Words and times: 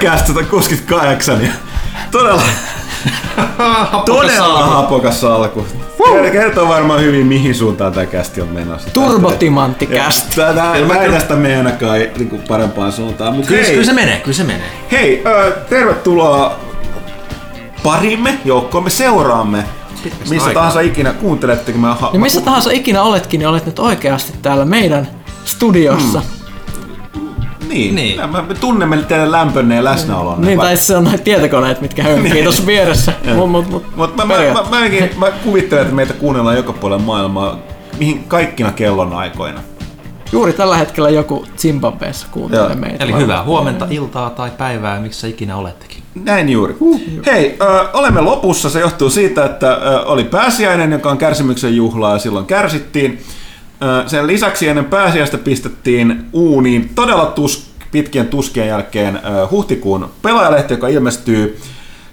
pelaajakästä 0.00 0.26
168 0.32 1.42
ja 1.44 1.50
todella, 2.10 2.42
todella 4.06 4.66
hapokas 4.66 5.24
alku. 5.24 5.66
Kertoo 6.32 6.68
varmaan 6.68 7.00
hyvin, 7.00 7.26
mihin 7.26 7.54
suuntaan 7.54 7.92
tämä 7.92 8.06
kästi 8.06 8.40
on 8.40 8.48
menossa. 8.48 8.90
Turbotimanttikästi. 8.90 10.36
Tätä, 10.36 10.62
mä 10.86 10.94
en 10.94 11.12
tästä 11.12 11.36
mene 11.36 11.56
ainakaan 11.56 11.98
niin 11.98 12.42
parempaan 12.48 12.92
suuntaan. 12.92 13.34
Mut 13.34 13.46
Kyllä, 13.46 13.62
hei, 13.62 13.70
kyllä 13.72 13.84
se 13.86 13.92
menee, 13.92 14.20
kyllä 14.20 14.36
se 14.36 14.44
menee. 14.44 14.70
hei 14.92 15.22
ö, 15.26 15.52
tervetuloa 15.68 16.60
parimme 17.82 18.38
joukkoon. 18.44 18.84
Me 18.84 18.90
seuraamme. 18.90 19.64
Missä 20.04 20.34
aikaa. 20.34 20.52
tahansa 20.54 20.80
ikinä 20.80 21.12
kuuntelettekin. 21.12 21.80
Mä, 21.80 21.94
ha- 21.94 22.10
Ja 22.12 22.18
missä 22.18 22.40
tahansa 22.40 22.70
ikinä 22.70 23.02
oletkin, 23.02 23.38
niin 23.38 23.48
olet 23.48 23.66
nyt 23.66 23.78
oikeasti 23.78 24.32
täällä 24.42 24.64
meidän 24.64 25.08
studiossa. 25.44 26.22
Niin, 27.68 27.94
Niin. 27.94 28.16
niin. 28.20 28.30
Me 28.48 28.54
tunnemme 28.60 28.96
teidän 28.96 29.32
lämpönne 29.32 29.74
ja 29.76 29.84
läsnäolonne. 29.84 30.46
Niin, 30.46 30.58
tai 30.58 30.76
se 30.76 30.96
on 30.96 31.04
noita 31.04 31.18
tietokoneet, 31.24 31.80
mitkä 31.80 32.02
hönkii 32.02 32.42
tuossa 32.42 32.66
vieressä. 32.66 33.12
Mut, 33.34 33.50
mut, 33.50 33.70
mut, 33.70 33.96
Mutta 33.96 34.26
mä, 34.26 34.34
mä, 34.34 34.42
mä, 34.42 34.52
mä, 34.70 34.80
mäkin, 34.80 35.10
mä 35.18 35.30
kuvittelen, 35.30 35.82
että 35.82 35.94
meitä 35.94 36.12
kuunnellaan 36.12 36.56
joka 36.56 36.72
puolella 36.72 37.02
maailmaa, 37.04 37.58
mihin 37.98 38.24
kaikkina 38.28 38.72
kellonaikoina. 38.72 39.60
Juuri 40.32 40.52
tällä 40.52 40.76
hetkellä 40.76 41.10
joku 41.10 41.46
Zimbabweessa 41.58 42.26
kuuntelee 42.30 42.66
Joo. 42.66 42.74
meitä. 42.76 43.04
Eli 43.04 43.12
hyvää 43.12 43.42
huomenta, 43.44 43.86
iltaa 43.90 44.30
tai 44.30 44.50
päivää, 44.58 45.00
missä 45.00 45.26
ikinä 45.26 45.56
olettekin. 45.56 46.02
Näin 46.24 46.48
juuri. 46.48 46.76
Hei, 47.26 47.56
ö, 47.60 47.88
olemme 47.92 48.20
lopussa. 48.20 48.70
Se 48.70 48.80
johtuu 48.80 49.10
siitä, 49.10 49.44
että 49.44 49.72
ö, 49.72 50.00
oli 50.06 50.24
pääsiäinen, 50.24 50.92
joka 50.92 51.10
on 51.10 51.18
kärsimyksen 51.18 51.76
juhlaa 51.76 52.12
ja 52.12 52.18
silloin 52.18 52.46
kärsittiin. 52.46 53.20
Sen 54.06 54.26
lisäksi 54.26 54.68
ennen 54.68 54.84
pääsiäistä 54.84 55.38
pistettiin 55.38 56.24
uuniin 56.32 56.90
todella 56.94 57.26
tus, 57.26 57.70
pitkien 57.92 58.28
tuskien 58.28 58.68
jälkeen 58.68 59.20
huhtikuun 59.50 60.08
pelaajalehti, 60.22 60.74
joka 60.74 60.88
ilmestyy 60.88 61.58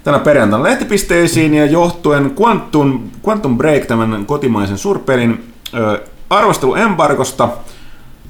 tänä 0.04 0.20
perjantaina 0.20 0.64
lehtipisteisiin 0.64 1.54
ja 1.54 1.66
johtuen 1.66 2.36
Quantum, 2.42 3.00
Quantum 3.28 3.58
Break, 3.58 3.86
tämän 3.86 4.26
kotimaisen 4.26 4.78
surpelin 4.78 5.54
ö, 5.74 6.02
arvosteluembargosta, 6.30 7.50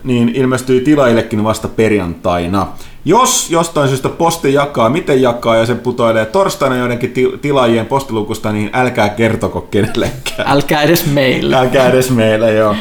niin 0.03 0.31
ilmestyi 0.36 0.81
tilaillekin 0.81 1.44
vasta 1.44 1.68
perjantaina. 1.68 2.68
Jos 3.06 3.50
jostain 3.52 3.88
syystä 3.88 4.09
posti 4.09 4.53
jakaa, 4.53 4.90
miten 4.90 5.22
jakaa 5.22 5.56
ja 5.56 5.66
se 5.66 5.75
putoilee 5.75 6.25
torstaina 6.25 6.78
joidenkin 6.78 7.12
ti- 7.12 7.40
tilaajien 7.42 7.86
postilukusta, 7.86 8.52
niin 8.52 8.70
älkää 8.73 9.09
kertoko 9.09 9.62
kenellekään. 9.62 10.47
Älkää 10.47 10.81
edes 10.81 11.06
meillä. 11.06 11.59
Älkää 11.59 11.90
edes 11.90 12.12
meille, 12.12 12.53
joo. 12.53 12.75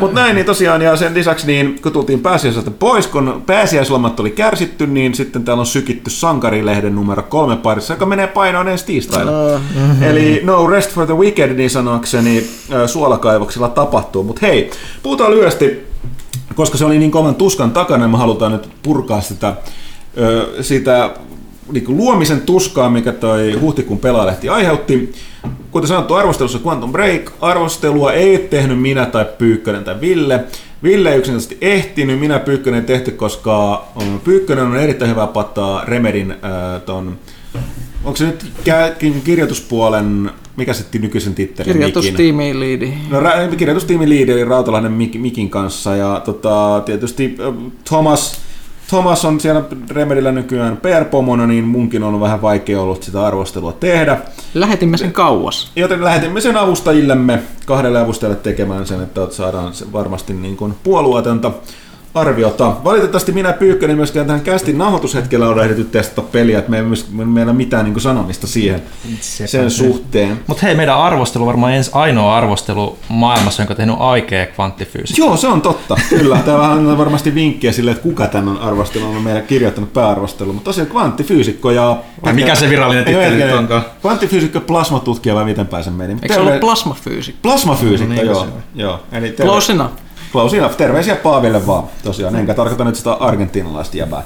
Mutta 0.00 0.20
näin, 0.20 0.34
niin 0.34 0.46
tosiaan, 0.46 0.82
ja 0.82 0.96
sen 0.96 1.14
lisäksi, 1.14 1.46
niin 1.46 1.78
kun 1.82 1.92
tultiin 1.92 2.20
pääsiäiseltä 2.20 2.70
pois, 2.70 3.06
kun 3.06 3.42
pääsiäislomat 3.46 4.20
oli 4.20 4.30
kärsitty, 4.30 4.86
niin 4.86 5.14
sitten 5.14 5.44
täällä 5.44 5.60
on 5.60 5.66
sykitty 5.66 6.10
Sankarilehden 6.10 6.94
numero 6.94 7.22
kolme 7.22 7.56
parissa, 7.56 7.94
joka 7.94 8.06
menee 8.06 8.26
painoon 8.26 8.68
ensi 8.68 8.86
tiistaina. 8.86 9.30
Mm-hmm. 9.30 10.02
Eli 10.02 10.40
no 10.44 10.66
rest 10.66 10.90
for 10.90 11.06
the 11.06 11.16
wicked, 11.16 11.50
niin 11.50 11.70
sanoakseni 11.70 12.46
ö, 12.72 12.88
suolakaivoksilla 12.88 13.68
tapahtuu. 13.68 14.22
Mutta 14.22 14.46
hei, 14.46 14.70
puhutaan 15.02 15.30
lyhyesti, 15.30 15.86
koska 16.54 16.78
se 16.78 16.84
oli 16.84 16.98
niin 16.98 17.10
kovan 17.10 17.34
tuskan 17.34 17.70
takana, 17.70 18.04
niin 18.04 18.10
me 18.10 18.18
halutaan 18.18 18.52
nyt 18.52 18.68
purkaa 18.82 19.20
sitä, 19.20 19.54
sitä 20.60 21.10
niin 21.72 21.84
kuin 21.84 21.96
luomisen 21.96 22.40
tuskaa, 22.40 22.90
mikä 22.90 23.12
toi 23.12 23.52
huhtikuun 23.52 23.98
pelaalehti 23.98 24.48
aiheutti. 24.48 25.12
Kuten 25.70 25.88
sanottu, 25.88 26.14
arvostelussa 26.14 26.60
Quantum 26.66 26.92
Break. 26.92 27.30
Arvostelua 27.40 28.12
ei 28.12 28.38
tehnyt 28.38 28.80
minä 28.80 29.06
tai 29.06 29.26
Pyykkönen 29.38 29.84
tai 29.84 30.00
Ville. 30.00 30.44
Ville 30.82 31.12
ei 31.12 31.18
yksinkertaisesti 31.18 31.58
ehtinyt, 31.60 32.20
minä 32.20 32.38
Pyykkönen 32.38 32.84
tehty, 32.84 33.10
koska 33.10 33.84
on, 33.96 34.20
Pyykkönen 34.24 34.64
on 34.64 34.76
erittäin 34.76 35.10
hyvä 35.10 35.26
pataa 35.26 35.84
Remedin 35.84 36.30
äh, 36.30 36.82
ton, 36.86 37.18
onko 38.04 38.16
se 38.16 38.26
nyt 38.26 38.46
kirjoituspuolen, 39.24 40.30
mikä 40.56 40.72
se 40.72 40.84
nykyisen 40.98 41.34
tittelin 41.34 41.68
Mikin? 41.68 41.86
Kirjoitustiimiin 41.86 42.60
liidi. 42.60 42.92
No 43.10 43.20
ra- 43.20 43.56
kirjoitustiimin 43.56 44.08
liideri 44.08 44.44
Rautalainen 44.44 44.92
Mik- 44.92 45.18
Mikin 45.18 45.50
kanssa 45.50 45.96
ja 45.96 46.22
tota, 46.24 46.82
tietysti 46.86 47.36
Thomas, 47.84 48.40
Thomas 48.88 49.24
on 49.24 49.40
siellä 49.40 49.62
Remedillä 49.90 50.32
nykyään 50.32 50.76
PR-pomona, 50.76 51.46
niin 51.46 51.64
munkin 51.64 52.02
on 52.02 52.20
vähän 52.20 52.42
vaikea 52.42 52.80
ollut 52.80 53.02
sitä 53.02 53.26
arvostelua 53.26 53.72
tehdä. 53.72 54.18
Lähetimme 54.54 54.96
sen 54.96 55.12
kauas. 55.12 55.72
Joten 55.76 56.04
lähetimme 56.04 56.40
sen 56.40 56.56
avustajillemme, 56.56 57.42
kahdelle 57.66 58.00
avustajalle 58.00 58.36
tekemään 58.36 58.86
sen, 58.86 59.02
että 59.02 59.26
saadaan 59.30 59.74
se 59.74 59.92
varmasti 59.92 60.32
niin 60.32 60.56
kuin 60.56 60.74
puolueetonta 60.82 61.52
arviota. 62.14 62.72
Valitettavasti 62.84 63.32
minä 63.32 63.52
Pyykkönen 63.52 63.96
myöskään 63.96 64.26
tähän 64.26 64.40
kästin 64.40 64.78
nauhoitushetkellä 64.78 65.48
on 65.48 65.62
ehditty 65.64 65.84
testata 65.84 66.22
peliä, 66.22 66.58
että 66.58 66.70
me 66.70 66.76
ei 66.76 66.82
myös- 66.82 67.10
meillä 67.10 67.52
mitään 67.52 67.84
niin 67.84 68.00
sanomista 68.00 68.46
siihen 68.46 68.82
sen 69.20 69.70
suhteen. 69.70 70.40
Mutta 70.46 70.66
hei, 70.66 70.74
meidän 70.74 70.98
arvostelu 70.98 71.46
varmaan 71.46 71.72
ensi 71.72 71.90
ainoa 71.94 72.36
arvostelu 72.36 72.98
maailmassa, 73.08 73.62
jonka 73.62 73.72
on 73.72 73.76
tehnyt 73.76 73.96
aikea 73.98 74.46
kvanttifyysikko. 74.46 75.24
Joo, 75.26 75.36
se 75.36 75.48
on 75.48 75.62
totta. 75.62 75.96
Kyllä, 76.08 76.38
tämä 76.44 76.70
on 76.70 76.98
varmasti 76.98 77.34
vinkkiä 77.34 77.72
sille, 77.72 77.90
että 77.90 78.02
kuka 78.02 78.26
tämän 78.26 78.48
on 78.48 78.58
arvostellut, 78.58 79.16
on 79.16 79.22
meidän 79.22 79.42
kirjoittanut 79.42 79.92
pääarvostelu. 79.92 80.52
Mutta 80.52 80.64
tosiaan 80.68 80.90
kvanttifyysikko 80.90 81.70
ja... 81.70 81.96
Vai 82.24 82.32
mikä 82.32 82.54
se 82.54 82.70
virallinen 82.70 83.04
titteli 83.04 83.36
nyt 83.36 83.54
onkaan? 83.54 83.82
Kvanttifyysikko, 84.00 84.60
plasmatutkija 84.60 85.34
vai 85.34 85.44
miten 85.44 85.66
pääsen 85.66 85.92
meni. 85.92 86.12
Eikö 86.22 86.34
se 86.34 86.40
ollut 86.40 86.60
plasmafyysikko? 86.60 87.38
Plasmafyysikko, 87.42 88.14
No 88.14 88.20
niin, 88.20 88.26
joo. 88.30 88.46
joo. 88.74 89.00
Eli 89.12 89.30
Close 89.32 89.72
enough. 89.72 89.92
Close 90.32 90.56
enough. 90.56 90.76
Terveisiä 90.76 91.16
Paaville 91.16 91.66
vaan, 91.66 91.84
tosiaan. 92.04 92.36
Enkä 92.36 92.54
tarkoita 92.54 92.84
nyt 92.84 92.96
sitä 92.96 93.12
argentinalaista 93.12 93.96
jäbää. 93.96 94.22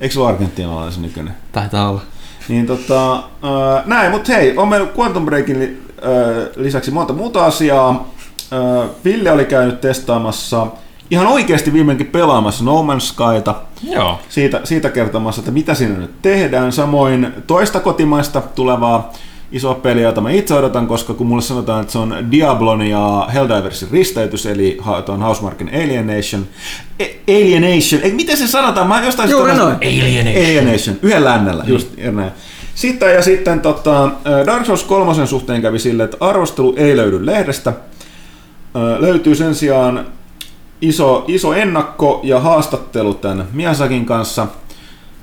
Eikö 0.00 0.12
se 0.12 0.20
ole 0.20 0.28
argentinalainen 0.28 0.92
se 0.92 1.00
nykyinen? 1.00 1.34
Taitaa 1.52 1.88
olla. 1.88 2.00
Niin 2.48 2.66
tota, 2.66 3.14
äh, 3.16 3.86
näin, 3.86 4.10
mutta 4.10 4.32
hei, 4.32 4.56
on 4.56 4.68
meillä 4.68 4.88
Quantum 4.98 5.24
Breakin 5.24 5.62
äh, 5.62 6.08
lisäksi 6.56 6.90
monta 6.90 7.12
muuta 7.12 7.44
asiaa. 7.44 8.08
Äh, 8.52 8.88
Ville 9.04 9.32
oli 9.32 9.44
käynyt 9.44 9.80
testaamassa 9.80 10.66
ihan 11.10 11.26
oikeasti 11.26 11.72
viimeinkin 11.72 12.06
pelaamassa 12.06 12.64
No 12.64 12.82
Man's 12.82 13.00
Skyta. 13.00 13.54
Joo. 13.82 14.18
Siitä, 14.28 14.60
siitä 14.64 14.90
kertomassa, 14.90 15.40
että 15.40 15.50
mitä 15.50 15.74
siinä 15.74 15.98
nyt 15.98 16.22
tehdään. 16.22 16.72
Samoin 16.72 17.32
toista 17.46 17.80
kotimaista 17.80 18.40
tulevaa 18.40 19.12
isoa 19.52 19.74
peliä, 19.74 20.02
jota 20.02 20.20
mä 20.20 20.30
itse 20.30 20.54
odotan, 20.54 20.86
koska 20.86 21.14
kun 21.14 21.26
mulle 21.26 21.42
sanotaan, 21.42 21.80
että 21.80 21.92
se 21.92 21.98
on 21.98 22.14
Diablon 22.30 22.82
ja 22.82 23.28
Helldiversin 23.34 23.88
risteytys, 23.92 24.46
eli 24.46 24.78
tuon 25.06 25.22
Housemarkin 25.22 25.68
Alienation. 25.74 26.46
E- 26.98 27.06
Alienation, 27.28 28.02
ei, 28.02 28.12
miten 28.12 28.36
se 28.36 28.46
sanotaan? 28.46 28.88
Mä 28.88 29.04
jostain 29.04 29.30
Juuri 29.30 29.52
sitä- 29.52 29.62
noin. 29.64 29.76
Alienation. 29.76 30.44
Alienation, 30.44 30.96
yhden 31.02 31.24
lännällä, 31.24 31.64
just 31.66 31.88
näin. 32.12 32.30
Sitten 32.74 33.14
ja 33.14 33.22
sitten 33.22 33.60
tota, 33.60 34.10
Dark 34.46 34.66
Souls 34.66 34.84
3 34.84 35.26
suhteen 35.26 35.62
kävi 35.62 35.78
silleen, 35.78 36.04
että 36.04 36.16
arvostelu 36.20 36.74
ei 36.76 36.96
löydy 36.96 37.26
lehdestä. 37.26 37.72
Ö, 38.76 39.00
Löytyy 39.00 39.34
sen 39.34 39.54
sijaan 39.54 40.06
iso, 40.82 41.24
iso 41.28 41.52
ennakko 41.52 42.20
ja 42.22 42.40
haastattelu 42.40 43.14
tämän 43.14 43.46
Miasakin 43.52 44.06
kanssa. 44.06 44.46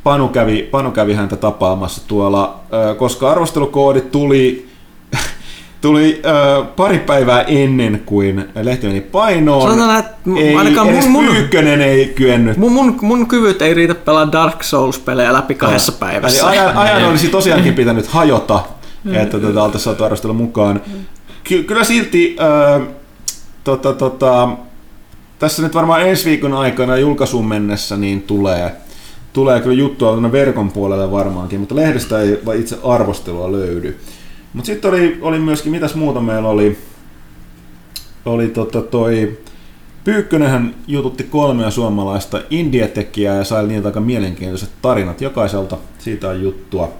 Panu 0.03 0.27
kävi, 0.27 0.63
Panu 0.71 0.91
kävi 0.91 1.13
häntä 1.13 1.35
tapaamassa 1.35 2.01
tuolla, 2.07 2.59
koska 2.97 3.31
arvostelukoodit 3.31 4.11
tuli, 4.11 4.67
tuli 5.81 6.21
ö, 6.25 6.63
pari 6.75 6.99
päivää 6.99 7.41
ennen 7.41 8.01
kuin 8.05 8.45
lehti 8.61 8.87
meni 8.87 9.01
painoon. 9.01 9.71
Sanotaan 9.71 9.99
että 9.99 10.15
ei, 10.37 10.55
ainakaan 10.55 10.89
edes 10.89 11.05
mun- 11.05 11.09
mun- 11.09 11.31
Pyykkönen 11.31 11.81
ei 11.81 12.05
kyennyt 12.05 12.57
Mun, 12.57 12.71
mun, 12.71 12.97
mun 13.01 13.27
kyvyt 13.27 13.61
ei 13.61 13.73
riitä 13.73 13.95
pelaa 13.95 14.31
Dark 14.31 14.63
Souls-pelejä 14.63 15.33
läpi 15.33 15.55
kahdessa 15.55 15.91
päivässä. 15.91 16.39
Eli 16.51 16.59
ajan, 16.59 16.77
ajan 16.77 17.05
olisi 17.09 17.27
tosiaankin 17.27 17.73
pitänyt 17.73 18.07
hajota, 18.07 18.59
että 19.13 19.39
tätä 19.39 19.63
oltaisiin 19.63 19.81
saatu 19.81 20.03
arvostella 20.03 20.33
mukaan. 20.33 20.81
Ky- 21.43 21.63
kyllä 21.63 21.83
silti 21.83 22.37
äh, 22.41 22.87
tota, 23.63 23.93
tota, 23.93 24.49
tässä 25.39 25.61
nyt 25.63 25.73
varmaan 25.75 26.01
ensi 26.01 26.25
viikon 26.29 26.53
aikana 26.53 26.97
julkaisuun 26.97 27.47
mennessä 27.47 27.97
niin 27.97 28.21
tulee, 28.21 28.71
tulee 29.33 29.59
kyllä 29.61 29.75
juttua 29.75 30.11
tuonne 30.11 30.31
verkon 30.31 30.71
puolelle 30.71 31.11
varmaankin, 31.11 31.59
mutta 31.59 31.75
lehdestä 31.75 32.21
ei 32.21 32.39
itse 32.55 32.77
arvostelua 32.83 33.51
löydy. 33.51 33.99
Mutta 34.53 34.67
sitten 34.67 34.91
oli, 34.91 35.17
oli 35.21 35.39
myöskin, 35.39 35.71
mitäs 35.71 35.95
muuta 35.95 36.21
meillä 36.21 36.49
oli, 36.49 36.77
oli 38.25 38.47
tota 38.47 38.81
toi, 38.81 39.37
Pyykkönenhän 40.03 40.75
jututti 40.87 41.23
kolmea 41.23 41.71
suomalaista 41.71 42.41
indie-tekijää 42.49 43.35
ja 43.35 43.43
sai 43.43 43.67
niiltä 43.67 43.87
aika 43.87 43.99
mielenkiintoiset 43.99 44.69
tarinat. 44.81 45.21
Jokaiselta 45.21 45.77
siitä 45.99 46.29
on 46.29 46.41
juttua. 46.41 46.93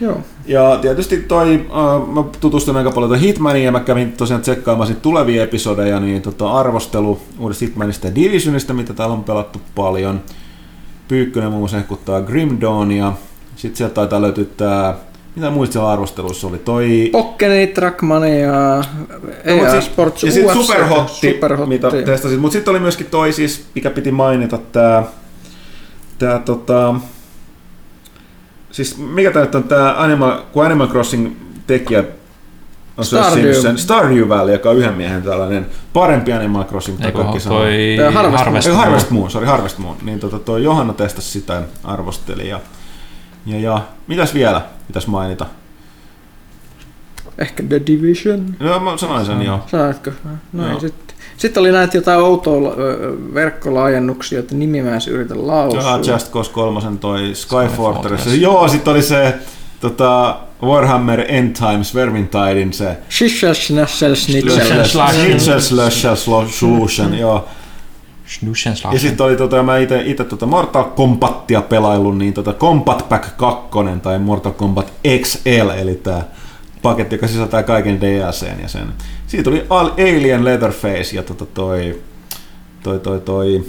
Joo. 0.00 0.18
Ja 0.46 0.78
tietysti 0.82 1.16
toi, 1.16 1.54
äh, 1.54 2.08
mä 2.14 2.24
tutustun 2.40 2.76
aika 2.76 2.90
paljon 2.90 3.18
Hitmaniin 3.18 3.64
ja 3.64 3.72
mä 3.72 3.80
kävin 3.80 4.12
tosiaan 4.12 4.42
tsekkaamaan 4.42 4.86
sit 4.86 5.02
tulevia 5.02 5.42
episodeja, 5.42 6.00
niin 6.00 6.22
tota 6.22 6.52
arvostelu 6.52 7.20
uudesta 7.38 7.64
Hitmanista 7.64 8.06
ja 8.06 8.14
Divisionista, 8.14 8.74
mitä 8.74 8.94
täällä 8.94 9.14
on 9.14 9.24
pelattu 9.24 9.60
paljon. 9.74 10.20
Pyykkönen 11.08 11.48
muun 11.50 11.60
muassa 11.60 11.76
hehkuttaa 11.76 12.20
Grim 12.22 12.58
Dawnia. 12.60 13.12
Sitten 13.56 13.76
sieltä 13.76 13.94
taitaa 13.94 14.22
löytyä 14.22 14.44
tää, 14.56 14.94
mitä 15.36 15.50
muista 15.50 15.72
siellä 15.72 15.90
arvostelussa 15.90 16.46
oli, 16.46 16.58
toi... 16.58 17.08
Pokkeni, 17.12 17.66
Trackmania, 17.66 18.52
No, 19.46 19.56
mut 19.56 19.64
EA 19.64 19.80
sit- 19.80 19.92
Sports, 19.92 20.24
ja 20.24 20.32
sitten 20.32 20.56
Superhotti, 20.56 21.30
Superhotti. 21.30 21.68
mitä 21.68 21.90
testasit. 21.90 22.40
Mutta 22.40 22.52
sitten 22.52 22.70
oli 22.70 22.80
myöskin 22.80 23.06
toi 23.06 23.32
siis, 23.32 23.66
mikä 23.74 23.90
piti 23.90 24.10
mainita, 24.12 24.58
tämä 24.72 25.02
tää 26.18 26.38
tota, 26.38 26.94
siis 28.70 28.98
mikä 28.98 29.30
tää 29.30 29.44
nyt 29.44 29.54
on 29.54 29.64
tää 29.64 30.02
Animal, 30.02 30.38
kun 30.52 30.64
Animal 30.66 30.88
Crossing 30.88 31.32
tekijä 31.66 32.04
on 32.96 33.04
se 33.04 33.54
sen 33.62 33.78
Stardew 33.78 34.28
Valley, 34.28 34.54
joka 34.54 34.70
on 34.70 34.76
yhden 34.76 34.94
miehen 34.94 35.22
tällainen 35.22 35.66
parempi 35.92 36.32
Animal 36.32 36.64
Crossing, 36.64 36.96
mitä 36.96 37.08
Eikö 37.08 37.18
kaikki 37.22 37.40
sanoo. 37.40 37.58
toi 37.58 37.96
Harvest 38.14 38.38
Harvest, 38.44 38.66
Ei, 38.66 38.72
Moon. 38.72 38.84
Harvest 38.84 39.10
Moon, 39.10 39.30
sorry, 39.30 39.46
Harvest 39.46 39.78
Moon. 39.78 39.96
Niin 40.02 40.20
tota, 40.20 40.38
toi 40.38 40.64
Johanna 40.64 40.92
testasi 40.92 41.30
sitä 41.30 41.52
ja 41.52 41.62
arvosteli. 41.84 42.48
Ja, 42.48 42.60
ja, 43.46 43.58
ja 43.58 43.80
mitäs 44.06 44.34
vielä 44.34 44.62
pitäisi 44.86 45.10
mainita? 45.10 45.46
Ehkä 47.38 47.62
The 47.68 47.80
Division. 47.86 48.56
No, 48.60 48.80
mä 48.80 48.96
sanoin 48.96 49.26
sen 49.26 49.42
jo. 49.42 49.60
Saatko? 49.66 50.10
No 50.52 50.62
Joo. 50.66 50.74
ei 50.74 50.80
sitten. 50.80 51.16
Sitten 51.36 51.60
oli 51.60 51.72
näitä 51.72 51.96
jotain 51.96 52.20
outoa 52.20 52.58
verkkolaajennuksia, 53.34 54.38
että 54.38 54.54
nimi 54.54 54.82
mä 54.82 54.90
edes 54.90 55.08
yritä 55.08 55.34
lausua. 55.36 55.80
Joo, 55.82 55.96
Just 55.96 56.32
Cause 56.32 56.50
3, 56.52 56.80
toi 57.00 57.30
Sky 57.34 57.54
Fortress. 57.54 57.76
Fortress. 57.76 58.26
Joo, 58.40 58.68
sitten 58.68 58.92
oli 58.92 59.02
se 59.02 59.34
tota, 59.80 60.36
Warhammer 60.62 61.24
End 61.28 61.56
Times 61.56 61.94
Vermintidein 61.94 62.72
se 62.72 62.96
Shishel 63.10 63.54
Schnessel 63.54 64.14
Schnitzel. 64.14 64.84
Schnitzel 64.84 65.60
Slash 65.60 66.06
Solution, 66.50 67.18
joo. 67.18 67.48
Schnuschenschlag. 68.26 68.94
Ja 68.94 69.00
sitten 69.00 69.26
oli 69.26 69.36
tota, 69.36 69.62
mä 69.62 69.78
ite, 69.78 70.02
ite 70.04 70.24
tota 70.24 70.46
Mortal 70.46 70.84
Kombatia 70.84 71.62
pelaillut, 71.62 72.18
niin 72.18 72.34
tota 72.34 72.52
Combat 72.52 73.08
Pack 73.08 73.36
2 73.36 73.68
tai 74.02 74.18
Mortal 74.18 74.52
Kombat 74.52 74.92
XL, 75.22 75.70
eli 75.76 75.94
tää 75.94 76.24
paketti, 76.82 77.14
joka 77.14 77.28
sisältää 77.28 77.62
kaiken 77.62 78.00
DLCn 78.00 78.62
ja 78.62 78.68
sen. 78.68 78.88
Siitä 79.26 79.44
tuli 79.44 79.66
Al- 79.70 79.90
Alien 79.98 80.44
Leatherface 80.44 81.16
ja 81.16 81.22
tota 81.22 81.46
toi, 81.46 82.00
toi, 82.82 82.98
toi, 83.00 83.20
toi 83.20 83.64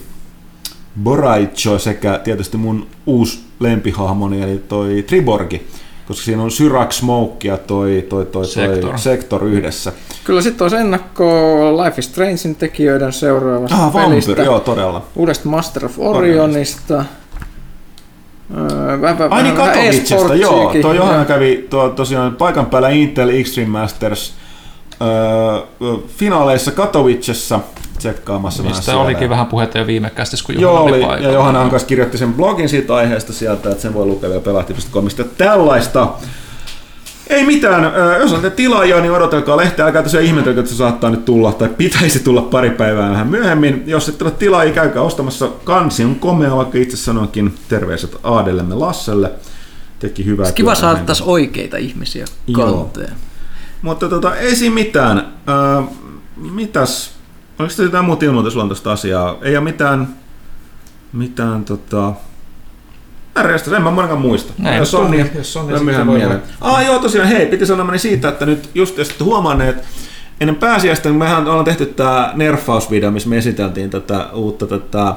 Boraicho 1.03 1.79
sekä 1.79 2.19
tietysti 2.23 2.57
mun 2.57 2.87
uusi 3.05 3.39
lempihahmoni, 3.59 4.41
eli 4.41 4.57
toi 4.57 5.03
Triborgi, 5.07 5.67
koska 6.07 6.23
siinä 6.25 6.43
on 6.43 6.51
Syrax 6.51 6.95
Smoke 6.95 7.47
ja 7.47 7.57
toi, 7.57 8.05
toi, 8.09 8.25
toi, 8.25 8.31
toi 8.31 8.45
Sector. 8.45 8.97
Sector 8.99 9.43
yhdessä. 9.45 9.91
Kyllä 10.23 10.41
sitten 10.41 10.65
olisi 10.65 10.75
ennakko 10.75 11.25
Life 11.83 11.99
is 11.99 12.05
Strangein 12.05 12.55
tekijöiden 12.55 13.13
seuraavasta 13.13 13.75
Ah, 13.85 13.93
pelistä. 13.93 14.29
Vampyr, 14.31 14.45
joo, 14.45 14.59
todella. 14.59 15.05
Uudesta 15.15 15.49
Master 15.49 15.85
of 15.85 15.99
Orionista. 15.99 17.05
Öö, 18.57 19.01
vähän, 19.01 19.17
Ai 19.33 19.43
niin 19.43 19.57
vähän 19.57 19.73
Katowicesta, 19.73 20.35
joo. 20.35 20.73
Joo. 20.73 20.93
Johanna 20.93 21.25
kävi 21.25 21.67
tuo, 21.69 21.89
tosiaan 21.89 22.35
paikan 22.35 22.65
päällä 22.65 22.89
Intel 22.89 23.29
Extreme 23.29 23.69
Masters 23.69 24.33
öö, 25.01 25.97
finaaleissa 26.07 26.71
Katowicessa 26.71 27.59
tsekkaamassa 27.97 28.63
vähän 28.63 28.75
Mistä 28.75 28.85
siellä. 28.85 29.01
olikin 29.03 29.29
vähän 29.29 29.47
puhetta 29.47 29.77
jo 29.77 29.87
viime 29.87 30.09
kästissä, 30.09 30.45
kun 30.45 30.55
Joo, 30.55 30.61
Johanna 30.71 30.81
oli 30.89 30.97
oli, 30.97 31.05
paikalla. 31.05 31.27
ja 31.27 31.33
Johanna 31.33 31.69
kanssa 31.69 31.87
kirjoitti 31.87 32.17
sen 32.17 32.33
blogin 32.33 32.69
siitä 32.69 32.95
aiheesta 32.95 33.33
sieltä, 33.33 33.69
että 33.69 33.81
sen 33.81 33.93
voi 33.93 34.05
lukea 34.05 34.29
vielä 34.29 34.41
pelahti.comista. 34.41 35.23
Tällaista. 35.23 36.07
Ei 37.29 37.45
mitään, 37.45 37.91
jos 38.19 38.31
olette 38.31 38.49
tilaajia, 38.49 39.01
niin 39.01 39.11
odotelkaa 39.11 39.57
lehteä, 39.57 39.85
älkää 39.85 40.03
tosiaan 40.03 40.25
ihmetelkö, 40.25 40.59
että 40.59 40.71
se 40.71 40.77
saattaa 40.77 41.09
nyt 41.09 41.25
tulla, 41.25 41.51
tai 41.51 41.69
pitäisi 41.77 42.19
tulla 42.19 42.41
pari 42.41 42.69
päivää 42.69 43.09
vähän 43.11 43.27
myöhemmin. 43.27 43.83
Jos 43.87 44.09
ette 44.09 44.23
ole 44.23 44.31
tilaajia, 44.31 44.73
käykää 44.73 45.01
ostamassa. 45.03 45.49
Kansi 45.63 46.03
on 46.03 46.15
komea, 46.15 46.55
vaikka 46.55 46.77
itse 46.77 46.97
sanoinkin 46.97 47.55
terveiset 47.69 48.17
Aadellemme 48.23 48.75
Lasselle. 48.75 49.31
Teki 49.99 50.25
hyvää 50.25 50.51
Kiva 50.51 50.69
työtä 50.69 50.81
saada 50.81 50.99
taas 50.99 51.21
oikeita 51.21 51.77
ihmisiä 51.77 52.25
Joo. 52.47 52.91
Mutta 53.85 54.09
tota, 54.09 54.35
ei 54.35 54.55
siinä 54.55 54.75
mitään. 54.75 55.33
Ö, 55.49 55.83
mitäs? 56.51 57.15
Oliko 57.59 57.73
teillä 57.75 57.87
jotain 57.87 58.05
muuta 58.05 58.25
ilmoitusluontoista 58.25 58.91
asiaa? 58.91 59.35
Ei 59.41 59.57
ole 59.57 59.63
mitään, 59.63 60.15
mitään 61.13 61.65
tota... 61.65 62.13
Järjestä, 63.35 63.75
en 63.75 63.83
mä 63.83 63.91
monikaan 63.91 64.21
muista. 64.21 64.53
Näin, 64.57 64.77
jos 64.77 64.93
on, 64.93 65.11
niin, 65.11 65.31
Jos 65.35 65.57
on, 65.57 65.67
niin 65.67 66.07
voi 66.07 66.17
mieleen. 66.17 66.43
Ah 66.61 66.85
joo, 66.85 66.99
tosiaan, 66.99 67.27
hei, 67.27 67.45
piti 67.45 67.65
sanoa 67.65 67.85
meni 67.85 67.99
siitä, 67.99 68.29
että 68.29 68.45
nyt 68.45 68.69
just 68.75 68.97
jos 68.97 69.19
huomanneet, 69.19 69.83
ennen 70.41 70.55
pääsiäistä, 70.55 71.09
niin 71.09 71.19
mehän 71.19 71.47
ollaan 71.47 71.65
tehty 71.65 71.85
tämä 71.85 72.31
nerfausvideo, 72.35 73.11
missä 73.11 73.29
me 73.29 73.37
esiteltiin 73.37 73.89
tätä 73.89 74.29
uutta 74.33 74.67
tätä 74.67 75.15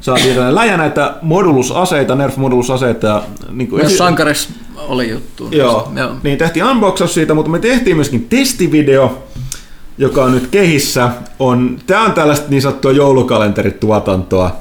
Saatiin 0.00 0.54
läjä 0.54 0.76
näitä 0.76 1.14
modulusaseita, 1.22 2.14
nerf-modulusaseita. 2.14 3.06
Ja, 3.06 3.22
niin 3.50 3.68
kuin 3.68 3.80
Myös 3.80 3.88
esi- 3.92 3.98
Sankaris 3.98 4.48
oli 4.76 5.10
juttu. 5.10 5.48
Joo, 5.52 5.92
Joo. 5.96 6.10
niin 6.22 6.38
tehtiin 6.38 6.64
unboxaus 6.64 7.14
siitä, 7.14 7.34
mutta 7.34 7.50
me 7.50 7.58
tehtiin 7.58 7.96
myöskin 7.96 8.26
testivideo, 8.28 9.22
joka 9.98 10.24
on 10.24 10.32
nyt 10.32 10.46
kehissä. 10.46 11.10
On, 11.38 11.78
tämä 11.86 12.04
on 12.04 12.12
tällaista 12.12 12.46
niin 12.50 12.62
sanottua 12.62 12.92
joulukalenterituotantoa. 12.92 14.56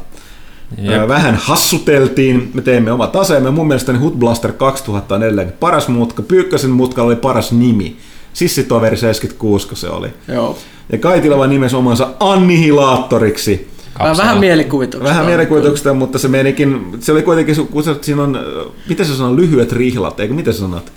Jep. 0.78 1.08
Vähän 1.08 1.36
hassuteltiin, 1.36 2.52
me 2.54 2.62
teimme 2.62 2.92
omat 2.92 3.16
aseemme. 3.16 3.52
Mun 3.52 3.68
mielestäni 3.68 4.00
Hood 4.00 4.14
Blaster 4.14 4.52
2000 4.52 5.16
on 5.16 5.24
edelleenkin 5.24 5.58
paras 5.60 5.88
mutka. 5.88 6.22
Pyykkösen 6.22 6.70
mutkalla 6.70 7.08
oli 7.08 7.16
paras 7.16 7.52
nimi. 7.52 7.98
Sissitoveri 8.34 8.98
76 8.98 9.68
kun 9.68 9.78
se 9.78 9.90
oli. 9.90 10.08
Joo. 10.28 10.58
Ja 10.92 10.98
Kaitilava 10.98 11.48
nimesi 11.48 11.76
omansa 11.76 12.08
Annihilaattoriksi. 12.20 13.68
Vähän, 14.00 14.18
vähän 14.18 14.40
mielikuvituksesta. 14.40 15.10
Vähän 15.10 15.26
mielikuvituksesta, 15.26 15.94
mutta 15.94 16.20
se 16.20 16.28
menikin, 16.28 16.98
se 17.00 17.12
oli 17.12 17.22
kuitenkin, 17.22 17.68
kun 17.68 17.84
se, 17.84 17.96
siinä 18.02 18.24
on, 18.24 18.36
äh, 18.36 18.44
miten 18.90 19.06
se 19.06 19.16
sanoo, 19.16 19.36
lyhyet 19.36 19.72
rihlat, 19.72 20.20
eikö 20.20 20.34
miten 20.34 20.54
sä 20.54 20.60
sanot? 20.60 20.92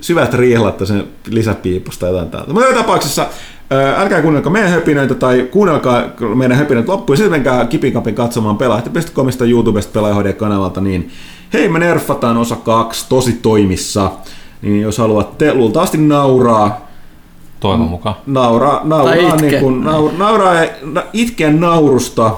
Syvät 0.00 0.34
rihlat 0.34 0.78
sen 0.84 1.04
lisäpiipusta 1.30 2.00
tai 2.00 2.10
jotain 2.10 2.30
täältä. 2.30 2.52
Mutta 2.52 2.68
joka 2.68 2.80
tapauksessa, 2.80 3.26
ää, 3.70 4.00
älkää 4.00 4.22
kuunnelko 4.22 4.50
meidän 4.50 4.70
höpinöitä 4.70 5.14
tai 5.14 5.48
kuunnelkaa 5.50 6.04
meidän 6.34 6.56
höpinöitä 6.58 6.92
loppuun 6.92 7.14
ja 7.14 7.16
sitten 7.16 7.30
menkää 7.32 7.66
kipikapin 7.66 8.14
katsomaan 8.14 8.56
pelaajat.comista, 8.56 9.44
YouTubesta, 9.44 9.92
pelaajahodia-kanavalta, 9.92 10.80
niin 10.80 11.10
hei 11.52 11.68
me 11.68 11.78
nerfataan 11.78 12.36
osa 12.36 12.56
kaksi 12.56 13.06
tosi 13.08 13.32
toimissa. 13.32 14.10
Niin 14.62 14.80
jos 14.80 14.98
haluatte 14.98 15.54
luultavasti 15.54 15.98
nauraa, 15.98 16.87
Toivon 17.60 17.88
mukaan. 17.88 18.14
nauraa, 18.26 18.80
nauraa, 18.84 19.36
niin 19.36 19.60
kuin, 19.60 19.84
naur, 19.84 20.10
nauraa 20.18 20.54
na, 20.82 21.02
itkeä 21.12 21.50
naurusta, 21.50 22.30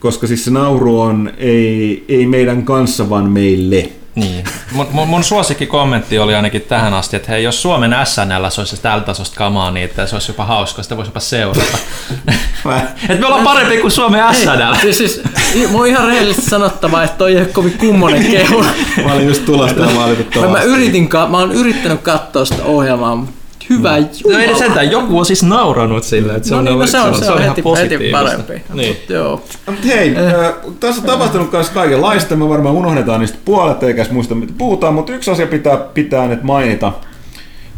koska 0.00 0.26
siis 0.26 0.44
se 0.44 0.50
nauru 0.50 1.00
on 1.00 1.30
ei, 1.38 2.04
ei 2.08 2.26
meidän 2.26 2.64
kanssa, 2.64 3.10
vaan 3.10 3.30
meille. 3.30 3.88
Niin. 4.14 4.44
Mun, 4.72 4.86
mun, 4.92 5.08
mun 5.08 5.24
suosikki 5.24 5.66
kommentti 5.66 6.18
oli 6.18 6.34
ainakin 6.34 6.62
tähän 6.62 6.94
asti, 6.94 7.16
että 7.16 7.32
hei, 7.32 7.44
jos 7.44 7.62
Suomen 7.62 7.96
SNL 8.04 8.48
se 8.50 8.60
olisi 8.60 8.82
tällä 8.82 9.04
tasosta 9.04 9.36
kamaa, 9.36 9.70
niin 9.70 9.84
että 9.84 10.06
se 10.06 10.16
olisi 10.16 10.30
jopa 10.30 10.44
hauska, 10.44 10.82
sitä 10.82 10.96
voisi 10.96 11.08
jopa 11.08 11.20
seurata. 11.20 11.78
että 13.08 13.20
me 13.20 13.26
ollaan 13.26 13.44
parempi 13.44 13.78
kuin 13.78 13.90
Suomen 13.90 14.34
SNL. 14.34 14.74
Siis, 14.80 14.98
siis, 14.98 15.22
i- 15.54 15.66
mun 15.66 15.80
on 15.80 15.86
ihan 15.86 16.06
rehellisesti 16.08 16.50
sanottava, 16.50 17.02
että 17.02 17.18
toi 17.18 17.30
ei 17.32 17.38
ole 17.38 17.46
kovin 17.46 17.78
kummonen 17.78 18.24
kehu. 18.30 18.64
Mä 19.04 19.12
olin 19.12 19.26
just 19.26 19.44
tulosta 19.44 19.80
ja 19.80 19.86
mä, 19.86 20.00
valitettavasti. 20.00 20.52
mä, 20.52 20.62
yritin, 20.62 21.08
ka- 21.08 21.26
mä 21.28 21.38
oon 21.38 21.52
yrittänyt 21.52 22.00
katsoa 22.00 22.44
sitä 22.44 22.64
ohjelmaa, 22.64 23.16
mutta 23.16 23.32
hyvä 23.70 23.98
mm. 23.98 24.32
No 24.32 24.38
ei 24.38 24.54
sentään, 24.54 24.90
joku 24.90 25.18
on 25.18 25.26
siis 25.26 25.42
nauranut 25.42 26.04
sillä, 26.04 26.36
että 26.36 26.48
se 26.48 26.54
no 26.54 26.58
on, 26.58 26.64
niin, 26.64 26.72
no 26.72 26.78
ollut- 26.78 26.90
se 26.90 26.98
on, 27.00 27.14
se 27.14 27.30
on, 27.30 27.38
ihan 27.38 27.38
heti, 27.38 27.48
heti 27.48 27.62
positiivista. 27.62 28.18
parempi. 28.18 28.62
Niin. 28.74 28.88
Mut 28.88 29.08
joo. 29.10 29.42
Mut 29.66 29.84
hei, 29.86 30.16
äh, 30.16 30.54
tässä 30.80 31.00
on 31.00 31.06
tapahtunut 31.06 31.52
myös 31.52 31.70
kaikenlaista, 31.70 32.36
me 32.36 32.48
varmaan 32.48 32.74
unohdetaan 32.74 33.20
niistä 33.20 33.38
puolet 33.44 33.82
eikä 33.82 34.06
muista 34.10 34.34
mitä 34.34 34.52
puhutaan, 34.58 34.94
mutta 34.94 35.12
yksi 35.12 35.30
asia 35.30 35.46
pitää, 35.46 35.76
pitää 35.76 36.26
nyt 36.26 36.42
mainita, 36.42 36.92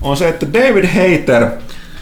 on 0.02 0.16
se, 0.16 0.28
että 0.28 0.47
David 0.52 0.85
Hater, 0.87 1.47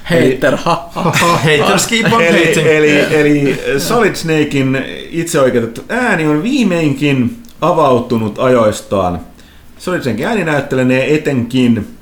Hater, 0.03 0.57
ha, 0.57 0.89
ha. 0.95 1.13
Haters 1.47 1.87
keep 1.87 2.13
on 2.13 2.23
eli, 2.23 2.47
hating. 2.47 2.67
eli, 2.67 2.99
eli 3.15 3.61
Solid 3.79 4.15
Snakein 4.15 4.85
itseoikeutettu 5.11 5.85
ääni 5.89 6.27
on 6.27 6.43
viimeinkin 6.43 7.37
avautunut 7.61 8.39
ajoistaan. 8.39 9.21
Solid 9.79 10.03
Snakein 10.03 10.29
ääninäyttelenee 10.29 11.15
etenkin 11.15 11.96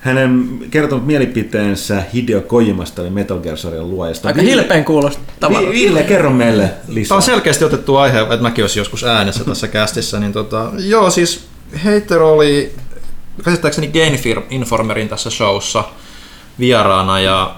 hänen 0.00 0.58
kertonut 0.70 1.06
mielipiteensä 1.06 2.02
Hideo 2.14 2.40
Kojimasta, 2.40 3.02
eli 3.02 3.10
Metal 3.10 3.38
Gear 3.38 3.56
Sarjan 3.56 3.90
luojasta. 3.90 4.28
Aika 4.28 4.40
Ville- 4.40 4.44
hilpeen 4.44 4.84
kuulostava. 4.84 5.60
Vi- 5.60 5.66
Ville, 5.68 6.02
kerro 6.02 6.30
meille 6.30 6.70
lisää. 6.88 7.08
Tämä 7.08 7.16
on 7.16 7.22
selkeästi 7.22 7.64
otettu 7.64 7.96
aihe, 7.96 8.20
että 8.20 8.36
mäkin 8.36 8.64
olisin 8.64 8.80
joskus 8.80 9.04
äänessä 9.04 9.44
tässä 9.44 9.68
kästissä. 9.68 10.20
Niin 10.20 10.32
tota, 10.32 10.70
joo, 10.78 11.10
siis 11.10 11.46
Hater 11.84 12.22
oli 12.22 12.72
käsittääkseni 13.44 13.86
Game 13.88 14.44
Informerin 14.50 15.08
tässä 15.08 15.30
showssa 15.30 15.84
vieraana 16.58 17.20
ja 17.20 17.56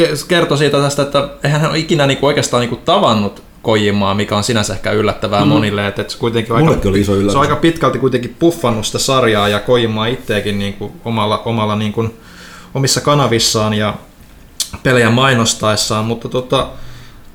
ke- 0.00 0.26
kertoi 0.28 0.58
siitä 0.58 0.80
tästä, 0.80 1.02
että 1.02 1.28
eihän 1.44 1.60
hän 1.60 1.70
ole 1.70 1.78
ikinä 1.78 2.06
niinku 2.06 2.26
oikeastaan 2.26 2.60
niinku 2.60 2.76
tavannut 2.76 3.42
Kojimaa, 3.62 4.14
mikä 4.14 4.36
on 4.36 4.44
sinänsä 4.44 4.72
ehkä 4.72 4.92
yllättävää 4.92 5.40
mm. 5.40 5.48
monille, 5.48 5.86
että, 5.86 6.02
että 6.02 6.12
se 6.12 6.18
kuitenkin 6.18 6.52
on 6.52 6.68
aika, 6.68 6.88
oli 6.88 7.00
iso 7.00 7.14
yllätys. 7.14 7.32
se 7.32 7.38
on 7.38 7.42
aika 7.42 7.56
pitkälti 7.56 7.98
kuitenkin 7.98 8.36
puffannut 8.38 8.86
sitä 8.86 8.98
sarjaa 8.98 9.48
ja 9.48 9.60
Kojimaa 9.60 10.06
itseäkin 10.06 10.58
niinku 10.58 10.92
omalla, 11.04 11.42
omalla 11.44 11.76
niinku, 11.76 12.14
omissa 12.74 13.00
kanavissaan 13.00 13.74
ja 13.74 13.94
pelejä 14.82 15.10
mainostaessaan, 15.10 16.04
mutta 16.04 16.28
tota, 16.28 16.68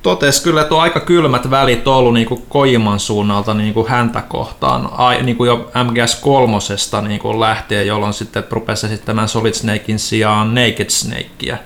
totesi 0.01 0.43
kyllä, 0.43 0.61
että 0.61 0.75
on 0.75 0.81
aika 0.81 0.99
kylmät 0.99 1.49
välit 1.49 1.87
ollut 1.87 2.13
niin 2.13 2.27
kuin 2.27 2.43
Kojiman 2.49 2.99
suunnalta 2.99 3.53
niin 3.53 3.73
kuin 3.73 3.87
häntä 3.87 4.21
kohtaan, 4.21 4.89
ai, 4.91 5.23
niin 5.23 5.37
kuin 5.37 5.47
jo 5.47 5.71
MGS 5.83 6.15
kolmosesta 6.15 7.01
niin 7.01 7.19
kuin 7.19 7.39
lähtien, 7.39 7.87
jolloin 7.87 8.13
sitten 8.13 8.43
rupesi 8.51 8.85
esittämään 8.85 9.27
Solid 9.27 9.53
Snakein 9.53 9.99
sijaan 9.99 10.55
Naked 10.55 10.89
Snakea. 10.89 11.57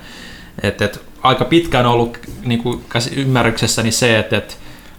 Et, 0.62 0.82
et, 0.82 1.11
aika 1.22 1.44
pitkään 1.44 1.86
ollut 1.86 2.18
niin 2.44 2.62
kuin 2.62 2.84
ymmärryksessäni 3.16 3.92
se, 3.92 4.18
että 4.18 4.36
et 4.36 4.58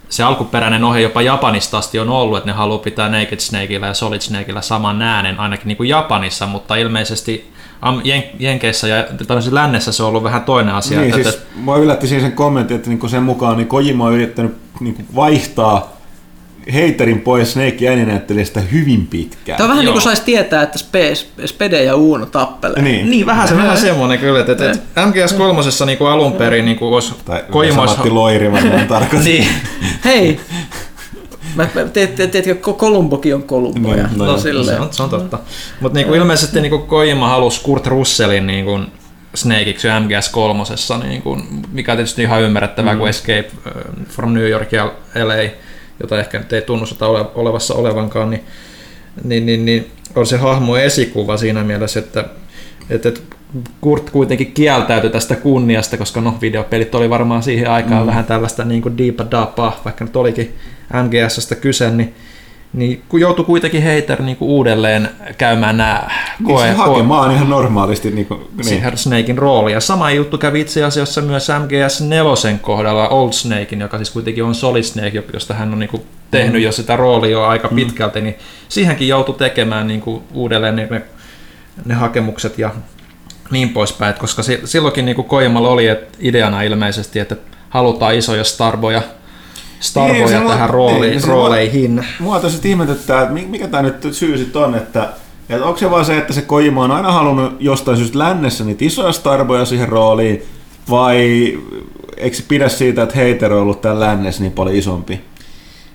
se 0.10 0.24
alkuperäinen 0.24 0.84
ohje 0.84 1.02
jopa 1.02 1.22
Japanista 1.22 1.78
asti 1.78 2.00
on 2.00 2.10
ollut, 2.10 2.38
että 2.38 2.50
ne 2.50 2.54
haluaa 2.54 2.80
pitää 2.80 3.10
Naked 3.10 3.40
Snakeilla 3.40 3.88
ja 3.88 3.94
Solid 3.94 4.22
Snakeilla 4.22 4.62
saman 4.62 5.02
äänen, 5.02 5.40
ainakin 5.40 5.68
niin 5.68 5.78
kuin 5.78 5.90
Japanissa, 5.90 6.48
mutta 6.48 6.76
ilmeisesti 6.76 7.52
Jen- 7.84 8.36
Jenkeissä 8.40 8.88
ja 8.88 9.06
lännessä 9.52 9.92
se 9.92 10.04
on 10.04 10.10
ollut 10.10 10.24
vähän 10.24 10.44
toinen 10.44 10.76
asia. 10.76 11.02
Niin, 11.02 11.16
että, 11.16 11.32
siis 11.32 11.44
mua 11.56 11.78
yllätti 11.78 12.08
siinä 12.08 12.22
sen 12.22 12.32
kommentti, 12.32 12.74
että 12.74 12.90
niinku 12.90 13.08
sen 13.08 13.24
mukaan 13.24 13.58
niin 13.58 13.68
Kojima 13.68 14.06
on 14.06 14.14
yrittänyt 14.14 14.56
niinku 14.80 15.04
vaihtaa 15.16 15.94
heiterin 16.74 17.22
pois 17.22 17.54
Snake 17.54 17.88
ääninäyttelijästä 17.90 18.60
hyvin 18.60 19.08
pitkään. 19.08 19.58
Tämä 19.58 19.66
on 19.66 19.70
vähän 19.70 19.86
Joo. 19.86 19.92
niin 19.92 19.94
kuin 19.94 20.02
saisi 20.02 20.24
tietää, 20.24 20.64
että 20.64 20.78
Spe, 20.78 21.14
Spede 21.46 21.84
ja 21.84 21.96
Uuno 21.96 22.26
tappelee. 22.26 22.82
Niin. 22.82 23.10
Niin, 23.10 23.26
vähän 23.26 23.48
se 23.48 23.58
vähän 23.58 23.78
semmoinen 23.78 24.20
kyllä, 24.20 24.40
että, 24.40 24.52
että 24.52 25.06
MGS 25.06 25.34
3 25.34 25.62
niin 25.86 25.98
alun 26.12 26.34
perin 26.34 26.66
niin 26.66 26.78
kuin 26.78 26.94
olisi 26.94 27.14
Tai. 27.26 27.44
Matti 27.76 28.10
Loiri 28.10 28.52
varmaan 28.52 28.88
tarkoitti. 28.98 29.30
Niin, 29.30 29.48
Hei! 30.06 30.40
Mä, 31.56 31.68
tiedätkö, 32.32 32.74
Kolumbokin 32.74 33.36
on 33.36 33.44
Kolumbo. 33.44 33.90
Ja, 33.90 34.08
Niin, 34.08 34.18
no 34.18 34.26
no, 34.26 34.32
joo. 34.32 34.64
se 34.64 34.80
on, 34.80 34.88
se 34.92 35.04
on 35.04 35.10
totta. 35.10 35.40
Mutta 35.80 35.98
niinku 35.98 36.14
ilmeisesti 36.14 36.62
niinku 36.62 36.80
Kojima 36.80 37.28
halusi 37.28 37.62
Kurt 37.62 37.88
Russellin 37.88 38.48
niinku 38.48 38.80
Snakeiksi 39.36 39.88
MGS 39.88 40.30
3, 40.30 40.64
niinku, 41.04 41.38
mikä 41.72 41.92
on 41.92 41.98
tietysti 41.98 42.22
ihan 42.22 42.42
ymmärrettävää, 42.42 42.94
mm. 42.94 43.00
kun 43.00 43.10
Escape 43.10 43.52
from 44.10 44.34
New 44.34 44.50
York 44.50 44.72
ja 44.72 44.94
LA, 45.16 45.50
jota 46.04 46.20
ehkä 46.20 46.38
nyt 46.38 46.54
ei 46.54 46.62
tunnusteta 46.62 47.08
ole, 47.08 47.26
olevassa 47.36 47.74
olevankaan, 47.74 48.30
niin, 48.30 48.44
niin, 49.24 49.46
niin, 49.46 49.66
niin 49.66 49.92
on 50.16 50.26
se 50.26 50.38
hahmo 50.38 50.78
esikuva 50.78 51.38
siinä 51.38 51.64
mielessä, 51.64 52.00
että, 52.00 52.26
että, 52.90 53.12
Kurt 53.82 54.10
kuitenkin 54.10 54.52
kieltäytyi 54.52 55.10
tästä 55.10 55.36
kunniasta, 55.36 55.98
koska 55.98 56.22
no, 56.22 56.38
videopelit 56.42 56.96
oli 56.96 57.10
varmaan 57.10 57.44
siihen 57.44 57.70
aikaan 57.70 58.02
mm. 58.02 58.08
vähän 58.08 58.26
tällaista 58.26 58.64
niin 58.64 58.82
kuin 58.82 58.98
deepa 58.98 59.26
dapaa, 59.32 59.82
vaikka 59.86 60.06
nyt 60.06 60.16
olikin 60.16 60.56
MGSstä 60.94 61.56
kyse, 61.56 61.92
niin 61.92 62.14
niin 62.74 63.04
kun 63.10 63.20
joutui 63.20 63.46
kuitenkin 63.46 63.84
Hater 63.84 64.22
niin 64.22 64.38
kuin 64.38 64.50
uudelleen 64.50 65.10
käymään 65.38 65.78
nämä 65.78 66.10
Niin 66.40 66.48
koe, 66.48 66.68
se 66.68 66.74
hakemaan 66.74 67.32
ihan 67.32 67.50
normaalisti. 67.50 68.12
Niinku, 68.12 68.50
niin. 68.56 68.66
siihen 68.66 68.98
Snakein 68.98 69.38
roolia. 69.38 69.80
Sama 69.80 70.12
juttu 70.12 70.38
kävi 70.38 70.62
itse 70.62 70.84
asiassa 70.84 71.22
myös 71.22 71.48
MGS 71.64 72.02
4 72.02 72.58
kohdalla 72.62 73.10
Old 73.10 73.32
Snakein, 73.32 73.82
joka 73.82 73.98
siis 73.98 74.10
kuitenkin 74.12 74.44
on 74.44 74.56
Solid 74.56 74.84
Snake, 74.84 75.24
josta 75.34 75.54
hän 75.54 75.74
on 75.74 75.80
niin 75.80 75.90
kuin 75.90 76.04
tehnyt 76.32 76.62
jo 76.62 76.72
sitä 76.72 76.96
roolia 76.96 77.32
jo 77.32 77.44
aika 77.44 77.68
pitkälti, 77.76 78.22
niin 78.22 78.36
siihenkin 78.70 79.08
joutui 79.08 79.36
tekemään 79.36 79.88
niin 79.88 80.02
kuin 80.02 80.24
uudelleen 80.34 80.76
ne, 80.76 80.88
ne, 80.92 81.02
ne 81.86 81.94
hakemukset 81.94 82.58
ja 82.58 82.72
niin 83.52 83.70
poispäin, 83.70 84.10
Et 84.10 84.20
koska 84.20 84.44
si- 84.44 84.62
silloinkin 84.64 85.06
niin 85.06 85.16
kuin 85.16 85.28
Kojimalla 85.28 85.70
oli 85.70 85.88
et 85.88 86.18
ideana 86.20 86.62
ilmeisesti, 86.62 87.20
että 87.20 87.36
halutaan 87.70 88.16
isoja 88.16 88.44
starboja, 88.44 89.02
starboja 89.84 90.20
Niin, 90.26 90.30
niin, 90.30 90.42
mua- 90.42 90.52
tähän 90.52 90.70
rooli, 90.70 91.10
niin, 91.10 91.24
rooleihin. 91.24 92.06
Mua 92.20 92.40
tosiaan 92.40 92.68
ihmetyttää, 92.68 93.22
että 93.22 93.34
mi- 93.34 93.46
mikä 93.46 93.68
tämä 93.68 93.84
nyt 93.84 94.08
syy 94.12 94.38
sitten 94.38 94.62
on, 94.62 94.76
että, 94.76 95.10
että 95.50 95.66
onko 95.66 95.80
se 95.80 95.92
vaan 95.92 96.06
se, 96.06 96.18
että 96.18 96.34
se 96.34 96.42
Kojima 96.42 96.84
on 96.84 96.92
aina 96.92 97.12
halunnut 97.12 97.54
jostain 97.60 97.98
syystä 97.98 98.20
lännessä 98.20 98.64
niitä 98.64 98.86
isoja 98.86 99.12
starboja 99.12 99.66
siihen 99.66 99.90
rooliin, 99.90 100.44
vai 100.90 101.18
eikö 102.18 102.38
se 102.38 102.44
pidä 102.48 102.70
siitä, 102.70 103.04
että 103.04 103.16
Hater 103.16 103.54
on 103.54 103.62
ollut 103.62 103.82
täällä 103.82 104.06
lännessä 104.06 104.42
niin 104.44 104.52
paljon 104.52 104.76
isompi, 104.76 105.22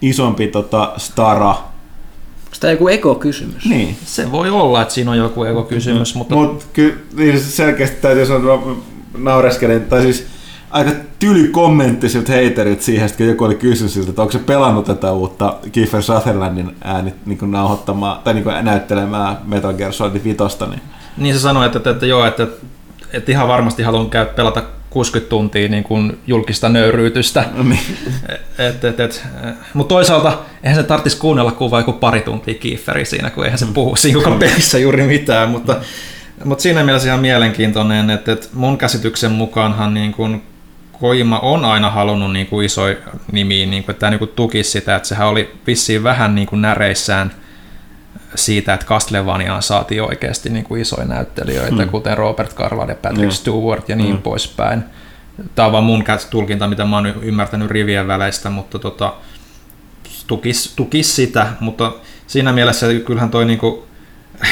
isompi 0.02 0.48
tota, 0.48 0.92
stara? 0.96 1.48
Onko 1.50 2.56
tämä 2.60 2.70
joku 2.70 2.88
ekokysymys? 2.88 3.64
Niin. 3.64 3.96
Se 4.04 4.32
voi 4.32 4.50
olla, 4.50 4.82
että 4.82 4.94
siinä 4.94 5.10
on 5.10 5.18
joku 5.18 5.44
ekokysymys, 5.44 6.14
mutta 6.14 6.34
Mutta 6.34 6.64
kyllä 6.72 6.94
niin 7.16 7.40
se 7.40 7.50
selkeästi 7.50 7.96
täytyy 8.00 8.26
sanoa, 8.26 8.76
naureskelin, 9.18 9.84
tai 9.84 10.02
siis 10.02 10.26
aika 10.70 10.90
tyly 11.18 11.48
kommentti 11.48 12.08
siltä 12.08 12.32
heiterit 12.32 12.82
siihen, 12.82 13.10
kun 13.16 13.26
joku 13.26 13.44
oli 13.44 13.54
kysynyt 13.54 13.92
siltä, 13.92 14.10
että 14.10 14.22
onko 14.22 14.32
se 14.32 14.38
pelannut 14.38 14.84
tätä 14.84 15.12
uutta 15.12 15.56
Kiefer 15.72 16.02
Sutherlandin 16.02 16.76
äänit 16.84 17.26
niin 17.26 17.38
kuin 17.38 17.50
nauhoittamaa, 17.50 18.20
tai 18.24 18.34
niin 18.34 18.44
kuin 18.44 18.64
näyttelemää 18.64 19.40
Metal 19.44 19.72
Gear 19.72 19.92
Solid 19.92 20.24
5, 20.24 20.36
niin 20.70 20.82
Niin 21.16 21.34
se 21.34 21.40
sanoi, 21.40 21.66
että, 21.66 21.78
että, 21.78 21.90
että 21.90 22.06
joo, 22.06 22.26
että, 22.26 22.46
että 23.12 23.32
ihan 23.32 23.48
varmasti 23.48 23.82
haluan 23.82 24.10
käy 24.10 24.26
pelata 24.26 24.62
60 24.90 25.30
tuntia 25.30 25.68
niin 25.68 25.84
kuin 25.84 26.18
julkista 26.26 26.68
nöyryytystä. 26.68 27.44
niin. 27.62 27.80
Et, 28.58 28.84
et, 28.84 29.00
et, 29.00 29.26
Mutta 29.74 29.94
toisaalta 29.94 30.38
eihän 30.62 30.76
se 30.76 30.82
tarvitsisi 30.82 31.18
kuunnella 31.18 31.52
kuin 31.52 31.70
vain 31.70 31.82
joku 31.82 31.92
pari 31.92 32.20
tuntia 32.20 32.54
Kieferia 32.54 33.04
siinä, 33.04 33.30
kun 33.30 33.44
eihän 33.44 33.58
se 33.58 33.66
puhu 33.74 33.96
siinä 33.96 34.22
koko 34.22 34.36
pelissä 34.36 34.78
juuri 34.78 35.02
mitään. 35.02 35.48
Mutta, 35.48 35.76
mutta 36.44 36.62
siinä 36.62 36.84
mielessä 36.84 37.08
ihan 37.08 37.20
mielenkiintoinen, 37.20 38.10
että, 38.10 38.32
että 38.32 38.48
mun 38.52 38.78
käsityksen 38.78 39.32
mukaanhan 39.32 39.94
niin 39.94 40.12
kuin 40.12 40.42
Kojima 41.00 41.38
on 41.38 41.64
aina 41.64 41.90
halunnut 41.90 42.32
niin 42.32 42.46
kuin 42.46 42.66
isoja 42.66 42.96
nimiä, 43.32 43.66
niin 43.66 43.84
kuin, 43.84 43.92
että 43.92 44.00
tämä 44.00 44.10
niin 44.10 44.18
kuin 44.18 44.30
tukisi 44.36 44.70
sitä, 44.70 44.96
että 44.96 45.08
sehän 45.08 45.28
oli 45.28 45.54
vissiin 45.66 46.02
vähän 46.02 46.34
niin 46.34 46.46
kuin 46.48 46.62
näreissään 46.62 47.32
siitä, 48.34 48.74
että 48.74 48.86
Castlevaniaan 48.86 49.62
saatiin 49.62 50.02
oikeasti 50.02 50.50
niin 50.50 50.64
kuin 50.64 50.80
isoja 50.80 51.06
näyttelijöitä, 51.06 51.84
mm. 51.84 51.88
kuten 51.90 52.18
Robert 52.18 52.54
Carval 52.54 52.88
ja 52.88 52.94
Patrick 52.94 53.24
Mm. 53.24 53.30
Stewart 53.30 53.88
ja 53.88 53.96
niin 53.96 54.14
Mm. 54.14 54.22
poispäin. 54.22 54.84
Tämä 55.54 55.66
on 55.66 55.72
vaan 55.72 55.84
mun 55.84 56.04
tulkinta, 56.30 56.68
mitä 56.68 56.84
mä 56.84 56.96
oon 56.96 57.06
ymmärtänyt 57.06 57.70
rivien 57.70 58.08
väleistä, 58.08 58.50
mutta 58.50 58.78
tota, 58.78 59.14
tukis, 60.26 60.72
tukis 60.76 61.16
sitä, 61.16 61.46
mutta 61.60 61.92
siinä 62.26 62.52
mielessä 62.52 62.86
kyllähän 63.06 63.30
toi 63.30 63.44
niinku 63.44 63.86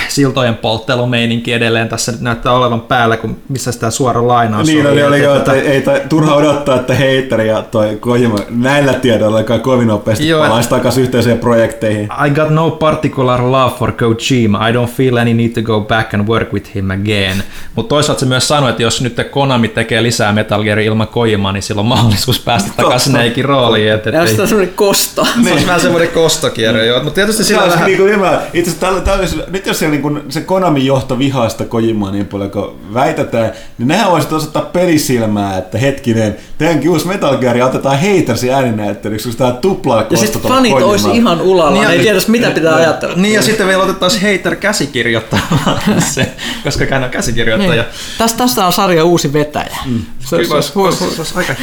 siltojen 0.09 0.55
polttelumeininki 0.57 1.53
edelleen 1.53 1.89
tässä 1.89 2.13
nyt 2.13 2.21
näyttää 2.21 2.53
olevan 2.53 2.81
päällä, 2.81 3.17
kun 3.17 3.37
missä 3.49 3.73
sitä 3.73 3.91
suora 3.91 4.29
lainaus 4.29 4.67
Niin 4.67 4.87
oli, 4.87 5.03
oli 5.03 5.17
että- 5.17 5.25
joo, 5.27 5.37
että 5.37 5.53
ei, 5.53 5.61
ei 5.67 5.83
tai, 5.83 6.03
turha 6.09 6.35
odottaa, 6.35 6.77
että 6.77 6.95
Hater 6.95 7.41
ja 7.41 7.63
toi 7.63 7.97
Kojima 8.01 8.37
näillä 8.51 8.93
tiedoilla 8.93 9.43
kai 9.43 9.59
kovin 9.59 9.89
nopeasti 9.89 10.29
Joo. 10.29 10.43
palaisi 10.43 10.69
takaisin 10.69 11.03
yhteiseen 11.03 11.39
projekteihin. 11.39 12.09
I 12.27 12.31
got 12.31 12.51
no 12.51 12.71
particular 12.71 13.41
love 13.53 13.73
for 13.79 13.93
Kojima. 13.93 14.69
I 14.69 14.73
don't 14.73 14.91
feel 14.97 15.17
any 15.17 15.35
need 15.35 15.49
to 15.51 15.63
go 15.63 15.81
back 15.81 16.15
and 16.15 16.29
work 16.29 16.53
with 16.53 16.75
him 16.75 16.91
again. 16.91 17.43
Mutta 17.75 17.89
toisaalta 17.89 18.21
se 18.21 18.27
myös 18.27 18.49
sanoi, 18.49 18.71
että 18.71 18.83
jos 18.83 19.01
nyt 19.03 19.17
Konami 19.31 19.69
tekee 19.69 20.03
lisää 20.03 20.33
Metal 20.33 20.63
Gear 20.65 20.79
ilman 20.79 21.09
Kojimaa, 21.09 21.53
niin 21.53 21.63
silloin 21.63 21.85
on 21.85 21.89
mahdollisuus 21.89 22.41
päästä 22.41 22.71
takaisin 22.77 23.13
Snakein 23.13 23.45
rooliin. 23.45 23.93
Et, 23.93 24.07
et 24.07 24.15
Ja 24.15 24.21
on 24.21 24.29
semmoinen 24.49 24.75
kosto. 24.75 25.25
Se 25.45 25.53
olisi 25.53 25.67
vähän 25.67 25.81
semmoinen 25.81 26.09
kostokierre, 26.09 26.87
joo. 26.87 27.03
Mutta 27.03 27.15
tietysti 27.15 27.45
Se 27.45 27.49
sillä 27.49 27.69
vähän... 27.69 27.87
niinku 27.87 28.05
hyvä. 28.05 28.41
Itse 28.53 28.71
asiassa 28.71 28.87
tällä, 28.87 29.01
tällä, 29.01 29.27
nyt 29.51 29.67
jos 29.67 29.76
se, 29.77 29.89
niinku, 29.89 30.19
se 30.29 30.41
Konamin 30.41 30.87
johto 30.87 31.19
vihaa 31.19 31.49
sitä 31.49 31.65
Kojimaa 31.65 32.11
niin 32.11 32.27
paljon 32.27 32.51
kuin 32.51 32.71
väitetään, 32.95 33.53
niin 33.79 33.89
nehän 33.89 34.11
voisivat 34.11 34.33
osoittaa 34.33 34.63
pelisilmää, 34.63 35.59
että 35.59 35.79
hetkinen, 35.79 36.37
teidänkin 36.59 36.91
uusi 36.91 37.07
Metal 37.07 37.37
Gear 37.39 37.57
ja 37.57 37.67
otetaan 37.67 37.99
Hatersin 38.01 38.53
ääninäyttelyksi, 38.53 39.29
kun 39.29 39.39
tämä 39.39 39.53
tuplaa 39.53 40.05
Ja 40.11 40.17
sitten 40.17 40.43
fanit 40.43 40.71
tuolla 40.71 40.87
olisi 40.87 41.11
ihan 41.11 41.41
ulalla, 41.41 41.71
Niin, 41.71 41.81
niin, 41.81 41.91
ei 41.91 41.97
ja- 41.97 42.03
tiedä 42.03 42.19
mitä 42.29 42.51
pitää 42.51 42.75
ajatella. 42.75 43.17
Niin 43.17 43.35
ja 43.35 43.43
sitten 43.43 43.67
vielä 43.67 43.83
otettaisiin 43.83 44.33
Hater 44.37 44.57
käsikirjoittamaan 44.57 46.03
se, 46.15 46.29
koska 46.65 46.85
hän 46.91 47.05
on 47.05 47.11
käsikirjoittaja. 47.11 47.83
Niin. 47.83 47.95
Tästä, 48.19 48.39
tästä 48.39 48.67
on 48.67 48.73
sarja 48.73 49.05
uusi 49.05 49.33
vetäjä. 49.33 49.77
Mm. 49.87 50.01
Se, 50.19 50.37
olisi, 50.37 50.49
se, 50.49 50.55
olisi, 50.55 50.73
olisi, 50.79 51.05
olisi 51.05 51.35
aika 51.37 51.55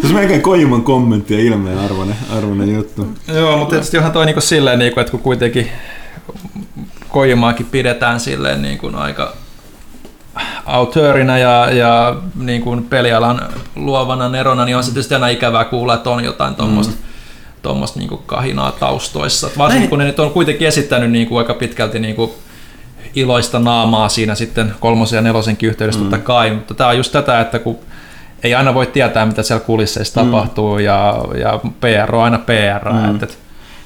Se 0.00 0.06
on 0.06 0.14
melkein 0.14 0.42
Kojiman 0.42 0.82
kommentti 0.82 1.34
ja 1.34 1.40
ilmeen 1.40 1.78
arvoinen, 1.78 2.16
arvoinen 2.36 2.74
juttu. 2.74 3.08
Joo, 3.28 3.56
mutta 3.56 3.70
tietysti 3.70 3.96
onhan 3.96 4.12
toi 4.12 4.26
niinku 4.26 4.40
silleen, 4.40 4.78
niinku, 4.78 5.00
että 5.00 5.10
kun 5.10 5.20
kuitenkin 5.20 5.70
Kojimaakin 7.08 7.66
pidetään 7.66 8.20
silleen 8.20 8.62
niin 8.62 8.78
kuin 8.78 8.94
aika 8.94 9.32
auteurina 10.66 11.38
ja, 11.38 11.70
ja 11.70 12.16
niin 12.34 12.62
kuin 12.62 12.84
pelialan 12.84 13.48
luovana 13.76 14.28
nerona, 14.28 14.64
niin 14.64 14.76
on 14.76 14.84
se 14.84 14.90
tietysti 14.90 15.14
aina 15.14 15.28
ikävää 15.28 15.64
kuulla, 15.64 15.94
että 15.94 16.10
on 16.10 16.24
jotain 16.24 16.54
tuommoista 16.54 16.92
mm. 16.92 16.98
tuommoista 17.62 17.98
niin 17.98 18.08
kuin 18.08 18.22
kahinaa 18.26 18.72
taustoissa. 18.72 19.50
Varsinkin 19.58 19.90
kun 19.90 19.98
ne 19.98 20.04
nyt 20.04 20.20
on 20.20 20.30
kuitenkin 20.30 20.68
esittänyt 20.68 21.10
niin 21.10 21.26
kuin 21.26 21.38
aika 21.38 21.54
pitkälti 21.54 21.98
niin 21.98 22.16
kuin 22.16 22.30
iloista 23.14 23.58
naamaa 23.58 24.08
siinä 24.08 24.34
sitten 24.34 24.74
kolmosen 24.80 25.16
ja 25.16 25.22
nelosenkin 25.22 25.68
yhteydessä 25.68 26.00
mm. 26.00 26.10
totta 26.10 26.26
kai, 26.26 26.50
mutta 26.50 26.74
tämä 26.74 26.90
on 26.90 26.96
just 26.96 27.12
tätä, 27.12 27.40
että 27.40 27.58
kun 27.58 27.78
ei 28.42 28.54
aina 28.54 28.74
voi 28.74 28.86
tietää, 28.86 29.26
mitä 29.26 29.42
siellä 29.42 29.64
kulisseissa 29.64 30.24
mm. 30.24 30.30
tapahtuu 30.30 30.78
ja, 30.78 31.24
ja 31.38 31.60
PR 31.80 32.14
on 32.14 32.24
aina 32.24 32.38
PR. 32.38 32.92
Mm. 32.92 33.16
Et, 33.16 33.22
et, 33.22 33.38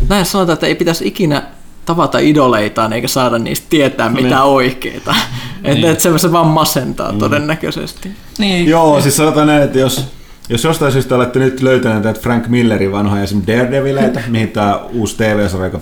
näin 0.08 0.26
sanotaan, 0.26 0.54
että 0.54 0.66
ei 0.66 0.74
pitäisi 0.74 1.08
ikinä 1.08 1.42
tavata 1.86 2.18
idoleitaan 2.18 2.92
eikä 2.92 3.08
saada 3.08 3.38
niistä 3.38 3.66
tietää 3.70 4.08
mitä 4.08 4.22
Niin. 4.28 4.38
oikeita. 4.38 5.14
Että 5.64 5.74
Niin. 5.80 5.90
et 5.92 6.00
se, 6.00 6.18
se 6.18 6.32
vaan 6.32 6.46
masentaa 6.46 7.12
mm. 7.12 7.18
todennäköisesti. 7.18 8.10
niin, 8.38 8.68
Joo, 8.68 9.00
siis 9.00 9.16
sanotaan 9.16 9.46
näin, 9.46 9.62
että 9.62 9.78
jos, 9.78 10.04
jos 10.48 10.64
jostain 10.64 10.92
syystä 10.92 11.14
olette 11.16 11.38
nyt 11.38 11.62
löytäneet 11.62 12.04
näitä 12.04 12.20
Frank 12.20 12.48
Millerin 12.48 12.92
vanhoja 12.92 13.22
esimerkiksi 13.22 13.52
Daredevileitä, 13.56 14.20
mihin 14.28 14.48
tämä 14.50 14.76
uusi 14.92 15.16
TV-sarja 15.16 15.64
aika 15.64 15.80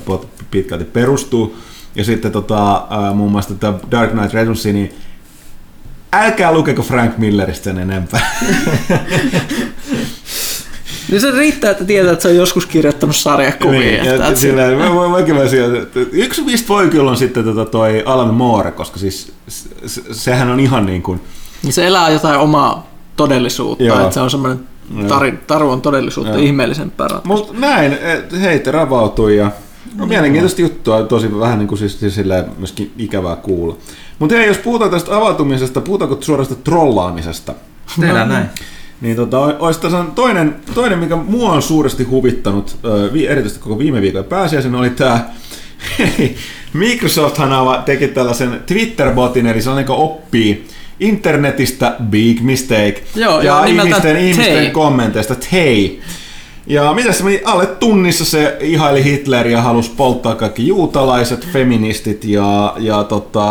pitkälti 0.51 0.85
perustuu, 0.85 1.57
ja 1.95 2.05
sitten 2.05 2.33
tota, 2.33 2.87
muun 3.15 3.33
muassa 3.33 3.55
tämä 3.55 3.75
Dark 3.91 4.11
Knight 4.11 4.35
Returns, 4.35 4.65
niin 4.65 4.95
älkää 6.13 6.53
lukeko 6.53 6.83
Frank 6.83 7.19
Milleristä 7.19 7.65
sen 7.65 7.79
enempää. 7.79 8.21
Niin 11.12 11.21
se 11.21 11.31
riittää, 11.31 11.71
että 11.71 11.85
tietää, 11.85 12.12
että 12.12 12.23
se 12.23 12.28
on 12.28 12.37
joskus 12.37 12.66
kirjoittanut 12.66 13.16
sarjakuvia. 13.16 13.81
Niin, 13.81 14.04
ja 14.04 14.37
sillä, 14.37 14.62
mä, 14.62 14.95
mä, 14.95 15.09
mäkin 15.09 15.35
mä 15.35 15.49
siellä, 15.49 15.83
että 15.83 16.00
yksi 16.12 16.42
mistä 16.42 16.69
voi 16.69 16.88
kyllä 16.88 17.11
on 17.11 17.16
sitten 17.16 17.45
tota 17.45 17.64
toi 17.64 18.02
Alan 18.07 18.35
Moore, 18.35 18.71
koska 18.71 18.99
siis 18.99 19.33
se, 19.87 20.02
sehän 20.12 20.50
on 20.50 20.61
ihan 20.61 20.87
niin 20.87 21.02
kuin, 21.02 21.21
Niin 21.62 21.73
se 21.73 21.87
elää 21.87 22.11
jotain 22.11 22.38
omaa 22.38 22.90
todellisuutta, 23.16 23.85
Joo. 23.85 24.00
että 24.00 24.14
se 24.14 24.21
on 24.21 24.31
semmoinen 24.31 24.61
Tarin, 25.09 25.38
taru 25.47 25.71
on 25.71 25.83
todellisuutta 25.83 26.33
Joo. 26.33 26.42
ihmeellisempää. 26.42 27.09
Mutta 27.25 27.52
näin, 27.59 27.92
et 27.92 28.40
Heiter 28.40 28.76
avautui 28.76 29.37
ja 29.37 29.50
no, 29.97 30.07
mielenkiintoista 30.07 30.61
juttua, 30.62 31.02
tosi 31.02 31.40
vähän 31.40 31.59
niin 31.59 31.69
kuin 31.69 31.78
siis, 31.78 32.00
siis 32.00 32.14
silleen 32.14 32.45
myöskin 32.59 32.92
ikävää 32.99 33.37
kuulla. 33.37 33.76
Mutta 34.19 34.35
hei, 34.35 34.47
jos 34.47 34.59
puhutaan 34.59 34.90
tästä 34.90 35.16
avautumisesta, 35.16 35.81
puhutaanko 35.81 36.16
suorasta 36.21 36.54
trollaamisesta? 36.54 37.54
Tehdään 38.00 38.28
näin. 38.28 38.47
Niin 39.03 39.17
tota, 39.17 39.39
olisi 39.41 39.81
tässä 39.81 40.05
toinen, 40.15 40.57
toinen, 40.75 40.99
mikä 40.99 41.17
mua 41.17 41.53
on 41.53 41.63
suuresti 41.63 42.05
huvittanut, 42.05 42.77
erityisesti 43.29 43.63
koko 43.63 43.79
viime 43.79 44.01
viikon 44.01 44.25
pääsiäisen, 44.25 44.75
oli 44.75 44.91
tämä 44.91 45.25
Microsofthan 46.73 47.53
ava- 47.53 47.83
teki 47.85 48.09
tällaisen 48.09 48.61
Twitter-botin, 48.67 49.47
eli 49.47 49.63
sellainen, 49.63 49.83
joka 49.83 49.95
oppii 49.95 50.67
internetistä 51.01 51.97
big 52.03 52.41
mistake 52.41 53.03
Joo, 53.15 53.41
ja 53.41 53.45
joo, 53.45 53.65
ihmisten, 53.65 54.17
ihmisten 54.17 54.55
Tay. 54.55 54.71
kommenteista 54.71 55.35
hei. 55.53 56.01
Ja 56.67 56.93
mitä 56.93 57.13
se 57.13 57.25
meni 57.25 57.43
alle 57.45 57.67
tunnissa 57.67 58.25
se 58.25 58.57
ihaili 58.61 59.05
Hitleriä 59.05 59.57
ja 59.57 59.63
halusi 59.63 59.91
polttaa 59.97 60.35
kaikki 60.35 60.67
juutalaiset, 60.67 61.49
feministit 61.53 62.25
ja, 62.25 62.75
ja 62.79 63.05
tota, 63.05 63.45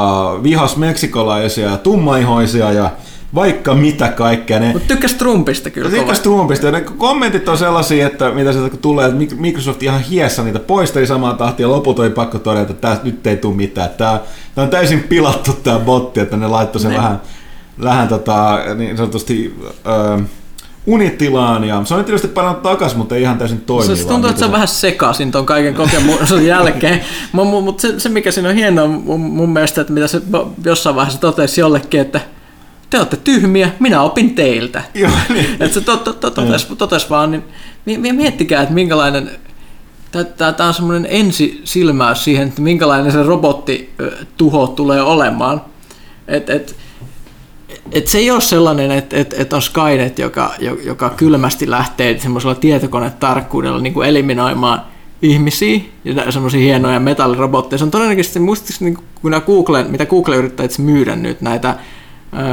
vihas 0.43 0.77
meksikolaisia 0.77 1.69
ja 1.69 1.77
tummaihoisia 1.77 2.71
ja 2.71 2.89
vaikka 3.35 3.73
mitä 3.75 4.07
kaikkea. 4.07 4.59
Ne, 4.59 4.73
Mutta 4.73 4.87
tykkäs 4.87 5.13
Trumpista 5.13 5.69
kyllä 5.69 5.89
Tykkäs. 5.89 6.19
Trumpista. 6.19 6.65
Ja 6.65 6.71
ne 6.71 6.81
kommentit 6.81 7.49
on 7.49 7.57
sellaisia, 7.57 8.07
että 8.07 8.31
mitä 8.31 8.53
sieltä 8.53 8.77
tulee, 8.77 9.07
että 9.07 9.35
Microsoft 9.35 9.83
ihan 9.83 10.01
hiessä 10.01 10.43
niitä 10.43 10.59
poisteli 10.59 11.07
samaan 11.07 11.37
tahtiin 11.37 11.63
ja 11.63 11.69
lopulta 11.69 12.01
oli 12.01 12.09
pakko 12.09 12.39
todeta, 12.39 12.71
että 12.71 12.87
tästä 12.87 13.05
nyt 13.05 13.27
ei 13.27 13.37
tule 13.37 13.55
mitään. 13.55 13.89
Tämä, 13.97 14.19
tämä 14.55 14.65
on 14.65 14.71
täysin 14.71 15.03
pilattu 15.03 15.53
tämä 15.63 15.79
botti, 15.79 16.19
että 16.19 16.37
ne 16.37 16.47
laittoi 16.47 16.81
sen 16.81 16.91
Ne. 16.91 16.97
vähän, 16.97 17.21
vähän 17.83 18.07
tota, 18.07 18.59
niin 18.75 18.97
sanotusti 18.97 19.59
ö, 19.85 20.19
unitilaan 20.85 21.63
ja 21.63 21.81
se 21.85 21.93
on 21.93 22.05
tietysti 22.05 22.27
parannut 22.27 22.63
takaisin, 22.63 22.97
mutta 22.97 23.15
ei 23.15 23.21
ihan 23.21 23.37
täysin 23.37 23.61
toimiva. 23.61 23.95
Se 23.95 24.07
tuntuu, 24.07 24.29
että 24.29 24.39
se 24.39 24.45
on 24.45 24.51
vähän 24.51 24.67
sekaisin 24.67 25.31
ton 25.31 25.45
kaiken 25.45 25.75
kokemuksen 25.75 26.45
jälkeen. 26.55 27.01
Mutta 27.31 27.81
se, 27.81 27.99
se, 27.99 28.09
mikä 28.09 28.31
siinä 28.31 28.49
on 28.49 28.55
hienoa 28.55 28.87
mun, 28.87 29.19
mun 29.19 29.49
mielestä, 29.49 29.81
että 29.81 29.93
mitä 29.93 30.07
se 30.07 30.21
jossain 30.65 30.95
vaiheessa 30.95 31.21
totesi 31.21 31.61
jollekin, 31.61 32.01
että 32.01 32.21
te 32.91 32.97
olette 32.97 33.17
tyhmiä, 33.17 33.69
minä 33.79 34.01
opin 34.01 34.35
teiltä. 34.35 34.83
Joo, 34.93 35.11
niin. 35.29 35.45
Että 35.59 35.73
se 35.73 35.81
to, 35.81 35.97
to, 35.97 36.13
to, 36.13 36.29
totes, 36.31 36.65
totes 36.65 37.09
vaan, 37.09 37.31
niin 37.31 37.43
mi- 37.85 37.97
mi- 37.97 38.13
miettikää, 38.13 38.61
että 38.61 38.73
minkälainen, 38.73 39.31
tämä 40.37 40.67
on 40.67 40.73
semmoinen 40.73 41.07
ensisilmäys 41.09 42.23
siihen, 42.23 42.47
että 42.47 42.61
minkälainen 42.61 43.11
se 43.11 43.23
robottituho 43.23 44.67
tulee 44.67 45.01
olemaan. 45.01 45.61
Et, 46.27 46.49
et, 46.49 46.75
et 47.91 48.07
se 48.07 48.17
ei 48.17 48.31
ole 48.31 48.41
sellainen, 48.41 48.91
että 48.91 49.17
et, 49.17 49.33
et 49.37 49.53
on 49.53 49.61
Skynet, 49.61 50.19
joka, 50.19 50.53
jo- 50.59 50.77
joka 50.83 51.09
kylmästi 51.09 51.69
lähtee 51.69 52.19
semmoisella 52.19 52.55
tietokonetarkkuudella 52.55 53.81
niin 53.81 53.93
kuin 53.93 54.09
eliminoimaan 54.09 54.81
ihmisiä 55.21 55.79
ja 56.05 56.31
semmoisia 56.31 56.59
hienoja 56.59 56.99
metallirobotteja. 56.99 57.77
Se 57.77 57.83
on 57.83 57.91
todennäköisesti, 57.91 58.39
muistaakseni 58.39 58.91
niin 58.91 59.03
kun 59.21 59.31
nämä 59.31 59.41
Google, 59.41 59.83
mitä 59.83 60.05
Google 60.05 60.35
yrittää 60.35 60.67
myydä 60.77 61.15
nyt, 61.15 61.41
näitä 61.41 61.75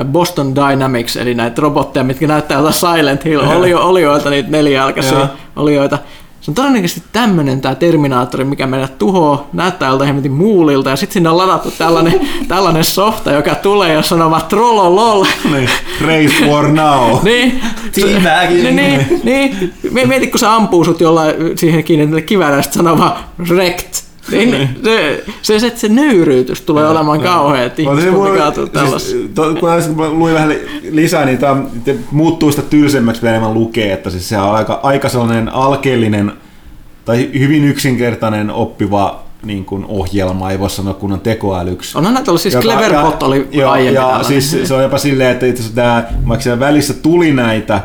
Boston 0.05 0.55
Dynamics, 0.55 1.17
eli 1.17 1.35
näitä 1.35 1.63
robotteja, 1.63 2.05
mitkä 2.05 2.27
näyttää 2.27 2.57
jotain 2.57 2.75
Silent 2.75 3.25
Hill 3.25 3.41
olio, 3.41 3.81
olioita, 3.81 4.31
niitä 4.31 4.51
nelijalkaisia 4.51 5.29
olioita. 5.57 5.99
Se 6.41 6.51
on 6.51 6.55
todennäköisesti 6.55 7.03
tämmöinen 7.13 7.61
tämä 7.61 7.75
Terminaattori, 7.75 8.45
mikä 8.45 8.67
meidät 8.67 8.99
tuhoaa, 8.99 9.49
näyttää 9.53 9.89
joltain 9.89 10.07
hemmetin 10.07 10.33
muulilta, 10.33 10.91
ja 10.91 10.97
sitten 10.97 11.15
sinne 11.15 11.29
on 11.29 11.37
ladattu 11.37 11.71
tällainen, 11.71 12.21
tällainen 12.49 12.85
softa, 12.85 13.33
joka 13.33 13.55
tulee 13.55 13.93
ja 13.93 14.03
sanoo 14.03 14.31
vaan 14.31 14.43
trollolol. 14.49 15.25
Niin, 15.53 15.71
Race 16.01 16.47
War 16.51 16.69
Now. 16.69 17.19
Niin, 17.23 17.61
Teabagging. 17.93 18.63
niin, 18.63 18.77
niin, 18.77 19.21
niin. 19.25 20.09
Mieti, 20.09 20.27
kun 20.27 20.41
se 20.41 20.47
ampuu 20.47 20.85
sut 20.85 21.01
jollain 21.01 21.35
siihen 21.59 21.85
kiinni 21.85 22.23
kiväällä 22.23 22.57
ja 22.57 22.63
sitten 22.63 22.79
sanoo 22.79 22.99
vaan 22.99 23.17
wrecked. 23.49 24.08
Niin, 24.31 24.69
se, 24.85 25.25
se, 25.43 25.59
se, 25.59 25.73
se 25.77 25.89
nöyryytys 25.89 26.61
tulee 26.61 26.89
olemaan 26.89 27.21
kauhea, 27.21 27.65
että 27.65 27.83
voi- 28.13 28.39
kaatuu 28.39 28.67
tällaista. 28.67 29.11
Siis, 29.11 29.31
to, 29.35 29.55
kun 29.61 29.71
äsken 29.71 30.19
luin 30.19 30.35
vähän 30.35 30.49
li- 30.49 30.69
lisää, 30.91 31.25
niin 31.25 31.39
tämä 31.39 31.63
muuttuu 32.11 32.51
sitä 32.51 32.63
tylsemmäksi, 32.71 33.23
mitä 33.23 33.31
enemmän 33.31 33.55
lukee, 33.55 33.93
että 33.93 34.11
siis 34.11 34.29
se 34.29 34.39
on 34.39 34.55
aika, 34.55 34.81
aika 34.83 35.09
sellainen 35.09 35.49
alkeellinen 35.49 36.33
tai 37.05 37.31
hyvin 37.39 37.65
yksinkertainen 37.65 38.51
oppiva 38.51 39.23
niin 39.43 39.65
kuin 39.65 39.85
ohjelma, 39.89 40.51
ei 40.51 40.59
voi 40.59 40.71
sanoa 40.71 40.95
kunnon 40.95 41.21
tekoälyksi. 41.21 41.99
Onhan 41.99 42.15
näitä 42.15 42.31
ollut, 42.31 42.41
siis 42.43 42.55
Joka- 42.55 42.65
Cleverbot 42.69 43.23
oli 43.23 43.49
joo, 43.53 43.71
aiemmin 43.71 43.95
Ja 43.95 44.01
tällainen. 44.01 44.25
siis 44.43 44.69
se 44.69 44.75
on 44.75 44.83
jopa 44.83 44.99
silleen, 44.99 45.31
että 45.31 45.47
itse 45.47 45.61
asiassa 45.63 45.77
tämä, 45.77 46.05
vaikka 46.29 46.43
siellä 46.43 46.61
välissä 46.61 46.95
tuli 46.95 47.33
näitä, 47.33 47.81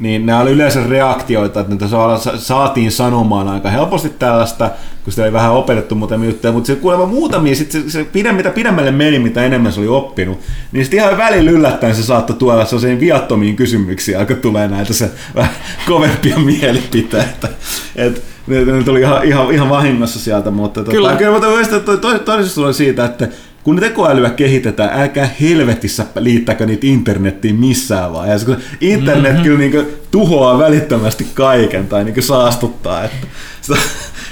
niin 0.00 0.26
nämä 0.26 0.40
oli 0.40 0.50
yleensä 0.50 0.80
reaktioita, 0.88 1.60
että 1.60 1.72
niitä 1.72 1.88
saa- 1.88 2.18
sa- 2.18 2.38
saatiin 2.38 2.92
sanomaan 2.92 3.48
aika 3.48 3.70
helposti 3.70 4.08
tällaista, 4.18 4.70
kun 5.04 5.12
sitä 5.12 5.22
oli 5.22 5.32
vähän 5.32 5.52
opetettu 5.52 5.94
muutamia 5.94 6.28
juttuja, 6.30 6.52
mutta 6.52 6.66
se 6.66 6.76
kuulemma 6.76 7.06
muutamia, 7.06 7.54
sit 7.56 7.70
se, 7.70 7.90
se 7.90 8.04
pidem, 8.04 8.34
mitä 8.34 8.50
pidemmälle 8.50 8.90
meni, 8.90 9.18
mitä 9.18 9.44
enemmän 9.44 9.72
se 9.72 9.80
oli 9.80 9.88
oppinut, 9.88 10.40
niin 10.72 10.84
sitten 10.84 11.00
ihan 11.00 11.18
välillä 11.18 11.50
yllättäen 11.50 11.94
se 11.94 12.02
saattoi 12.02 12.36
tuoda 12.36 12.64
sellaisiin 12.64 13.00
viattomiin 13.00 13.56
kysymyksiin, 13.56 14.18
alkoi 14.18 14.36
tulee 14.36 14.68
näitä 14.68 14.92
se 14.92 15.10
vähän 15.34 15.50
kovempia 15.86 16.38
mielipiteitä. 16.50 17.48
Et, 17.96 18.22
ne, 18.46 18.64
ne 18.64 18.82
tuli 18.82 19.00
ihan, 19.00 19.24
ihan, 19.24 19.54
ihan 19.54 19.68
vahingossa 19.68 20.18
sieltä, 20.18 20.50
mutta 20.50 20.80
tota, 20.80 20.90
Kyllä. 20.90 21.16
kyllä, 21.16 21.32
mutta 21.32 21.70
to, 21.70 21.80
to, 21.80 21.96
to, 21.96 22.18
toisesta 22.18 22.54
tulee 22.54 22.72
siitä, 22.72 23.04
että 23.04 23.28
kun 23.64 23.76
tekoälyä 23.76 24.30
kehitetään, 24.30 25.00
älkää 25.00 25.30
helvetissä 25.40 26.06
liittäkö 26.16 26.66
niitä 26.66 26.86
internettiin 26.86 27.56
missään 27.56 28.12
vaiheessa, 28.12 28.46
kun 28.46 28.56
internet 28.80 29.32
mm-hmm. 29.32 29.44
kyllä 29.44 29.58
niinku 29.58 29.82
tuhoaa 30.10 30.58
välittömästi 30.58 31.26
kaiken 31.34 31.86
tai 31.86 32.04
niinku 32.04 32.22
saastuttaa. 32.22 33.04
Että 33.04 33.26
sitä, 33.60 33.78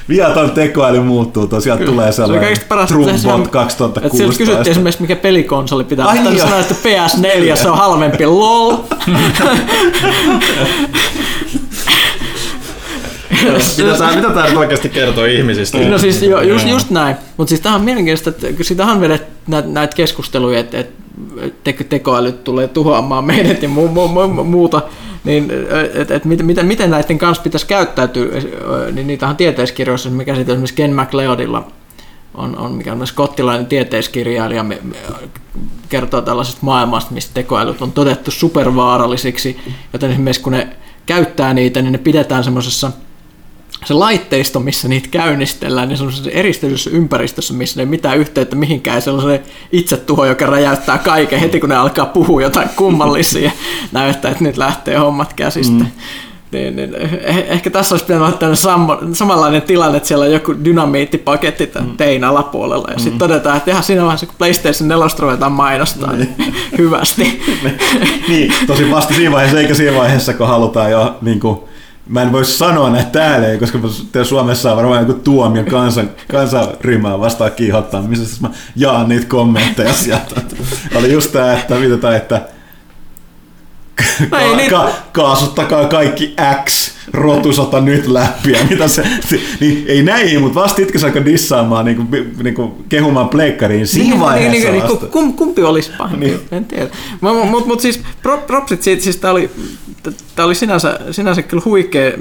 viaton 0.09 0.51
tekoäly 0.51 1.01
muuttuu, 1.01 1.47
tosiaan 1.47 1.79
tulee 1.79 2.12
Se 2.12 2.23
on 2.23 2.29
sellainen 2.29 2.45
kaikista 2.45 2.67
parasta. 2.69 2.95
Trumbot 2.95 3.11
että 3.14 3.23
se 3.23 3.29
on- 3.29 3.41
että 3.41 3.51
Sieltä 3.51 3.64
2016. 3.64 4.38
kysyttiin 4.38 4.71
esimerkiksi, 4.71 5.03
mikä 5.03 5.17
pelikonsoli 5.17 5.85
pitää. 5.85 6.07
Ai 6.07 6.19
Ai 6.19 6.37
joo. 6.37 6.47
sanoa, 6.47 6.61
että 6.61 6.75
PS4 6.75 7.57
se 7.57 7.69
on 7.69 7.79
halvempi. 7.79 8.27
LOL. 8.27 8.77
Mitä 13.44 13.98
tää, 13.98 14.16
mitä 14.16 14.31
tää 14.31 14.48
nyt 14.48 14.57
oikeasti 14.57 14.88
kertoo 14.88 15.24
ihmisistä? 15.24 15.79
No 15.79 15.98
siis 15.98 16.22
jo, 16.22 16.40
just, 16.40 16.68
just 16.68 16.90
näin. 16.90 17.16
Mutta 17.37 17.48
siis 17.48 17.61
tämähän 17.61 17.81
on 17.81 17.85
mielenkiintoista, 17.85 18.31
että 18.31 18.53
kun 18.53 18.64
siitä 18.64 18.87
on 18.87 19.01
vedet 19.01 19.22
näitä, 19.46 19.96
keskusteluja, 19.96 20.59
että, 20.59 20.79
että 20.79 21.03
teko, 21.64 21.85
tekoälyt 21.85 22.44
tulee 22.44 22.68
tuhoamaan 22.68 23.24
meidät 23.24 23.62
ja 23.62 23.68
mu, 23.68 23.88
mu, 23.88 24.09
mu, 24.09 24.44
muuta, 24.44 24.83
niin 25.24 25.53
että 25.94 26.14
et, 26.14 26.24
miten, 26.24 26.46
miten, 26.46 26.66
miten 26.66 26.90
näiden 26.90 27.18
kanssa 27.18 27.42
pitäisi 27.42 27.66
käyttäytyä, 27.66 28.27
niin 28.92 29.07
niitä 29.07 29.29
on 29.29 29.37
tieteiskirjoissa, 29.37 30.11
mikä 30.11 30.35
siitä 30.35 30.53
esimerkiksi 30.53 30.74
Ken 30.74 30.96
McLeodilla 30.96 31.68
on, 32.35 32.59
on 32.59 32.72
mikä 32.72 32.92
on 32.92 33.07
skottilainen 33.07 33.66
tieteiskirjailija, 33.66 34.62
me, 34.62 34.79
me, 34.83 34.96
kertoo 35.88 36.20
tällaisesta 36.20 36.61
maailmasta, 36.62 37.14
mistä 37.14 37.35
tekoälyt 37.35 37.83
on 37.83 37.92
todettu 37.92 38.31
supervaarallisiksi, 38.31 39.61
joten 39.92 40.11
esimerkiksi 40.11 40.42
kun 40.42 40.53
ne 40.53 40.68
käyttää 41.07 41.55
niitä, 41.55 41.83
niin 41.83 41.92
ne 41.92 41.98
pidetään 41.98 42.44
semmoisessa 42.44 42.90
se 43.85 43.95
laitteisto, 43.95 44.61
missä 44.61 44.88
niitä 44.88 45.09
käynnistellään, 45.11 45.88
niin 45.88 45.97
semmoisessa 45.97 46.31
eristellyssä 46.31 46.91
ympäristössä, 46.91 47.55
missä 47.55 47.81
ei 47.81 47.85
ole 47.85 47.91
mitään 47.91 48.19
yhteyttä 48.19 48.57
mihinkään, 48.57 49.03
sellainen 49.03 49.41
itsetuho, 49.73 50.25
joka 50.25 50.47
räjäyttää 50.47 50.99
kaiken 50.99 51.41
heti, 51.41 51.61
kun 51.61 51.69
ne 51.69 51.77
alkaa 51.77 52.07
puhua 52.07 52.43
jotain 52.43 52.69
kummallisia 52.69 53.51
näyttää, 53.93 54.31
että 54.31 54.45
nyt 54.45 54.57
lähtee 54.57 54.97
hommat 54.97 55.33
käsistä. 55.33 55.85
Mm. 55.85 55.91
Niin, 56.51 56.77
niin, 56.77 56.95
eh- 56.95 57.45
ehkä 57.49 57.71
tässä 57.71 57.95
olisi 57.95 58.05
pitänyt 58.05 58.43
olla 58.43 58.55
sammo, 58.55 58.99
samanlainen 59.12 59.62
tilanne, 59.62 59.97
että 59.97 60.07
siellä 60.07 60.25
on 60.25 60.33
joku 60.33 60.55
dynamiittipaketti 60.64 61.67
tämän 61.67 61.88
mm. 61.88 61.97
tein 61.97 62.25
alapuolella, 62.25 62.88
ja 62.93 62.99
sitten 62.99 63.19
todetaan, 63.19 63.57
että 63.57 63.71
ihan 63.71 63.83
siinä 63.83 64.03
vaiheessa, 64.03 64.27
kun 64.27 64.35
PlayStation 64.38 64.88
4 64.88 65.07
ruvetaan 65.19 65.53
mainostaa, 65.53 66.12
niin 66.12 66.35
hyvästi. 66.79 67.43
niin, 68.29 68.53
tosi 68.67 68.91
vasta 68.91 69.14
siinä 69.14 69.33
vaiheessa, 69.33 69.61
eikä 69.61 69.75
siinä 69.75 69.97
vaiheessa, 69.97 70.35
kun 70.35 70.49
halutaan 70.49 70.91
jo 70.91 71.19
niin 71.23 71.41
kuin, 71.41 71.67
Mä 72.09 72.23
en 72.23 72.33
voisi 72.33 72.59
sanoa 72.59 72.90
näitä 72.90 73.11
täällä, 73.11 73.47
koska 73.59 73.79
Suomessa 74.25 74.71
on 74.71 74.77
varmaan 74.77 75.01
joku 75.01 75.21
tuomio 75.21 75.64
kansan, 75.64 76.11
kansanryhmää 76.31 77.21
vastaan 77.21 77.51
siis 78.27 78.40
mä 78.40 78.51
jaan 78.77 79.09
niitä 79.09 79.27
kommentteja 79.27 79.92
sieltä. 79.92 80.40
Oli 80.94 81.12
just 81.12 81.33
tää, 81.33 81.59
että 81.59 81.75
tää, 81.97 82.16
että 82.16 82.58
No 84.31 84.39
ei 84.39 84.51
ka- 84.51 84.57
niin- 84.57 84.71
ka- 84.71 84.91
kaasuttakaa 85.13 85.85
kaikki 85.89 86.35
X, 86.65 86.91
rotusota 87.13 87.81
nyt 87.81 88.07
läpi 88.07 88.53
ja 88.53 88.59
mitä 88.71 88.89
se, 88.89 89.05
niin 89.61 89.85
ei 89.89 90.03
näihin, 90.03 90.41
mutta 90.41 90.61
vasta 90.61 90.83
itse 90.83 91.07
alkoi 91.07 91.25
dissaamaan, 91.25 91.85
niinku, 91.85 92.05
niinku, 92.43 92.85
kehumaan 92.89 93.29
pleikkariin 93.29 93.87
siinä 93.87 94.11
niin, 94.11 94.21
vaiheessa 94.21 94.51
niin, 94.53 94.73
niin, 94.73 94.83
vasta. 94.83 94.99
niin, 95.05 95.13
kum, 95.13 95.33
kumpi 95.33 95.63
olisi 95.63 95.91
pahempi? 95.99 96.27
Niin. 96.27 96.41
En 96.53 96.65
tiedä. 96.65 96.87
Mutta 97.21 97.45
mut, 97.45 97.67
mut 97.67 97.81
siis 97.81 98.01
pro- 98.23 98.43
propsit 98.47 98.83
siitä, 98.83 99.03
siis 99.03 99.17
tämä 99.17 99.31
oli, 99.33 99.51
tää 100.37 100.47
oli 100.47 100.55
sinänsä, 100.55 101.01
sinänsä 101.11 101.43
kyllä 101.43 101.63
huikea, 101.65 102.13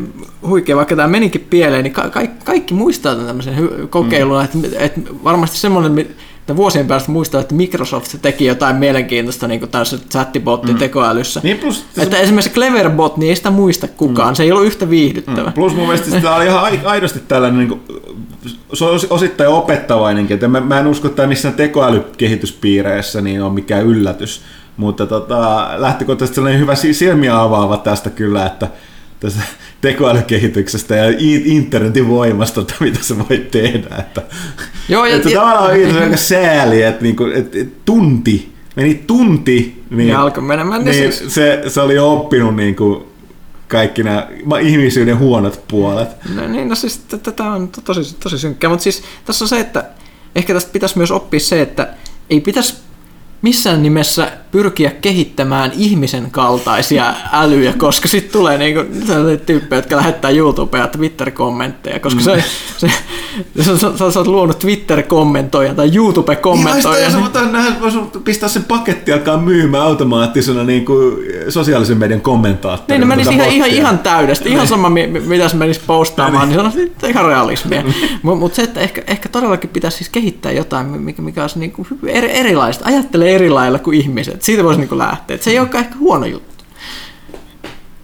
huikea, 0.48 0.76
vaikka 0.76 0.96
tämä 0.96 1.08
menikin 1.08 1.48
pieleen, 1.50 1.84
niin 1.84 1.94
ka- 1.94 2.10
kaikki, 2.10 2.46
kaikki 2.46 2.74
muistaa 2.74 3.12
tämän 3.13 3.28
tämmöisen 3.28 3.70
kokeilun, 3.90 4.48
mm. 4.54 4.63
että 4.66 4.80
et 4.80 4.94
varmasti 5.24 5.58
semmoinen, 5.58 6.08
että 6.47 6.55
vuosien 6.55 6.88
päästä 6.88 7.12
muistaa, 7.12 7.41
että 7.41 7.55
Microsoft 7.55 8.15
teki 8.21 8.45
jotain 8.45 8.75
mielenkiintoista 8.75 9.47
niin 9.47 9.69
tässä 9.69 9.97
chattibotin 10.12 10.75
mm. 10.75 10.79
tekoälyssä. 10.79 11.39
Niin 11.43 11.57
plus, 11.57 11.86
että 11.97 12.17
esimerkiksi 12.17 12.53
Cleverbot, 12.53 13.17
niin 13.17 13.29
ei 13.29 13.36
sitä 13.36 13.49
muista 13.49 13.88
kukaan, 13.88 14.29
mm. 14.29 14.36
se 14.36 14.43
ei 14.43 14.51
ollut 14.51 14.65
yhtä 14.65 14.89
viihdyttävä. 14.89 15.49
Mm. 15.49 15.53
Plus 15.53 15.75
mun 15.75 15.88
mielestä 15.88 16.12
sitä 16.12 16.36
oli 16.36 16.45
ihan 16.45 16.79
aidosti 16.86 17.19
tällainen, 17.27 17.60
niin 17.60 17.69
kuin, 17.69 17.81
se 18.73 18.86
on 18.86 18.99
osittain 19.10 19.49
opettavainenkin, 19.49 20.33
että 20.33 20.47
mä, 20.47 20.60
mä 20.60 20.79
en 20.79 20.88
usko, 20.88 21.07
että 21.07 21.27
missään 21.27 21.55
tekoälykehityspiireissä 21.55 23.21
niin 23.21 23.43
on 23.43 23.53
mikään 23.53 23.86
yllätys, 23.86 24.41
mutta 24.77 25.05
tota, 25.05 25.69
lähtökohtaisesti 25.75 26.36
sellainen 26.36 26.62
hyvä 26.62 26.75
silmiä 26.75 27.41
avaava 27.41 27.77
tästä 27.77 28.10
kyllä, 28.10 28.45
että 28.45 28.67
tästä 29.19 29.41
tekoälykehityksestä 29.82 30.95
ja 30.95 31.03
internetin 31.45 32.08
voimasta, 32.08 32.62
että 32.62 32.73
mitä 32.80 32.99
se 33.01 33.19
voi 33.19 33.38
tehdä. 33.51 33.95
Että, 33.99 34.21
Joo, 34.89 35.06
ja, 35.06 35.15
että 35.15 35.30
ja, 35.30 35.39
tavallaan 35.39 35.95
on 35.95 36.03
aika 36.03 36.17
sääli, 36.17 36.84
että, 36.84 37.03
niinku, 37.03 37.25
että 37.25 37.58
tunti, 37.86 38.53
meni 38.75 39.03
tunti, 39.08 39.84
niin, 39.89 40.10
ja 40.10 40.21
alkoi 40.21 40.43
menemään, 40.43 40.86
niin, 40.86 41.01
niin 41.01 41.13
siis... 41.13 41.34
se, 41.34 41.63
se 41.67 41.82
oli 41.82 41.99
oppinut 41.99 42.56
niin 42.56 42.75
kuin, 42.75 43.03
kaikki 43.67 44.03
nämä 44.03 44.27
ihmisyyden 44.62 45.19
huonot 45.19 45.63
puolet. 45.67 46.10
No 46.36 46.47
niin, 46.47 46.69
no 46.69 46.75
siis 46.75 46.97
tätä 46.97 47.43
on 47.43 47.69
tosi, 47.84 48.15
tosi 48.19 48.39
synkkää, 48.39 48.69
mutta 48.69 48.84
siis 48.84 49.03
tässä 49.25 49.45
on 49.45 49.49
se, 49.49 49.60
että 49.60 49.86
ehkä 50.36 50.53
tästä 50.53 50.71
pitäisi 50.71 50.97
myös 50.97 51.12
oppia 51.12 51.39
se, 51.39 51.62
että 51.62 51.93
ei 52.30 52.41
pitäisi 52.41 52.75
missään 53.41 53.84
nimessä 53.84 54.32
pyrkiä 54.51 54.91
kehittämään 54.91 55.71
ihmisen 55.77 56.31
kaltaisia 56.31 57.13
älyjä, 57.31 57.73
koska 57.73 58.07
sitten 58.07 58.31
tulee 58.31 58.57
niinku 58.57 58.81
tyyppejä, 59.45 59.77
jotka 59.77 59.95
lähettää 59.95 60.31
YouTubea 60.31 60.81
ja 60.81 60.88
Twitter-kommentteja, 60.88 61.99
koska 61.99 62.21
se, 62.21 62.43
se, 62.77 62.88
se, 63.57 63.63
se, 63.63 63.77
sä, 63.97 64.12
sä 64.12 64.19
oot 64.19 64.27
luonut 64.27 64.60
Twitter-kommentoja 64.60 65.73
tai 65.73 65.95
YouTube-kommentoja. 65.95 67.10
Niin, 67.10 67.53
niin... 67.53 67.81
voisi 67.81 67.99
pistää 68.23 68.49
sen 68.49 68.63
paketti 68.63 69.13
alkaa 69.13 69.38
myymään 69.38 69.83
automaattisena 69.83 70.63
niin 70.63 70.86
kuin 70.86 71.17
sosiaalisen 71.49 71.97
median 71.97 72.21
kommentaattorina. 72.21 73.05
Niin, 73.05 73.10
ne 73.10 73.15
menisi 73.15 73.33
ihan, 73.33 73.49
ihan, 73.49 73.69
ihan 73.69 73.99
täydesti, 73.99 74.49
ihan 74.49 74.60
niin. 74.60 74.67
sama 74.67 74.89
mitä 75.27 75.49
se 75.49 75.55
menisi 75.55 75.81
postaamaan, 75.88 76.49
niin, 76.49 76.63
niin 76.63 76.91
se 76.99 77.05
on 77.05 77.10
ihan 77.10 77.25
realismia. 77.25 77.83
Mutta 78.21 78.39
mut 78.39 78.53
se, 78.53 78.62
että 78.62 78.79
ehkä, 78.79 79.01
ehkä 79.07 79.29
todellakin 79.29 79.69
pitäisi 79.69 79.97
siis 79.97 80.10
kehittää 80.10 80.51
jotain, 80.51 80.86
mikä, 80.86 81.21
mikä 81.21 81.41
olisi 81.41 81.60
niin 81.60 81.71
kuin 81.71 81.88
erilaista. 82.10 82.86
Ajattele 82.86 83.29
eri 83.29 83.49
lailla 83.49 83.79
kuin 83.79 83.97
ihmiset. 83.97 84.37
Siitä 84.39 84.63
voisi 84.63 84.80
niin 84.80 84.97
lähteä. 84.97 85.36
Et 85.36 85.41
se 85.41 85.52
ei 85.52 85.60
olekaan 85.60 85.84
ehkä 85.84 85.97
huono 85.97 86.26
juttu. 86.26 86.63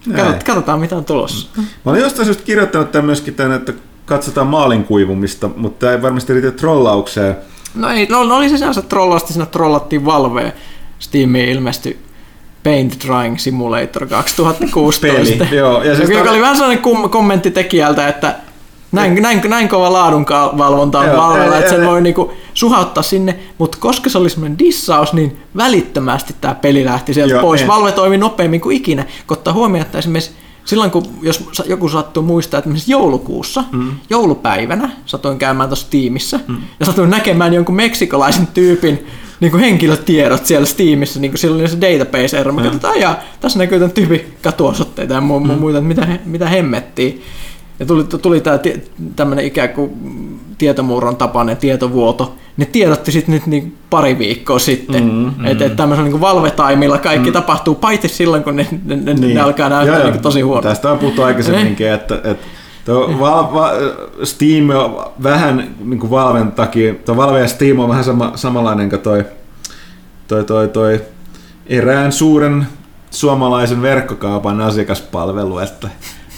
Näin. 0.06 0.44
Katsotaan, 0.44 0.80
mitä 0.80 0.96
on 0.96 1.04
tulossa. 1.04 1.48
Mä 1.56 1.90
olin 1.92 2.02
jostain 2.02 2.26
syystä 2.26 2.44
kirjoittanut 2.44 2.92
tämän 2.92 3.06
myöskin 3.06 3.34
tämän, 3.34 3.52
että 3.52 3.72
katsotaan 4.06 4.46
maalin 4.46 4.84
kuivumista, 4.84 5.50
mutta 5.56 5.78
tämä 5.78 5.92
ei 5.92 6.02
varmasti 6.02 6.32
riitä 6.32 6.50
trollaukseen. 6.50 7.36
No 7.74 7.88
ei, 7.88 8.06
no, 8.10 8.24
no 8.24 8.36
oli 8.36 8.48
se 8.48 8.58
sinänsä 8.58 8.82
trollausta, 8.82 9.32
siinä 9.32 9.46
trollattiin 9.46 10.04
Valvea. 10.04 10.52
Steamiin 10.98 11.48
ilmestyi 11.48 11.98
Paint 12.64 13.04
Drying 13.04 13.38
Simulator 13.38 14.06
2016. 14.06 15.44
Peli, 15.44 15.56
joo. 15.56 15.82
Ja 15.82 15.96
siis 15.96 16.10
joka 16.10 16.30
oli 16.30 16.40
vähän 16.40 16.56
sellainen 16.56 16.82
kom- 16.82 17.10
kommentti 17.10 17.50
tekijältä, 17.50 18.08
että 18.08 18.36
näin, 18.94 19.22
näin, 19.22 19.40
näin 19.48 19.68
kova 19.68 19.92
laadun 19.92 20.26
valvonta 20.58 20.98
on 21.00 21.16
valvella, 21.16 21.58
että 21.58 21.70
sen 21.70 21.86
voi 21.86 22.00
niinku 22.00 22.32
suhauttaa 22.54 23.02
sinne, 23.02 23.38
mutta 23.58 23.78
koska 23.80 24.10
se 24.10 24.18
oli 24.18 24.30
semmoinen 24.30 24.58
dissaus, 24.58 25.12
niin 25.12 25.36
välittömästi 25.56 26.34
tämä 26.40 26.54
peli 26.54 26.84
lähti 26.84 27.14
sieltä 27.14 27.34
Joo, 27.34 27.42
pois. 27.42 27.62
En. 27.62 27.68
Valve 27.68 27.92
toimi 27.92 28.18
nopeammin 28.18 28.60
kuin 28.60 28.76
ikinä, 28.76 29.04
kun 29.26 29.36
ottaa 29.36 29.54
huomioon, 29.54 29.86
että 29.86 29.98
esimerkiksi 29.98 30.30
silloin 30.64 30.90
kun 30.90 31.04
jos 31.22 31.62
joku 31.66 31.88
sattuu 31.88 32.22
muistaa, 32.22 32.58
että 32.58 32.68
esimerkiksi 32.68 32.92
joulukuussa, 32.92 33.64
mm. 33.72 33.90
joulupäivänä, 34.10 34.90
satoin 35.06 35.38
käymään 35.38 35.68
tuossa 35.68 35.90
tiimissä, 35.90 36.40
mm. 36.48 36.56
ja 36.80 36.86
satuin 36.86 37.10
näkemään 37.10 37.54
jonkun 37.54 37.74
meksikolaisen 37.74 38.46
tyypin 38.46 39.06
niin 39.40 39.50
kuin 39.50 39.60
henkilötiedot 39.60 40.46
siellä 40.46 40.66
Steamissa, 40.66 41.20
niin 41.20 41.30
kuin 41.30 41.38
siellä 41.38 41.58
oli 41.58 41.68
se 41.68 41.80
database-ero, 41.80 42.52
mä 42.52 42.62
katsotaan, 42.62 43.00
ja 43.00 43.16
tässä 43.40 43.58
näkyy 43.58 43.78
tämän 43.78 43.92
tyypin 43.92 44.34
katuosoitteita 44.42 45.14
ja 45.14 45.20
mu- 45.20 45.52
mm. 45.52 45.58
muita, 45.58 45.78
että 45.78 45.88
mitä, 45.88 46.18
mitä 46.24 46.48
hemmettiin. 46.48 47.22
Ja 47.78 47.86
tuli, 47.86 48.04
tuli 48.04 48.40
tämä 48.40 48.58
tämmöinen 49.16 49.44
ikään 49.44 49.68
kuin 49.68 49.90
tietomurron 50.58 51.16
tapainen 51.16 51.56
tietovuoto. 51.56 52.34
Ne 52.56 52.64
tiedotti 52.64 53.12
sitten 53.12 53.34
nyt 53.34 53.46
niin 53.46 53.76
pari 53.90 54.18
viikkoa 54.18 54.58
sitten, 54.58 55.04
mm, 55.04 55.34
mm. 55.38 55.44
että 55.44 55.64
et 55.64 55.76
tämmöisellä 55.76 56.10
niin 56.10 56.20
valvetaimilla 56.20 56.98
kaikki 56.98 57.30
mm. 57.30 57.32
tapahtuu, 57.32 57.74
paitsi 57.74 58.08
silloin, 58.08 58.44
kun 58.44 58.56
ne, 58.56 58.66
ne, 58.84 58.96
ne, 58.96 59.14
niin. 59.14 59.34
ne 59.34 59.40
alkaa 59.40 59.68
näyttää 59.68 59.98
joo, 59.98 60.10
niin 60.10 60.22
tosi 60.22 60.40
huono. 60.40 60.62
Tästä 60.62 60.92
on 60.92 60.98
puhuttu 60.98 61.22
aikaisemminkin, 61.22 61.92
että, 61.92 62.14
että 62.14 62.46
Tuo 62.84 63.20
val, 63.20 63.54
va, 63.54 63.70
Steam 64.24 64.70
on 64.70 65.12
vähän 65.22 65.74
niin 65.84 66.00
kuin 66.00 66.10
Valven 66.10 66.52
takia, 66.52 66.94
tuo 66.94 67.16
Valve 67.16 67.40
ja 67.40 67.48
Steam 67.48 67.78
on 67.78 67.88
vähän 67.88 68.04
sama, 68.04 68.32
samanlainen 68.34 68.90
kuin 68.90 69.02
toi, 69.02 69.24
toi, 70.28 70.44
toi, 70.44 70.68
toi 70.68 71.02
erään 71.66 72.12
suuren 72.12 72.66
suomalaisen 73.10 73.82
verkkokaupan 73.82 74.60
asiakaspalvelu, 74.60 75.58
että 75.58 75.88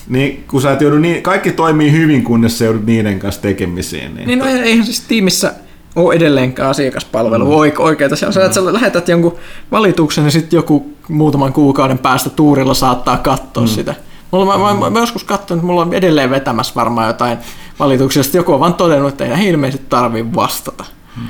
niin 0.08 0.44
kun 0.48 0.62
sä 0.62 0.72
et 0.72 0.80
joudu 0.80 0.98
niin, 0.98 1.22
kaikki 1.22 1.52
toimii 1.52 1.92
hyvin, 1.92 2.24
kunnes 2.24 2.58
sä 2.58 2.64
joudut 2.64 2.86
niiden 2.86 3.18
kanssa 3.18 3.42
tekemisiin. 3.42 4.14
Niin, 4.14 4.26
niin 4.26 4.38
no 4.38 4.46
eihän 4.46 4.84
siis 4.84 5.00
tiimissä 5.00 5.54
ole 5.96 6.14
edelleenkään 6.14 6.70
asiakaspalvelu 6.70 7.44
mm. 7.44 7.78
oikeita. 7.78 8.16
Se 8.16 8.26
on 8.26 8.32
se, 8.32 8.44
että 8.44 8.54
sä 8.54 8.60
mm. 8.60 8.72
lähetät 8.72 9.08
jonkun 9.08 9.34
valituksen 9.72 10.24
ja 10.24 10.30
sitten 10.30 10.56
joku 10.56 10.92
muutaman 11.08 11.52
kuukauden 11.52 11.98
päästä 11.98 12.30
tuurilla 12.30 12.74
saattaa 12.74 13.16
katsoa 13.16 13.62
mm. 13.62 13.68
sitä. 13.68 13.94
Mulla, 14.30 14.58
mä, 14.58 14.74
mä, 14.74 14.90
mä, 14.90 14.98
joskus 14.98 15.24
katsonut, 15.24 15.60
että 15.60 15.66
mulla 15.66 15.82
on 15.82 15.94
edelleen 15.94 16.30
vetämässä 16.30 16.74
varmaan 16.74 17.06
jotain 17.06 17.38
valituksia, 17.78 18.22
sitten 18.22 18.38
joku 18.38 18.52
on 18.52 18.60
vaan 18.60 18.74
todennut, 18.74 19.08
että 19.08 19.24
ei 19.24 19.48
ilmeisesti 19.48 19.86
tarvitse 19.88 20.34
vastata. 20.34 20.84
Hmm. 21.16 21.28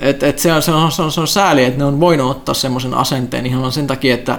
Et, 0.00 0.22
et 0.22 0.38
se, 0.38 0.52
on, 0.52 0.62
se, 0.62 0.72
on, 0.72 0.92
se, 0.92 1.02
on, 1.02 1.12
se 1.12 1.20
on 1.20 1.28
sääli, 1.28 1.64
että 1.64 1.78
ne 1.78 1.84
on 1.84 2.00
voinut 2.00 2.30
ottaa 2.30 2.54
semmoisen 2.54 2.94
asenteen 2.94 3.46
ihan 3.46 3.72
sen 3.72 3.86
takia, 3.86 4.14
että 4.14 4.38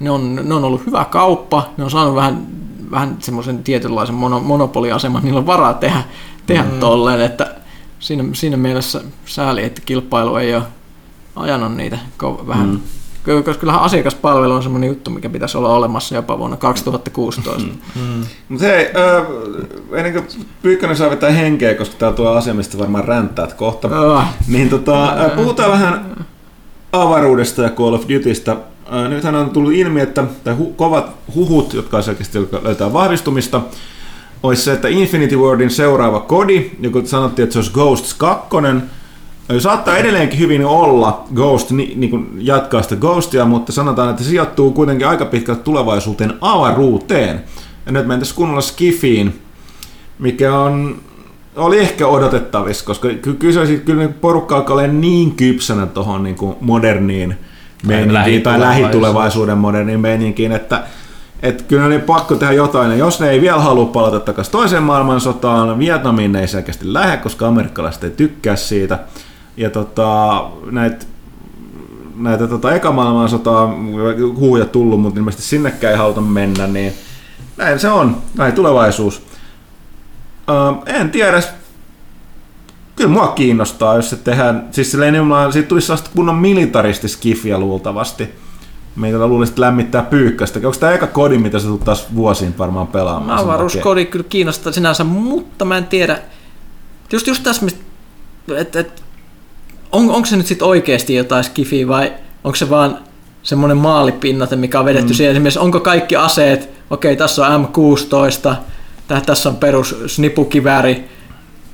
ne 0.00 0.10
on, 0.10 0.40
ne 0.44 0.54
on 0.54 0.64
ollut 0.64 0.86
hyvä 0.86 1.04
kauppa, 1.04 1.68
ne 1.76 1.84
on 1.84 1.90
saanut 1.90 2.14
vähän 2.14 2.46
vähän 2.90 3.16
semmoisen 3.18 3.62
tietynlaisen 3.62 4.14
mono, 4.14 4.40
monopoliaseman, 4.40 5.22
niillä 5.22 5.38
on 5.38 5.46
varaa 5.46 5.74
tehdä, 5.74 6.02
tehdä 6.46 6.62
mm. 6.62 6.80
tolleen, 6.80 7.20
että 7.20 7.54
siinä, 8.00 8.24
siinä 8.32 8.56
mielessä 8.56 9.00
sääli, 9.26 9.64
että 9.64 9.82
kilpailu 9.86 10.36
ei 10.36 10.54
ole 10.54 10.62
ajanut 11.36 11.76
niitä 11.76 11.98
vähän. 12.22 12.68
Mm. 12.68 12.80
Koska 13.44 13.60
kyllähän 13.60 13.82
asiakaspalvelu 13.82 14.52
on 14.52 14.62
semmoinen 14.62 14.88
juttu, 14.88 15.10
mikä 15.10 15.28
pitäisi 15.28 15.58
olla 15.58 15.74
olemassa 15.74 16.14
jopa 16.14 16.38
vuonna 16.38 16.56
2016. 16.56 17.62
Mm. 17.62 18.02
Mm. 18.02 18.24
Mutta 18.48 18.66
hei, 18.66 18.86
äh, 18.86 19.26
ennen 19.92 20.12
kuin 20.12 20.46
Pyykkönen 20.62 20.96
saa 20.96 21.10
vetää 21.10 21.30
henkeä, 21.30 21.74
koska 21.74 21.94
täällä 21.98 22.16
tuo 22.16 22.28
asia, 22.28 22.54
mistä 22.54 22.78
varmaan 22.78 23.04
ränttäät 23.04 23.52
kohta, 23.54 24.18
äh. 24.18 24.34
niin 24.48 24.68
tota, 24.68 25.16
puhutaan 25.36 25.70
vähän 25.70 26.26
avaruudesta 26.92 27.62
ja 27.62 27.70
Call 27.70 27.94
of 27.94 28.08
Dutystä 28.08 28.56
nythän 29.08 29.34
on 29.34 29.50
tullut 29.50 29.72
ilmi, 29.72 30.00
että 30.00 30.24
tai 30.44 30.54
hu, 30.54 30.72
kovat 30.76 31.10
huhut, 31.34 31.74
jotka 31.74 32.02
selkeästi 32.02 32.38
löytää 32.62 32.92
vahvistumista, 32.92 33.60
olisi 34.42 34.62
se, 34.62 34.72
että 34.72 34.88
Infinity 34.88 35.36
Wardin 35.36 35.70
seuraava 35.70 36.20
kodi, 36.20 36.70
joka 36.80 37.00
sanottiin, 37.04 37.44
että 37.44 37.52
se 37.52 37.58
olisi 37.58 37.72
Ghosts 37.72 38.14
2, 38.14 38.48
Saattaa 39.58 39.96
edelleenkin 39.96 40.38
hyvin 40.38 40.66
olla 40.66 41.24
Ghost, 41.34 41.70
niin, 41.70 42.00
niin 42.00 42.10
kuin 42.10 42.28
jatkaa 42.38 42.82
sitä 42.82 42.96
Ghostia, 42.96 43.44
mutta 43.44 43.72
sanotaan, 43.72 44.10
että 44.10 44.22
se 44.22 44.28
sijoittuu 44.28 44.72
kuitenkin 44.72 45.08
aika 45.08 45.24
pitkälti 45.24 45.62
tulevaisuuteen 45.62 46.34
avaruuteen. 46.40 47.44
Ja 47.86 47.92
nyt 47.92 48.06
mentäisiin 48.06 48.36
kunnolla 48.36 48.60
Skifiin, 48.60 49.40
mikä 50.18 50.54
on, 50.54 50.96
oli 51.56 51.78
ehkä 51.78 52.06
odotettavissa, 52.06 52.84
koska 52.84 53.08
kyllä, 53.38 53.66
se, 53.66 53.76
kyllä 53.76 54.08
porukka 54.08 54.56
alkaa 54.56 54.76
olla 54.76 54.86
niin 54.86 55.32
kypsänä 55.34 55.86
tuohon 55.86 56.22
niin 56.22 56.36
moderniin 56.60 57.36
meininkiin 57.86 58.42
tai 58.42 58.60
lähitulevaisuuden 58.60 59.58
modernin 59.58 60.00
meininkiin, 60.00 60.52
että 60.52 60.82
että 61.42 61.64
kyllä 61.64 61.88
ne 61.88 61.98
pakko 61.98 62.34
tehdä 62.34 62.52
jotain, 62.52 62.90
ja 62.90 62.96
jos 62.96 63.20
ne 63.20 63.30
ei 63.30 63.40
vielä 63.40 63.60
halua 63.60 63.86
palata 63.86 64.20
takaisin 64.20 64.52
toiseen 64.52 64.82
maailmansotaan, 64.82 65.78
Vietnamiin 65.78 66.32
ne 66.32 66.40
ei 66.40 66.48
selkeästi 66.48 66.92
lähde, 66.92 67.16
koska 67.16 67.48
amerikkalaiset 67.48 68.04
ei 68.04 68.10
tykkää 68.10 68.56
siitä, 68.56 68.98
ja 69.56 69.70
tota, 69.70 70.44
näitä 70.70 71.06
näitä 72.18 72.46
tota, 72.46 72.74
eka 72.74 72.92
maailmansotaa 72.92 73.74
huuja 74.36 74.64
tullut, 74.64 75.00
mutta 75.00 75.20
ilmeisesti 75.20 75.46
sinnekään 75.46 75.92
ei 75.92 75.98
haluta 75.98 76.20
mennä, 76.20 76.66
niin 76.66 76.92
näin 77.56 77.78
se 77.78 77.88
on, 77.88 78.16
näin 78.36 78.52
tulevaisuus. 78.52 79.22
Öö, 80.50 80.96
en 80.98 81.10
tiedä, 81.10 81.42
kyllä 82.98 83.10
mua 83.10 83.28
kiinnostaa, 83.28 83.96
jos 83.96 84.10
se 84.10 84.16
tehdään, 84.16 84.68
siis 84.70 84.90
silleen 84.90 85.12
nimenomaan, 85.12 85.52
siitä 85.52 85.68
tulisi 85.68 85.86
sellaista 85.86 86.10
kunnon 86.16 86.34
militaristiskifiä 86.34 87.58
luultavasti. 87.58 88.28
Meitä 88.96 89.26
luulisi 89.26 89.52
lämmittää 89.56 90.02
pyykkästä. 90.02 90.58
Onko 90.58 90.78
tämä 90.80 90.92
eka 90.92 91.06
kodi, 91.06 91.38
mitä 91.38 91.58
se 91.58 91.66
tulet 91.66 91.84
taas 91.84 92.06
vuosiin 92.14 92.58
varmaan 92.58 92.86
pelaamaan? 92.86 93.38
Avaruuskodi 93.38 94.04
kyllä 94.04 94.24
kiinnostaa 94.28 94.72
sinänsä, 94.72 95.04
mutta 95.04 95.64
mä 95.64 95.78
en 95.78 95.86
tiedä. 95.86 96.18
Just, 97.12 97.26
just 97.26 97.42
tässä, 97.42 97.66
että 98.56 98.80
et, 98.80 99.02
on, 99.92 100.10
onko 100.10 100.26
se 100.26 100.36
nyt 100.36 100.46
sitten 100.46 100.68
oikeasti 100.68 101.14
jotain 101.14 101.44
skifiä 101.44 101.88
vai 101.88 102.12
onko 102.44 102.56
se 102.56 102.70
vaan 102.70 102.98
semmoinen 103.42 103.76
maalipinnate, 103.76 104.56
mikä 104.56 104.78
on 104.80 104.84
vedetty 104.84 105.12
mm. 105.12 105.16
siihen. 105.16 105.32
Esimerkiksi 105.32 105.58
onko 105.58 105.80
kaikki 105.80 106.16
aseet, 106.16 106.70
okei 106.90 107.16
tässä 107.16 107.46
on 107.46 107.64
M16, 107.64 108.54
tässä 109.26 109.48
on 109.48 109.56
perus 109.56 109.96
snipukivääri, 110.06 111.08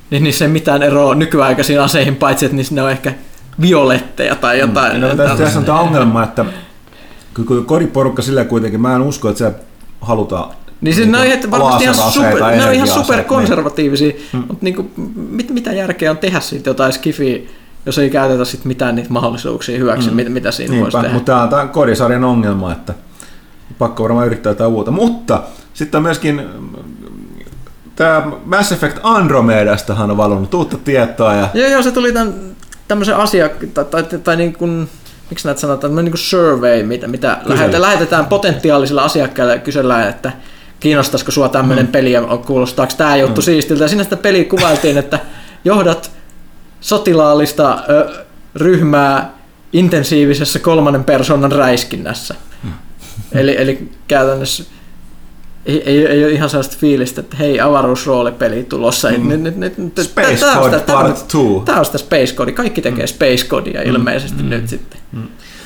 niin 0.09 0.23
niissä 0.23 0.45
ei 0.45 0.51
mitään 0.51 0.83
eroa 0.83 1.15
nykyaikaisiin 1.15 1.81
aseihin, 1.81 2.15
paitsi 2.15 2.45
että 2.45 2.55
niissä 2.55 2.75
ne 2.75 2.81
on 2.83 2.91
ehkä 2.91 3.13
violetteja 3.61 4.35
tai 4.35 4.59
jotain. 4.59 5.01
No, 5.01 5.15
tässä, 5.15 5.37
tässä 5.43 5.59
on 5.59 5.65
tämä 5.65 5.79
ongelma, 5.79 6.23
että 6.23 6.45
kyllä 7.47 7.65
kodiporukka 7.65 8.21
sillä 8.21 8.45
kuitenkin, 8.45 8.81
mä 8.81 8.95
en 8.95 9.01
usko, 9.01 9.29
että 9.29 9.37
se 9.39 9.51
halutaan 10.01 10.49
niin 10.81 10.95
siis 10.95 11.07
ne 11.07 11.17
on, 11.19 11.25
ihan- 11.25 11.51
varmasti 11.51 11.83
ihan, 11.83 11.97
laaseraseita, 11.97 12.29
super, 12.29 12.39
ne 12.39 12.45
on 12.45 12.53
ihan 12.53 12.63
energiaaseita, 12.63 13.01
superkonservatiivisia, 13.03 14.13
Mm. 14.33 14.39
mutta 14.39 14.57
niinku, 14.61 14.91
mit, 15.15 15.49
mitä 15.49 15.73
järkeä 15.73 16.11
on 16.11 16.17
tehdä 16.17 16.39
siitä 16.39 16.69
jotain 16.69 16.93
skifiä, 16.93 17.39
jos 17.85 17.97
ei 17.97 18.09
käytetä 18.09 18.45
sit 18.45 18.65
mitään 18.65 18.95
niitä 18.95 19.09
mahdollisuuksia 19.09 19.77
hyväksi, 19.77 20.09
Mm. 20.09 20.15
mitä, 20.15 20.29
mitä 20.29 20.51
siinä 20.51 20.71
voisi 20.71 20.81
Niinpä, 20.83 21.01
tehdä. 21.01 21.13
mutta 21.13 21.31
tämä 21.31 21.43
on 21.43 21.49
tämän 21.49 21.69
kodisarjan 21.69 22.23
ongelma, 22.23 22.71
että 22.71 22.93
pakko 23.77 24.03
varmaan 24.03 24.27
yrittää 24.27 24.51
jotain 24.51 24.71
uutta. 24.71 24.91
Mutta 24.91 25.43
sitten 25.73 25.97
on 25.99 26.03
myöskin 26.03 26.41
tämä 27.95 28.31
Mass 28.45 28.71
Effect 28.71 28.97
Andromedastahan 29.03 30.11
on 30.11 30.17
valunut 30.17 30.53
uutta 30.53 30.77
tietoa 30.77 31.33
ja 31.33 31.49
Joo, 31.53 31.69
joo, 31.69 31.83
se 31.83 31.91
tuli 31.91 32.11
tämän, 32.11 32.33
tämmöisen 32.87 33.15
asia, 33.15 33.49
tai, 33.73 33.85
tai, 33.85 34.03
tai 34.03 34.35
niin 34.35 34.53
kuin, 34.53 34.89
miksi 35.29 35.47
näitä 35.47 35.61
sanotaan, 35.61 35.81
tämmöinen 35.81 36.11
niin 36.11 36.17
survey, 36.17 36.83
mitä, 36.83 37.07
mitä 37.07 37.37
lähetetään, 37.45 37.81
lähetetään 37.81 38.25
potentiaalisille 38.25 39.01
asiakkaille 39.01 39.59
kysellään, 39.59 40.09
että 40.09 40.31
kiinnostaisiko 40.79 41.31
sua 41.31 41.49
tämmöinen 41.49 41.85
mm. 41.85 41.91
peli 41.91 42.11
ja 42.11 42.21
kuulostaako 42.45 42.93
tämä 42.97 43.15
juttu 43.15 43.41
mm. 43.41 43.45
siistiltä. 43.45 43.83
Ja 43.83 43.87
siinä 43.87 44.03
sitä 44.03 44.17
peliä 44.17 44.43
kuvailtiin, 44.43 44.97
että 44.97 45.19
johdat 45.65 46.11
sotilaallista 46.81 47.83
ö, 47.89 48.25
ryhmää 48.55 49.31
intensiivisessä 49.73 50.59
kolmannen 50.59 51.03
persoonan 51.03 51.51
räiskinnässä. 51.51 52.35
Mm. 52.63 52.71
Eli, 53.31 53.61
eli 53.61 53.91
käytännössä 54.07 54.63
ei, 55.65 55.83
ei, 55.85 56.07
ei 56.07 56.23
ole 56.23 56.31
ihan 56.31 56.49
sellaista 56.49 56.77
fiilistä, 56.79 57.21
että 57.21 57.37
hei, 57.37 57.59
avaruusroolipeli 57.59 58.63
tulossa. 58.63 59.09
Mm. 59.09 59.27
Nyt, 59.27 59.41
nyt, 59.41 59.57
nyt, 59.57 59.77
nyt, 59.77 59.97
Space 60.01 60.35
tää 60.35 60.55
Code 60.55 60.79
tää 60.79 60.95
Part 60.95 61.07
2. 61.07 61.37
Tämä 61.65 61.79
on 61.79 61.85
sitä 61.85 61.97
Space 61.97 62.35
Code. 62.35 62.51
Kaikki 62.51 62.81
tekee 62.81 63.07
Space 63.07 63.47
Codea 63.47 63.81
ilmeisesti 63.81 64.43
nyt 64.43 64.67
sitten. 64.69 64.99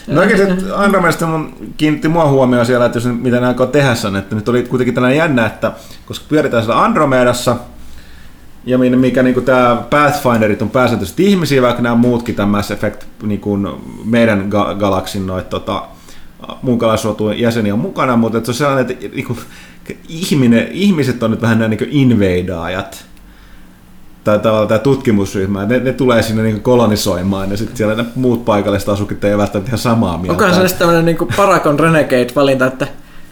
No 0.07 0.21
oikeasti 0.21 0.65
Andromedasta 0.75 1.27
mun 1.27 1.53
kiinnitti 1.77 2.07
mua 2.07 2.27
huomioon 2.27 2.65
siellä, 2.65 2.85
että 2.85 2.97
jos 2.97 3.05
nyt- 3.05 3.21
mitä 3.21 3.39
ne 3.39 3.47
aikoo 3.47 3.65
tehdä 3.65 3.95
sen, 3.95 4.15
että 4.15 4.35
nyt 4.35 4.49
oli 4.49 4.63
kuitenkin 4.63 4.93
tällainen 4.93 5.17
jännä, 5.17 5.45
että 5.45 5.71
koska 6.05 6.25
pyöritään 6.29 6.63
siellä 6.63 6.83
Andromedassa, 6.83 7.55
ja 8.65 8.77
mikä 8.77 9.23
niin 9.23 9.43
tämä 9.43 9.83
Pathfinderit 9.89 10.61
on 10.61 10.69
pääsääntöisesti 10.69 11.25
ihmisiä, 11.25 11.61
vaikka 11.61 11.81
nämä 11.81 11.95
muutkin 11.95 12.35
tämä 12.35 12.51
Mass 12.51 12.71
Effect 12.71 13.03
niin 13.23 13.39
kuin 13.39 13.67
meidän 14.05 14.49
ga- 14.51 14.75
galaksin 14.79 15.27
noit 15.27 15.49
tota, 15.49 15.83
muukalaisrotun 16.61 17.39
jäseniä 17.39 17.73
on 17.73 17.79
mukana, 17.79 18.15
mutta 18.15 18.37
että 18.37 18.45
se 18.45 18.51
on 18.51 18.55
sellainen, 18.55 18.91
että 18.91 19.15
niin 19.15 19.25
kuin, 19.25 19.39
ihminen, 20.09 20.67
ihmiset 20.71 21.23
on 21.23 21.31
nyt 21.31 21.41
vähän 21.41 21.59
nämä 21.59 21.69
niin 21.69 21.87
inveidaajat 21.91 23.05
tai 24.23 24.39
tavallaan 24.39 24.67
tämä 24.67 24.79
tutkimusryhmä, 24.79 25.65
ne, 25.65 25.79
ne 25.79 25.93
tulee 25.93 26.23
sinne 26.23 26.43
niin 26.43 26.61
kolonisoimaan 26.61 27.51
ja 27.51 27.57
sitten 27.57 27.77
siellä 27.77 27.95
ne 27.95 28.05
muut 28.15 28.45
paikalliset 28.45 28.89
asukit 28.89 29.23
ei 29.23 29.37
välttämättä 29.37 29.69
ihan 29.69 29.79
samaa 29.79 30.17
mieltä. 30.17 30.31
Onkohan 30.31 30.53
se 30.55 30.67
sitten 30.67 30.87
tämmöinen 30.87 31.05
niin 31.05 31.27
Parakon 31.35 31.79
Renegade-valinta, 31.79 32.65
että 32.65 32.87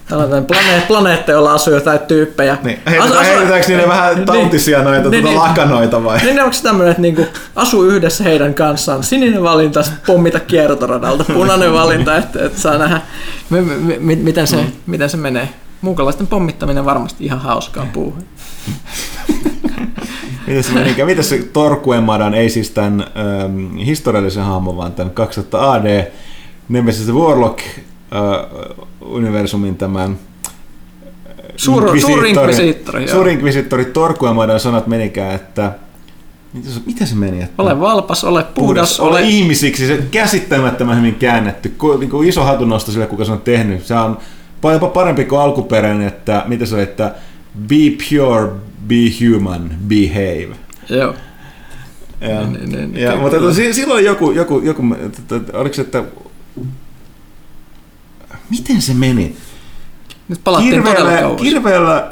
tällainen 0.09 0.45
planeet, 0.45 0.87
planeetta, 0.87 1.31
jolla 1.31 1.53
asuu 1.53 1.73
jotain 1.73 1.99
tyyppejä. 1.99 2.57
Niin, 2.63 2.79
heitetään, 2.89 3.25
heitetäänkö 3.25 3.67
niille 3.67 3.87
vähän 3.87 4.25
tautisia 4.25 4.83
noita 4.83 5.09
Niin, 5.09 5.23
tuota 5.23 5.27
niin. 5.27 5.49
lakanoita 5.49 6.03
vai? 6.03 6.19
Niin 6.23 6.39
onko 6.39 6.53
se 6.53 6.63
tämmöinen, 6.63 6.91
että 6.91 7.01
niinku 7.01 7.25
asuu 7.55 7.83
yhdessä 7.83 8.23
heidän 8.23 8.53
kanssaan, 8.53 9.03
sininen 9.03 9.43
valinta, 9.43 9.81
pommita 10.07 10.39
kiertoradalta, 10.39 11.23
punainen 11.33 11.73
valinta, 11.73 12.17
että, 12.17 12.45
että 12.45 12.59
saa 12.59 12.77
nähdä, 12.77 13.01
m- 13.49 13.55
m- 13.55 14.17
miten, 14.23 14.47
se, 14.47 14.57
miten 14.85 15.09
se 15.09 15.17
menee. 15.17 15.49
Muukalaisten 15.81 16.27
pommittaminen 16.27 16.85
varmasti 16.85 17.25
ihan 17.25 17.39
hauskaa 17.39 17.87
puuhaa. 17.93 18.21
Miten 20.47 20.63
se 20.63 20.73
menikään? 20.73 21.07
Miten 21.07 21.23
se 21.23 21.37
Torquemadan, 21.53 22.33
ei 22.33 22.49
siis 22.49 22.71
tämän 22.71 23.01
ähm, 23.01 23.77
historiallisen 23.77 24.43
hahmon, 24.43 24.77
vaan 24.77 24.91
tämän 24.93 25.13
200 25.13 25.71
AD 25.71 26.11
Nemesis 26.69 27.11
Warlock 27.13 27.59
äh, 27.59 28.67
universumin 29.01 29.75
tämän 29.75 30.17
Suur, 31.55 31.83
Inquisitori- 31.83 31.99
suurinkvisiittori. 32.01 33.07
Suurinkvisiittori 33.07 33.85
Torquemadan 33.85 34.59
sanat 34.59 34.87
menikään, 34.87 35.35
että 35.35 35.71
mitä 36.53 36.69
se, 36.69 36.79
mitä 36.85 37.05
se 37.05 37.15
meni? 37.15 37.43
Että 37.43 37.63
Ole 37.63 37.79
valpas, 37.79 38.23
ole 38.23 38.43
puhdas, 38.43 38.99
ole 38.99 39.09
ole... 39.09 39.21
ihmisiksi, 39.21 39.87
se 39.87 40.03
käsittämättömän 40.11 40.97
hyvin 40.97 41.15
käännetty, 41.15 41.69
Ku- 41.69 41.97
niin 41.97 42.09
kuin 42.09 42.29
iso 42.29 42.43
hatunnosto 42.43 42.91
sille, 42.91 43.07
kuka 43.07 43.25
se 43.25 43.31
on 43.31 43.41
tehnyt. 43.41 43.85
Se 43.85 43.93
on 43.95 44.17
jopa 44.63 44.87
parempi 44.87 45.25
kuin 45.25 45.41
alkuperäinen, 45.41 46.07
että 46.07 46.43
mitä 46.47 46.65
se 46.65 46.75
on, 46.75 46.81
että 46.81 47.15
be 47.67 47.75
pure, 48.09 48.51
be 48.87 48.95
human, 49.21 49.71
behave. 49.87 50.49
Joo. 50.89 51.13
Ja, 52.21 52.41
Niin, 52.47 52.69
niin, 52.71 52.95
ja, 52.97 53.09
kyllä. 53.11 53.21
mutta 53.21 53.53
si- 53.53 53.73
silloin 53.73 54.05
joku, 54.05 54.31
joku, 54.31 54.59
joku 54.63 54.83
että- 55.05 55.35
että- 55.35 55.57
oliko 55.57 55.75
se, 55.75 55.81
että 55.81 56.03
miten 58.49 58.81
se 58.81 58.93
meni? 58.93 59.35
Nyt 60.27 60.39
palattiin 60.43 60.71
todella 60.75 60.95
Kirveellä, 60.95 61.21
kauas. 61.21 61.41
kirveellä 61.41 62.11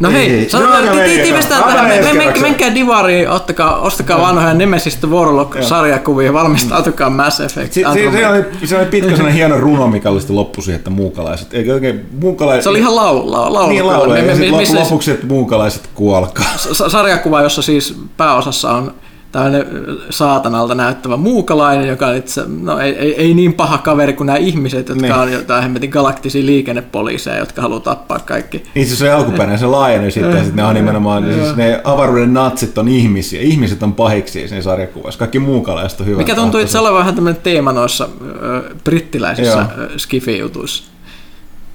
No 0.00 0.10
hei, 0.10 0.30
Ei. 0.30 0.50
sanotaan, 0.50 0.84
että 0.84 1.04
ensi 1.04 1.16
ti- 1.16 1.22
tiivistetään 1.22 1.64
kerran. 1.64 1.88
tähän. 1.88 2.40
Menkää 2.40 2.74
divariin, 2.74 3.28
ottakaa, 3.30 3.76
ostakaa 3.80 4.20
vanhoja 4.20 4.54
Nemesistä 4.54 5.06
Warlock-sarjakuvia, 5.06 6.32
valmistautukaa 6.32 7.10
Mass 7.10 7.40
Effect. 7.40 7.72
Si- 7.72 7.84
si- 7.92 8.10
se, 8.12 8.28
oli, 8.28 8.44
se 8.66 8.76
oli 8.76 8.86
pitkä 8.86 9.10
sellainen 9.10 9.34
hieno 9.34 9.58
runo, 9.58 9.86
mikä 9.88 10.10
oli 10.10 10.20
sitten 10.20 10.36
loppu 10.36 10.62
siihen, 10.62 10.78
että 10.78 10.90
muukalaiset. 10.90 11.54
Eikö 11.54 11.74
oikein 11.74 12.06
muukalaiset... 12.20 12.62
Se 12.62 12.68
oli 12.68 12.78
ihan 12.78 12.96
laulu, 12.96 13.32
laulu, 13.32 13.68
Niin 13.68 13.86
laulu, 13.86 14.14
ja 14.14 14.36
sitten 14.36 14.74
lopuksi, 14.80 15.10
että 15.10 15.26
muukalaiset 15.26 15.90
kuolkaa. 15.94 16.46
sa- 16.56 16.88
sarjakuva, 16.88 17.42
jossa 17.42 17.62
siis 17.62 17.96
pääosassa 18.16 18.70
on 18.70 18.94
tällainen 19.32 19.66
saatanalta 20.10 20.74
näyttävä 20.74 21.16
muukalainen, 21.16 21.88
joka 21.88 22.06
on 22.06 22.16
itse, 22.16 22.42
no 22.62 22.78
ei, 22.78 22.96
ei, 22.96 23.14
ei 23.14 23.34
niin 23.34 23.52
paha 23.52 23.78
kaveri 23.78 24.12
kuin 24.12 24.26
nämä 24.26 24.36
ihmiset, 24.36 24.88
jotka 24.88 25.02
Niin. 25.02 25.14
on 25.14 25.32
jotain 25.32 25.62
hemmetin 25.62 25.90
galaktisia 25.90 26.46
liikennepoliiseja, 26.46 27.38
jotka 27.38 27.62
haluaa 27.62 27.80
tappaa 27.80 28.18
kaikki. 28.18 28.56
Itse 28.56 28.70
asiassa 28.80 28.96
se 29.04 29.12
alkuperäinen, 29.12 29.58
se 29.58 29.66
laajeni 29.66 30.10
sitten, 30.10 30.32
ja 30.32 30.38
sitten 30.38 30.56
ne 30.56 30.64
on 30.64 30.74
nimenomaan, 30.74 31.24
siis 31.34 31.56
ne 31.56 31.80
avaruuden 31.84 32.34
natsit 32.34 32.78
on 32.78 32.88
ihmisiä, 32.88 33.40
ihmiset 33.40 33.82
on 33.82 33.92
pahiksi 33.92 34.48
siinä 34.48 34.62
sarjakuvassa, 34.62 35.18
kaikki 35.18 35.38
muukalaiset 35.38 36.00
on 36.00 36.06
hyvä. 36.06 36.18
Mikä 36.18 36.34
tuntuu 36.34 36.60
itse 36.60 36.78
olevan 36.78 36.98
vähän 36.98 37.14
tämmöinen 37.14 37.42
teema 37.42 37.72
noissa 37.72 38.08
ö, 38.42 38.74
brittiläisissä 38.84 39.66
Joo. 39.76 39.88
skifi-jutuissa. 39.96 40.84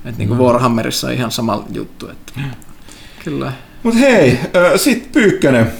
Että 0.06 0.18
niinku 0.18 0.38
Warhammerissa 0.46 1.08
on 1.08 1.14
ihan 1.14 1.32
sama 1.32 1.64
juttu. 1.74 2.10
Että. 2.10 2.34
Kyllä. 3.26 3.52
Mutta 3.86 4.00
hei, 4.00 4.40
äh, 4.56 4.72
sit 4.76 5.12
Pyykkönen, 5.12 5.72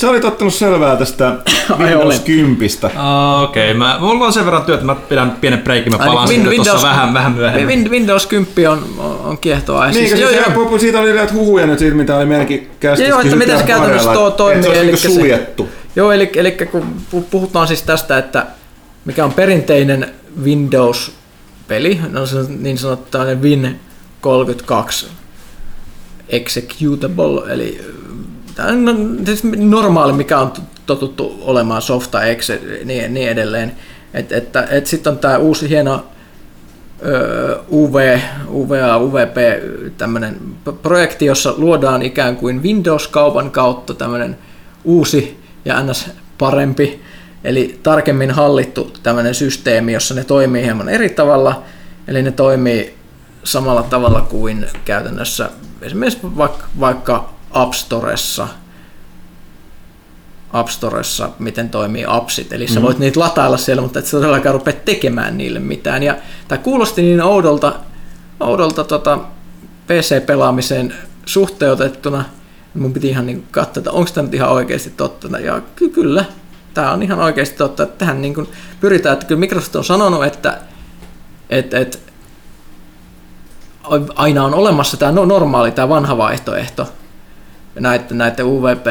sä 0.00 0.10
olit 0.10 0.24
ottanut 0.24 0.54
selvää 0.54 0.96
tästä 0.96 1.36
Windows 1.78 2.04
olin. 2.04 2.20
10. 2.20 2.68
Okei, 3.42 3.70
okay, 3.70 3.74
mä, 3.74 3.96
mulla 4.00 4.26
on 4.26 4.32
sen 4.32 4.44
verran 4.44 4.62
työtä, 4.62 4.84
mä 4.84 4.94
pidän 4.94 5.30
pienen 5.40 5.58
breikin, 5.62 5.92
mä 5.92 5.98
palaan 5.98 6.28
niin, 6.28 6.40
sitten 6.40 6.52
Win- 6.52 6.56
tuossa 6.56 6.72
Windows- 6.88 6.90
vähän, 6.90 7.14
vähän 7.14 7.32
myöhemmin. 7.32 7.84
Win- 7.84 7.90
Windows 7.90 8.26
10 8.26 8.70
on, 8.70 8.84
on, 9.24 9.38
kiehtoa. 9.38 9.86
Niin, 9.86 9.94
Siis, 10.08 10.20
joo, 10.20 10.30
joo, 10.30 10.78
siitä 10.78 11.00
oli 11.00 11.12
näitä 11.12 11.32
huhuja 11.32 11.66
nyt 11.66 11.78
siitä, 11.78 11.96
mitä 11.96 12.16
oli 12.16 12.26
meidänkin 12.26 12.70
käsissä. 12.80 13.10
Joo, 13.10 13.20
että 13.20 13.36
miten 13.36 13.58
se 13.58 13.64
käytännössä 13.64 14.12
tuo 14.12 14.30
toimii, 14.30 14.62
se 14.62 14.80
eli 14.80 14.90
olisi 14.90 15.02
se- 15.02 15.08
niinku 15.08 15.20
suljettu. 15.20 15.68
Joo, 15.96 16.12
eli, 16.12 16.30
eli 16.34 16.52
kun 16.52 16.82
pu- 17.14 17.24
puhutaan 17.30 17.68
siis 17.68 17.82
tästä, 17.82 18.18
että 18.18 18.46
mikä 19.04 19.24
on 19.24 19.32
perinteinen 19.32 20.08
Windows-peli, 20.42 22.00
no 22.10 22.26
se 22.26 22.36
on 22.38 22.46
niin 22.62 22.78
sanottu 22.78 23.18
tämmöinen 23.18 23.80
Win32 24.24 25.06
executable, 26.28 27.52
eli 27.52 27.80
tämmöinen 28.54 29.16
no, 29.16 29.24
siis 29.24 29.44
normaali, 29.44 30.12
mikä 30.12 30.38
on 30.38 30.52
totuttu 30.86 31.38
olemaan 31.40 31.82
softa 31.82 32.24
exe 32.24 32.60
niin, 32.84 33.14
niin 33.14 33.28
edelleen. 33.28 33.72
Et, 34.14 34.32
että, 34.32 34.66
et 34.70 34.86
sitten 34.86 35.12
on 35.12 35.18
tämä 35.18 35.38
uusi 35.38 35.68
hieno 35.68 36.06
ö, 37.06 37.58
UV, 37.72 38.18
UVA, 38.50 38.98
UVP, 38.98 39.36
tämmöinen 39.98 40.36
projekti, 40.82 41.24
jossa 41.24 41.54
luodaan 41.56 42.02
ikään 42.02 42.36
kuin 42.36 42.62
Windows-kaupan 42.62 43.50
kautta 43.50 43.94
tämmöinen 43.94 44.38
uusi 44.84 45.38
ja 45.64 45.82
ns. 45.82 46.10
parempi, 46.38 47.02
eli 47.44 47.78
tarkemmin 47.82 48.30
hallittu 48.30 48.92
tämmöinen 49.02 49.34
systeemi, 49.34 49.92
jossa 49.92 50.14
ne 50.14 50.24
toimii 50.24 50.62
hieman 50.62 50.88
eri 50.88 51.08
tavalla, 51.08 51.62
eli 52.08 52.22
ne 52.22 52.32
toimii 52.32 52.94
samalla 53.44 53.82
tavalla 53.82 54.20
kuin 54.20 54.66
käytännössä 54.84 55.50
esimerkiksi 55.82 56.20
vaikka, 56.36 56.66
vaikka 56.80 57.30
App 57.50 57.72
Storessa, 57.72 58.48
App 60.52 60.68
Storessa, 60.68 61.30
miten 61.38 61.70
toimii 61.70 62.04
appsit. 62.06 62.52
Eli 62.52 62.68
sä 62.68 62.82
voit 62.82 62.98
niitä 62.98 63.20
latailla 63.20 63.56
siellä, 63.56 63.82
mutta 63.82 63.98
et 63.98 64.06
sä 64.06 64.16
todellakaan 64.16 64.54
rupea 64.54 64.74
tekemään 64.84 65.38
niille 65.38 65.58
mitään. 65.58 66.02
Ja 66.02 66.16
tämä 66.48 66.62
kuulosti 66.62 67.02
niin 67.02 67.22
oudolta, 67.22 67.74
oudolta 68.40 68.84
tota 68.84 69.18
PC-pelaamiseen 69.86 70.94
suhteutettuna. 71.26 72.24
Mun 72.74 72.92
piti 72.92 73.08
ihan 73.08 73.26
niin 73.26 73.46
katsoa, 73.50 73.80
että 73.80 73.90
onko 73.90 74.10
tämä 74.14 74.24
nyt 74.24 74.34
ihan 74.34 74.50
oikeasti 74.50 74.90
totta. 74.90 75.38
Ja 75.38 75.62
ky- 75.76 75.88
kyllä, 75.88 76.24
tämä 76.74 76.92
on 76.92 77.02
ihan 77.02 77.18
oikeasti 77.18 77.56
totta. 77.56 77.82
Että 77.82 77.98
tähän 77.98 78.22
niin 78.22 78.34
kuin 78.34 78.48
pyritään, 78.80 79.12
että 79.12 79.26
kyllä 79.26 79.38
Microsoft 79.38 79.76
on 79.76 79.84
sanonut, 79.84 80.24
että 80.24 80.60
et, 81.50 81.74
et, 81.74 82.02
aina 84.14 84.44
on 84.44 84.54
olemassa 84.54 84.96
tämä 84.96 85.12
no, 85.12 85.24
normaali, 85.24 85.70
tämä 85.70 85.88
vanha 85.88 86.16
vaihtoehto 86.16 86.88
näiden, 87.80 88.18
näiden 88.18 88.46
UVP 88.46 88.86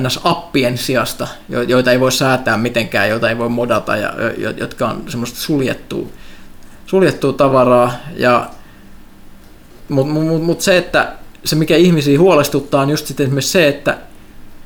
NS-appien 0.00 0.78
sijasta, 0.78 1.28
joita 1.48 1.92
ei 1.92 2.00
voi 2.00 2.12
säätää 2.12 2.56
mitenkään, 2.56 3.08
joita 3.08 3.28
ei 3.28 3.38
voi 3.38 3.48
modata 3.48 3.96
ja 3.96 4.12
jotka 4.56 4.88
on 4.88 5.04
semmoista 5.08 5.38
suljettua, 5.38 6.06
suljettua 6.86 7.32
tavaraa. 7.32 7.92
Ja, 8.16 8.50
mutta 9.88 10.12
mut, 10.12 10.42
mut 10.42 10.60
se, 10.60 10.76
että 10.76 11.12
se 11.44 11.56
mikä 11.56 11.76
ihmisiä 11.76 12.18
huolestuttaa 12.18 12.82
on 12.82 12.90
just 12.90 13.06
sitten 13.06 13.24
esimerkiksi 13.24 13.50
se, 13.50 13.68
että 13.68 13.98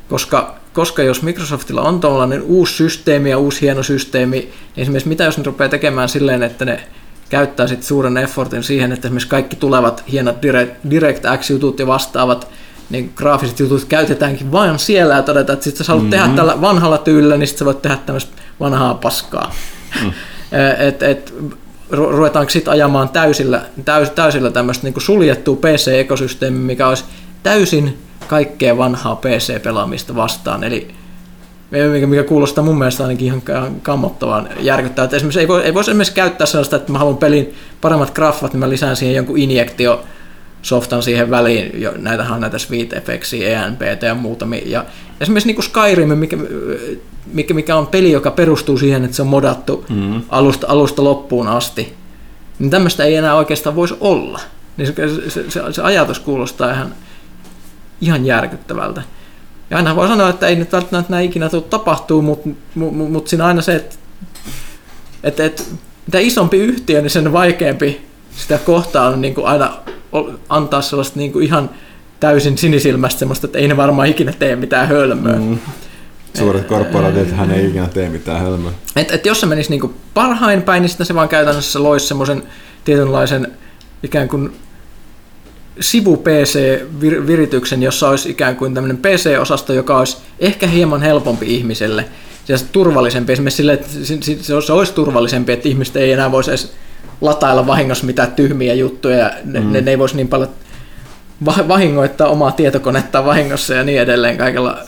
koska, 0.08 0.54
koska 0.72 1.02
jos 1.02 1.22
Microsoftilla 1.22 1.82
on 1.82 2.00
tuollainen 2.00 2.42
uusi 2.42 2.74
systeemi 2.74 3.30
ja 3.30 3.38
uusi 3.38 3.60
hieno 3.60 3.82
systeemi, 3.82 4.36
niin 4.36 4.52
esimerkiksi 4.76 5.08
mitä 5.08 5.24
jos 5.24 5.38
ne 5.38 5.44
rupeaa 5.44 5.68
tekemään 5.68 6.08
silleen, 6.08 6.42
että 6.42 6.64
ne 6.64 6.88
käyttää 7.32 7.66
sitten 7.66 7.86
suuren 7.86 8.16
effortin 8.16 8.62
siihen, 8.62 8.92
että 8.92 9.08
esimerkiksi 9.08 9.28
kaikki 9.28 9.56
tulevat 9.56 10.04
hienot 10.12 10.42
Direct, 10.42 10.74
DirectX-jutut 10.90 11.78
ja 11.78 11.86
vastaavat 11.86 12.48
niin 12.90 13.12
graafiset 13.16 13.60
jutut 13.60 13.84
käytetäänkin 13.84 14.52
vain 14.52 14.78
siellä 14.78 15.14
ja 15.14 15.22
todetaan, 15.22 15.54
että 15.54 15.64
sitten 15.64 15.86
sä 15.86 15.92
haluat 15.92 16.10
mm-hmm. 16.10 16.22
tehdä 16.22 16.36
tällä 16.36 16.60
vanhalla 16.60 16.98
tyylillä, 16.98 17.36
niin 17.36 17.46
sitten 17.46 17.58
sä 17.58 17.64
voit 17.64 17.82
tehdä 17.82 17.96
tämmöistä 18.06 18.32
vanhaa 18.60 18.94
paskaa. 18.94 19.54
Mm. 20.02 20.12
et, 20.88 21.02
et, 21.02 21.34
ruvetaanko 21.90 22.50
sitten 22.50 22.72
ajamaan 22.72 23.08
täysillä, 23.08 23.62
täys, 23.84 24.10
täysillä 24.10 24.50
tämmöistä 24.50 24.86
niin 24.86 25.00
suljettua 25.00 25.56
PC-ekosysteemiä, 25.56 26.60
mikä 26.60 26.88
olisi 26.88 27.04
täysin 27.42 27.98
kaikkea 28.28 28.78
vanhaa 28.78 29.16
PC-pelaamista 29.16 30.16
vastaan. 30.16 30.64
Eli 30.64 30.94
mikä, 31.92 32.06
mikä 32.06 32.22
kuulostaa 32.22 32.64
mun 32.64 32.78
mielestä 32.78 33.02
ainakin 33.02 33.26
ihan 33.26 33.42
kammottavan 33.82 34.48
järkyttävää. 34.60 35.04
Että 35.04 35.16
esimerkiksi 35.16 35.40
ei, 35.40 35.48
voi, 35.48 35.62
ei 35.62 35.74
voisi 35.74 35.90
esimerkiksi 35.90 36.14
käyttää 36.14 36.46
sellaista, 36.46 36.76
että 36.76 36.92
mä 36.92 36.98
haluan 36.98 37.16
pelin 37.16 37.54
paremmat 37.80 38.14
graffat, 38.14 38.52
niin 38.52 38.60
mä 38.60 38.68
lisään 38.68 38.96
siihen 38.96 39.16
jonkun 39.16 39.38
injektio 39.38 40.04
softan 40.62 41.02
siihen 41.02 41.30
väliin, 41.30 41.82
jo, 41.82 41.92
näitähän 41.96 42.32
on 42.32 42.40
näitä 42.40 42.58
Sweet 42.58 42.92
Effectsia, 42.92 43.62
ENPT 43.62 44.02
ja 44.02 44.14
muutamia. 44.14 44.62
Ja 44.66 44.84
esimerkiksi 45.20 45.46
niin 45.46 45.56
kuin 45.56 45.64
Skyrim, 45.64 46.18
mikä, 46.18 46.36
mikä, 47.32 47.54
mikä, 47.54 47.76
on 47.76 47.86
peli, 47.86 48.12
joka 48.12 48.30
perustuu 48.30 48.78
siihen, 48.78 49.04
että 49.04 49.16
se 49.16 49.22
on 49.22 49.28
modattu 49.28 49.84
mm. 49.88 50.22
alusta, 50.28 50.66
alusta 50.70 51.04
loppuun 51.04 51.48
asti, 51.48 51.94
niin 52.58 52.70
tämmöistä 52.70 53.04
ei 53.04 53.16
enää 53.16 53.34
oikeastaan 53.34 53.76
voisi 53.76 53.96
olla. 54.00 54.40
Niin 54.76 54.86
se, 54.86 54.94
se, 55.30 55.50
se, 55.50 55.72
se 55.72 55.82
ajatus 55.82 56.18
kuulostaa 56.18 56.70
ihan, 56.70 56.94
ihan 58.00 58.26
järkyttävältä. 58.26 59.02
Ja 59.72 59.76
aina 59.78 59.96
voi 59.96 60.08
sanoa, 60.08 60.28
että 60.28 60.46
ei 60.46 60.56
nyt 60.56 60.72
välttämättä 60.72 61.12
näin 61.12 61.26
ikinä 61.26 61.48
tule 61.48 61.62
tapahtuu, 61.62 62.22
mutta 62.22 62.48
mut, 62.74 62.96
mut, 62.96 63.12
mut 63.12 63.28
siinä 63.28 63.46
aina 63.46 63.62
se, 63.62 63.74
että 63.74 63.96
et, 65.24 65.40
et, 65.40 65.74
mitä 66.06 66.18
isompi 66.18 66.56
yhtiö, 66.56 67.00
niin 67.00 67.10
sen 67.10 67.32
vaikeampi 67.32 68.06
sitä 68.36 68.58
kohtaa 68.58 69.08
on 69.08 69.20
niin 69.20 69.34
kuin 69.34 69.46
aina 69.46 69.76
antaa 70.48 70.82
sellaista 70.82 71.18
niin 71.18 71.32
kuin 71.32 71.44
ihan 71.44 71.70
täysin 72.20 72.58
sinisilmästä 72.58 73.18
semmoista, 73.18 73.46
että 73.46 73.58
ei 73.58 73.68
ne 73.68 73.76
varmaan 73.76 74.08
ikinä 74.08 74.32
tee 74.32 74.56
mitään 74.56 74.88
hölmöä. 74.88 75.36
Mm. 75.36 75.58
Suuret 76.38 76.66
korporaatiot, 76.66 77.30
hän 77.30 77.50
ei 77.50 77.68
ikinä 77.68 77.88
tee 77.88 78.08
mitään 78.08 78.40
hölmöä. 78.40 78.72
Et, 78.96 79.10
et 79.10 79.26
jos 79.26 79.40
se 79.40 79.46
menisi 79.46 79.70
niin 79.70 79.80
kuin 79.80 79.94
parhain 80.14 80.62
päin, 80.62 80.80
niin 80.80 80.88
sitten 80.88 81.06
se 81.06 81.14
vaan 81.14 81.28
käytännössä 81.28 81.82
loisi 81.82 82.06
semmoisen 82.06 82.42
tietynlaisen 82.84 83.52
ikään 84.02 84.28
kuin 84.28 84.52
sivu-PC-virityksen, 85.80 87.82
jossa 87.82 88.08
olisi 88.08 88.30
ikään 88.30 88.56
kuin 88.56 88.74
tämmöinen 88.74 88.96
PC-osasto, 88.96 89.72
joka 89.72 89.98
olisi 89.98 90.16
ehkä 90.38 90.66
hieman 90.66 91.02
helpompi 91.02 91.54
ihmiselle, 91.54 92.04
ja 92.48 92.56
turvallisempi 92.72 93.32
esimerkiksi 93.32 93.56
sille, 93.56 93.72
että 93.72 93.88
se 94.62 94.72
olisi 94.72 94.92
turvallisempi, 94.92 95.52
että 95.52 95.68
ihmiset 95.68 95.96
ei 95.96 96.12
enää 96.12 96.32
voisi 96.32 96.50
edes 96.50 96.72
latailla 97.20 97.66
vahingossa 97.66 98.06
mitään 98.06 98.32
tyhmiä 98.32 98.74
juttuja, 98.74 99.18
ja 99.18 99.30
ne, 99.44 99.60
mm. 99.60 99.72
ne, 99.72 99.80
ne 99.80 99.90
ei 99.90 99.98
voisi 99.98 100.16
niin 100.16 100.28
paljon 100.28 100.50
vahingoittaa 101.68 102.28
omaa 102.28 102.52
tietokonetta 102.52 103.24
vahingossa 103.24 103.74
ja 103.74 103.84
niin 103.84 104.00
edelleen 104.00 104.38
kaikella 104.38 104.78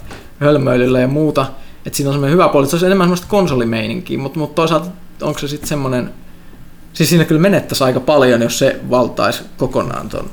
hölmöilyllä 0.40 1.00
ja 1.00 1.08
muuta. 1.08 1.46
Että 1.86 1.96
siinä 1.96 2.08
on 2.08 2.14
semmoinen 2.14 2.32
hyvä 2.32 2.48
puoli, 2.48 2.64
että 2.64 2.70
se 2.70 2.76
olisi 2.76 2.86
enemmän 2.86 3.04
semmoista 3.04 3.26
konsolimeininkiä, 3.26 4.18
mutta, 4.18 4.38
mutta 4.38 4.54
toisaalta 4.54 4.86
onko 5.22 5.38
se 5.38 5.48
sitten 5.48 5.68
semmoinen, 5.68 6.10
siis 6.92 7.08
siinä 7.08 7.24
kyllä 7.24 7.40
menettäisi 7.40 7.84
aika 7.84 8.00
paljon, 8.00 8.42
jos 8.42 8.58
se 8.58 8.80
valtaisi 8.90 9.42
kokonaan 9.56 10.08
tuon 10.08 10.30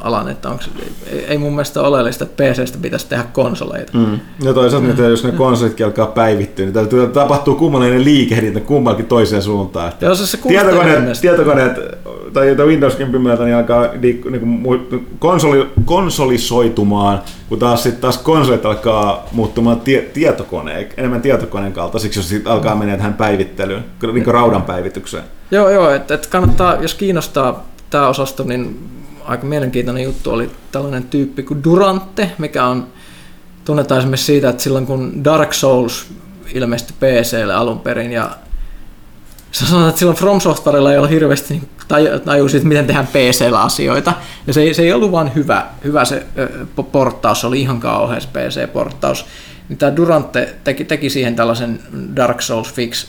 alan, 0.00 0.28
että 0.28 0.48
onko, 0.48 0.64
ei, 1.12 1.24
ei 1.24 1.38
mun 1.38 1.52
mielestä 1.52 1.80
ole 1.80 1.88
oleellista, 1.88 2.24
että 2.24 2.44
PCstä 2.44 2.78
pitäisi 2.82 3.08
tehdä 3.08 3.24
konsoleita. 3.32 3.98
Mm. 3.98 4.20
Ja 4.42 4.54
toisaalta, 4.54 4.84
mm. 4.84 4.90
että 4.90 5.02
jos 5.02 5.24
ne 5.24 5.32
konsolitkin 5.32 5.86
alkaa 5.86 6.06
päivittyä, 6.06 6.64
niin 6.64 6.74
täytyy 6.74 7.06
tapahtuu 7.06 7.54
kummallinen 7.54 8.04
liikehdintä 8.04 8.60
kummallakin 8.60 9.06
toiseen 9.06 9.42
suuntaan. 9.42 9.88
Että 9.88 10.06
Jos 10.06 10.30
se 10.30 10.38
tietokoneet, 10.48 11.20
tietokoneet 11.20 11.72
tai 12.32 12.66
Windows 12.66 12.94
10 12.94 13.22
myötä 13.22 13.44
niin 13.44 13.56
alkaa 13.56 13.86
niin, 14.00 14.22
niin 14.30 14.60
konsoli, 15.18 15.66
konsolisoitumaan, 15.84 17.22
kun 17.48 17.58
taas, 17.58 17.82
sit, 17.82 18.00
taas 18.00 18.18
konsolit 18.18 18.66
alkaa 18.66 19.26
muuttumaan 19.32 19.80
tie, 19.80 20.02
tietokoneen, 20.02 20.88
enemmän 20.96 21.22
tietokoneen 21.22 21.72
kaltaisiksi, 21.72 22.18
jos 22.18 22.28
sit 22.28 22.46
alkaa 22.46 22.74
mennä 22.74 22.96
tähän 22.96 23.14
päivittelyyn, 23.14 23.84
niin 24.12 24.26
raudan 24.26 24.62
päivitykseen. 24.62 25.24
Joo, 25.50 25.70
joo, 25.70 25.90
että 25.90 26.14
et 26.14 26.26
kannattaa, 26.26 26.76
jos 26.82 26.94
kiinnostaa 26.94 27.66
tämä 27.90 28.08
osasto, 28.08 28.44
niin 28.44 28.90
aika 29.28 29.46
mielenkiintoinen 29.46 30.04
juttu 30.04 30.30
oli 30.30 30.50
tällainen 30.72 31.02
tyyppi 31.02 31.42
kuin 31.42 31.64
Durante, 31.64 32.30
mikä 32.38 32.64
on 32.64 32.86
tunnetaan 33.64 33.98
esimerkiksi 33.98 34.26
siitä, 34.26 34.48
että 34.48 34.62
silloin 34.62 34.86
kun 34.86 35.24
Dark 35.24 35.52
Souls 35.52 36.06
ilmestyi 36.54 36.96
PClle 37.00 37.54
alun 37.54 37.80
perin 37.80 38.12
ja 38.12 38.30
sanotaan, 39.52 39.88
että 39.88 39.98
silloin 39.98 40.18
From 40.18 40.40
Softwarella 40.40 40.92
ei 40.92 40.98
ollut 40.98 41.10
hirveästi 41.10 41.54
niin 41.54 42.50
siitä, 42.50 42.66
miten 42.66 42.86
tehdään 42.86 43.06
PCllä 43.06 43.62
asioita. 43.62 44.12
Ja 44.46 44.52
se 44.52 44.60
ei, 44.60 44.74
se 44.74 44.82
ei 44.82 44.92
ollut 44.92 45.12
vain 45.12 45.34
hyvä, 45.34 45.66
hyvä 45.84 46.04
se 46.04 46.26
porttaus, 46.92 47.40
se 47.40 47.46
oli 47.46 47.60
ihan 47.60 47.80
kauhean 47.80 48.22
PC-porttaus. 48.32 49.26
Niin 49.68 49.78
tämä 49.78 49.96
Durante 49.96 50.54
teki, 50.64 50.84
teki 50.84 51.10
siihen 51.10 51.36
tällaisen 51.36 51.80
Dark 52.16 52.42
Souls 52.42 52.72
fix, 52.72 53.06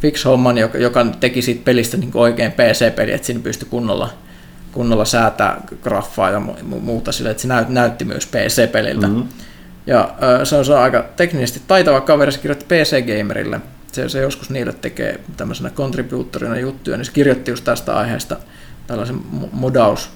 fix 0.00 0.24
homman, 0.24 0.58
joka, 0.58 0.78
joka 0.78 1.06
teki 1.20 1.42
siitä 1.42 1.64
pelistä 1.64 1.96
niin 1.96 2.10
oikein 2.14 2.52
PC-peli, 2.52 3.12
että 3.12 3.26
siinä 3.26 3.42
pystyi 3.42 3.68
kunnolla 3.68 4.10
kunnolla 4.76 5.04
säätää 5.04 5.60
graffaa 5.82 6.30
ja 6.30 6.40
muuta 6.62 7.12
sille, 7.12 7.30
että 7.30 7.42
se 7.42 7.48
näyt, 7.48 7.68
näytti 7.68 8.04
myös 8.04 8.26
PC-peliltä. 8.26 9.06
Mm-hmm. 9.06 9.28
Ja 9.86 10.14
se 10.44 10.56
on, 10.56 10.64
se 10.64 10.72
on 10.72 10.82
aika 10.82 11.04
teknisesti 11.16 11.62
taitava 11.66 12.00
kaveri, 12.00 12.32
se 12.32 12.38
kirjoitti 12.38 12.64
PC-gamerille. 12.64 13.60
Se, 13.92 14.08
se 14.08 14.20
joskus 14.20 14.50
niille 14.50 14.72
tekee 14.72 15.20
tämmöisenä 15.36 15.70
contributorina 15.70 16.58
juttuja, 16.58 16.96
niin 16.96 17.04
se 17.04 17.12
kirjoitti 17.12 17.50
just 17.50 17.64
tästä 17.64 17.96
aiheesta 17.96 18.36
tällaisen 18.86 19.20
modaus 19.52 20.10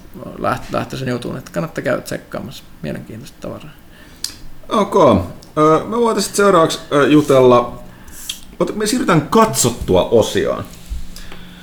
lähtöisen 0.71 1.09
jutun, 1.09 1.37
että 1.37 1.51
kannattaa 1.51 1.83
käydä 1.83 2.01
tsekkaamassa. 2.01 2.63
Mielenkiintoista 2.81 3.37
tavaraa. 3.41 3.71
Ok. 4.69 5.25
Me 5.89 5.97
voitaisiin 5.97 6.35
seuraavaksi 6.35 6.79
jutella, 7.09 7.83
me 8.75 8.87
siirrytään 8.87 9.21
katsottua 9.21 10.03
osioon. 10.03 10.63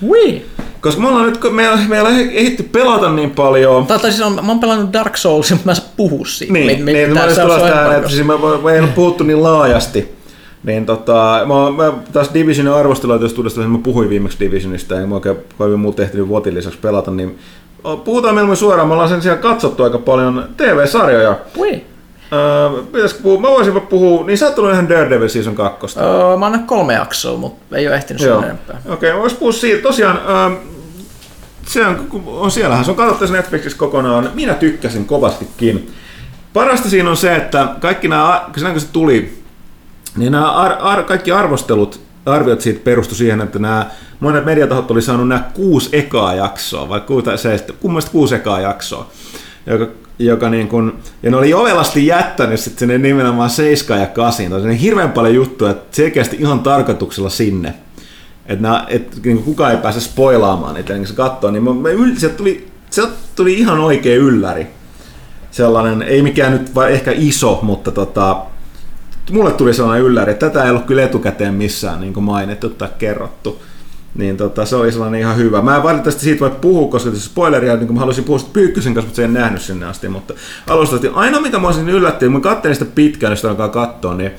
Oui. 0.02 0.46
Koska 0.80 1.00
me 1.00 1.08
ollaan 1.08 1.26
nyt, 1.26 1.40
me, 1.50 1.62
me 1.88 2.00
ollaan 2.00 2.20
ehditty 2.20 2.62
pelata 2.62 3.12
niin 3.12 3.30
paljon. 3.30 3.86
Tai, 3.86 3.98
tai 3.98 4.10
siis 4.10 4.22
on, 4.22 4.34
mä 4.34 4.52
oon 4.52 4.60
pelannut 4.60 4.92
Dark 4.92 5.16
Souls, 5.16 5.50
mutta 5.50 5.66
mä 5.66 5.72
en 5.72 5.76
saa 5.76 5.92
puhua 5.96 6.26
siitä. 6.26 6.52
Niin, 6.52 6.84
me, 6.84 6.92
niin 6.92 7.14
mä 7.14 7.24
olisin 7.24 7.42
tähän, 7.46 7.96
että 7.96 8.08
siis 8.08 8.26
me, 8.26 8.34
me 8.64 8.72
ei 8.72 8.80
ole 8.80 8.88
puhuttu 8.88 9.24
niin 9.24 9.42
laajasti. 9.42 10.18
Niin 10.64 10.86
tota, 10.86 11.40
mä, 11.46 11.84
mä 11.84 11.92
taas 12.12 12.30
Divisionin 12.34 12.72
arvosteluitustuudesta, 12.72 13.60
mä 13.60 13.78
puhuin 13.78 14.08
viimeksi 14.08 14.40
Divisionista, 14.40 14.94
ja 14.94 15.06
mä 15.06 15.14
oikein 15.14 15.36
kovin 15.58 15.80
muuta 15.80 16.02
ehtinyt 16.02 16.28
vuotin 16.28 16.54
lisäksi 16.54 16.78
pelata, 16.78 17.10
niin 17.10 17.38
puhutaan 18.04 18.34
meillä 18.34 18.54
suoraan, 18.54 18.88
me 18.88 18.92
ollaan 18.92 19.08
sen 19.08 19.22
sijaan 19.22 19.38
katsottu 19.38 19.82
aika 19.82 19.98
paljon 19.98 20.48
TV-sarjoja. 20.56 21.36
Oui. 21.56 21.84
Öö, 22.32 22.82
pitäisikö 22.82 23.22
puhua? 23.22 23.40
Mä 23.40 23.48
voisin 23.48 23.80
puhua, 23.80 24.26
niin 24.26 24.38
sä 24.38 24.46
oot 24.46 24.54
tullut 24.54 24.72
ihan 24.72 24.88
Daredevil 24.88 25.28
Season 25.28 25.54
2. 25.54 25.98
Öö, 26.00 26.36
mä 26.36 26.46
annan 26.46 26.66
kolme 26.66 26.94
jaksoa, 26.94 27.38
mutta 27.38 27.76
ei 27.76 27.86
ole 27.86 27.96
ehtinyt 27.96 28.22
sen 28.22 28.44
enempää. 28.44 28.80
Okei, 28.88 29.10
okay, 29.10 29.22
vois 29.22 29.34
puhua 29.34 29.52
siitä. 29.52 29.82
Tosiaan, 29.82 30.20
öö, 30.28 30.58
se 31.66 31.86
on, 31.86 32.08
on 32.26 32.50
siellähän 32.50 32.84
se 32.84 32.90
on 32.90 32.96
katsottu 32.96 33.32
Netflixissä 33.32 33.78
kokonaan. 33.78 34.30
Minä 34.34 34.54
tykkäsin 34.54 35.04
kovastikin. 35.04 35.94
Parasta 36.52 36.88
siinä 36.88 37.10
on 37.10 37.16
se, 37.16 37.36
että 37.36 37.68
kaikki 37.80 38.08
nämä, 38.08 38.44
kun 38.54 38.80
se 38.80 38.86
tuli, 38.92 39.42
niin 40.16 40.32
nämä 40.32 40.52
ar, 40.52 40.72
ar, 40.80 41.02
kaikki 41.02 41.32
arvostelut, 41.32 42.00
arviot 42.26 42.60
siitä 42.60 42.80
perustu 42.84 43.14
siihen, 43.14 43.40
että 43.40 43.58
nämä 43.58 43.90
monet 44.20 44.44
mediatahot 44.44 44.90
oli 44.90 45.02
saanut 45.02 45.28
nämä 45.28 45.44
kuusi 45.54 45.88
ekaa 45.92 46.34
jaksoa, 46.34 46.88
vai 46.88 47.00
kuusi, 47.00 47.26
se, 47.36 47.66
kuusi 48.12 48.34
ekaa 48.34 48.60
jaksoa, 48.60 49.10
joka 49.70 49.86
joka 50.18 50.50
niin 50.50 50.68
kun, 50.68 50.98
ja 51.22 51.30
ne 51.30 51.36
oli 51.36 51.54
ovelasti 51.54 52.06
jättänyt 52.06 52.60
sitten 52.60 52.78
sinne 52.78 52.98
nimenomaan 52.98 53.50
7 53.50 54.00
ja 54.00 54.06
8. 54.06 54.50
Tosi 54.50 54.66
niin 54.66 54.78
hirveän 54.78 55.12
paljon 55.12 55.34
juttuja, 55.34 55.70
että 55.70 55.96
selkeästi 55.96 56.36
ihan 56.40 56.60
tarkoituksella 56.60 57.30
sinne. 57.30 57.74
Että 58.46 58.62
nää, 58.62 58.86
et, 58.88 59.24
niin 59.24 59.42
kukaan 59.42 59.72
ei 59.72 59.78
pääse 59.78 60.00
spoilaamaan 60.00 60.74
niitä, 60.74 60.92
niin 60.92 61.06
se 61.06 61.14
katsoo, 61.14 61.50
niin 61.50 61.62
mä, 61.62 61.70
sieltä 62.16 62.36
tuli, 62.36 62.68
sieltä 62.90 63.12
tuli 63.36 63.54
ihan 63.54 63.78
oikea 63.78 64.16
ylläri. 64.16 64.66
Sellainen, 65.50 66.02
ei 66.02 66.22
mikään 66.22 66.52
nyt 66.52 66.74
vai 66.74 66.92
ehkä 66.92 67.12
iso, 67.14 67.58
mutta 67.62 67.92
tota, 67.92 68.42
mulle 69.30 69.52
tuli 69.52 69.74
sellainen 69.74 70.06
ylläri, 70.06 70.32
että 70.32 70.50
tätä 70.50 70.64
ei 70.64 70.70
ollut 70.70 70.86
kyllä 70.86 71.02
etukäteen 71.02 71.54
missään 71.54 72.00
niin 72.00 72.22
mainittu 72.22 72.70
tai 72.70 72.88
kerrottu. 72.98 73.62
Niin 74.14 74.36
tota, 74.36 74.66
se 74.66 74.76
oli 74.76 74.92
sellainen 74.92 75.20
ihan 75.20 75.36
hyvä. 75.36 75.62
Mä 75.62 75.76
en 75.76 75.82
valitettavasti 75.82 76.24
siitä 76.24 76.40
voi 76.40 76.50
puhua, 76.60 76.90
koska 76.90 77.10
tässä 77.10 77.28
spoileria, 77.28 77.76
niin 77.76 77.92
mä 77.92 77.98
haluaisin 78.00 78.24
puhua 78.24 78.48
Pyykkösen 78.52 78.94
kanssa, 78.94 79.06
mutta 79.06 79.16
se 79.16 79.24
en 79.24 79.34
nähnyt 79.34 79.62
sinne 79.62 79.86
asti. 79.86 80.08
Mutta 80.08 80.34
alustavasti, 80.66 81.10
ainoa 81.14 81.40
mitä 81.40 81.58
mä 81.58 81.66
olisin 81.66 81.88
yllättynyt, 81.88 82.32
mä 82.32 82.40
katselin 82.40 82.76
sitä 82.76 82.90
pitkään, 82.94 83.32
jos 83.32 83.44
alkaa 83.44 83.68
katsoa, 83.68 84.14
niin 84.14 84.30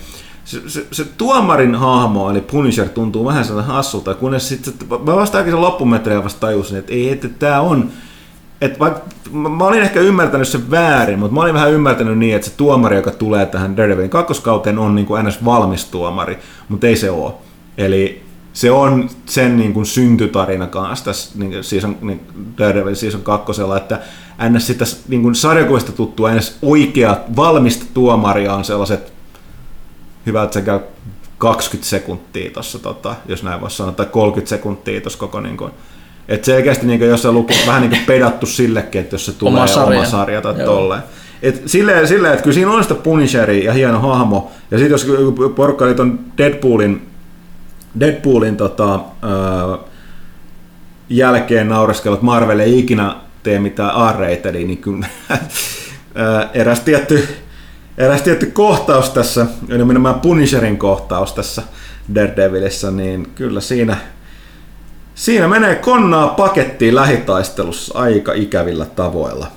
se, 0.46 0.62
se, 0.68 0.86
se, 0.92 1.06
tuomarin 1.18 1.76
hahmo, 1.76 2.32
eli 2.32 2.42
Punisher, 2.42 2.90
tuntuu 2.90 3.26
vähän 3.26 3.46
sellainen 3.46 3.74
hassulta, 3.74 4.14
kunnes 4.14 4.50
sitten, 4.50 4.74
mä 4.90 5.16
vasta 5.16 5.44
sen 5.44 5.62
loppumetrejä 5.62 6.24
vasta 6.24 6.40
tajusin, 6.40 6.78
että 6.78 6.94
ei, 6.94 7.10
että 7.10 7.30
tämä 7.30 7.62
on, 7.62 7.90
että 8.62 8.80
vaikka, 8.80 9.02
mä 9.32 9.66
olin 9.66 9.82
ehkä 9.82 10.00
ymmärtänyt 10.00 10.48
sen 10.48 10.72
väärin, 10.72 11.20
mutta 11.20 11.34
mä 11.34 11.42
olin 11.42 11.54
vähän 11.54 11.72
ymmärtänyt 11.72 12.18
niin, 12.18 12.36
että 12.36 12.48
se 12.48 12.56
tuomari, 12.58 12.96
joka 12.96 13.12
tulee 13.12 13.46
tähän 13.46 13.78
Daredevilin 13.78 14.10
kakkoskauteen, 14.10 14.80
on 14.80 14.96
niin 14.96 15.06
kuin 15.06 15.26
ns. 15.26 15.46
valmis 15.46 15.86
tuomari, 15.86 16.40
mutta 16.70 16.88
ei 16.88 16.96
se 16.96 17.12
ole. 17.12 17.34
Eli 17.78 18.29
se 18.54 18.72
on 18.72 19.10
sen 19.26 19.58
niin 19.58 19.74
kuin 19.74 19.86
syntytarina 19.86 20.68
kanssa 20.68 21.06
tässä 21.06 21.32
niin 21.36 21.64
season, 21.64 21.98
niin 22.02 22.22
Daredevil 22.58 22.96
season 22.96 23.22
kakkosella, 23.22 23.78
että 23.78 24.00
ns. 24.50 24.68
sitä 24.68 24.86
niin 25.08 25.22
kuin 25.22 25.36
sarjakuvista 25.36 25.92
tuttua 25.92 26.36
ns. 26.36 26.58
oikea 26.62 27.18
valmista 27.36 27.86
tuomaria 27.94 28.54
on 28.54 28.66
sellaiset, 28.66 29.14
hyvä, 30.26 30.44
että 30.44 30.54
se 30.54 30.62
käy 30.62 30.80
20 31.38 31.90
sekuntia 31.90 32.52
tuossa, 32.52 32.80
tota, 32.80 33.16
jos 33.28 33.44
näin 33.44 33.62
voisi 33.62 33.78
sanoa, 33.78 33.92
tai 33.92 34.06
30 34.06 34.50
sekuntia 34.50 35.02
tuossa 35.02 35.20
koko 35.20 35.42
niin 35.42 35.58
kuin, 35.58 35.72
että 36.28 36.46
selkeästi 36.46 36.88
niin 36.88 37.00
kuin, 37.00 37.10
jos 37.10 37.22
se 37.22 37.32
luku 37.32 37.54
vähän 37.68 37.82
niin 37.82 37.92
kuin 37.92 38.06
pedattu 38.06 38.46
sillekin, 38.46 39.02
että 39.02 39.14
jos 39.14 39.26
se 39.26 39.32
tulee 39.32 39.54
oma 39.54 39.68
sarja, 39.68 40.00
oma 40.00 40.10
sarja 40.10 40.42
tai 40.42 40.54
tolleen. 40.54 41.04
Et 41.42 41.62
silleen, 41.66 42.08
silleen, 42.08 42.34
että 42.34 42.44
kyllä 42.44 42.54
siinä 42.54 42.72
on 42.72 42.84
sitä 42.84 42.96
Punisheria 42.96 43.64
ja 43.64 43.74
hieno 43.74 44.00
hahmo. 44.00 44.52
Ja 44.72 44.78
sitten 44.78 44.92
jos 44.92 45.08
porukka 45.56 45.86
oli 45.86 45.96
ton 45.96 46.20
Deadpoolin 46.38 47.08
Deadpoolin 48.00 48.58
tota, 48.58 48.96
äh, 48.96 49.80
jälkeen 51.10 51.70
naureskella, 51.70 52.16
että 52.16 52.26
Marvel 52.26 52.60
ei 52.60 52.80
ikinä 52.80 53.16
tee 53.44 53.60
mitään 53.60 54.16
r 54.16 54.26
niin 54.52 54.78
kyllä 54.78 55.08
eräs 56.54 56.80
tietty, 56.80 57.28
eräs 57.98 58.22
tietty 58.22 58.46
kohtaus 58.46 59.10
tässä, 59.10 59.46
nimenomaan 59.68 60.20
Punisherin 60.20 60.78
kohtaus 60.78 61.34
tässä 61.34 61.64
Daredevilissä, 62.16 62.92
niin 62.92 63.32
kyllä 63.36 63.62
siinä, 63.62 63.98
siinä 65.16 65.48
menee 65.48 65.76
konnaa 65.76 66.28
pakettiin 66.28 66.96
lähitaistelussa 66.96 68.00
aika 68.00 68.34
ikävillä 68.34 68.86
tavoilla. 68.86 69.48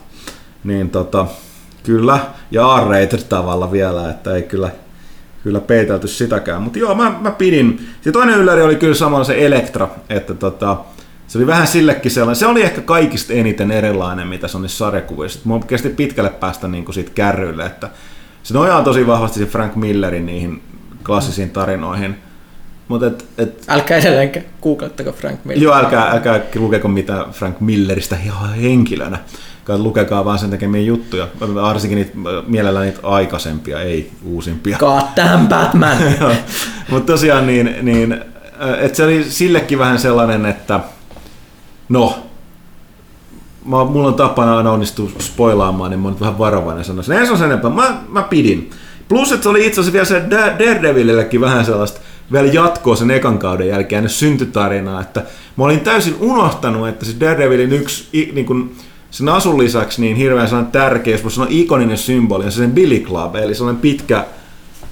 Niin 0.64 0.90
tota, 0.90 1.26
kyllä, 1.82 2.20
ja 2.50 2.62
r 2.80 3.16
tavalla 3.28 3.72
vielä, 3.72 4.10
että 4.10 4.34
ei 4.34 4.42
kyllä 4.42 4.70
kyllä 5.42 5.60
peitelty 5.60 6.08
sitäkään. 6.08 6.62
Mutta 6.62 6.78
joo, 6.78 6.94
mä, 6.94 7.14
mä 7.20 7.30
pidin. 7.30 7.88
Se 8.00 8.12
toinen 8.12 8.38
ylläri 8.38 8.62
oli 8.62 8.76
kyllä 8.76 8.94
samalla 8.94 9.24
se 9.24 9.46
Elektra, 9.46 9.88
että 10.08 10.34
tota, 10.34 10.76
se 11.28 11.38
oli 11.38 11.46
vähän 11.46 11.66
sillekin 11.66 12.10
sellainen. 12.10 12.36
Se 12.36 12.46
oli 12.46 12.62
ehkä 12.62 12.80
kaikista 12.80 13.32
eniten 13.32 13.70
erilainen, 13.70 14.26
mitä 14.26 14.48
se 14.48 14.56
on 14.56 14.62
niissä 14.62 14.78
sarjakuvissa. 14.78 15.40
Mua 15.44 15.60
kesti 15.60 15.88
pitkälle 15.88 16.30
päästä 16.30 16.68
niin 16.68 16.84
kuin 16.84 16.94
siitä 16.94 17.10
kärryille, 17.14 17.66
että 17.66 17.90
se 18.42 18.54
nojaa 18.54 18.82
tosi 18.82 19.06
vahvasti 19.06 19.40
se 19.40 19.46
Frank 19.46 19.76
Millerin 19.76 20.26
niihin 20.26 20.62
klassisiin 21.06 21.50
tarinoihin. 21.50 22.16
Mut 22.88 23.02
et, 23.02 23.24
et, 23.38 23.64
älkää 23.68 23.98
edelleenkään 23.98 24.46
googlettako 24.62 25.12
Frank 25.12 25.44
Miller. 25.44 25.62
Joo, 25.62 25.74
älkää, 25.74 26.10
älkää 26.10 26.40
lukeko 26.54 26.88
mitä 26.88 27.26
Frank 27.32 27.60
Milleristä 27.60 28.16
ihan 28.24 28.54
henkilönä 28.54 29.18
lukekaa 29.68 30.24
vaan 30.24 30.38
sen 30.38 30.50
tekemiä 30.50 30.82
juttuja, 30.82 31.28
varsinkin 31.54 31.96
niitä, 31.96 32.12
mielellään 32.46 32.86
niitä 32.86 33.00
aikaisempia, 33.02 33.80
ei 33.80 34.10
uusimpia. 34.24 34.78
God 34.78 35.02
damn 35.16 35.48
Batman! 35.48 35.96
Mutta 36.90 37.12
tosiaan 37.12 37.46
niin, 37.46 37.76
niin 37.82 38.24
että 38.80 38.96
se 38.96 39.04
oli 39.04 39.24
sillekin 39.24 39.78
vähän 39.78 39.98
sellainen, 39.98 40.46
että 40.46 40.80
no, 41.88 42.18
mä, 43.64 43.84
mulla 43.84 44.08
on 44.08 44.14
tapana 44.14 44.56
aina 44.56 44.72
onnistua 44.72 45.10
spoilaamaan, 45.18 45.90
niin 45.90 46.00
mä 46.00 46.08
oon 46.08 46.20
vähän 46.20 46.38
varovainen 46.38 46.84
sanoa. 46.84 47.04
En 47.20 47.26
se 47.26 47.32
on 47.32 47.44
enempää, 47.44 47.70
mä, 47.70 47.96
mä 48.08 48.22
pidin. 48.22 48.70
Plus, 49.08 49.32
että 49.32 49.42
se 49.42 49.48
oli 49.48 49.66
itse 49.66 49.80
asiassa 49.80 49.92
vielä 49.92 50.04
se 50.04 50.22
Daredevilillekin 50.30 51.40
vähän 51.40 51.64
sellaista, 51.64 52.00
vielä 52.32 52.52
jatkoa 52.52 52.96
sen 52.96 53.10
ekan 53.10 53.38
kauden 53.38 53.68
jälkeen, 53.68 54.08
syntytarinaa, 54.08 55.00
että 55.00 55.22
mä 55.56 55.64
olin 55.64 55.80
täysin 55.80 56.16
unohtanut, 56.20 56.88
että 56.88 57.04
se 57.04 57.12
Daredevilin 57.20 57.72
yksi 57.72 58.30
niin 58.32 58.46
kuin, 58.46 58.76
sen 59.12 59.28
asun 59.28 59.58
lisäksi 59.58 60.00
niin 60.00 60.16
hirveän 60.16 60.48
sellainen 60.48 60.72
tärkeä, 60.72 61.18
jos 61.24 61.38
on 61.38 61.46
ikoninen 61.50 61.98
symboli, 61.98 62.44
on 62.44 62.52
se 62.52 62.56
sen 62.56 62.72
Billy 62.72 62.98
Club, 62.98 63.36
eli 63.36 63.54
sellainen 63.54 63.80
pitkä, 63.80 64.24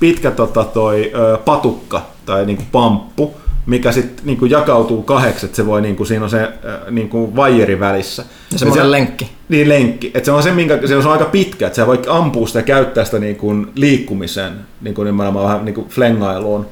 pitkä 0.01 0.31
tota 0.31 0.65
toi, 0.65 1.13
ö, 1.15 1.37
patukka 1.37 2.03
tai 2.27 2.47
niinku 2.47 2.63
pamppu, 2.73 3.35
mikä 3.67 3.93
sitten 3.93 4.27
niinku 4.27 4.45
jakautuu 4.45 5.03
kahdeksi, 5.03 5.47
että 5.47 5.57
se 5.57 5.67
voi, 5.67 5.83
niinku, 5.83 6.05
siinä 6.05 6.25
on 6.25 6.31
se 6.31 6.43
ö, 6.43 6.91
niinku 6.91 7.37
vaijeri 7.37 7.81
välissä. 7.81 8.25
Ja 8.53 8.59
semmoinen 8.59 8.87
se, 8.87 8.91
lenkki. 8.91 9.31
Niin, 9.49 9.69
lenkki. 9.69 10.11
Että 10.15 10.25
se 10.25 10.33
on 10.33 10.43
se, 10.43 10.53
minkä, 10.53 10.79
se 10.87 10.97
on 10.97 11.13
aika 11.13 11.25
pitkä, 11.25 11.67
että 11.67 11.77
sä 11.77 11.87
voit 11.87 12.07
ampua 12.09 12.47
sitä 12.47 12.59
ja 12.59 12.63
käyttää 12.63 13.05
sitä 13.05 13.19
niinku 13.19 13.55
liikkumiseen, 13.75 14.53
niinku 14.81 15.03
nimenomaan 15.03 15.47
vähän 15.47 15.65
niinku 15.65 15.87
flengailuun. 15.89 16.67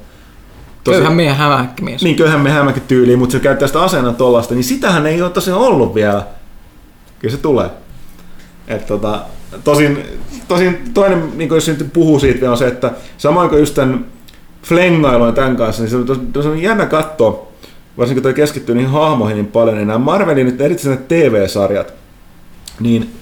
Tosi, 0.85 0.97
köyhän 0.97 1.17
miehen 1.17 1.37
hämähäkkimies. 1.37 2.03
Niin, 2.03 2.17
köyhän 2.17 2.41
miehen 2.41 2.59
hämähäkki 2.59 2.89
tyyliin, 2.89 3.19
mutta 3.19 3.33
se 3.33 3.41
käyttää 3.41 3.69
sitä 3.69 3.83
aseena 3.83 4.13
tollasta, 4.13 4.55
niin 4.55 4.65
sitähän 4.65 5.07
ei 5.07 5.23
ole 5.23 5.31
tosiaan 5.31 5.61
ollut 5.61 5.95
vielä 5.95 6.23
kyllä 7.19 7.37
se 7.37 7.43
tulee. 7.43 7.71
Et 8.69 8.87
tota, 8.87 9.21
tosin, 9.65 10.05
tosin 10.49 10.79
toinen, 10.95 11.39
niin 11.39 11.49
jos 11.49 11.69
nyt 11.69 11.93
puhuu 11.93 12.21
siitä, 12.21 12.51
on 12.51 12.59
se, 12.59 12.67
että 12.67 12.93
samoin 13.19 13.49
kuin 13.49 13.61
just 13.61 13.75
tämän 13.75 14.07
flengailun 14.63 15.35
tämän 15.35 15.57
kanssa, 15.57 15.83
niin 15.83 15.91
se 15.91 15.97
on, 15.97 16.29
tosi 16.33 16.49
on 16.49 16.63
jännä 16.63 16.87
katsoa, 16.87 17.49
varsinkin 17.99 18.23
toi 18.23 18.35
keskittyy 18.35 18.75
niihin 18.75 18.93
hahmoihin 18.93 19.35
niin 19.35 19.47
paljon, 19.47 19.77
niin 19.77 19.87
nämä 19.87 19.99
Marvelin 19.99 20.47
nyt 20.47 20.61
erityisesti 20.61 21.05
TV-sarjat, 21.09 21.95
niin 22.81 23.15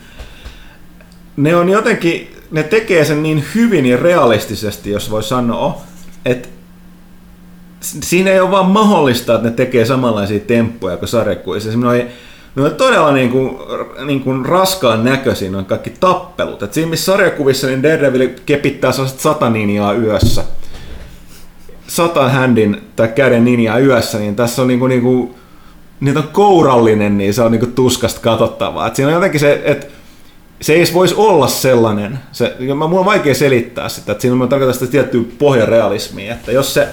ne 1.36 1.56
on 1.56 1.68
jotenkin, 1.68 2.34
ne 2.50 2.62
tekee 2.62 3.04
sen 3.04 3.22
niin 3.22 3.44
hyvin 3.54 3.86
ja 3.86 3.96
realistisesti, 3.96 4.90
jos 4.90 5.10
voi 5.10 5.22
sanoa, 5.22 5.80
että 6.24 6.48
siinä 7.80 8.30
ei 8.30 8.40
ole 8.40 8.50
vaan 8.50 8.66
mahdollista, 8.66 9.34
että 9.34 9.48
ne 9.48 9.54
tekee 9.54 9.84
samanlaisia 9.84 10.40
temppuja 10.40 10.96
kuin 10.96 11.08
sarjakuvissa. 11.08 11.68
Esimerkiksi 11.68 12.14
ne 12.56 12.62
on 12.62 12.74
todella 12.74 13.12
niin 13.12 13.30
kuin, 13.30 13.58
niin 14.06 14.20
kuin 14.20 14.46
raskaan 14.46 15.04
näköisiä 15.04 15.50
noin 15.50 15.64
kaikki 15.64 15.90
tappelut. 16.00 16.62
Et 16.62 16.72
siinä 16.72 16.90
missä 16.90 17.12
sarjakuvissa 17.12 17.66
niin 17.66 17.82
Daredevil 17.82 18.28
kepittää 18.46 18.92
sellaiset 18.92 19.20
sata 19.20 19.50
ninjaa 19.50 19.92
yössä. 19.92 20.44
Satan 21.86 22.30
händin 22.30 22.82
tai 22.96 23.08
käden 23.08 23.44
ninjaa 23.44 23.78
yössä, 23.78 24.18
niin 24.18 24.36
tässä 24.36 24.62
on 24.62 24.68
niin 24.68 24.80
kuin, 24.80 24.90
niin 24.90 25.02
kuin, 25.02 25.34
niitä 26.00 26.18
on 26.18 26.28
kourallinen, 26.32 27.18
niin 27.18 27.34
se 27.34 27.42
on 27.42 27.52
niin 27.52 27.60
kuin 27.60 27.72
tuskasta 27.72 28.20
katsottavaa. 28.20 28.86
Et 28.86 28.96
siinä 28.96 29.08
on 29.08 29.14
jotenkin 29.14 29.40
se, 29.40 29.62
että 29.64 29.86
se 30.60 30.72
ei 30.72 30.84
voisi 30.94 31.14
olla 31.14 31.48
sellainen. 31.48 32.18
Se, 32.32 32.56
mulla 32.74 33.00
on 33.00 33.06
vaikea 33.06 33.34
selittää 33.34 33.88
sitä, 33.88 34.12
että 34.12 34.22
siinä 34.22 34.42
on 34.42 34.48
tarkoittaa 34.48 34.78
sitä 34.78 34.90
tiettyä 34.92 35.22
pohjarealismia, 35.38 36.32
että 36.32 36.52
jos 36.52 36.74
se 36.74 36.88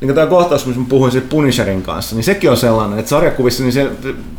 niin 0.00 0.14
tämä 0.14 0.26
kohtaus, 0.26 0.66
missä 0.66 0.80
mä 0.80 0.86
puhuin 0.88 1.12
siitä 1.12 1.26
Punisherin 1.30 1.82
kanssa, 1.82 2.16
niin 2.16 2.24
sekin 2.24 2.50
on 2.50 2.56
sellainen, 2.56 2.98
että 2.98 3.08
sarjakuvissa 3.08 3.62
niin 3.62 3.72
se 3.72 3.90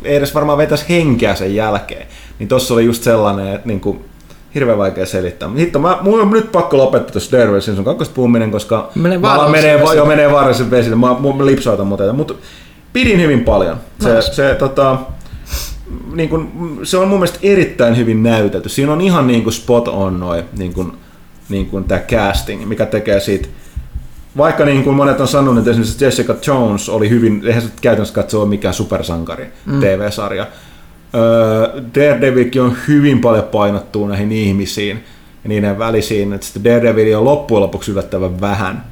ei 0.04 0.16
edes 0.16 0.34
varmaan 0.34 0.58
vetäisi 0.58 0.84
henkeä 0.88 1.34
sen 1.34 1.54
jälkeen. 1.54 2.06
Niin 2.38 2.48
tossa 2.48 2.74
oli 2.74 2.84
just 2.84 3.02
sellainen, 3.02 3.54
että 3.54 3.66
niin 3.66 3.80
kuin, 3.80 4.04
hirveän 4.54 4.78
vaikea 4.78 5.06
selittää. 5.06 5.48
Hitto, 5.58 5.78
mä, 5.78 5.98
mun 6.00 6.20
on 6.20 6.30
nyt 6.30 6.52
pakko 6.52 6.76
lopettaa 6.76 7.12
tuossa 7.12 7.36
Daredevil 7.36 7.60
sun 7.60 7.84
kakkosta 7.84 8.14
puhuminen, 8.14 8.50
koska 8.50 8.90
menee 8.94 9.18
menee, 9.50 9.80
jo 9.96 10.04
menee 10.04 10.32
vaarallisen 10.32 10.70
vesille. 10.70 10.96
Mä, 10.96 11.06
mä 11.36 11.46
lipsautan 11.46 11.86
muuten, 11.86 12.14
mutta 12.14 12.34
pidin 12.92 13.20
hyvin 13.20 13.44
paljon. 13.44 13.76
Se, 14.00 14.14
nice. 14.14 14.32
se, 14.32 14.54
tota, 14.54 14.98
niin 16.14 16.28
kuin, 16.28 16.50
se 16.82 16.96
on 16.96 17.08
mun 17.08 17.18
mielestä 17.18 17.38
erittäin 17.42 17.96
hyvin 17.96 18.22
näytetty. 18.22 18.68
Siinä 18.68 18.92
on 18.92 19.00
ihan 19.00 19.26
niin 19.26 19.42
kuin 19.42 19.52
spot 19.52 19.88
on 19.88 20.20
noin 20.20 20.44
niin 20.58 20.72
kuin, 20.72 20.92
niin 21.48 21.66
kuin 21.66 21.84
tämä 21.84 22.00
casting, 22.00 22.66
mikä 22.66 22.86
tekee 22.86 23.20
siitä 23.20 23.48
vaikka 24.36 24.64
niin 24.64 24.84
kuin 24.84 24.96
monet 24.96 25.20
on 25.20 25.28
sanonut, 25.28 25.58
että 25.58 25.70
esimerkiksi 25.70 26.04
Jessica 26.04 26.36
Jones 26.46 26.88
oli 26.88 27.10
hyvin, 27.10 27.42
eihän 27.46 27.62
se 27.62 27.68
käytännössä 27.80 28.14
katsoa 28.14 28.46
mikään 28.46 28.74
supersankari 28.74 29.52
mm. 29.66 29.80
TV-sarja. 29.80 30.46
Öö, 31.14 31.82
Daredevilkin 31.94 32.62
on 32.62 32.76
hyvin 32.88 33.20
paljon 33.20 33.44
painottuu 33.44 34.06
näihin 34.06 34.32
ihmisiin 34.32 35.04
ja 35.44 35.48
niiden 35.48 35.78
välisiin, 35.78 36.32
että 36.32 36.46
sitten 36.46 36.64
Daredevil 36.64 37.18
on 37.18 37.24
loppujen 37.24 37.62
lopuksi 37.62 37.90
yllättävän 37.90 38.40
vähän. 38.40 38.84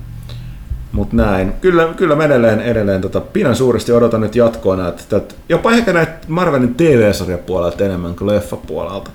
Mutta 0.92 1.16
näin. 1.16 1.52
Kyllä, 1.60 1.88
kyllä 1.96 2.16
mä 2.16 2.24
edelleen, 2.24 2.60
edelleen 2.60 3.00
tota, 3.00 3.20
pidän 3.20 3.56
suuresti 3.56 3.92
odotan 3.92 4.20
nyt 4.20 4.36
jatkoa 4.36 4.76
näitä, 4.76 5.16
että 5.16 5.34
jopa 5.48 5.72
ehkä 5.72 5.92
näitä 5.92 6.12
Marvelin 6.28 6.74
TV-sarjapuolelta 6.74 7.84
enemmän 7.84 8.16
kuin 8.16 8.28
leffapuolelta. 8.28 9.10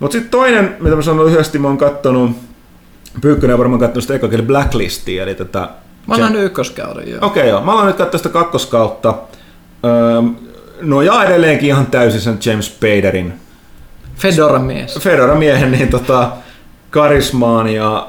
Mutta 0.00 0.12
sitten 0.12 0.30
toinen, 0.30 0.76
mitä 0.80 0.96
mä 0.96 1.02
sanon 1.02 1.26
lyhyesti, 1.26 1.58
mä 1.58 1.68
oon 1.68 1.78
kattonut 1.78 2.30
Pyykkönen 3.20 3.54
on 3.54 3.58
varmaan 3.58 3.80
katsonut 3.80 4.02
sitä 4.04 4.14
ekakin 4.14 4.46
Blacklistia, 4.46 5.22
eli 5.22 5.34
tätä... 5.34 5.68
Mä 6.06 6.14
oon 6.14 6.36
ykköskauden, 6.36 7.10
joo. 7.10 7.18
Okei, 7.22 7.42
okay, 7.42 7.50
joo. 7.50 7.60
Mä 7.64 7.74
oon 7.74 7.86
nyt 7.86 7.96
katsonut 7.96 8.22
sitä 8.22 8.32
kakkoskautta. 8.32 9.14
Öö, 9.84 10.22
no 10.80 11.02
ja 11.02 11.24
edelleenkin 11.24 11.68
ihan 11.68 11.86
täysin 11.86 12.20
sen 12.20 12.38
James 12.44 12.66
Spaderin... 12.66 13.32
Fedora 14.16 14.58
mies. 14.58 14.98
Fedora 15.00 15.34
miehen, 15.34 15.72
niin 15.72 15.88
tota, 15.88 16.30
karismaan 16.90 17.68
ja 17.68 18.08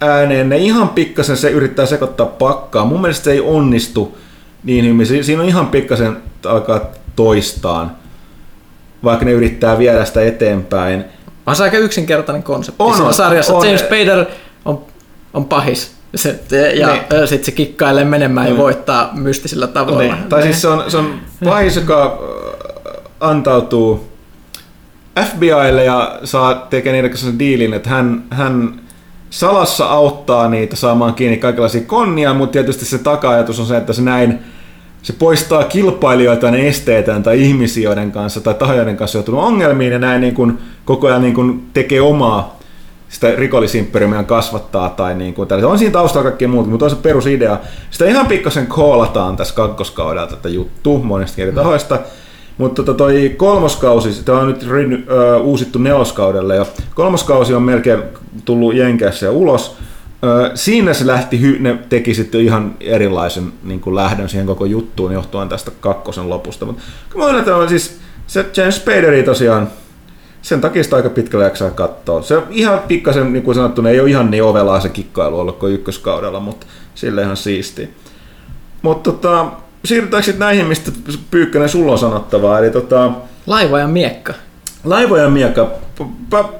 ääneen. 0.00 0.48
Ne 0.48 0.56
ihan 0.56 0.88
pikkasen 0.88 1.36
se 1.36 1.50
yrittää 1.50 1.86
sekoittaa 1.86 2.26
pakkaa. 2.26 2.84
Mun 2.84 3.00
mielestä 3.00 3.24
se 3.24 3.32
ei 3.32 3.40
onnistu 3.40 4.18
niin 4.64 4.84
hyvin. 4.84 5.06
Si- 5.06 5.22
Siinä 5.22 5.42
on 5.42 5.48
ihan 5.48 5.66
pikkasen 5.66 6.16
alkaa 6.46 6.80
toistaan, 7.16 7.90
vaikka 9.04 9.24
ne 9.24 9.32
yrittää 9.32 9.78
viedä 9.78 10.04
sitä 10.04 10.20
eteenpäin. 10.22 11.04
On 11.46 11.56
se 11.56 11.62
aika 11.62 11.76
yksinkertainen 11.78 12.42
konsepti 12.42 12.76
On, 12.82 13.00
on, 13.02 13.14
sarjassa. 13.14 13.54
on. 13.54 13.66
James 13.66 13.80
Spader 13.80 14.24
on, 14.64 14.84
on 15.34 15.44
pahis. 15.44 15.94
Se, 16.14 16.40
ja 16.74 16.88
Niin. 16.92 17.28
sitten 17.28 17.44
se 17.44 17.52
kikkailee 17.52 18.04
menemään 18.04 18.46
Niin. 18.46 18.56
ja 18.56 18.62
voittaa 18.62 19.10
mystisillä 19.14 19.66
tavoilla. 19.66 20.14
Niin. 20.14 20.28
Tai 20.28 20.42
siis 20.42 20.62
se 20.62 20.68
on, 20.68 20.90
se 20.90 20.96
on 20.96 21.14
pahis, 21.44 21.76
joka 21.76 22.18
antautuu 23.20 24.08
FBIlle 25.20 25.84
ja 25.84 26.18
saa 26.24 26.54
tekee 26.54 26.92
niiden 26.92 27.10
kanssa 27.10 27.26
sen 27.26 27.38
diilin, 27.38 27.74
että 27.74 27.90
hän, 27.90 28.24
hän 28.30 28.80
salassa 29.30 29.86
auttaa 29.86 30.48
niitä 30.48 30.76
saamaan 30.76 31.14
kiinni 31.14 31.36
kaikenlaisia 31.36 31.80
konnia, 31.86 32.34
mutta 32.34 32.52
tietysti 32.52 32.84
se 32.84 32.98
taka-ajatus 32.98 33.60
on 33.60 33.66
se, 33.66 33.76
että 33.76 33.92
se 33.92 34.02
näin 34.02 34.38
se 35.04 35.12
poistaa 35.12 35.64
kilpailijoita 35.64 36.50
ne 36.50 36.68
esteetään 36.68 37.22
tai 37.22 37.42
ihmisiä, 37.42 37.84
joiden 37.84 38.12
kanssa 38.12 38.40
tai 38.40 38.54
tahojen 38.54 38.96
kanssa 38.96 39.18
joutunut 39.18 39.44
ongelmiin 39.44 39.92
ja 39.92 39.98
näin 39.98 40.20
niin 40.20 40.34
kuin 40.34 40.58
koko 40.84 41.06
ajan 41.06 41.22
niin 41.22 41.34
kuin 41.34 41.66
tekee 41.74 42.00
omaa 42.00 42.58
sitä 43.08 43.32
rikollisimperiumia 43.36 44.22
kasvattaa 44.22 44.88
tai 44.88 45.14
niin 45.14 45.34
kuin 45.34 45.48
tällaista. 45.48 45.72
On 45.72 45.78
siinä 45.78 45.92
taustalla 45.92 46.28
kaikkea 46.28 46.48
muuta, 46.48 46.70
mutta 46.70 46.84
on 46.84 46.90
se 46.90 46.96
perusidea. 46.96 47.58
Sitä 47.90 48.04
ihan 48.04 48.26
pikkasen 48.26 48.66
koolataan 48.66 49.36
tässä 49.36 49.54
kakkoskaudella 49.54 50.26
tätä 50.26 50.48
juttu 50.48 50.98
monesta 50.98 51.42
eri 51.42 51.52
tahoista. 51.52 51.98
Mutta 52.58 52.82
tota 52.82 52.98
toi 52.98 53.34
kolmoskausi, 53.36 54.12
sitä 54.12 54.32
on 54.32 54.48
nyt 54.48 54.66
ö, 55.08 55.36
uusittu 55.36 55.78
neloskaudelle 55.78 56.56
ja 56.56 56.66
kolmoskausi 56.94 57.54
on 57.54 57.62
melkein 57.62 58.02
tullut 58.44 58.74
Jenkeissä 58.74 59.26
ja 59.26 59.32
ulos. 59.32 59.76
Siinä 60.54 60.94
se 60.94 61.06
lähti, 61.06 61.56
ne 61.58 61.78
teki 61.88 62.14
sitten 62.14 62.40
ihan 62.40 62.74
erilaisen 62.80 63.52
niin 63.62 63.80
kuin 63.80 63.96
lähdön 63.96 64.28
siihen 64.28 64.46
koko 64.46 64.64
juttuun 64.64 65.12
johtuen 65.12 65.48
tästä 65.48 65.70
kakkosen 65.80 66.30
lopusta. 66.30 66.66
Mutta 66.66 66.82
mä 67.16 67.26
yllätän, 67.28 67.68
siis 67.68 68.00
se 68.26 68.46
James 68.56 68.76
Spaderi 68.76 69.22
tosiaan, 69.22 69.68
sen 70.42 70.60
takia 70.60 70.84
sitä 70.84 70.96
aika 70.96 71.10
pitkälle 71.10 71.44
jaksaa 71.44 71.70
katsoa. 71.70 72.22
Se 72.22 72.36
on 72.36 72.46
ihan 72.50 72.78
pikkasen, 72.78 73.32
niin 73.32 73.42
kuin 73.42 73.54
sanottu, 73.54 73.86
ei 73.86 74.00
ole 74.00 74.10
ihan 74.10 74.30
niin 74.30 74.42
ovelaa 74.42 74.80
se 74.80 74.88
kikkailu 74.88 75.40
ollut 75.40 75.58
kuin 75.58 75.74
ykköskaudella, 75.74 76.40
mutta 76.40 76.66
sille 76.94 77.22
ihan 77.22 77.36
siisti. 77.36 77.90
Mutta 78.82 79.12
tota, 79.12 79.46
siirrytäänkö 79.84 80.24
sitten 80.24 80.40
näihin, 80.40 80.66
mistä 80.66 80.92
Pyykkönen 81.30 81.68
sulla 81.68 81.92
on 81.92 81.98
sanottavaa? 81.98 82.58
Eli 82.58 82.70
tota, 82.70 83.12
Laiva 83.46 83.78
ja 83.78 83.88
miekka. 83.88 84.34
Laiva 84.84 85.18
ja 85.18 85.28
miekka. 85.28 85.70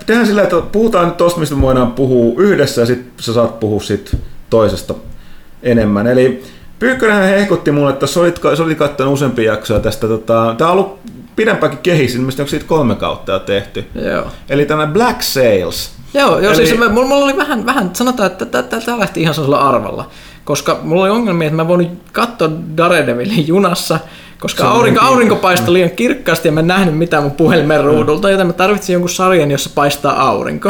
Tehdään 0.07 0.27
sillä, 0.27 0.43
että 0.43 0.57
puhutaan 0.72 1.07
nyt 1.07 1.16
tosta, 1.16 1.41
mistä 1.41 1.61
voidaan 1.61 1.93
puhua 1.93 2.35
yhdessä 2.43 2.81
ja 2.81 2.87
sitten 2.87 3.12
sä 3.25 3.33
saat 3.33 3.61
puhua 3.61 3.81
sit 3.81 4.16
toisesta 4.51 4.95
enemmän. 5.62 6.07
Eli 6.07 6.43
Pyykkönenhän 6.79 7.29
hehkutti 7.29 7.72
mulle, 7.72 7.91
että 7.91 8.07
sä 8.07 8.20
olit, 8.20 8.41
sä 8.57 8.62
olit 8.62 8.79
kattanut 8.79 9.12
useampia 9.12 9.53
jaksoja 9.53 9.81
tästä. 9.81 10.09
Tota, 10.09 10.55
tää 10.59 10.66
on 10.66 10.72
ollut 10.72 10.99
pidempäänkin 11.37 11.81
kehis, 11.83 12.14
ilmeisesti 12.14 12.43
onko 12.43 12.51
siitä 12.51 12.66
kolme 12.66 12.95
kautta 12.95 13.33
jo 13.33 13.39
tehty. 13.39 13.85
Joo. 13.95 14.27
Eli 14.49 14.66
tämä 14.66 14.87
Black 14.87 15.22
Sails. 15.22 15.93
Joo, 16.14 16.31
joo 16.31 16.39
Eli- 16.39 16.47
Eli... 16.47 16.66
siis 16.66 16.79
mä- 16.79 16.89
mulla, 16.89 17.09
mulla 17.09 17.25
oli 17.25 17.37
vähän, 17.37 17.66
vähän 17.66 17.91
sanotaan, 17.93 18.31
että 18.31 18.62
tämä 18.62 18.99
lähti 18.99 19.20
ihan 19.22 19.35
sellaisella 19.35 19.68
arvalla. 19.68 20.11
Koska 20.45 20.79
mulla 20.83 21.03
oli 21.03 21.11
ongelmia, 21.11 21.47
että 21.47 21.57
mä 21.57 21.68
voin 21.68 22.01
katsoa 22.12 22.51
Daredevilin 22.77 23.49
junassa, 23.49 23.99
koska 24.41 24.68
aurinko, 24.68 25.01
niin 25.01 25.11
aurinko 25.11 25.37
paistoi 25.37 25.72
liian 25.72 25.91
kirkkaasti 25.91 26.49
ja 26.49 26.53
mä 26.53 26.61
en 26.61 26.66
nähnyt 26.66 26.99
mitään 26.99 27.22
mun 27.22 27.32
puhelimen 27.32 27.85
ruudulta, 27.85 28.30
joten 28.30 28.47
mä 28.47 28.53
tarvitsin 28.53 28.93
jonkun 28.93 29.11
sarjan, 29.11 29.51
jossa 29.51 29.70
paistaa 29.74 30.28
aurinko. 30.28 30.68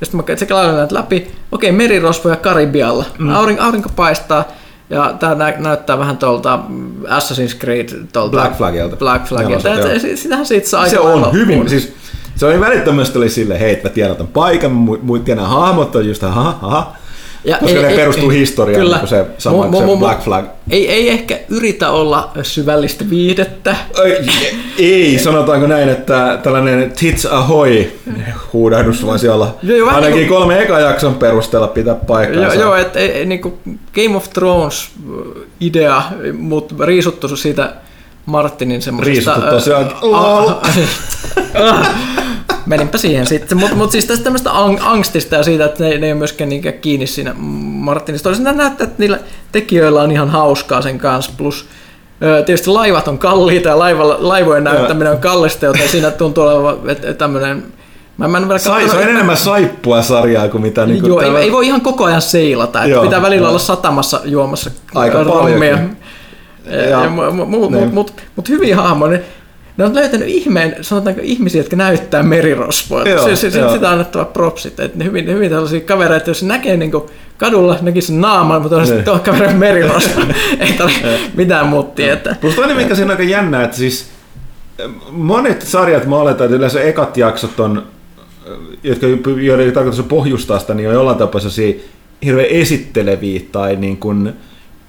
Ja 0.00 0.06
sitten 0.06 0.24
mä 0.30 0.36
sekä 0.36 0.54
näitä 0.54 0.94
läpi, 0.94 1.30
okei, 1.52 1.72
merirosvoja 1.72 2.36
Karibialla, 2.36 3.04
mm. 3.18 3.30
aurinko, 3.34 3.62
aurinko 3.62 3.88
paistaa, 3.96 4.44
ja 4.90 5.14
tää 5.18 5.34
nä- 5.34 5.54
näyttää 5.58 5.98
vähän 5.98 6.16
tuolta 6.16 6.58
Assassin's 7.04 7.58
Creed, 7.58 7.88
tuolta 8.12 8.30
Black 8.30 8.56
Flagilta. 8.56 8.96
Black 8.96 9.26
Flagilta. 9.26 9.68
Ja 9.68 9.78
joo. 9.78 9.98
se- 9.98 10.16
Sitähän 10.16 10.46
siitä 10.46 10.68
saa 10.68 10.88
Se 10.88 10.98
on 10.98 11.32
hyvin, 11.32 11.58
kun- 11.58 11.68
siis 11.68 11.92
se 12.36 12.46
oli 12.46 12.60
välittömästi 12.60 13.18
oli 13.18 13.28
sille, 13.28 13.60
hei, 13.60 13.80
mä 13.84 13.90
tiedän 13.90 14.16
tämän 14.16 14.32
paikan, 14.32 14.70
mu- 14.88 15.10
mu- 15.10 15.22
tiedän 15.24 15.46
hahmot 15.46 15.96
on 15.96 16.08
just, 16.08 16.24
aha, 16.24 16.58
aha. 16.62 16.92
Ja 17.44 17.58
Koska 17.58 17.80
ne 17.80 17.96
perustuu 17.96 18.30
historiaan, 18.30 18.80
kyllä. 18.82 18.96
niin 18.96 19.00
kuin 19.00 19.08
se 19.08 19.26
sama- 19.38 19.72
se 19.78 19.96
Black 19.98 20.22
Flag. 20.22 20.44
Ei, 20.70 20.90
ei 20.92 21.08
ehkä 21.08 21.40
yritä 21.48 21.90
olla 21.90 22.30
syvällistä 22.42 23.10
viihdettä. 23.10 23.76
Ei, 24.04 24.26
ei, 24.78 25.18
sanotaanko 25.18 25.66
näin, 25.66 25.88
että 25.88 26.38
tällainen 26.42 26.92
tits 27.00 27.26
ahoy 27.26 27.84
huudahdus 28.52 29.06
voisi 29.06 29.28
olla 29.28 29.54
joo, 29.62 29.86
vähän 29.86 29.94
ainakin 29.96 30.16
niinku- 30.16 30.34
kolme 30.34 30.62
eka 30.62 30.80
jakson 30.80 31.14
perusteella 31.14 31.68
pitää 31.68 31.94
Joo, 31.94 32.04
paikkaansa. 32.06 32.60
joo 32.60 32.74
että 32.74 32.98
ei, 32.98 33.10
ei, 33.10 33.26
niinku 33.26 33.58
Game 33.94 34.16
of 34.16 34.30
Thrones 34.30 34.90
idea, 35.60 36.02
mutta 36.38 36.74
riisuttu 36.84 37.36
siitä 37.36 37.72
Martinin 38.26 38.82
semmoisesta... 38.82 39.34
Riisuttu 39.34 39.50
tosiaan. 39.50 39.84
äh, 39.84 40.76
äh, 41.56 41.80
äh, 41.80 42.13
Meninpä 42.66 42.98
siihen 42.98 43.26
sitten, 43.26 43.58
mutta 43.58 43.76
mut 43.76 43.90
siis 43.90 44.04
tästä 44.04 44.24
tämmöistä 44.24 44.50
ang- 44.50 44.80
angstista 44.82 45.34
ja 45.34 45.42
siitä, 45.42 45.64
että 45.64 45.84
ne, 45.84 45.88
ne 45.98 46.06
ei 46.06 46.12
ole 46.12 46.18
myöskään 46.18 46.48
niinkään 46.50 46.74
kiinni 46.80 47.06
siinä 47.06 47.34
Martinista. 47.38 48.24
Toisaalta 48.28 48.52
näyttää, 48.52 48.84
että 48.84 48.96
niillä 48.98 49.18
tekijöillä 49.52 50.02
on 50.02 50.10
ihan 50.10 50.30
hauskaa 50.30 50.82
sen 50.82 50.98
kanssa, 50.98 51.32
plus 51.36 51.66
Tietysti 52.46 52.70
laivat 52.70 53.08
on 53.08 53.18
kalliita 53.18 53.68
ja 53.68 53.78
laivalla, 53.78 54.16
laivojen 54.20 54.64
näyttäminen 54.64 55.12
on 55.12 55.18
kallista, 55.18 55.64
joten 55.66 55.88
siinä 55.88 56.10
tuntuu 56.10 56.44
olevan 56.44 56.90
että- 56.90 57.14
tämmöinen... 57.14 57.64
Mä, 58.16 58.28
mä 58.28 58.38
en 58.38 58.48
vielä 58.48 58.58
Sai, 58.58 58.88
se 58.88 58.96
on 58.96 59.02
enemmän 59.02 59.36
saippua 59.36 60.02
sarjaa 60.02 60.48
kuin 60.48 60.62
mitä... 60.62 60.86
Niin 60.86 61.06
Joo, 61.06 61.20
ei, 61.20 61.30
ei 61.36 61.52
voi 61.52 61.66
ihan 61.66 61.80
koko 61.80 62.04
ajan 62.04 62.22
seilata, 62.22 62.78
että 62.78 62.90
Joo, 62.90 63.02
pitää 63.02 63.22
välillä 63.22 63.42
joo. 63.42 63.48
olla 63.48 63.58
satamassa 63.58 64.20
juomassa 64.24 64.70
Aika 64.94 65.22
rommia. 65.22 65.40
paljonkin. 65.58 65.96
Ja, 66.66 66.80
Ja- 66.80 66.88
ja, 66.88 66.98
mu- 67.00 67.32
mu- 67.32 67.66
mu- 67.68 67.70
niin. 67.76 67.94
mut, 67.94 68.12
mut 68.36 68.48
hyviä 68.48 68.76
hahmoja. 68.76 69.18
Ne, 69.76 69.84
on 69.84 69.94
löytänyt 69.94 70.28
ihmeen, 70.28 70.76
sanotaanko 70.80 71.20
ihmisiä, 71.24 71.60
jotka 71.60 71.76
näyttää 71.76 72.22
merirosvoja. 72.22 73.08
Joo, 73.08 73.24
Se, 73.24 73.36
se, 73.36 73.50
se, 73.50 73.58
joo. 73.58 73.72
sitä 73.72 73.86
on 73.86 73.92
annettava 73.92 74.24
propsit. 74.24 74.80
Että 74.80 74.98
ne 74.98 75.04
hyvin, 75.04 75.26
hyvin 75.26 75.50
tällaisia 75.50 75.80
kavereita, 75.80 76.30
jos 76.30 76.40
se 76.40 76.46
näkee 76.46 76.76
niin 76.76 76.92
kadulla, 77.36 77.78
näkee 77.82 78.02
sen 78.02 78.20
naaman, 78.20 78.62
mutta 78.62 78.76
on 78.76 78.82
Niin. 78.82 78.88
sitten 78.88 79.04
tuo 79.04 79.18
kaveri 79.32 79.54
merirosvo. 79.54 80.20
ei 80.60 80.72
tarvitse 80.72 81.18
mitään 81.34 81.66
muuta 81.66 81.94
tietää. 81.94 82.36
Plus 82.40 82.54
toinen, 82.54 82.76
mikä 82.76 82.94
siinä 82.94 83.06
on 83.12 83.18
aika 83.18 83.30
jännä, 83.30 83.62
että 83.64 83.76
siis 83.76 84.06
eh, 84.78 84.90
monet 85.10 85.62
sarjat 85.62 86.06
mä 86.06 86.16
oletan, 86.16 86.44
että 86.44 86.56
yleensä 86.56 86.80
ekat 86.82 87.16
jaksot 87.16 87.60
on, 87.60 87.86
eh, 88.46 88.52
jotka, 88.82 89.06
joiden 89.40 89.72
tarkoitus 89.72 90.00
on 90.00 90.06
pohjustaa 90.08 90.58
sitä, 90.58 90.74
niin 90.74 90.88
on 90.88 90.94
jollain 90.94 91.18
tapaa 91.18 91.40
sellaisia 91.40 91.74
hirveän 92.24 92.48
esitteleviä 92.48 93.40
tai 93.52 93.76
niin 93.76 93.96
kuin 93.96 94.32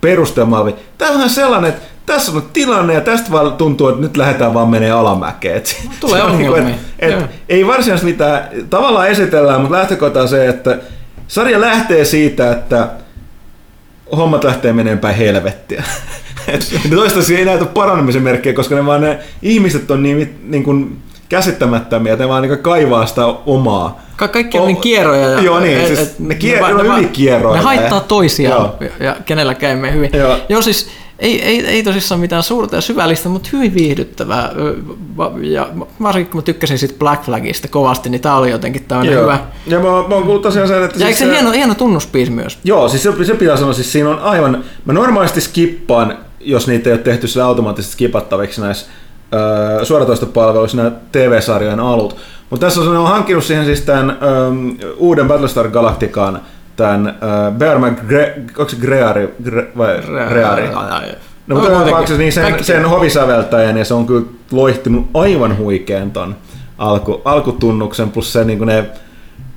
perustelmaaviä. 0.01 0.73
Tämä 0.97 1.11
on 1.11 1.15
vähän 1.17 1.29
sellainen, 1.29 1.69
että 1.69 1.85
tässä 2.05 2.31
on 2.31 2.37
nyt 2.37 2.53
tilanne 2.53 2.93
ja 2.93 3.01
tästä 3.01 3.31
vaan 3.31 3.53
tuntuu, 3.53 3.87
että 3.87 4.01
nyt 4.01 4.17
lähdetään 4.17 4.53
vaan 4.53 4.69
menee 4.69 4.91
alamäkeen. 4.91 5.57
Et 5.57 5.87
Tulee 5.99 6.21
se 6.21 6.25
on 6.25 6.37
niin 6.37 6.51
kuin, 6.51 6.67
et, 6.67 6.75
et, 6.99 7.25
ei 7.49 7.67
varsinaisesti 7.67 8.11
mitään, 8.11 8.49
tavallaan 8.69 9.09
esitellään, 9.09 9.61
mutta 9.61 9.77
lähtökohta 9.77 10.21
on 10.21 10.27
se, 10.27 10.47
että 10.47 10.77
sarja 11.27 11.61
lähtee 11.61 12.05
siitä, 12.05 12.51
että 12.51 12.89
hommat 14.15 14.43
lähtee 14.43 14.73
menemään 14.73 14.99
päin 14.99 15.15
helvettiä. 15.15 15.83
Et 16.47 16.71
toistaiseksi 16.95 17.35
ei 17.35 17.45
näytä 17.45 17.65
paranemisen 17.65 18.21
merkkejä, 18.23 18.53
koska 18.53 18.75
ne 18.75 18.85
vaan 18.85 19.01
ne 19.01 19.19
ihmiset 19.41 19.91
on 19.91 20.03
niin, 20.03 20.39
niin 20.43 20.63
kuin 20.63 20.97
käsittämättömiä, 21.29 22.13
että 22.13 22.23
ne 22.23 22.29
vaan 22.29 22.41
niin 22.41 22.59
kaivaa 22.59 23.05
sitä 23.05 23.25
omaa. 23.25 24.01
Ka- 24.15 24.27
kaikki 24.27 24.57
on 24.57 24.67
niin 24.67 24.77
kierroja. 24.77 25.29
Ja, 25.29 25.41
Joo, 25.41 25.59
niin, 25.59 25.87
siis 25.87 26.19
ne 26.19 26.35
kier- 26.35 26.83
ne 26.83 26.97
ylikierroilla 26.97 27.57
Ne 27.57 27.63
haittaa 27.63 27.99
toisiaan 27.99 28.61
Joo. 28.61 28.77
ja, 28.99 29.05
ja 29.05 29.15
kenelläkään 29.25 29.75
ei 29.75 29.81
mene 29.81 29.93
hyvin. 29.93 30.09
Joo. 30.13 30.37
Joo, 30.49 30.61
siis 30.61 30.89
ei, 31.19 31.41
ei, 31.41 31.65
ei 31.65 31.83
tosissaan 31.83 32.21
mitään 32.21 32.43
suurta 32.43 32.75
ja 32.75 32.81
syvällistä, 32.81 33.29
mutta 33.29 33.49
hyvin 33.53 33.73
viihdyttävää. 33.73 34.51
Ja 35.41 35.69
varsinkin 36.01 36.31
kun 36.31 36.37
mä 36.37 36.43
tykkäsin 36.43 36.77
siitä 36.79 36.95
Black 36.99 37.23
Flagista 37.23 37.67
kovasti, 37.67 38.09
niin 38.09 38.21
tää 38.21 38.37
oli 38.37 38.51
jotenkin 38.51 38.85
tämmöinen 38.87 39.13
Joo. 39.13 39.23
hyvä. 39.23 39.39
Ja 39.67 39.79
mä, 39.79 39.83
mä 39.83 39.89
oon 39.91 40.23
kuullut 40.23 40.41
tosiaan 40.41 40.67
sen, 40.67 40.83
että... 40.83 40.99
Ja 40.99 41.07
eikö 41.07 41.19
se 41.19 41.25
se- 41.25 41.31
hieno, 41.31 41.51
hieno 41.51 41.75
tunnuspiisi 41.75 42.31
myös? 42.31 42.59
Joo, 42.63 42.89
siis 42.89 43.03
se, 43.03 43.25
se 43.25 43.33
pitää 43.33 43.57
sanoa, 43.57 43.73
siis 43.73 43.91
siinä 43.91 44.09
on 44.09 44.19
aivan, 44.19 44.63
mä 44.85 44.93
normaalisti 44.93 45.41
skippaan, 45.41 46.17
jos 46.39 46.67
niitä 46.67 46.89
ei 46.89 46.93
ole 46.93 47.01
tehty 47.01 47.27
sillä 47.27 47.45
automaattisesti 47.45 47.93
skipattaviksi 47.93 48.61
näissä 48.61 48.85
öö, 49.33 49.85
suoratoistopalveluissa 49.85 50.77
nämä 50.77 50.91
TV-sarjojen 51.11 51.79
alut. 51.79 52.15
Mutta 52.49 52.65
tässä 52.65 52.81
on, 52.81 52.97
on 52.97 53.07
hankkinut 53.07 53.43
siihen 53.43 53.65
siis 53.65 53.81
tämän 53.81 54.17
öö, 54.21 54.89
uuden 54.97 55.27
Battlestar 55.27 55.69
Galactican, 55.69 56.41
tämän 56.75 57.07
öö, 57.07 57.51
Bear 57.51 57.79
McGre, 57.79 58.33
onko 58.57 58.69
se 58.69 58.77
Greari, 58.81 59.33
Gre, 59.43 59.67
vai 59.77 60.01
Reari? 60.29 60.67
No, 61.47 61.55
mutta 61.55 61.69
kuitenkin. 61.69 61.85
tapauksessa 61.85 62.19
niin 62.19 62.33
sen, 62.33 62.63
sen 62.63 62.85
hovisäveltäjän 62.85 63.77
ja 63.77 63.85
se 63.85 63.93
on 63.93 64.07
kyllä 64.07 64.25
loihtinut 64.51 65.07
aivan 65.13 65.57
huikean 65.57 66.11
ton 66.11 66.35
alku, 66.77 67.21
alkutunnuksen 67.25 68.11
plus 68.11 68.33
se, 68.33 68.43
niin 68.43 68.65
ne, 68.65 68.85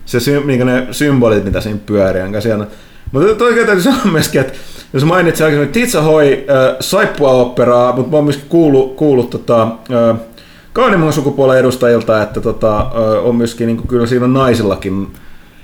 se 0.05 0.21
sy, 0.21 0.43
niin 0.45 0.67
ne 0.67 0.87
symbolit, 0.91 1.45
mitä 1.45 1.61
siinä 1.61 1.79
pyörii. 1.87 2.23
jonka 2.23 2.41
siellä. 2.41 2.67
Mutta 3.13 3.35
toisaalta 3.35 3.67
täytyy 3.67 3.83
sanoa 3.83 4.13
myöskin, 4.13 4.41
että 4.41 4.53
jos 4.93 5.05
mainitsin 5.05 5.45
aikaisemmin 5.45 5.73
Titsa 5.73 6.03
Hoi 6.03 6.45
äh, 6.51 6.77
saippua-operaa, 6.81 7.93
mutta 7.93 8.11
mä 8.11 8.17
oon 8.17 8.25
myöskin 8.25 8.49
kuullut, 8.49 8.97
kuullut 8.97 9.31
tota, 9.31 9.63
äh, 9.63 10.17
kaunimman 10.73 11.13
sukupuolen 11.13 11.59
edustajilta, 11.59 12.23
että 12.23 12.41
tota, 12.41 12.79
äh, 12.79 13.27
on 13.27 13.37
myöskin 13.37 13.67
niin 13.67 13.87
kyllä 13.89 14.07
siinä 14.07 14.25
on 14.25 14.35
naisillakin 14.35 15.09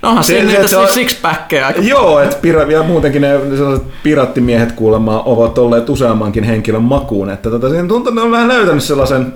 No 0.01 0.09
onhan 0.09 0.23
Se- 0.23 0.27
siinä 0.33 0.51
se- 0.51 0.57
niitä 0.57 0.69
se 0.69 0.77
on- 0.77 0.87
six-packeja 0.87 1.65
aika 1.67 1.81
Joo, 1.81 2.19
että 2.19 2.35
pira, 2.41 2.63
ja 2.63 2.83
muutenkin 2.83 3.21
ne 3.21 3.39
sellaiset 3.57 3.85
pirattimiehet 4.03 4.71
kuulemma 4.71 5.21
ovat 5.25 5.57
olleet 5.57 5.89
useammankin 5.89 6.43
henkilön 6.43 6.81
makuun. 6.81 7.29
Että 7.29 7.49
tota, 7.49 7.69
siinä 7.69 7.87
tuntuu, 7.87 8.09
että 8.09 8.21
ne 8.21 8.25
on 8.25 8.31
vähän 8.31 8.47
löytänyt 8.47 8.83
sellaisen 8.83 9.33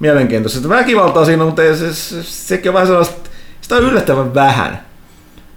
mielenkiintoisen. 0.00 0.68
Väkivaltaa 0.68 1.24
siinä 1.24 1.42
on, 1.42 1.48
mutta 1.48 1.62
ei 1.62 1.76
se, 1.76 1.94
se, 1.94 2.22
sekin 2.22 2.70
on 2.70 2.74
vähän 2.74 2.86
sellaista, 2.86 3.30
sitä 3.60 3.76
on 3.76 3.82
yllättävän 3.82 4.34
vähän. 4.34 4.80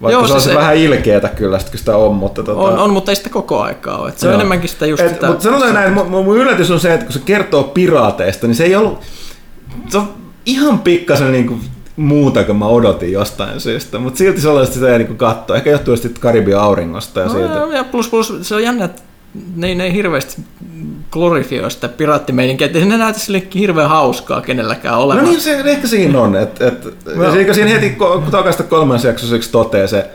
Vaikka 0.01 0.11
Joo, 0.19 0.27
se 0.27 0.33
on 0.33 0.41
siis 0.41 0.43
se 0.43 0.49
se- 0.49 0.55
vähän 0.61 0.75
ilkeätä 0.77 1.27
kyllä, 1.29 1.57
kun 1.69 1.79
sitä 1.79 1.97
on, 1.97 2.15
mutta 2.15 2.43
tota, 2.43 2.59
On, 2.61 2.79
on, 2.79 2.89
mutta 2.89 3.11
ei 3.11 3.15
sitä 3.15 3.29
koko 3.29 3.61
aikaa 3.61 3.97
ole. 3.97 4.09
Et 4.09 4.19
se 4.19 4.27
on 4.27 4.31
Joo. 4.33 4.39
enemmänkin 4.39 4.69
sitä 4.69 4.85
just 4.85 5.03
et, 5.03 5.09
sitä... 5.13 5.27
Mutta 5.27 5.43
sanotaan 5.43 5.73
näin, 5.73 5.93
mun, 5.93 6.09
mun 6.11 6.25
mun 6.25 6.37
yllätys 6.37 6.71
on 6.71 6.79
se, 6.79 6.93
että 6.93 7.05
kun 7.05 7.13
se 7.13 7.19
kertoo 7.25 7.63
piraateista, 7.63 8.47
niin 8.47 8.55
se 8.55 8.63
ei 8.63 8.75
ollut... 8.75 8.99
Se 9.89 9.97
on 9.97 10.13
ihan 10.45 10.79
pikkasen 10.79 11.31
niinku 11.31 11.57
muuta 11.95 12.43
kuin 12.43 12.57
mä 12.57 12.65
odotin 12.65 13.11
jostain 13.11 13.59
syystä, 13.59 13.99
mutta 13.99 14.17
silti 14.17 14.41
sellaista 14.41 14.73
sitä 14.73 14.91
ei 14.91 14.97
niinku 14.97 15.13
katsoa. 15.13 15.55
Ehkä 15.55 15.69
johtuu 15.69 15.97
sitten 15.97 16.21
Karibian 16.21 16.61
auringosta 16.61 17.19
ja 17.19 17.29
siitä. 17.29 17.47
No, 17.47 17.71
ja 17.71 17.83
plus, 17.83 18.09
plus 18.09 18.33
se 18.41 18.55
on 18.55 18.63
jännä, 18.63 18.85
että 18.85 19.01
ne, 19.55 19.75
ne 19.75 19.83
ei 19.83 19.93
hirveästi 19.93 20.41
glorifioi 21.11 21.71
sitä 21.71 21.87
piraattimeininkiä, 21.87 22.67
että 22.67 22.79
ne 22.79 22.97
näytä 22.97 23.19
sille 23.19 23.43
hirveän 23.55 23.89
hauskaa 23.89 24.41
kenelläkään 24.41 24.95
No 24.95 25.01
olevan. 25.01 25.23
niin, 25.23 25.41
se 25.41 25.59
ehkä 25.65 25.87
siinä 25.87 26.21
on. 26.21 26.35
Et, 26.35 26.61
et, 26.61 26.87
Joo. 27.15 27.33
Eikö 27.35 27.53
siinä 27.53 27.69
heti 27.69 27.97
ko- 27.99 28.31
takaisin 28.31 28.67
kolmas 28.67 29.03
jaksoseksi 29.03 29.51
toteaa 29.51 29.87
se 29.87 30.09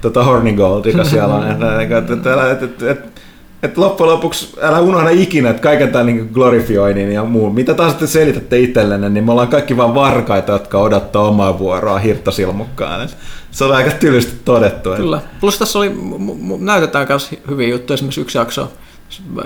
tota 0.00 0.24
Horny 0.24 0.52
Gold, 0.52 0.84
joka 0.84 1.04
siellä 1.04 1.34
on. 1.34 1.50
Että 1.50 1.80
et, 1.80 2.10
et, 2.10 2.26
et, 2.26 2.62
et, 2.62 2.82
et, 2.82 3.19
et 3.62 3.78
loppujen 3.78 4.12
lopuksi 4.12 4.54
älä 4.62 4.80
unohda 4.80 5.10
ikinä, 5.10 5.50
että 5.50 5.62
kaiken 5.62 5.92
tämän 5.92 6.06
niin 6.06 6.30
glorifioinnin 6.32 7.12
ja 7.12 7.24
muu, 7.24 7.50
mitä 7.50 7.74
taas 7.74 7.94
te 7.94 8.06
selitätte 8.06 8.58
itsellenne, 8.58 9.08
niin 9.08 9.24
me 9.24 9.32
ollaan 9.32 9.48
kaikki 9.48 9.76
vaan 9.76 9.94
varkaita, 9.94 10.52
jotka 10.52 10.78
odottaa 10.78 11.22
omaa 11.22 11.58
vuoroa 11.58 11.98
hirttasilmukkaan. 11.98 13.04
Et 13.04 13.16
se 13.50 13.64
on 13.64 13.72
aika 13.72 13.90
tylysti 13.90 14.32
todettu. 14.44 14.90
Kyllä. 14.96 15.20
Plus 15.40 15.58
tässä 15.58 15.78
oli, 15.78 15.88
mu- 15.88 16.50
mu- 16.50 16.64
näytetään 16.64 17.06
myös 17.08 17.30
hyviä 17.50 17.68
juttuja. 17.68 17.94
Esimerkiksi 17.94 18.20
yksi 18.20 18.38
jakso 18.38 18.72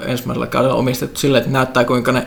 ensimmäisellä 0.06 0.46
kaudella 0.46 0.74
omistettu 0.74 1.20
silleen, 1.20 1.40
että 1.40 1.52
näyttää 1.52 1.84
kuinka 1.84 2.12
ne 2.12 2.26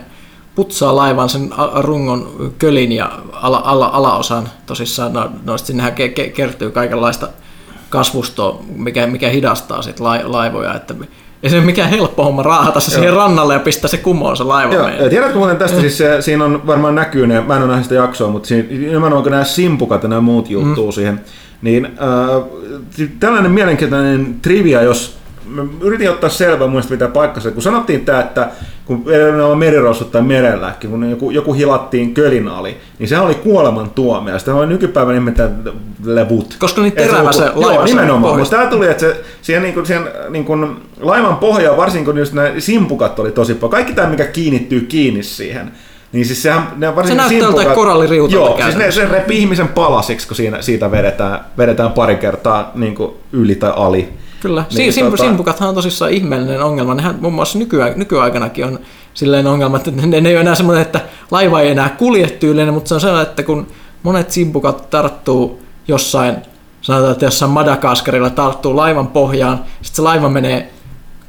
putsaa 0.54 0.96
laivan 0.96 1.28
sen 1.28 1.50
rungon 1.74 2.52
kölin 2.58 2.92
ja 2.92 3.12
ala, 3.32 3.62
ala, 3.64 3.86
alaosan 3.86 4.48
tosissaan. 4.66 5.12
No, 5.12 5.30
no 5.44 5.58
sinnehän 5.58 5.92
ke, 5.92 6.08
ke, 6.08 6.28
kertyy 6.28 6.70
kaikenlaista 6.70 7.28
kasvustoa, 7.90 8.62
mikä, 8.76 9.06
mikä 9.06 9.28
hidastaa 9.28 9.82
sit 9.82 10.00
lai, 10.00 10.24
laivoja. 10.24 10.74
Että 10.74 10.94
ei 11.42 11.50
se 11.50 11.56
ole 11.56 11.64
mikään 11.64 11.90
helppo 11.90 12.24
homma 12.24 12.42
raahata 12.42 12.80
se 12.80 12.90
siihen 12.90 13.12
rannalle 13.12 13.54
ja 13.54 13.60
pistää 13.60 13.88
se 13.88 13.96
kumoon 13.96 14.36
se 14.36 14.44
laiva. 14.44 14.74
Joo, 14.74 14.86
meille. 14.86 15.04
ja 15.04 15.10
tiedätkö 15.10 15.38
muuten 15.38 15.56
tästä, 15.56 15.80
siis 15.80 15.98
se, 15.98 16.22
siinä 16.22 16.44
on 16.44 16.66
varmaan 16.66 16.94
näkyy 16.94 17.26
ne, 17.26 17.40
mä 17.40 17.56
en 17.56 17.62
ole 17.62 17.68
nähnyt 17.68 17.84
sitä 17.84 17.94
jaksoa, 17.94 18.30
mutta 18.30 18.48
siinä, 18.48 18.68
nimenomaan 18.68 19.22
kun 19.22 19.32
nämä 19.32 19.44
simpukat 19.44 20.02
ja 20.02 20.08
nämä 20.08 20.20
muut 20.20 20.50
juuttuu 20.50 20.86
mm. 20.86 20.92
siihen, 20.92 21.20
niin 21.62 21.86
äh, 21.86 22.42
tällainen 23.20 23.52
mielenkiintoinen 23.52 24.36
trivia, 24.42 24.82
jos 24.82 25.18
mä 25.48 25.64
yritin 25.80 26.10
ottaa 26.10 26.30
selvää 26.30 26.68
muista 26.68 26.92
mitä 26.92 27.08
paikkansa, 27.08 27.50
kun 27.50 27.62
sanottiin 27.62 28.04
tämä, 28.04 28.20
että 28.20 28.48
kun 28.84 29.04
merirossut 29.56 30.12
tai 30.12 30.22
merelläkin, 30.22 30.90
kun 30.90 31.10
joku, 31.10 31.30
joku 31.30 31.52
hilattiin 31.52 32.14
kölin 32.14 32.48
ali, 32.48 32.76
niin 32.98 33.08
sehän 33.08 33.24
oli 33.24 33.34
kuoleman 33.34 33.90
tuomio. 33.90 34.38
Sitä 34.38 34.54
on 34.54 34.68
nykypäivänä 34.68 35.18
nimetään 35.18 35.64
levut. 36.04 36.56
Koska 36.58 36.82
niin 36.82 36.92
se 36.92 37.06
terävä 37.06 37.32
se 37.32 37.44
Joo, 37.44 37.60
laiva 37.60 37.86
se 37.86 37.94
nimenomaan. 37.94 38.38
Mutta 38.38 38.56
tämä 38.56 38.70
tuli, 38.70 38.86
että 38.86 39.00
se, 39.00 39.24
siihen, 39.42 39.62
niin 39.62 39.74
kuin, 39.74 39.86
siihen 39.86 40.08
niin 40.30 40.44
kuin, 40.44 40.76
laivan 41.00 41.36
pohjaan, 41.36 41.76
varsinkin 41.76 42.04
kun 42.04 42.18
just 42.18 42.32
nämä 42.32 42.50
simpukat 42.58 43.18
oli 43.18 43.30
tosi 43.30 43.54
paljon, 43.54 43.70
kaikki 43.70 43.92
tämä, 43.92 44.08
mikä 44.08 44.24
kiinnittyy 44.24 44.80
kiinni 44.80 45.22
siihen, 45.22 45.72
niin 46.12 46.26
siis 46.26 46.42
sehän, 46.42 46.68
ne 46.76 46.96
varsinkin 46.96 47.16
näyttää 47.16 47.38
joltain 47.38 47.70
koralliriutalta 47.70 48.44
Joo, 48.44 48.58
siis 48.62 48.76
ne, 48.76 48.90
se 48.90 49.04
repi 49.08 49.38
ihmisen 49.38 49.68
palasiksi, 49.68 50.28
kun 50.28 50.36
siinä, 50.36 50.62
siitä 50.62 50.90
vedetään, 50.90 51.40
vedetään 51.58 51.92
pari 51.92 52.16
kertaa 52.16 52.72
niin 52.74 52.94
kuin 52.94 53.14
yli 53.32 53.54
tai 53.54 53.72
ali. 53.76 54.08
Kyllä. 54.40 54.64
Niin, 54.76 54.92
Sim- 54.92 55.12
tota- 55.12 55.16
Simpukathan 55.20 55.68
on 55.68 55.74
tosissaan 55.74 56.10
ihmeellinen 56.10 56.62
ongelma. 56.62 56.94
Nehän 56.94 57.18
muun 57.20 57.34
muassa 57.34 57.58
nykyä, 57.58 57.92
nykyaikanakin 57.96 58.64
on 58.64 58.78
silleen 59.14 59.46
ongelma, 59.46 59.76
että 59.76 59.90
ne, 59.90 60.20
ne 60.20 60.28
ei 60.28 60.34
ole 60.34 60.40
enää 60.40 60.54
semmoinen, 60.54 60.82
että 60.82 61.00
laiva 61.30 61.60
ei 61.60 61.70
enää 61.70 61.88
kulje 61.88 62.26
tyylinen, 62.30 62.74
mutta 62.74 62.88
se 62.88 62.94
on 62.94 63.00
sellainen, 63.00 63.28
että 63.30 63.42
kun 63.42 63.66
monet 64.02 64.30
simpukat 64.30 64.90
tarttuu 64.90 65.62
jossain, 65.88 66.36
sanotaan, 66.80 67.12
että 67.12 67.24
jossain 67.24 67.50
Madagaskarilla 67.50 68.30
tarttuu 68.30 68.76
laivan 68.76 69.06
pohjaan, 69.06 69.58
sitten 69.82 69.96
se 69.96 70.02
laiva 70.02 70.28
menee 70.28 70.72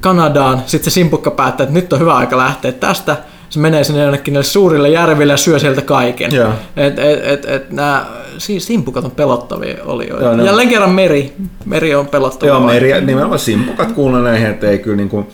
Kanadaan, 0.00 0.62
sitten 0.66 0.90
se 0.90 0.94
simpukka 0.94 1.30
päättää, 1.30 1.64
että 1.64 1.74
nyt 1.74 1.92
on 1.92 2.00
hyvä 2.00 2.16
aika 2.16 2.36
lähteä 2.36 2.72
tästä, 2.72 3.16
se 3.50 3.58
menee 3.58 3.84
sinne 3.84 4.02
jonnekin 4.02 4.32
niille 4.32 4.44
suurille 4.44 4.88
järville 4.88 5.32
ja 5.32 5.36
syö 5.36 5.58
sieltä 5.58 5.82
kaiken. 5.82 6.34
Joo. 6.34 6.52
Et, 6.76 6.98
et, 6.98 7.20
et, 7.24 7.44
et 7.44 7.70
nämä 7.70 8.06
siis 8.38 8.66
simpukat 8.66 9.04
on 9.04 9.10
pelottavia 9.10 9.76
olijoita. 9.84 10.24
Joo, 10.24 10.34
ne 10.34 10.42
on- 10.42 10.46
Jälleen 10.46 10.68
kerran 10.68 10.90
meri. 10.90 11.34
Meri 11.64 11.94
on 11.94 12.06
pelottava. 12.08 12.50
Joo, 12.50 12.60
meri, 12.60 13.00
nimenomaan 13.00 13.38
simpukat 13.38 13.92
kuulee 13.92 14.22
näihin, 14.22 14.46
että 14.50 14.70
ei 14.70 14.78
kyllä 14.78 14.96
niin 14.96 15.08
kuin, 15.08 15.26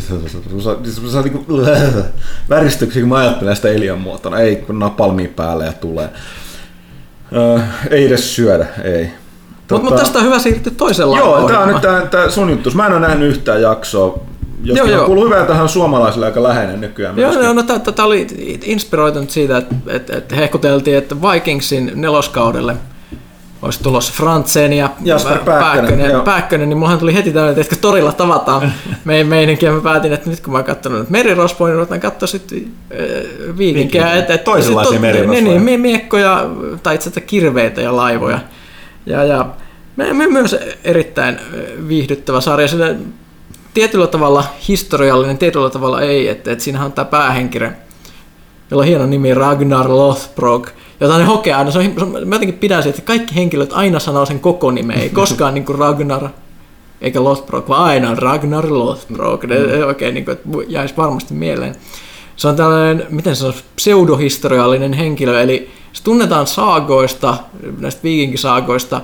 se 0.00 0.14
on 1.18 1.24
niin 1.24 1.32
kuin, 1.46 1.64
väristyksi, 2.48 3.00
kun 3.00 3.08
mä 3.08 3.16
ajattelen 3.16 3.56
sitä 3.56 3.68
eliön 3.68 3.98
muotona. 3.98 4.38
Ei, 4.38 4.56
kun 4.56 4.78
napalmia 4.78 5.28
päälle 5.36 5.66
ja 5.66 5.72
tulee. 5.72 6.08
Ö, 7.36 7.60
ei 7.90 8.06
edes 8.06 8.34
syödä, 8.34 8.66
ei. 8.84 9.10
Mutta 9.70 9.90
mut 9.90 9.96
tästä 9.96 10.18
on 10.18 10.24
hyvä 10.24 10.38
siirtyä 10.38 10.72
toisella 10.76 11.18
Joo, 11.18 11.48
tämä 11.48 11.58
on 11.60 11.68
nyt 11.68 11.80
tää, 11.82 12.06
tää 12.06 12.30
sun 12.30 12.50
juttu. 12.50 12.70
Mä 12.74 12.86
en 12.86 12.92
ole 12.92 13.00
nähnyt 13.00 13.28
yhtään 13.28 13.62
jaksoa. 13.62 14.18
Joo, 14.62 14.86
joo, 14.86 15.06
kuuluu 15.06 15.24
hyvää 15.24 15.44
tähän 15.44 15.68
suomalaisille 15.68 16.26
aika 16.26 16.42
läheinen 16.42 16.80
nykyään. 16.80 17.16
Joo, 17.16 17.30
myöskin. 17.30 17.44
joo 17.44 17.54
no 17.54 17.62
tämä 17.62 18.06
oli 18.06 18.26
inspiroitunut 18.64 19.30
siitä, 19.30 19.58
että 19.58 19.74
et, 19.86 20.10
et 20.10 20.36
hehkuteltiin, 20.36 20.98
että 20.98 21.16
Vikingsin 21.22 21.92
neloskaudelle 21.94 22.76
olisi 23.62 23.82
tulossa 23.82 24.12
Frantsen 24.16 24.72
ja 24.72 24.90
Jasper 25.04 25.38
Pä- 25.38 25.44
Pääkkönen, 25.44 26.10
joo. 26.10 26.24
Pääkkönen, 26.24 26.68
niin 26.68 26.76
mullahan 26.76 26.98
tuli 26.98 27.14
heti 27.14 27.32
tämmöinen, 27.32 27.60
että 27.60 27.76
torilla 27.76 28.12
tavataan 28.12 28.72
meidän 29.04 29.26
meininkiä. 29.26 29.72
Mä 29.72 29.80
päätin, 29.80 30.12
että 30.12 30.30
nyt 30.30 30.40
kun 30.40 30.52
mä 30.52 30.58
oon 30.58 30.64
katsonut 30.64 31.00
nyt 31.00 31.10
merirosvoja, 31.10 31.70
niin 31.70 31.76
ruvetaan 31.76 32.00
katsoa 32.00 32.26
sitten 32.26 32.58
äh, 32.92 33.58
viikinkiä. 33.58 34.12
Et, 34.14 34.30
et, 34.30 34.44
Toisenlaisia 34.44 35.00
merirosvoja. 35.00 35.40
Niin, 35.42 35.66
niin, 35.66 35.80
miekkoja 35.80 36.46
tai 36.82 36.94
itse 36.94 37.08
asiassa 37.08 37.20
kirveitä 37.20 37.80
ja 37.80 37.96
laivoja. 37.96 38.38
Ja, 39.06 39.24
ja 39.24 39.46
me, 39.96 40.12
me 40.12 40.26
myös 40.26 40.56
erittäin 40.84 41.38
viihdyttävä 41.88 42.40
sarja. 42.40 42.68
Sillä 42.68 42.94
tietyllä 43.74 44.06
tavalla 44.06 44.44
historiallinen, 44.68 45.38
tietyllä 45.38 45.70
tavalla 45.70 46.00
ei. 46.00 46.28
Että 46.28 46.52
et 46.52 46.60
siinähän 46.60 46.86
on 46.86 46.92
tämä 46.92 47.04
päähenkilö, 47.04 47.70
jolla 48.70 48.82
on 48.82 48.88
hieno 48.88 49.06
nimi 49.06 49.34
Ragnar 49.34 49.90
Lothbrok, 49.90 50.70
jota 51.00 51.18
ne 51.18 51.24
hokee 51.24 51.54
aina. 51.54 51.70
Se 51.70 51.78
on, 51.78 51.84
se 51.84 52.04
on, 52.04 52.28
mä 52.28 52.34
jotenkin 52.34 52.58
pidän 52.58 52.82
siitä, 52.82 52.98
että 52.98 53.06
kaikki 53.06 53.34
henkilöt 53.34 53.72
aina 53.72 53.98
sanoo 53.98 54.26
sen 54.26 54.40
koko 54.40 54.70
nimen, 54.70 54.98
ei 54.98 55.10
koskaan 55.20 55.54
niin 55.54 55.64
kuin 55.64 55.78
Ragnar 55.78 56.28
eikä 57.00 57.24
Lothbrok, 57.24 57.68
vaan 57.68 57.84
aina 57.84 58.14
Ragnar 58.14 58.66
Lothbrok. 58.68 59.44
Ne, 59.44 59.58
mm. 59.58 59.86
oikein 59.86 60.14
niin 60.14 60.24
kuin, 60.24 60.32
että 60.32 60.48
jäisi 60.68 60.96
varmasti 60.96 61.34
mieleen. 61.34 61.76
Se 62.36 62.48
on 62.48 62.56
tällainen, 62.56 63.06
miten 63.10 63.36
se 63.36 63.46
on, 63.46 63.54
pseudohistoriallinen 63.76 64.92
henkilö, 64.92 65.42
eli 65.42 65.70
se 65.92 66.02
tunnetaan 66.02 66.46
saagoista, 66.46 67.36
näistä 67.78 68.02
viikinkisaagoista, 68.02 69.00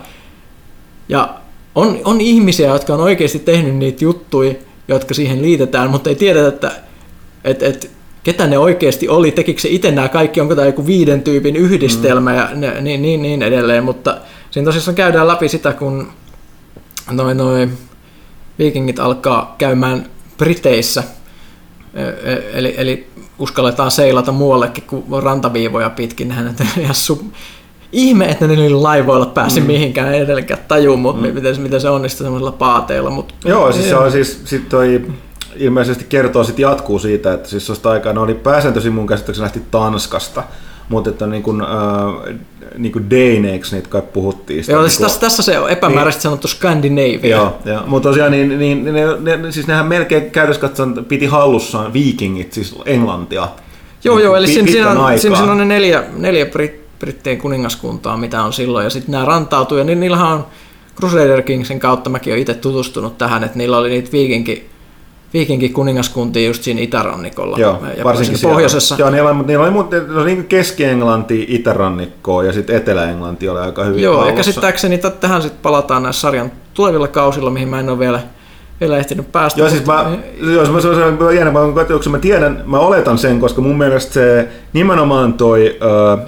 ja 1.08 1.34
on, 1.78 1.98
on 2.04 2.20
ihmisiä, 2.20 2.68
jotka 2.68 2.94
on 2.94 3.00
oikeasti 3.00 3.38
tehnyt 3.38 3.74
niitä 3.74 4.04
juttuja, 4.04 4.54
jotka 4.88 5.14
siihen 5.14 5.42
liitetään, 5.42 5.90
mutta 5.90 6.10
ei 6.10 6.16
tiedetä, 6.16 6.48
että 6.48 6.72
et, 7.44 7.62
et, 7.62 7.90
ketä 8.22 8.46
ne 8.46 8.58
oikeasti 8.58 9.08
oli, 9.08 9.30
tekikö 9.30 9.60
se 9.60 9.68
itse 9.68 9.90
nämä 9.90 10.08
kaikki, 10.08 10.40
onko 10.40 10.54
tämä 10.54 10.66
joku 10.66 10.86
viiden 10.86 11.22
tyypin 11.22 11.56
yhdistelmä 11.56 12.34
ja 12.34 12.48
ne, 12.54 12.80
niin, 12.80 13.02
niin, 13.02 13.22
niin 13.22 13.42
edelleen, 13.42 13.84
mutta 13.84 14.16
siinä 14.50 14.64
tosissaan 14.64 14.94
käydään 14.94 15.28
läpi 15.28 15.48
sitä, 15.48 15.72
kun 15.72 16.08
noin 17.10 17.36
noi 17.36 17.68
viikingit 18.58 18.98
alkaa 18.98 19.54
käymään 19.58 20.06
Briteissä, 20.38 21.02
E- 21.94 22.32
e- 22.32 22.50
eli, 22.52 22.74
eli 22.76 23.06
uskalletaan 23.38 23.90
seilata 23.90 24.32
muuallekin 24.32 24.84
kuin 24.84 25.22
rantaviivoja 25.22 25.90
pitkin. 25.90 26.28
Nehän 26.28 26.44
nyt 26.44 26.60
ihan 26.78 26.94
su- 26.94 27.24
Ihme, 27.92 28.24
että 28.24 28.46
ne 28.46 28.56
niillä 28.56 28.82
laivoilla 28.82 29.26
pääsi 29.26 29.60
mm. 29.60 29.66
mihinkään 29.66 30.14
ei 30.14 30.20
edelleenkään 30.20 30.60
tajuu, 30.68 30.96
mutta 30.96 31.26
mm. 31.26 31.34
miten, 31.34 31.54
se- 31.54 31.60
miten 31.60 31.80
se 31.80 31.90
onnistui 31.90 32.24
semmoisilla 32.24 32.52
paateilla. 32.52 33.10
Mutta, 33.10 33.34
Joo, 33.44 33.72
siis 33.72 33.88
se 33.88 33.96
on 33.96 34.12
siis, 34.12 34.40
sit 34.44 34.68
toi 34.68 35.02
ilmeisesti 35.56 36.06
kertoo 36.08 36.44
sit 36.44 36.58
jatkuu 36.58 36.98
siitä, 36.98 37.32
että 37.32 37.48
siis 37.48 37.66
tuosta 37.66 37.90
aikaa 37.90 38.12
ne 38.12 38.20
oli 38.20 38.34
pääsääntöisin 38.34 38.92
mun 38.92 39.06
käsittääkseni 39.06 39.42
lähti 39.42 39.62
Tanskasta, 39.70 40.42
mutta 40.88 41.10
että 41.10 41.26
niin 41.26 41.42
kuin, 41.42 41.60
äh, 41.60 42.36
niin 42.78 42.92
kuin 42.92 43.10
Daneiksi 43.10 43.74
niitä 43.74 43.88
kai 43.88 44.02
puhuttiin. 44.02 44.64
Sitä, 44.64 44.72
Joo, 44.72 44.82
niin 44.82 44.90
siis 44.90 45.00
tässä, 45.00 45.20
tässä 45.20 45.42
se 45.42 45.58
on 45.58 45.70
epämääräisesti 45.70 46.22
sanottu 46.22 46.48
Scandinavia. 46.48 47.36
Joo, 47.36 47.58
joo. 47.64 47.82
mutta 47.86 48.08
tosiaan 48.08 48.32
niin, 48.32 48.58
niin, 48.58 48.84
ne, 48.84 48.92
ne, 49.20 49.36
ne, 49.36 49.52
siis 49.52 49.66
nehän 49.66 49.86
melkein 49.86 50.30
käytössä 50.30 50.60
katsoen 50.60 51.04
piti 51.04 51.26
hallussaan 51.26 51.92
viikingit, 51.92 52.52
siis 52.52 52.74
Englantia. 52.86 53.48
Joo, 54.04 54.16
Niin 54.16 54.24
joo, 54.24 54.36
eli 54.36 54.46
siinä, 54.46 54.72
siinä, 54.72 54.90
on, 54.90 55.18
siinä, 55.18 55.36
siinä 55.36 55.52
on 55.52 55.58
ne 55.58 55.64
neljä, 55.64 56.04
neljä 56.16 56.46
Brit, 56.46 56.87
brittien 56.98 57.38
kuningaskuntaa, 57.38 58.16
mitä 58.16 58.42
on 58.42 58.52
silloin, 58.52 58.84
ja 58.84 58.90
sitten 58.90 59.12
nämä 59.12 59.24
rantautuu, 59.24 59.78
ja 59.78 59.84
ni- 59.84 59.94
niillähän 59.94 60.28
on 60.32 60.46
Crusader 60.96 61.42
Kingsin 61.42 61.80
kautta, 61.80 62.10
mäkin 62.10 62.32
olen 62.32 62.40
itse 62.40 62.54
tutustunut 62.54 63.18
tähän, 63.18 63.44
että 63.44 63.58
niillä 63.58 63.78
oli 63.78 63.88
niitä 63.88 64.12
viikinki 64.12 64.70
viikinkin 65.34 65.72
kuningaskuntia 65.72 66.46
just 66.46 66.62
siinä 66.62 66.80
itärannikolla. 66.80 67.58
Joo, 67.58 67.78
ja 67.96 68.04
varsinkin 68.04 68.38
siinä 68.38 68.52
pohjoisessa. 68.52 68.96
Joo, 68.98 69.10
niillä 69.10 69.30
oli, 69.30 69.42
niillä 69.46 69.64
oli, 69.64 69.70
muuten- 69.72 70.02
niillä 70.02 70.22
oli 70.22 70.34
niin 70.34 70.44
Keski-Englanti, 70.44 71.46
Itärannikkoa 71.48 72.44
ja 72.44 72.52
sitten 72.52 72.76
Etelä-Englanti 72.76 73.48
oli 73.48 73.60
aika 73.60 73.84
hyvin 73.84 74.02
Joo, 74.02 74.26
ja 74.26 74.32
käsittääkseni 74.32 75.00
tähän 75.20 75.42
sitten 75.42 75.62
palataan 75.62 76.02
näissä 76.02 76.20
sarjan 76.20 76.52
tulevilla 76.74 77.08
kausilla, 77.08 77.50
mihin 77.50 77.68
mä 77.68 77.80
en 77.80 77.88
ole 77.88 77.98
vielä, 77.98 78.20
vielä 78.80 78.98
ehtinyt 78.98 79.32
päästä. 79.32 79.60
Joo, 79.60 79.70
siis 79.70 79.86
mä, 79.86 80.10
jos 80.54 80.70
mä, 80.70 80.80
se 80.80 80.88
on 80.88 81.36
jännä, 81.36 81.50
mä, 81.52 81.60
mä 82.10 82.18
tiedän, 82.18 82.62
mä 82.66 82.78
oletan 82.78 83.18
sen, 83.18 83.40
koska 83.40 83.60
mun 83.60 83.78
mielestä 83.78 84.12
se 84.12 84.48
nimenomaan 84.72 85.34
toi, 85.34 85.78
ö, 85.82 86.18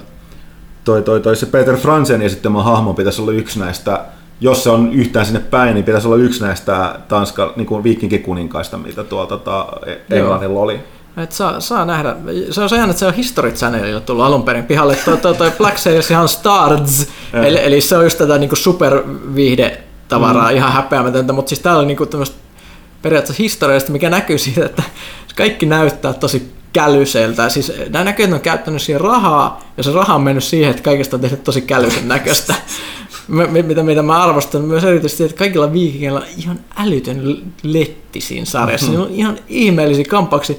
toi, 0.83 1.01
toi, 1.01 1.21
toi 1.21 1.35
se 1.35 1.45
Peter 1.45 1.77
Fransen 1.77 2.21
esittämä 2.21 2.63
hahmo 2.63 2.93
pitäisi 2.93 3.21
olla 3.21 3.31
yksi 3.31 3.59
näistä, 3.59 4.05
jos 4.41 4.63
se 4.63 4.69
on 4.69 4.93
yhtään 4.93 5.25
sinne 5.25 5.39
päin, 5.39 5.73
niin 5.73 5.83
pitäisi 5.83 6.07
olla 6.07 6.17
yksi 6.17 6.43
näistä 6.43 6.99
Tanska, 7.07 7.53
niin 7.55 7.67
kuin 7.67 7.83
viikinkikuninkaista, 7.83 8.77
mitä 8.77 9.03
tuolla 9.03 9.27
tota, 9.27 9.67
Englannilla 10.09 10.59
oli. 10.59 10.79
Et 11.17 11.31
saa, 11.31 11.59
saa 11.59 11.85
nähdä. 11.85 12.15
Se 12.51 12.61
on 12.61 12.69
se 12.69 12.75
että 12.75 12.93
se 12.93 13.05
on 13.05 13.13
History 13.13 13.51
Channelilla 13.51 13.99
tullut 13.99 14.25
alun 14.25 14.43
perin 14.43 14.65
pihalle. 14.65 14.95
Toi, 15.05 15.17
toi, 15.17 15.35
toi 15.35 15.51
Black 15.57 15.77
Sails 15.77 16.11
ihan 16.11 16.29
Stars, 16.29 17.07
eli, 17.33 17.59
eli, 17.63 17.81
se 17.81 17.97
on 17.97 18.03
just 18.03 18.17
tätä 18.17 18.37
niinku 18.37 18.55
superviihdetavaraa, 18.55 20.49
mm. 20.51 20.55
ihan 20.55 20.71
häpeämätöntä, 20.71 21.33
mutta 21.33 21.49
siis 21.49 21.59
täällä 21.59 21.81
on 21.81 21.87
niinku 21.87 22.05
tämmöistä 22.05 22.35
periaatteessa 23.01 23.43
historiasta, 23.43 23.91
mikä 23.91 24.09
näkyy 24.09 24.37
siitä, 24.37 24.65
että 24.65 24.83
kaikki 25.35 25.65
näyttää 25.65 26.13
tosi 26.13 26.51
kälyseltä. 26.73 27.49
Siis 27.49 27.71
nämä 27.89 28.05
näkyy, 28.05 28.23
että 28.23 28.31
ne 28.31 28.35
on 28.35 28.41
käyttänyt 28.41 28.81
siihen 28.81 29.01
rahaa, 29.01 29.73
ja 29.77 29.83
se 29.83 29.91
raha 29.91 30.15
on 30.15 30.21
mennyt 30.21 30.43
siihen, 30.43 30.69
että 30.69 30.83
kaikesta 30.83 31.17
on 31.17 31.21
tehty 31.21 31.37
tosi 31.37 31.61
kälysen 31.61 32.07
näköistä. 32.07 32.55
Mitä, 33.63 33.83
mitä 33.83 34.01
mä 34.03 34.23
arvostan 34.23 34.61
myös 34.61 34.83
erityisesti, 34.83 35.23
että 35.23 35.37
kaikilla 35.37 35.73
viikingeillä 35.73 36.19
on 36.19 36.25
ihan 36.37 36.59
älytön 36.77 37.37
letti 37.63 38.21
siinä 38.21 38.45
sarjassa. 38.45 38.85
Mhm. 38.85 38.95
Niillä 38.95 39.07
on 39.07 39.15
ihan 39.15 39.39
ihmeellisiä 39.47 40.05
kampauksia. 40.09 40.55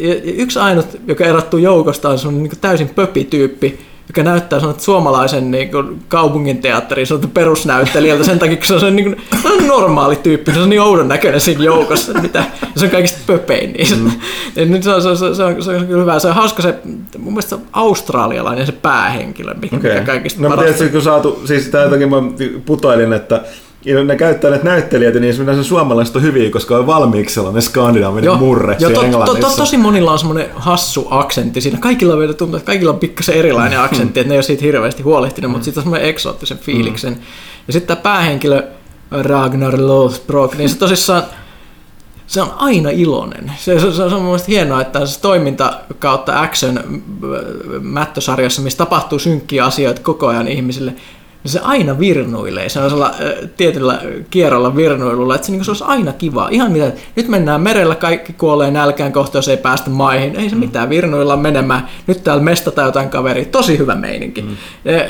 Ja 0.00 0.14
yksi 0.24 0.58
ainut, 0.58 0.86
joka 1.06 1.24
erottuu 1.24 1.58
joukosta, 1.58 2.08
on 2.08 2.18
semmoinen 2.18 2.50
niin 2.50 2.60
täysin 2.60 2.88
pöpityyppi, 2.88 3.78
joka 4.10 4.22
näyttää 4.22 4.60
semmoinen 4.60 4.84
suomalaisen 4.84 5.50
niin 5.50 5.70
kuin, 5.70 6.02
kaupungin 6.08 6.58
teatterin 6.58 7.06
semmoinen 7.06 7.30
perusnäyttelijältä 7.30 8.24
sen 8.24 8.38
takia, 8.38 8.56
kun 8.56 8.66
se 8.66 8.74
on, 8.74 8.80
se, 8.80 8.90
niin 8.90 9.04
kuin, 9.04 9.16
se 9.42 9.48
on 9.48 9.66
normaali 9.66 10.16
tyyppi, 10.16 10.52
se 10.52 10.60
on 10.60 10.70
niin 10.70 10.80
oudon 10.80 11.08
näköinen 11.08 11.40
siinä 11.40 11.64
joukossa, 11.64 12.12
mitä, 12.20 12.38
ja 12.60 12.68
se 12.76 12.84
on 12.84 12.90
kaikista 12.90 13.20
pöpein 13.26 13.72
niistä. 13.72 13.96
Mm. 13.96 14.10
Ja 14.56 14.66
nyt 14.66 14.82
se, 14.82 14.90
on, 14.90 15.02
se, 15.02 15.08
on, 15.08 15.16
se, 15.16 15.24
on, 15.24 15.34
se, 15.36 15.44
on, 15.44 15.62
se 15.62 15.70
on 15.70 15.86
kyllä 15.86 16.00
hyvä. 16.00 16.18
Se 16.18 16.28
on 16.28 16.34
hauska 16.34 16.62
se, 16.62 16.74
mun 17.18 17.32
mielestä 17.32 17.48
se 17.48 17.54
on 17.54 17.62
australialainen 17.72 18.66
se 18.66 18.72
päähenkilö, 18.72 19.54
mikä, 19.54 19.76
Okei. 19.76 19.92
mikä 19.92 20.06
kaikista 20.06 20.42
No 20.42 20.48
parasta. 20.48 20.72
tiedän, 20.72 20.92
kun 20.92 21.02
saatu, 21.02 21.42
siis 21.44 21.68
tää 21.68 21.82
jotenkin 21.82 22.10
mä 22.10 22.16
putoilin, 22.66 23.12
että 23.12 23.40
ne 23.84 24.16
käyttää 24.16 24.50
näitä 24.50 24.64
näyttelijöitä, 24.64 25.20
niin 25.20 25.30
esimerkiksi 25.30 25.68
suomalaiset 25.68 26.16
on 26.16 26.22
hyviä, 26.22 26.50
koska 26.50 26.76
on 26.76 26.86
valmiiksi 26.86 27.34
sellainen 27.34 27.62
skandinaavinen 27.62 28.38
murre 28.38 28.76
Joo, 28.78 28.90
to, 28.90 29.02
to, 29.02 29.34
to, 29.34 29.50
tosi 29.56 29.76
monilla 29.76 30.12
on 30.12 30.18
semmoinen 30.18 30.46
hassu 30.54 31.06
aksentti 31.10 31.60
siinä. 31.60 31.78
Kaikilla 31.78 32.18
vielä 32.18 32.34
tuntuu, 32.34 32.56
että 32.56 32.66
kaikilla 32.66 32.92
on 32.92 32.98
pikkasen 32.98 33.34
erilainen 33.34 33.80
aksentti, 33.80 34.20
että 34.20 34.28
ne 34.28 34.34
ei 34.34 34.36
ole 34.36 34.42
siitä 34.42 34.64
hirveästi 34.64 35.02
huolehtinut, 35.02 35.50
mutta 35.50 35.64
siitä 35.64 35.80
on 35.80 35.84
semmoinen 35.84 36.08
eksoottisen 36.08 36.58
fiiliksen. 36.58 37.18
Ja 37.66 37.72
sitten 37.72 37.96
tämä 37.96 38.02
päähenkilö 38.02 38.62
Ragnar 39.10 39.74
Lothbrok, 39.78 40.54
niin 40.56 40.68
se 40.68 40.78
tosissaan 40.78 41.22
se 42.30 42.42
on 42.42 42.52
aina 42.56 42.90
iloinen. 42.90 43.52
Se, 43.56 43.80
se, 43.80 43.92
se 43.92 44.02
on 44.02 44.12
mun 44.12 44.22
mielestä 44.22 44.48
hienoa, 44.48 44.80
että 44.80 45.06
se 45.06 45.20
toiminta 45.20 45.80
kautta 45.98 46.40
action 46.40 47.02
mättösarjassa, 47.80 48.62
missä 48.62 48.78
tapahtuu 48.78 49.18
synkkiä 49.18 49.64
asioita 49.64 50.02
koko 50.02 50.26
ajan 50.26 50.48
ihmisille, 50.48 50.94
niin 51.44 51.52
se 51.52 51.60
aina 51.62 51.98
virnuilee 51.98 52.68
sellaisella 52.68 53.06
äh, 53.06 53.50
tietyllä 53.56 54.02
kierrolla 54.30 54.76
virnuilulla, 54.76 55.34
että 55.34 55.46
se, 55.46 55.52
niin 55.52 55.64
se 55.64 55.70
olisi 55.70 55.84
aina 55.86 56.12
kiva. 56.12 56.48
Ihan 56.50 56.72
mitä, 56.72 56.92
nyt 57.16 57.28
mennään 57.28 57.60
merellä, 57.60 57.94
kaikki 57.94 58.32
kuolee 58.32 58.70
nälkään 58.70 59.12
kohta, 59.12 59.38
jos 59.38 59.48
ei 59.48 59.56
päästä 59.56 59.90
maihin. 59.90 60.36
Ei 60.36 60.50
se 60.50 60.56
mitään, 60.56 60.88
virnuilla 60.88 61.36
menemään. 61.36 61.88
Nyt 62.06 62.24
täällä 62.24 62.42
mestataan 62.42 62.86
jotain 62.86 63.10
kaveria. 63.10 63.44
Tosi 63.44 63.78
hyvä 63.78 63.94
meininki. 63.94 64.42
Mm. 64.42 64.56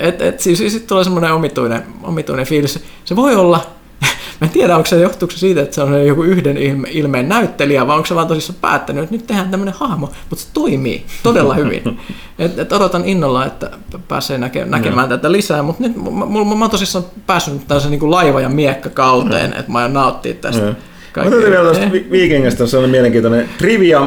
Et, 0.01 0.23
et, 0.23 0.41
siis 0.41 0.59
sitten 0.59 0.89
tulee 0.89 1.05
semmoinen 1.05 1.33
omituinen, 1.33 1.83
omituinen 2.03 2.47
fiilis. 2.47 2.85
Se 3.05 3.17
voi 3.17 3.37
olla 3.37 3.80
Mä 4.41 4.47
en 4.47 4.51
tiedä, 4.51 4.77
onko 4.77 4.87
se 4.89 4.97
johtuuko 5.01 5.33
se 5.33 5.39
siitä, 5.39 5.61
että 5.63 5.75
se 5.75 5.83
on 5.83 6.07
joku 6.07 6.23
yhden 6.23 6.57
ilme, 6.57 6.89
ilmeen 6.91 7.29
näyttelijä, 7.29 7.87
vai 7.87 7.97
onko 7.97 8.07
se 8.07 8.15
vaan 8.15 8.27
tosissaan 8.29 8.59
päättänyt, 8.61 9.03
että 9.05 9.15
nyt 9.17 9.27
tehdään 9.27 9.51
tämmöinen 9.51 9.75
hahmo, 9.79 10.11
mutta 10.31 10.45
se 10.45 10.51
toimii 10.55 11.05
todella 11.23 11.55
hyvin. 11.55 11.83
Et, 12.39 12.59
et 12.59 12.73
odotan 12.73 13.05
innolla, 13.05 13.47
että 13.47 13.71
pääsee 14.09 14.39
näke, 14.39 14.65
näkemään 14.65 15.09
tätä 15.09 15.33
lisää, 15.33 15.63
mutta 15.63 15.83
nyt 15.83 15.97
mä, 15.97 16.11
mä, 16.11 16.55
mä 16.57 16.65
oon 16.65 16.71
tosissaan 16.71 17.05
päässyt 17.27 17.69
tällaisen 17.69 17.91
niin 17.91 18.11
laiva- 18.11 18.41
ja 18.41 18.49
miekkakauteen, 18.49 19.53
että 19.59 19.73
mä 19.73 19.79
aion 19.79 19.93
nauttia 19.93 20.35
tästä. 20.35 20.63
Mä 20.63 20.75
kaikkea. 21.13 21.31
täytyy 21.33 21.51
vielä 21.51 21.65
tuosta 21.65 21.85
Eh. 21.85 21.93
vi- 21.93 22.07
Vikingistä 22.11 22.67
sellainen 22.67 22.91
mielenkiintoinen 22.91 23.49
trivia. 23.59 24.07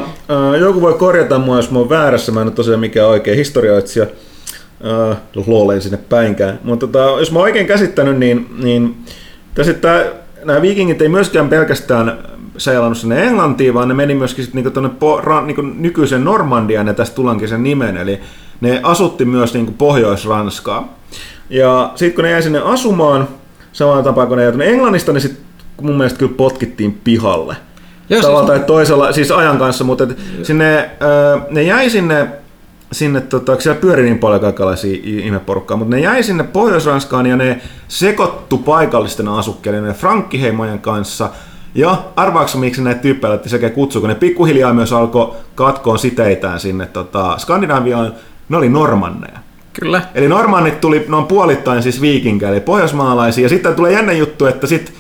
Joku 0.60 0.82
voi 0.82 0.94
korjata 0.94 1.40
mua, 1.40 1.56
jos 1.58 1.72
mä 1.72 1.80
oon 1.80 1.90
väärässä. 1.90 2.32
Mä 2.32 2.42
en 2.42 2.48
ole 2.48 2.54
tosiaan 2.56 2.80
mikään 2.80 3.08
oikea 3.10 3.36
historioitsija. 3.36 4.06
Luoleen 5.46 5.82
sinne 5.82 5.98
päinkään. 5.98 6.60
Mutta 6.64 6.88
tota, 6.88 7.20
jos 7.20 7.32
mä 7.32 7.40
oon 7.40 7.44
oikein 7.44 7.68
käsittänyt, 7.68 8.18
niin, 8.18 8.50
niin 8.64 8.96
että 9.72 10.06
nämä 10.46 10.62
vikingit 10.62 11.02
ei 11.02 11.10
myöskään 11.10 11.50
pelkästään 11.50 12.18
seilannut 12.58 12.98
sinne 12.98 13.24
Englantiin, 13.24 13.74
vaan 13.74 13.88
ne 13.88 13.94
meni 13.94 14.16
myöskin 14.16 14.44
sitten 14.44 14.58
niinku 14.58 14.72
tonne 14.74 14.90
po, 15.00 15.22
niinku 15.46 15.62
nykyisen 15.62 16.24
Normandiaan, 16.24 16.88
ja 16.88 16.94
tästä 16.94 17.16
tullaankin 17.16 17.48
sen 17.48 17.64
nimen, 17.64 17.98
eli 17.98 18.20
ne 18.62 18.80
asutti 18.84 19.26
myös 19.26 19.54
niinku 19.54 19.72
Pohjois-Ranskaa. 19.78 20.98
Ja 21.50 21.92
sitten 21.96 22.16
kun 22.16 22.24
ne 22.24 22.32
jäi 22.32 22.42
sinne 22.44 22.60
asumaan, 22.60 23.28
samalla 23.74 24.04
tapaa 24.04 24.26
kun 24.26 24.38
ne 24.38 24.44
jäi 24.44 24.52
tuonne 24.52 24.70
Englannista, 24.70 25.14
niin 25.14 25.22
sitten 25.22 25.44
mun 25.82 25.98
mielestä 25.98 26.20
kyllä 26.20 26.34
potkittiin 26.38 27.00
pihalle. 27.04 27.56
Joo, 28.10 28.22
Tavalla 28.22 28.48
siis- 28.48 28.60
tai 28.60 28.68
toisella, 28.68 29.12
siis 29.12 29.32
ajan 29.32 29.58
kanssa, 29.58 29.84
mutta 29.84 30.04
et 30.04 30.18
sinne, 30.44 30.90
ö, 31.02 31.40
ne 31.50 31.64
jäi 31.64 31.90
sinne, 31.90 32.28
sinne 32.94 33.22
tota, 33.22 33.60
siellä 33.60 33.82
pyöri 33.82 34.04
niin 34.04 34.20
paljon 34.20 34.42
kaikenlaisia 34.42 35.00
ihmeporukkaa, 35.04 35.78
mutta 35.78 35.96
ne 35.96 36.02
jäi 36.02 36.24
sinne 36.24 36.44
Pohjois-Ranskaan 36.44 37.26
ja 37.26 37.36
ne 37.36 37.62
sekoittu 37.88 38.58
paikallisten 38.58 39.28
asukkeiden 39.28 39.86
ja 39.86 39.94
frankkiheimojen 39.94 40.80
kanssa. 40.80 41.30
Ja 41.76 42.04
arvaaksa 42.16 42.58
miksi 42.58 42.82
näitä 42.82 43.02
tyyppejä 43.02 43.30
laitti 43.30 43.50
sekä 43.50 43.70
kutsu, 43.70 44.00
kun 44.00 44.10
ne 44.10 44.16
pikkuhiljaa 44.16 44.74
myös 44.74 44.94
alkoi 44.94 45.34
katkoon 45.56 46.00
siteitään 46.00 46.60
sinne 46.60 46.86
tota, 46.86 47.38
Skandinaviaan, 47.38 48.14
ne 48.50 48.58
oli 48.58 48.70
normanneja. 48.70 49.40
Kyllä. 49.74 50.02
Eli 50.16 50.28
normannit 50.28 50.82
tuli 50.82 51.06
noin 51.08 51.26
puolittain 51.26 51.84
siis 51.84 52.02
viikinkää, 52.02 52.52
eli 52.52 52.60
pohjoismaalaisia. 52.60 53.46
Ja 53.46 53.50
sitten 53.50 53.76
tulee 53.76 53.92
jännä 53.92 54.12
juttu, 54.12 54.46
että 54.46 54.68
sit 54.68 54.94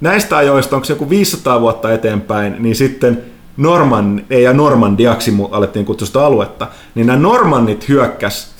näistä 0.00 0.36
ajoista, 0.36 0.76
onko 0.76 0.84
se 0.84 0.92
joku 0.92 1.10
500 1.10 1.60
vuotta 1.60 1.92
eteenpäin, 1.92 2.56
niin 2.58 2.76
sitten 2.76 3.22
Norman, 3.58 4.24
ja 4.30 4.52
Normandiaksi 4.52 5.32
alettiin 5.50 5.84
kutsua 5.84 6.06
sitä 6.06 6.26
aluetta, 6.26 6.66
niin 6.94 7.06
nämä 7.06 7.18
normannit 7.18 7.88
hyökkäs 7.88 8.50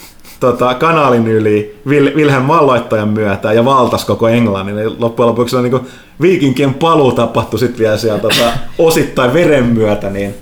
tota, 0.40 0.74
kanaalin 0.74 1.26
yli 1.26 1.80
Vil- 1.88 2.16
Wilhelm 2.16 2.48
valloittajan 2.48 3.08
myötä 3.08 3.52
ja 3.52 3.64
valtas 3.64 4.04
koko 4.04 4.28
Englannin. 4.28 4.78
Eli 4.78 4.96
loppujen 4.98 5.28
lopuksi 5.28 5.56
on 5.56 5.62
niin 5.62 5.80
viikinkien 6.20 6.74
paluu 6.74 7.12
tapahtui 7.12 7.58
sitten 7.58 7.78
vielä 7.78 7.98
siellä 7.98 8.18
tota, 8.18 8.52
osittain 8.78 9.32
veren 9.34 9.64
myötä 9.64 10.10
niin, 10.10 10.34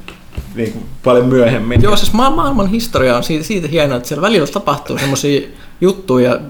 niin 0.54 0.72
kuin 0.72 0.84
paljon 1.04 1.26
myöhemmin. 1.26 1.82
Joo, 1.82 1.96
siis 1.96 2.12
ma- 2.12 2.30
maailman 2.30 2.66
historia 2.66 3.16
on 3.16 3.24
siitä, 3.24 3.68
hienoa, 3.68 3.96
että 3.96 4.08
siellä 4.08 4.22
välillä 4.22 4.46
tapahtuu 4.46 4.98
semmoisia 4.98 5.48
juttuja 5.80 6.40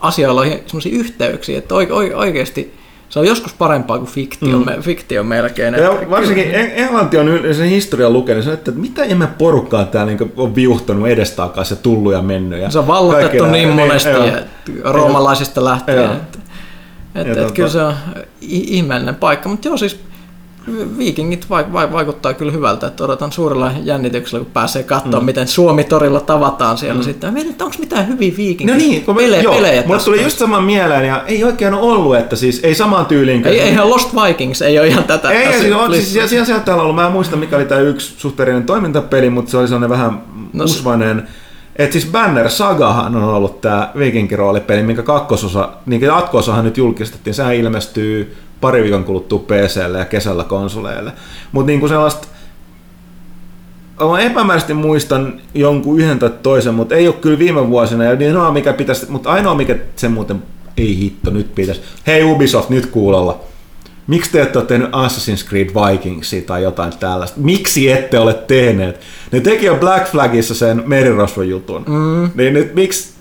asioilla 0.00 0.40
on 0.40 0.46
semmoisia 0.66 0.98
yhteyksiä, 0.98 1.58
että 1.58 1.74
oike- 1.74 2.14
oikeasti 2.14 2.74
se 3.08 3.18
on 3.18 3.26
joskus 3.26 3.52
parempaa 3.54 3.98
kuin 3.98 4.10
fiktio, 4.10 4.58
mm. 4.58 4.64
me, 4.66 4.76
fiktio 4.80 5.22
melkein. 5.24 5.74
Ja 5.74 5.90
Että- 5.92 6.10
varsinkin 6.10 6.54
En- 6.54 6.72
Englanti 6.74 7.18
on 7.18 7.26
sen 7.52 7.68
historian 7.68 8.12
lukenut, 8.12 8.44
se, 8.44 8.52
että 8.52 8.70
mitä 8.70 9.04
ihme 9.04 9.26
porukkaa 9.38 9.84
täällä 9.84 10.12
niin 10.12 10.32
on 10.36 10.54
viuhtanut 10.54 11.08
edestakaisin 11.08 11.76
ja 11.76 11.82
tullut 11.82 12.12
ja 12.12 12.22
mennyt. 12.22 12.60
Ja 12.60 12.70
Se 12.70 12.78
on 12.78 12.86
vallotettu 12.86 13.46
niin 13.46 13.68
nää- 13.68 13.76
monesti 13.76 14.08
ja 14.10 14.40
roomalaisista 14.84 15.64
lähtien. 15.64 15.98
Joo. 15.98 16.12
Että, 16.12 16.38
Ja 17.14 17.20
että, 17.20 17.32
että 17.32 17.46
tota- 17.46 17.52
kyllä 17.52 17.68
se 17.68 17.82
on 17.82 17.94
ihmeellinen 18.40 19.14
paikka, 19.14 19.48
mutta 19.48 19.68
joo 19.68 19.76
siis 19.76 20.00
viikingit 20.98 21.50
vai, 21.50 21.72
vai, 21.72 21.92
vaikuttaa 21.92 22.34
kyllä 22.34 22.52
hyvältä, 22.52 22.86
että 22.86 23.04
odotan 23.04 23.32
suurella 23.32 23.72
jännityksellä, 23.82 24.44
kun 24.44 24.52
pääsee 24.52 24.82
katsomaan, 24.82 25.22
mm. 25.22 25.26
miten 25.26 25.48
Suomi-torilla 25.48 26.20
tavataan 26.20 26.78
siellä 26.78 27.00
mm. 27.00 27.04
sitten. 27.04 27.32
Mietin, 27.34 27.50
että 27.52 27.64
onko 27.64 27.76
mitään 27.78 28.08
hyviä 28.08 28.32
viikinki 28.36 28.72
No 28.72 28.78
niin, 28.78 29.04
kun 29.04 29.14
mä, 29.14 29.20
pelejä, 29.20 29.42
joo, 29.42 29.54
pelejä 29.54 29.82
mulle 29.86 30.00
tuli 30.00 30.22
just 30.22 30.38
sama 30.38 30.60
mieleen 30.60 31.04
ja 31.06 31.22
ei 31.26 31.44
oikein 31.44 31.74
ole 31.74 31.92
ollut, 31.92 32.16
että 32.16 32.36
siis 32.36 32.60
ei 32.62 32.74
samaan 32.74 33.06
tyyliin. 33.06 33.42
kuin- 33.42 33.52
Ei, 33.54 33.60
eihän 33.60 33.90
Lost 33.90 34.10
Vikings 34.24 34.62
ei 34.62 34.78
ole 34.78 34.86
ihan 34.88 35.04
tätä. 35.04 35.30
Ei, 35.30 35.38
ei, 35.38 35.44
tässä 35.46 35.60
siis, 35.60 35.74
on, 35.74 35.94
siis 35.94 36.12
siellä, 36.12 36.28
siellä, 36.28 36.46
siellä 36.46 36.62
täällä 36.62 36.82
ollut, 36.82 36.96
mä 36.96 37.06
en 37.06 37.12
muista 37.12 37.36
mikä 37.36 37.56
oli 37.56 37.64
tämä 37.64 37.80
yksi 37.80 38.14
suhteellinen 38.18 38.64
toimintapeli, 38.64 39.30
mutta 39.30 39.50
se 39.50 39.56
oli 39.58 39.68
sellainen 39.68 39.90
vähän 39.90 40.22
No 40.52 40.58
no, 40.58 40.64
usvainen. 40.64 41.28
Et 41.76 41.92
siis 41.92 42.06
Banner 42.06 42.50
Sagahan 42.50 43.16
on 43.16 43.24
ollut 43.24 43.60
tämä 43.60 43.90
viikinkiroolipeli, 43.98 44.82
minkä 44.82 45.02
kakkososa, 45.02 45.68
niin 45.86 46.00
jatko-osahan 46.00 46.64
nyt 46.64 46.76
julkistettiin, 46.76 47.34
sehän 47.34 47.54
ilmestyy 47.54 48.36
pari 48.60 48.82
viikon 48.82 49.04
kuluttua 49.04 49.38
PClle 49.38 49.98
ja 49.98 50.04
kesällä 50.04 50.44
konsoleille. 50.44 51.12
Mutta 51.52 51.66
niinku 51.66 51.88
sellaista, 51.88 52.28
Mä 54.00 54.20
epämääräisesti 54.20 54.74
muistan 54.74 55.40
jonkun 55.54 56.00
yhden 56.00 56.18
tai 56.18 56.30
toisen, 56.42 56.74
mutta 56.74 56.94
ei 56.94 57.06
ole 57.06 57.14
kyllä 57.20 57.38
viime 57.38 57.68
vuosina. 57.68 58.04
Ja 58.04 58.16
niin 58.16 58.30
ainoa, 58.30 58.52
mikä 58.52 58.72
pitäisi, 58.72 59.06
mutta 59.10 59.30
ainoa 59.30 59.54
mikä 59.54 59.76
se 59.96 60.08
muuten 60.08 60.42
ei 60.76 60.98
hitto, 60.98 61.30
nyt 61.30 61.54
pitäisi. 61.54 61.80
Hei 62.06 62.24
Ubisoft, 62.24 62.70
nyt 62.70 62.86
kuulolla. 62.86 63.40
miksi 64.06 64.32
te 64.32 64.42
ette 64.42 64.58
ole 64.58 64.66
tehnyt 64.66 64.88
Assassin's 64.88 65.48
Creed 65.48 65.68
Vikingsia 65.68 66.42
tai 66.42 66.62
jotain 66.62 66.92
tällaista? 67.00 67.40
Miksi 67.40 67.92
ette 67.92 68.18
ole 68.18 68.34
tehneet? 68.34 69.00
Ne 69.32 69.40
teki 69.40 69.66
jo 69.66 69.74
Black 69.74 70.06
Flagissa 70.06 70.54
sen 70.54 70.82
merirosvojutun. 70.86 71.84
Mm. 71.88 72.30
Niin 72.34 72.54
nyt 72.54 72.74
miksi... 72.74 73.16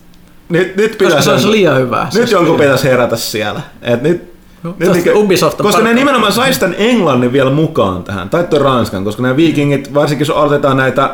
Nyt, 0.50 0.76
nyt 0.76 0.92
Koska 0.92 1.06
pitäisi... 1.06 1.26
se 1.26 1.32
olisi 1.32 1.52
liian 1.52 1.78
hyvää. 1.78 2.08
Se 2.10 2.20
Nyt 2.20 2.32
jonkun 2.32 2.60
pitäisi 2.60 2.84
herätä 2.84 3.16
siellä. 3.16 3.62
Et 3.82 4.02
nyt, 4.02 4.35
No, 4.66 4.94
niinkö- 4.94 5.14
Ubisoft 5.14 5.58
koska 5.58 5.82
ne 5.84 5.94
nimenomaan 5.94 6.32
sais 6.32 6.60
tämän 6.60 6.76
englannin 6.78 7.34
vielä 7.34 7.50
mukaan 7.50 8.04
tähän, 8.04 8.30
tai 8.30 8.44
tuon 8.44 8.62
ranskan, 8.62 9.04
koska 9.04 9.22
nämä 9.22 9.36
viikingit, 9.36 9.94
varsinkin 9.94 10.28
jos 10.28 10.38
aloitetaan 10.38 10.78
näitä 10.78 11.10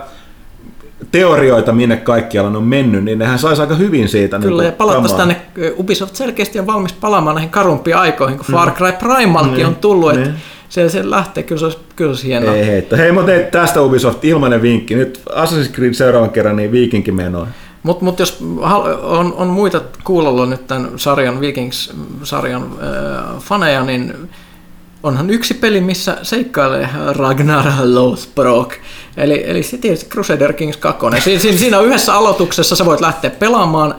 teorioita, 1.12 1.72
minne 1.72 1.98
kaikkialla 1.98 2.50
ne 2.50 2.58
on 2.58 2.64
mennyt, 2.64 3.04
niin 3.04 3.20
nehän 3.20 3.40
saisi 3.40 3.62
aika 3.62 3.76
hyvin 3.76 4.10
siitä. 4.10 4.40
Kyllä, 4.40 4.62
niin 4.62 4.72
ja 4.72 4.76
palattaisiin 4.78 5.18
tänne, 5.18 5.42
Ubisoft 5.78 6.16
selkeästi 6.16 6.60
on 6.60 6.68
valmis 6.68 6.94
palaamaan 6.94 7.36
näihin 7.36 7.52
karumpiin 7.52 7.98
aikoihin, 7.98 8.38
kun 8.38 8.46
Far 8.52 8.72
Cry 8.72 8.92
Primalkin 8.92 9.54
Niin, 9.54 9.66
on 9.68 9.76
tullut, 9.76 10.12
että 10.12 10.26
niin. 10.30 10.36
se, 10.70 10.90
se 10.90 11.10
lähtee, 11.10 11.44
kyllä 11.44 11.60
se 11.60 11.66
olisi, 11.66 11.80
kyllä 11.96 12.10
se 12.10 12.12
olisi 12.12 12.28
hienoa. 12.28 12.54
Ei 12.56 12.68
heittä. 12.68 12.98
Hei, 12.98 13.12
mutta 13.12 13.32
tästä 13.52 13.82
Ubisoft 13.82 14.26
ilmainen 14.26 14.62
vinkki. 14.62 14.96
Nyt 14.96 15.22
Assassin's 15.30 15.72
Creed 15.76 15.94
seuraavan 15.94 16.30
kerran, 16.30 16.56
niin 16.56 16.72
viikinkin 16.72 17.16
menoa. 17.16 17.48
Mutta 17.84 18.06
mut 18.06 18.20
jos 18.20 18.40
on, 19.02 19.34
on 19.34 19.48
muita 19.48 19.82
kuulolla 20.04 20.46
nyt 20.46 20.68
tämän 20.68 20.92
sarjan 20.96 21.42
Vikings-sarjan 21.42 22.64
äh, 22.64 23.40
faneja, 23.40 23.84
niin 23.84 24.30
onhan 25.04 25.30
yksi 25.30 25.54
peli, 25.54 25.82
missä 25.82 26.18
seikkailee 26.22 26.90
Ragnar 27.18 27.66
Lothbrok. 27.84 28.74
Eli, 29.18 29.44
eli 29.46 29.64
se 29.64 29.78
tietysti 29.78 30.10
Crusader 30.10 30.54
Kings 30.54 30.78
2. 30.78 31.06
Siinä, 31.20 31.42
siinä, 31.42 31.58
siinä 31.58 31.80
on 31.80 31.86
yhdessä 31.86 32.16
aloituksessa 32.16 32.76
sä 32.76 32.86
voit 32.86 33.02
lähteä 33.02 33.30
pelaamaan 33.30 33.96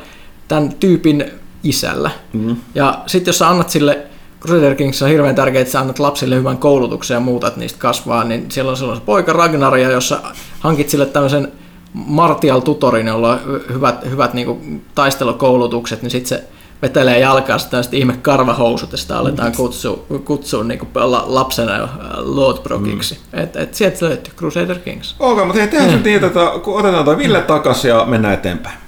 tämän 0.48 0.72
tyypin 0.72 1.24
isällä. 1.64 2.10
Mm. 2.32 2.56
Ja 2.74 3.02
sitten 3.06 3.28
jos 3.28 3.38
sä 3.38 3.48
annat 3.48 3.70
sille 3.70 4.06
Crusader 4.40 4.74
Kings 4.74 5.02
on 5.02 5.08
hirveän 5.08 5.34
tärkeää, 5.34 5.62
että 5.62 5.72
sä 5.72 5.80
annat 5.80 5.98
lapsille 5.98 6.36
hyvän 6.36 6.58
koulutuksen 6.58 7.14
ja 7.14 7.20
muuta, 7.20 7.46
että 7.46 7.60
niistä 7.60 7.78
kasvaa, 7.78 8.24
niin 8.24 8.50
siellä 8.50 8.70
on 8.70 8.76
sellainen 8.76 9.06
poika 9.06 9.32
Ragnar, 9.32 9.76
ja 9.76 9.90
jos 9.90 10.08
sä 10.08 10.18
hankit 10.60 10.88
sille 10.88 11.06
tämmöisen 11.06 11.52
Martial 11.92 12.60
Tutorin, 12.60 13.06
jolla 13.06 13.32
on 13.32 13.38
hy- 13.38 13.72
hyvät, 13.72 14.04
hyvät 14.10 14.34
niin 14.34 14.84
taistelukoulutukset, 14.94 16.02
niin 16.02 16.10
sitten 16.10 16.28
se 16.38 16.44
vetelee 16.82 17.18
jalkaa 17.18 17.58
sitä 17.58 17.82
ihme 17.92 18.12
karvahousut 18.22 18.92
ja 18.92 18.98
sitä 18.98 19.18
aletaan 19.18 19.52
kutsua, 19.52 20.04
kutsua 20.24 20.64
niin 20.64 20.88
la, 20.94 21.24
lapsena 21.26 21.76
jo 21.76 21.88
Lordbrokiksi. 22.16 23.18
Mm. 23.32 23.38
Et, 23.38 23.56
et 23.56 23.74
sieltä 23.74 24.06
löytyy 24.06 24.34
Crusader 24.34 24.78
Kings. 24.78 25.16
Okei, 25.18 25.44
mutta 25.44 25.66
tehdään 25.66 25.98
mm. 25.98 26.02
niin, 26.04 26.24
että 26.24 26.40
kun 26.62 26.80
otetaan 26.80 27.04
tuo 27.04 27.18
Ville 27.18 27.40
takaisin 27.40 27.88
ja 27.88 28.04
mennään 28.04 28.34
eteenpäin. 28.34 28.82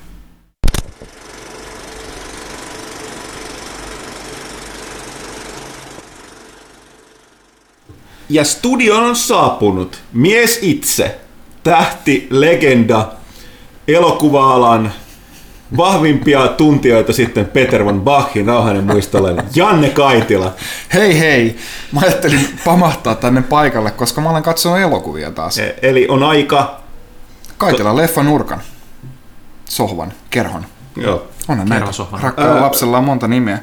Ja 8.28 8.44
studioon 8.44 9.04
on 9.04 9.16
saapunut 9.16 9.98
mies 10.12 10.58
itse, 10.62 11.20
tähti, 11.64 12.26
legenda, 12.30 13.12
elokuva-alan 13.88 14.92
vahvimpia 15.76 16.48
tuntijoita 16.48 17.12
sitten 17.12 17.46
Peter 17.46 17.84
von 17.84 18.00
Bachin 18.00 18.46
rauhainen 18.46 18.84
muistolle, 18.84 19.44
Janne 19.54 19.90
Kaitila. 19.90 20.52
Hei 20.94 21.18
hei, 21.20 21.56
mä 21.92 22.00
ajattelin 22.00 22.58
pamahtaa 22.64 23.14
tänne 23.14 23.42
paikalle, 23.42 23.90
koska 23.90 24.20
mä 24.20 24.30
olen 24.30 24.42
katsonut 24.42 24.78
elokuvia 24.78 25.30
taas. 25.30 25.58
E- 25.58 25.76
Eli 25.82 26.06
on 26.08 26.22
aika... 26.22 26.80
Kaitella 27.58 27.96
leffan 27.96 28.26
nurkan, 28.26 28.60
sohvan, 29.68 30.12
kerhon. 30.30 30.66
Joo. 30.96 31.26
Onhan 31.48 31.68
näitä. 31.68 31.86
Rakkaalla 32.20 32.60
lapsella 32.60 32.98
on 32.98 33.04
monta 33.04 33.28
nimeä. 33.28 33.58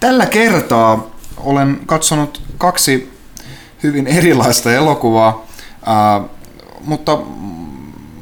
Tällä 0.00 0.26
kertaa 0.26 1.06
olen 1.36 1.80
katsonut 1.86 2.42
kaksi 2.58 3.12
hyvin 3.82 4.06
erilaista 4.06 4.72
elokuvaa, 4.72 5.46
ää, 5.86 6.20
mutta 6.84 7.18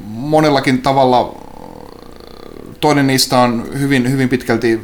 monellakin 0.05 0.81
tavalla 0.81 1.35
toinen 2.79 3.07
niistä 3.07 3.39
on 3.39 3.67
hyvin, 3.79 4.11
hyvin 4.11 4.29
pitkälti 4.29 4.79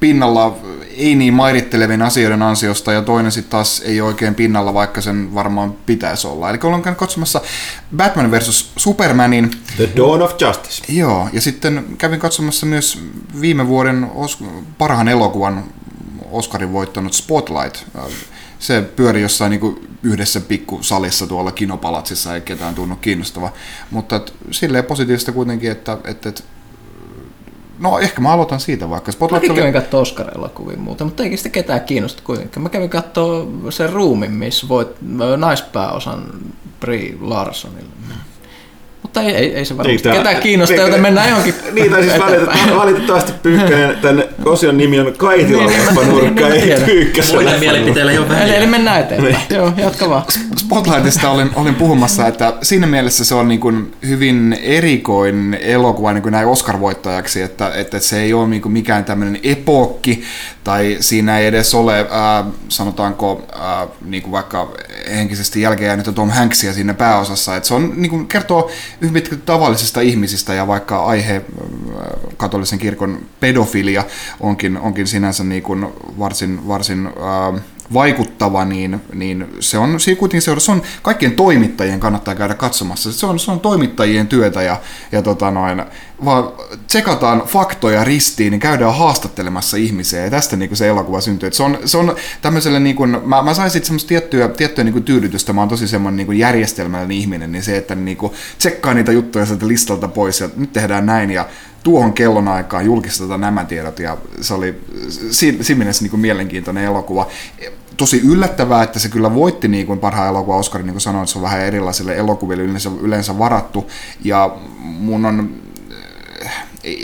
pinnalla 0.00 0.56
ei 0.96 1.14
niin 1.14 1.34
mairittelevien 1.34 2.02
asioiden 2.02 2.42
ansiosta 2.42 2.92
ja 2.92 3.02
toinen 3.02 3.32
sitten 3.32 3.50
taas 3.50 3.82
ei 3.84 4.00
oikein 4.00 4.34
pinnalla, 4.34 4.74
vaikka 4.74 5.00
sen 5.00 5.34
varmaan 5.34 5.72
pitäisi 5.86 6.26
olla. 6.26 6.50
Eli 6.50 6.58
olen 6.62 6.82
käynyt 6.82 6.98
katsomassa 6.98 7.40
Batman 7.96 8.30
vs. 8.30 8.72
Supermanin 8.76 9.50
The 9.76 9.88
Dawn 9.96 10.22
of 10.22 10.32
Justice. 10.40 10.92
Joo, 10.92 11.28
ja 11.32 11.40
sitten 11.40 11.84
kävin 11.98 12.20
katsomassa 12.20 12.66
myös 12.66 13.02
viime 13.40 13.68
vuoden 13.68 14.10
os- 14.14 14.44
parhaan 14.78 15.08
elokuvan 15.08 15.64
Oscarin 16.30 16.72
voittanut 16.72 17.12
Spotlight. 17.12 17.76
Se 18.58 18.82
pyöri 18.82 19.22
jossain 19.22 19.50
niin 19.50 19.90
yhdessä 20.02 20.40
pikkusalissa 20.40 21.26
tuolla 21.26 21.52
kinopalatsissa, 21.52 22.34
ei 22.34 22.40
ketään 22.40 22.74
tunnu 22.74 22.96
kiinnostava. 22.96 23.52
Mutta 23.90 24.16
et, 24.16 24.34
silleen 24.50 24.84
positiivista 24.84 25.32
kuitenkin, 25.32 25.70
että, 25.70 25.98
että, 26.04 26.28
että 26.28 26.42
No 27.78 27.98
ehkä 27.98 28.20
mä 28.20 28.32
aloitan 28.32 28.60
siitä 28.60 28.90
vaikka. 28.90 29.12
Spotlight 29.12 29.42
Mäkin 29.42 29.50
oli... 29.50 29.60
kävin 29.60 29.82
katsoa 29.82 30.00
Oscar-elokuvia 30.00 30.76
muuta, 30.76 31.04
mutta 31.04 31.22
eikin 31.22 31.38
sitä 31.38 31.48
ketään 31.48 31.80
kiinnosta 31.80 32.22
kuitenkaan. 32.24 32.62
Mä 32.62 32.68
kävin 32.68 32.90
katsoa 32.90 33.46
sen 33.70 33.92
ruumin, 33.92 34.30
missä 34.30 34.68
voit 34.68 34.88
naispääosan 35.36 36.24
Brie 36.80 37.14
Larsonille. 37.20 37.90
Mutta 39.08 39.22
ei, 39.22 39.34
ei, 39.36 39.54
ei 39.54 39.64
se 39.64 39.76
varmasti 39.76 40.02
tää- 40.02 40.12
ketään 40.12 40.36
kiinnosta, 40.36 40.72
eikö- 40.74 40.86
joten 40.86 41.00
mennään 41.00 41.28
johonkin 41.28 41.54
Niin, 41.72 41.90
tai 41.90 42.02
siis 42.02 42.18
valitettavasti, 42.18 42.76
valitettavasti 42.76 43.32
Pyykkönen, 43.42 43.96
tämän 44.02 44.24
osion 44.44 44.76
nimi 44.76 45.00
on 45.00 45.12
Kaitila 45.16 45.66
Niin, 45.66 45.80
niin, 45.96 46.08
nurkka, 46.08 46.40
niin, 46.48 46.52
ei 46.52 46.60
tiedän. 46.62 46.82
Pyykkösen 46.84 47.34
Muille 47.34 47.50
leffa 47.50 47.60
mielipiteille 47.64 48.12
ei 48.12 48.18
ole 48.18 48.26
Eli, 48.42 48.54
eli 48.56 48.66
mennään 48.66 49.00
eteenpäin. 49.00 49.36
Joo, 49.50 49.72
jatka 49.76 50.08
vaan. 50.08 50.22
Spotlightista 50.58 51.30
olin, 51.30 51.50
olin 51.54 51.74
puhumassa, 51.74 52.26
että 52.26 52.54
siinä 52.62 52.86
mielessä 52.86 53.24
se 53.24 53.34
on 53.34 53.48
niin 53.48 53.60
kuin 53.60 53.94
hyvin 54.06 54.58
erikoinen 54.62 55.58
elokuva 55.60 56.12
niin 56.12 56.22
kuin 56.22 56.32
näin 56.32 56.48
Oscar-voittajaksi, 56.48 57.42
että, 57.42 57.72
että 57.74 57.98
se 57.98 58.20
ei 58.20 58.32
ole 58.32 58.48
niin 58.48 58.62
kuin 58.62 58.72
mikään 58.72 59.04
tämmöinen 59.04 59.40
epokki, 59.42 60.22
tai 60.64 60.96
siinä 61.00 61.38
ei 61.38 61.46
edes 61.46 61.74
ole, 61.74 62.06
ää, 62.10 62.44
sanotaanko, 62.68 63.42
ää, 63.58 63.86
niin 64.04 64.22
kuin 64.22 64.32
vaikka 64.32 64.72
henkisesti 65.10 65.60
jälkeen 65.60 65.86
jäänyt 65.86 66.14
Tom 66.14 66.30
Hanksia 66.30 66.72
siinä 66.72 66.94
pääosassa, 66.94 67.56
että 67.56 67.66
se 67.66 67.74
on, 67.74 67.92
niin 67.96 68.10
kuin, 68.10 68.28
kertoo 68.28 68.70
hyvin 69.00 69.12
pitkälti 69.14 69.42
tavallisista 69.46 70.00
ihmisistä, 70.00 70.54
ja 70.54 70.66
vaikka 70.66 71.04
aihe 71.04 71.34
ää, 71.34 72.10
katolisen 72.36 72.78
kirkon 72.78 73.18
pedofilia 73.40 74.04
onkin, 74.40 74.78
onkin 74.78 75.06
sinänsä 75.06 75.44
niin 75.44 75.62
kuin 75.62 75.86
varsin, 76.18 76.68
varsin 76.68 77.06
ää, 77.06 77.52
vaikuttava, 77.94 78.64
niin, 78.64 79.00
niin 79.14 79.46
se 79.60 79.78
on 79.78 80.00
siinä 80.00 80.18
kuitenkin 80.18 80.42
se, 80.42 80.60
se 80.60 80.72
on 80.72 80.82
kaikkien 81.02 81.32
toimittajien 81.32 82.00
kannattaa 82.00 82.34
käydä 82.34 82.54
katsomassa. 82.54 83.12
Se 83.12 83.26
on, 83.26 83.38
se 83.38 83.50
on 83.50 83.60
toimittajien 83.60 84.26
työtä 84.26 84.62
ja, 84.62 84.80
ja 85.12 85.22
tota 85.22 85.50
noin, 85.50 85.82
vaan 86.24 86.52
tsekataan 86.86 87.42
faktoja 87.46 88.04
ristiin, 88.04 88.50
niin 88.50 88.60
käydään 88.60 88.94
haastattelemassa 88.94 89.76
ihmisiä 89.76 90.24
ja 90.24 90.30
tästä 90.30 90.56
niin 90.56 90.76
se 90.76 90.88
elokuva 90.88 91.20
syntyy. 91.20 91.46
Et 91.46 91.54
se, 91.54 91.62
on, 91.62 91.78
se 91.84 91.98
on 91.98 92.16
tämmöiselle, 92.42 92.80
niin 92.80 92.96
kuin, 92.96 93.10
mä, 93.24 93.42
mä 93.42 93.54
sain 93.54 93.70
sitten 93.70 93.86
semmoista 93.86 94.08
tiettyä, 94.08 94.48
tiettyä 94.48 94.84
niin 94.84 94.92
kuin 94.92 95.04
tyydytystä, 95.04 95.52
mä 95.52 95.60
oon 95.60 95.68
tosi 95.68 95.88
semmoinen 95.88 96.16
niin 96.16 96.26
kuin 96.26 96.38
järjestelmällinen 96.38 97.16
ihminen, 97.16 97.52
niin 97.52 97.62
se, 97.62 97.76
että 97.76 97.94
niin 97.94 98.16
kuin 98.16 98.32
tsekkaa 98.58 98.94
niitä 98.94 99.12
juttuja 99.12 99.46
sieltä 99.46 99.68
listalta 99.68 100.08
pois 100.08 100.40
ja 100.40 100.48
nyt 100.56 100.72
tehdään 100.72 101.06
näin 101.06 101.30
ja 101.30 101.48
tuohon 101.82 102.12
kellonaikaan 102.12 102.84
julkistetaan 102.84 103.40
nämä 103.40 103.64
tiedot 103.64 103.98
ja 103.98 104.16
se 104.40 104.54
oli 104.54 104.80
si- 105.30 105.58
siinä 105.60 105.78
mielessä 105.78 106.04
niin 106.04 106.10
kuin 106.10 106.20
mielenkiintoinen 106.20 106.84
elokuva. 106.84 107.26
Tosi 107.96 108.20
yllättävää, 108.24 108.82
että 108.82 108.98
se 108.98 109.08
kyllä 109.08 109.34
voitti 109.34 109.68
niin 109.68 109.86
kuin 109.86 109.98
parhaan 109.98 110.28
elokuva 110.28 110.56
Oscarin, 110.56 110.86
niin 110.86 110.94
kuin 110.94 111.00
sanoin, 111.00 111.22
että 111.22 111.32
se 111.32 111.38
on 111.38 111.42
vähän 111.42 111.60
erilaisille 111.60 112.16
elokuville 112.16 112.62
yleensä, 112.62 112.90
yleensä 113.00 113.38
varattu 113.38 113.90
ja 114.24 114.56
mun 114.80 115.24
on 115.24 115.50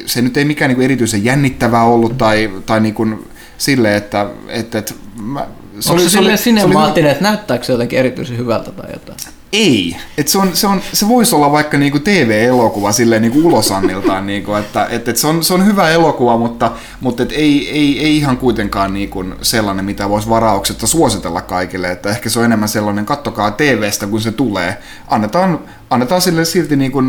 se 0.07 0.23
nyt 0.23 0.37
ei 0.37 0.45
mikään 0.45 0.69
niin 0.69 0.77
kuin 0.77 0.85
erityisen 0.85 1.25
jännittävää 1.25 1.85
ollut 1.85 2.19
tai, 2.19 2.51
tai 2.67 2.81
niin 2.81 2.95
kuin 2.95 3.29
sille, 3.59 3.97
että, 3.97 4.27
että, 4.49 4.79
että 4.79 4.95
mä, 5.23 5.47
Se 5.81 5.91
Onko 5.91 6.03
se, 6.03 6.09
se 6.09 6.17
silleen 6.17 6.39
sinemaattinen, 6.39 7.11
että 7.11 7.25
näyttääkö 7.25 7.65
se 7.65 7.73
jotenkin 7.73 7.99
erityisen 7.99 8.39
hyvältä 8.39 8.71
tai 8.73 8.93
jotain? 8.93 9.19
Ei. 9.55 9.97
Et 10.19 10.29
se, 10.29 10.39
on, 10.39 10.57
se, 10.57 10.67
on, 10.67 10.81
se 10.93 11.09
voisi 11.09 11.35
olla 11.35 11.53
vaikka 11.53 11.79
niinku 11.79 11.99
TV-elokuva 11.99 12.93
silleen 12.93 13.23
niinku 13.23 13.47
ulosanniltaan, 13.47 14.27
niinku, 14.33 14.55
että 14.55 14.87
et, 14.91 15.09
et 15.09 15.17
se, 15.17 15.27
on, 15.27 15.45
se 15.45 15.55
on 15.55 15.67
hyvä 15.67 15.91
elokuva, 15.91 16.39
mutta, 16.39 16.73
mutta 17.01 17.23
et 17.23 17.33
ei, 17.33 17.71
ei, 17.71 18.05
ei 18.05 18.17
ihan 18.17 18.37
kuitenkaan 18.37 18.95
niinku 18.95 19.25
sellainen, 19.43 19.85
mitä 19.85 20.09
voisi 20.09 20.29
varauksetta 20.29 20.87
suositella 20.87 21.41
kaikille. 21.41 21.91
Että 21.91 22.11
ehkä 22.11 22.31
se 22.31 22.39
on 22.39 22.45
enemmän 22.45 22.69
sellainen, 22.69 23.07
kattokaa 23.07 23.51
TVstä 23.51 24.07
kun 24.07 24.21
se 24.21 24.33
tulee. 24.33 24.79
Annetaan, 25.09 25.61
annetaan 25.91 26.21
sille 26.21 26.45
silti 26.45 26.77
niinku 26.77 27.03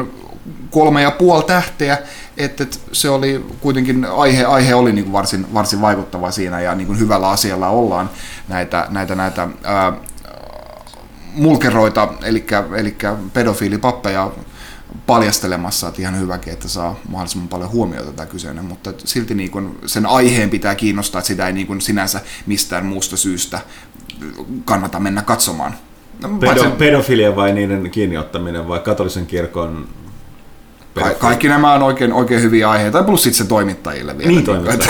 kolme 0.70 1.02
ja 1.02 1.12
puoli 1.12 1.43
tähteä, 1.43 1.98
että 2.38 2.64
et 2.64 2.80
se 2.91 3.10
oli 3.10 3.46
kuitenkin, 3.62 4.06
aihe, 4.06 4.43
aihe 4.43 4.76
oli 4.76 4.93
niinku 4.93 5.12
varsin, 5.12 5.54
varsin 5.54 5.82
vaikuttava 5.82 6.32
siinä 6.32 6.62
ja 6.62 6.76
niinku 6.76 6.93
hyvällä 6.93 7.30
asialla 7.30 7.70
ollaan 7.70 8.10
näitä, 8.48 8.88
näitä, 8.89 9.16
näitä 9.16 9.48
ää, 9.64 9.93
mulkeroita, 11.36 12.14
eli, 12.24 12.46
eli 12.78 12.96
pedofiilipappeja 13.34 14.32
paljastelemassa, 15.06 15.88
että 15.88 16.02
ihan 16.02 16.20
hyväkin, 16.20 16.54
että 16.54 16.68
saa 16.68 17.00
mahdollisimman 17.10 17.48
paljon 17.48 17.72
huomiota 17.72 18.12
tämä 18.12 18.26
kyseinen, 18.26 18.66
mutta 18.66 18.94
silti 18.98 19.36
niin 19.36 19.52
kuin 19.52 19.78
sen 19.86 20.06
aiheen 20.06 20.50
pitää 20.50 20.76
kiinnostaa, 20.76 21.20
että 21.20 21.28
sitä 21.28 21.48
ei 21.48 21.54
niin 21.54 21.68
kuin 21.68 21.82
sinänsä 21.82 22.22
mistään 22.46 22.86
muusta 22.86 23.18
syystä 23.18 23.60
kannata 24.66 25.00
mennä 25.00 25.22
katsomaan. 25.22 25.76
Pedo, 26.40 26.72
pedofilia 26.72 27.36
vai 27.36 27.54
niiden 27.54 27.92
kiinniottaminen 27.92 28.68
vai 28.68 28.80
katolisen 28.80 29.26
kirkon 29.26 29.88
Ka- 31.04 31.14
kaikki 31.20 31.48
nämä 31.48 31.74
on 31.74 31.84
oikein, 31.84 32.14
oikein 32.14 32.41
hyviä 32.41 32.70
aiheita, 32.70 33.04
plus 33.04 33.24
sitten 33.24 33.38
se 33.38 33.46
toimittajille 33.46 34.18
vielä. 34.18 34.32
Niin, 34.32 34.43
toimittajille, 34.46 34.84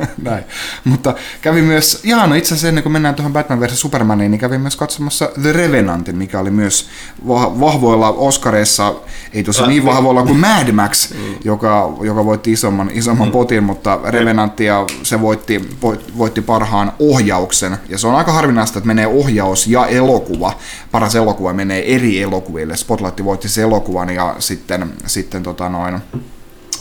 että- 0.00 0.08
Näin. 0.30 0.44
Mutta 0.84 1.14
kävin 1.42 1.64
myös, 1.64 2.00
jaa 2.04 2.26
no 2.26 2.34
itse 2.34 2.48
asiassa 2.54 2.68
ennen 2.68 2.82
kuin 2.82 2.92
mennään 2.92 3.14
tuohon 3.14 3.32
Batman 3.32 3.60
vs. 3.60 3.80
Supermaniin, 3.80 4.30
niin 4.30 4.38
kävin 4.40 4.60
myös 4.60 4.76
katsomassa 4.76 5.30
The 5.42 5.52
Revenantin, 5.52 6.16
mikä 6.18 6.40
oli 6.40 6.50
myös 6.50 6.88
va- 7.28 7.60
vahvoilla 7.60 8.10
Oscareissa, 8.10 8.94
ei 9.32 9.42
tosi 9.44 9.66
niin 9.66 9.84
vahvoilla 9.84 10.22
kuin 10.22 10.38
Mad 10.38 10.72
Max, 10.72 11.12
joka, 11.44 11.92
joka 12.00 12.24
voitti 12.24 12.52
isomman, 12.52 12.90
isomman 12.92 13.30
potin, 13.30 13.62
mutta 13.64 14.00
Revenantti 14.04 14.64
ja 14.64 14.86
se 15.02 15.20
voitti, 15.20 15.68
voit- 15.82 16.18
voitti 16.18 16.40
parhaan 16.40 16.92
ohjauksen. 16.98 17.76
Ja 17.88 17.98
se 17.98 18.06
on 18.06 18.14
aika 18.14 18.32
harvinaista, 18.32 18.78
että 18.78 18.86
menee 18.86 19.06
ohjaus 19.06 19.66
ja 19.66 19.86
elokuva. 19.86 20.52
Paras 20.90 21.14
elokuva 21.14 21.52
menee 21.52 21.94
eri 21.94 22.22
elokuville. 22.22 22.76
Spotlight 22.76 23.24
voitti 23.24 23.48
se 23.48 23.62
elokuvan 23.62 24.10
ja 24.10 24.36
sitten, 24.38 24.92
sitten 25.06 25.42
tota 25.48 25.68
noin, 25.68 26.00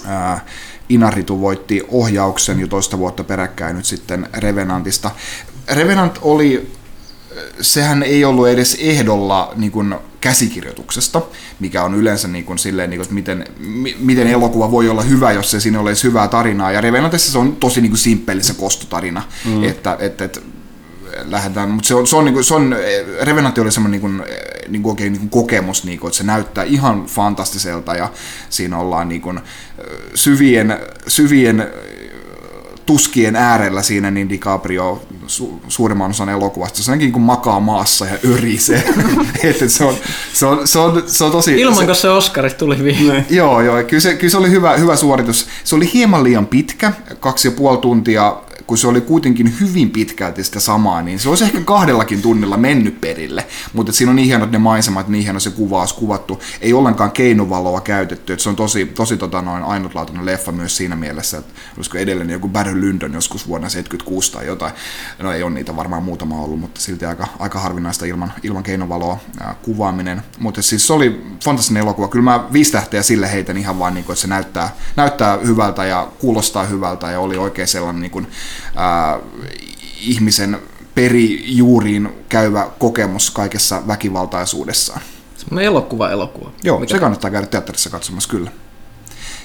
ää, 0.06 0.46
Inaritu 0.90 1.42
voitti 1.42 1.84
ohjauksen 1.90 2.60
jo 2.60 2.68
toista 2.68 2.98
vuotta 2.98 3.24
peräkkäin 3.24 3.76
nyt 3.76 3.86
sitten 3.86 4.30
Revenantista. 4.38 5.12
Revenant 5.72 6.20
oli, 6.22 6.72
sehän 7.62 8.04
ei 8.04 8.26
ollut 8.26 8.48
edes 8.48 8.78
ehdolla 8.80 9.54
niin 9.56 9.72
kuin 9.72 9.96
käsikirjoituksesta, 10.22 11.22
mikä 11.60 11.84
on 11.84 11.96
yleensä 11.96 12.28
niin 12.28 12.46
kuin 12.46 12.60
silleen, 12.60 12.90
niin 12.90 12.98
kuin, 12.98 13.04
että 13.04 13.14
miten, 13.14 13.46
mi- 13.60 13.98
miten 14.00 14.28
elokuva 14.28 14.72
voi 14.72 14.90
olla 14.90 15.02
hyvä, 15.02 15.32
jos 15.32 15.52
se 15.52 15.60
siinä 15.60 15.80
ole 15.80 15.90
edes 15.90 16.04
hyvää 16.04 16.28
tarinaa. 16.28 16.72
Ja 16.72 16.82
Revenantissa 16.82 17.32
se 17.32 17.38
on 17.38 17.56
tosi 17.56 17.82
niin 17.82 17.92
kuin 17.92 18.00
simppeli 18.00 18.44
se 18.44 18.54
kostotarina, 18.54 19.24
mm. 19.46 19.64
että, 19.64 19.98
että, 20.00 20.26
että 20.26 20.40
lähdetään, 21.26 21.70
mutta 21.70 21.88
se 21.88 21.96
on, 21.96 22.08
se 22.08 22.16
on, 22.16 22.26
niinku, 22.26 22.44
se 22.44 22.54
on 22.54 22.76
Revenantti 23.22 23.62
oli 23.62 23.72
semmoinen 23.72 24.02
niinku, 24.02 24.24
niinku 24.68 24.90
oikein 24.90 25.14
niinku 25.14 25.42
kokemus, 25.42 25.84
niinku, 25.84 26.08
että 26.08 26.18
se 26.18 26.24
näyttää 26.24 26.64
ihan 26.64 27.06
fantastiselta 27.06 27.96
ja 27.96 28.12
siinä 28.50 28.78
ollaan 28.78 29.10
niinku, 29.10 29.34
syvien, 30.16 30.80
syvien 31.08 31.68
tuskien 32.88 33.36
äärellä 33.36 33.82
siinä, 33.82 34.12
niin 34.12 34.30
DiCaprio 34.30 35.02
su, 35.28 35.62
suurimman 35.68 36.12
osan 36.12 36.30
elokuvasta, 36.30 36.84
se 36.84 36.96
niin 36.96 37.22
makaa 37.22 37.60
maassa 37.60 38.06
ja 38.06 38.18
örisee. 38.26 38.84
että 39.44 39.68
se, 39.68 39.86
on, 39.86 39.96
se, 40.34 40.46
on, 40.46 40.68
se, 40.68 40.80
on, 40.80 41.04
se 41.06 41.24
on 41.24 41.32
tosi... 41.32 41.62
Ilman, 41.62 41.86
se, 41.86 42.02
se 42.02 42.10
Oscarit 42.10 42.58
tuli 42.58 42.84
viime. 42.84 43.26
Joo, 43.30 43.62
joo. 43.62 43.84
Kyllä 43.84 44.02
se, 44.02 44.16
kyllä 44.16 44.32
se 44.32 44.38
oli 44.38 44.50
hyvä, 44.50 44.78
hyvä 44.78 44.96
suoritus. 44.96 45.48
Se 45.64 45.76
oli 45.76 45.90
hieman 45.94 46.24
liian 46.24 46.46
pitkä, 46.46 46.94
kaksi 47.20 47.48
ja 47.48 47.52
puoli 47.52 47.78
tuntia, 47.78 48.42
kun 48.68 48.78
se 48.78 48.88
oli 48.88 49.02
kuitenkin 49.02 49.54
hyvin 49.60 49.90
pitkälti 49.90 50.44
sitä 50.44 50.60
samaa, 50.60 51.02
niin 51.02 51.20
se 51.20 51.30
olisi 51.30 51.44
ehkä 51.44 51.62
kahdellakin 51.62 52.22
tunnilla 52.22 52.58
mennyt 52.58 53.02
perille. 53.02 53.48
Mutta 53.74 53.92
siinä 53.92 54.10
on 54.10 54.16
niin 54.16 54.26
hienot 54.26 54.52
ne 54.52 54.58
maisemat, 54.58 55.08
niin 55.08 55.24
hieno 55.24 55.40
se 55.40 55.50
kuvaus 55.50 55.94
kuvattu. 55.94 56.42
Ei 56.62 56.74
ollenkaan 56.74 57.12
keinovaloa 57.12 57.82
käytetty, 57.82 58.34
että 58.34 58.44
se 58.44 58.50
on 58.50 58.56
tosi, 58.56 58.86
tosi 58.86 59.18
tota 59.18 59.42
noin 59.42 59.64
ainutlaatuinen 59.64 60.26
leffa 60.26 60.52
myös 60.52 60.78
siinä 60.78 60.96
mielessä, 60.96 61.38
että 61.38 61.54
olisiko 61.78 61.98
edellinen 61.98 62.34
joku 62.34 62.48
Barry 62.48 62.82
Lyndon 62.82 63.14
joskus 63.14 63.48
vuonna 63.48 63.70
76 63.70 64.32
tai 64.32 64.46
jotain. 64.46 64.74
No 65.20 65.32
ei 65.32 65.44
ole 65.44 65.54
niitä 65.54 65.76
varmaan 65.76 66.04
muutama 66.04 66.42
ollut, 66.42 66.60
mutta 66.60 66.82
silti 66.82 67.06
aika, 67.06 67.28
aika 67.40 67.60
harvinaista 67.60 68.06
ilman, 68.06 68.34
ilman 68.44 68.64
keinovaloa 68.64 69.18
ää, 69.40 69.56
kuvaaminen. 69.62 70.22
Mutta 70.40 70.62
siis 70.62 70.88
se 70.88 70.94
oli 70.94 71.26
fantastinen 71.44 71.84
elokuva. 71.84 72.08
Kyllä 72.08 72.24
mä 72.24 72.44
viisi 72.54 72.72
tähteä 72.72 73.04
sille 73.04 73.32
heitän 73.32 73.58
ihan 73.58 73.80
vaan, 73.80 73.94
niin 73.94 74.06
kuin, 74.06 74.14
että 74.14 74.22
se 74.22 74.28
näyttää, 74.28 74.76
näyttää 74.96 75.38
hyvältä 75.38 75.86
ja 75.86 76.08
kuulostaa 76.20 76.64
hyvältä 76.64 77.12
ja 77.12 77.20
oli 77.20 77.38
oikein 77.38 77.68
sellainen 77.68 78.02
niin 78.02 78.12
kuin, 78.12 78.28
ää, 78.76 79.20
ihmisen 80.02 80.58
perijuuriin 80.96 82.10
käyvä 82.30 82.68
kokemus 82.80 83.32
kaikessa 83.32 83.88
väkivaltaisuudessaan. 83.88 85.02
Semmoinen 85.38 85.66
elokuva 85.66 86.10
elokuva. 86.10 86.50
Joo, 86.64 86.80
Mikä- 86.80 86.92
se 86.92 87.00
kannattaa 87.00 87.32
käydä 87.32 87.48
teatterissa 87.48 87.90
katsomassa 87.90 88.30
kyllä. 88.30 88.52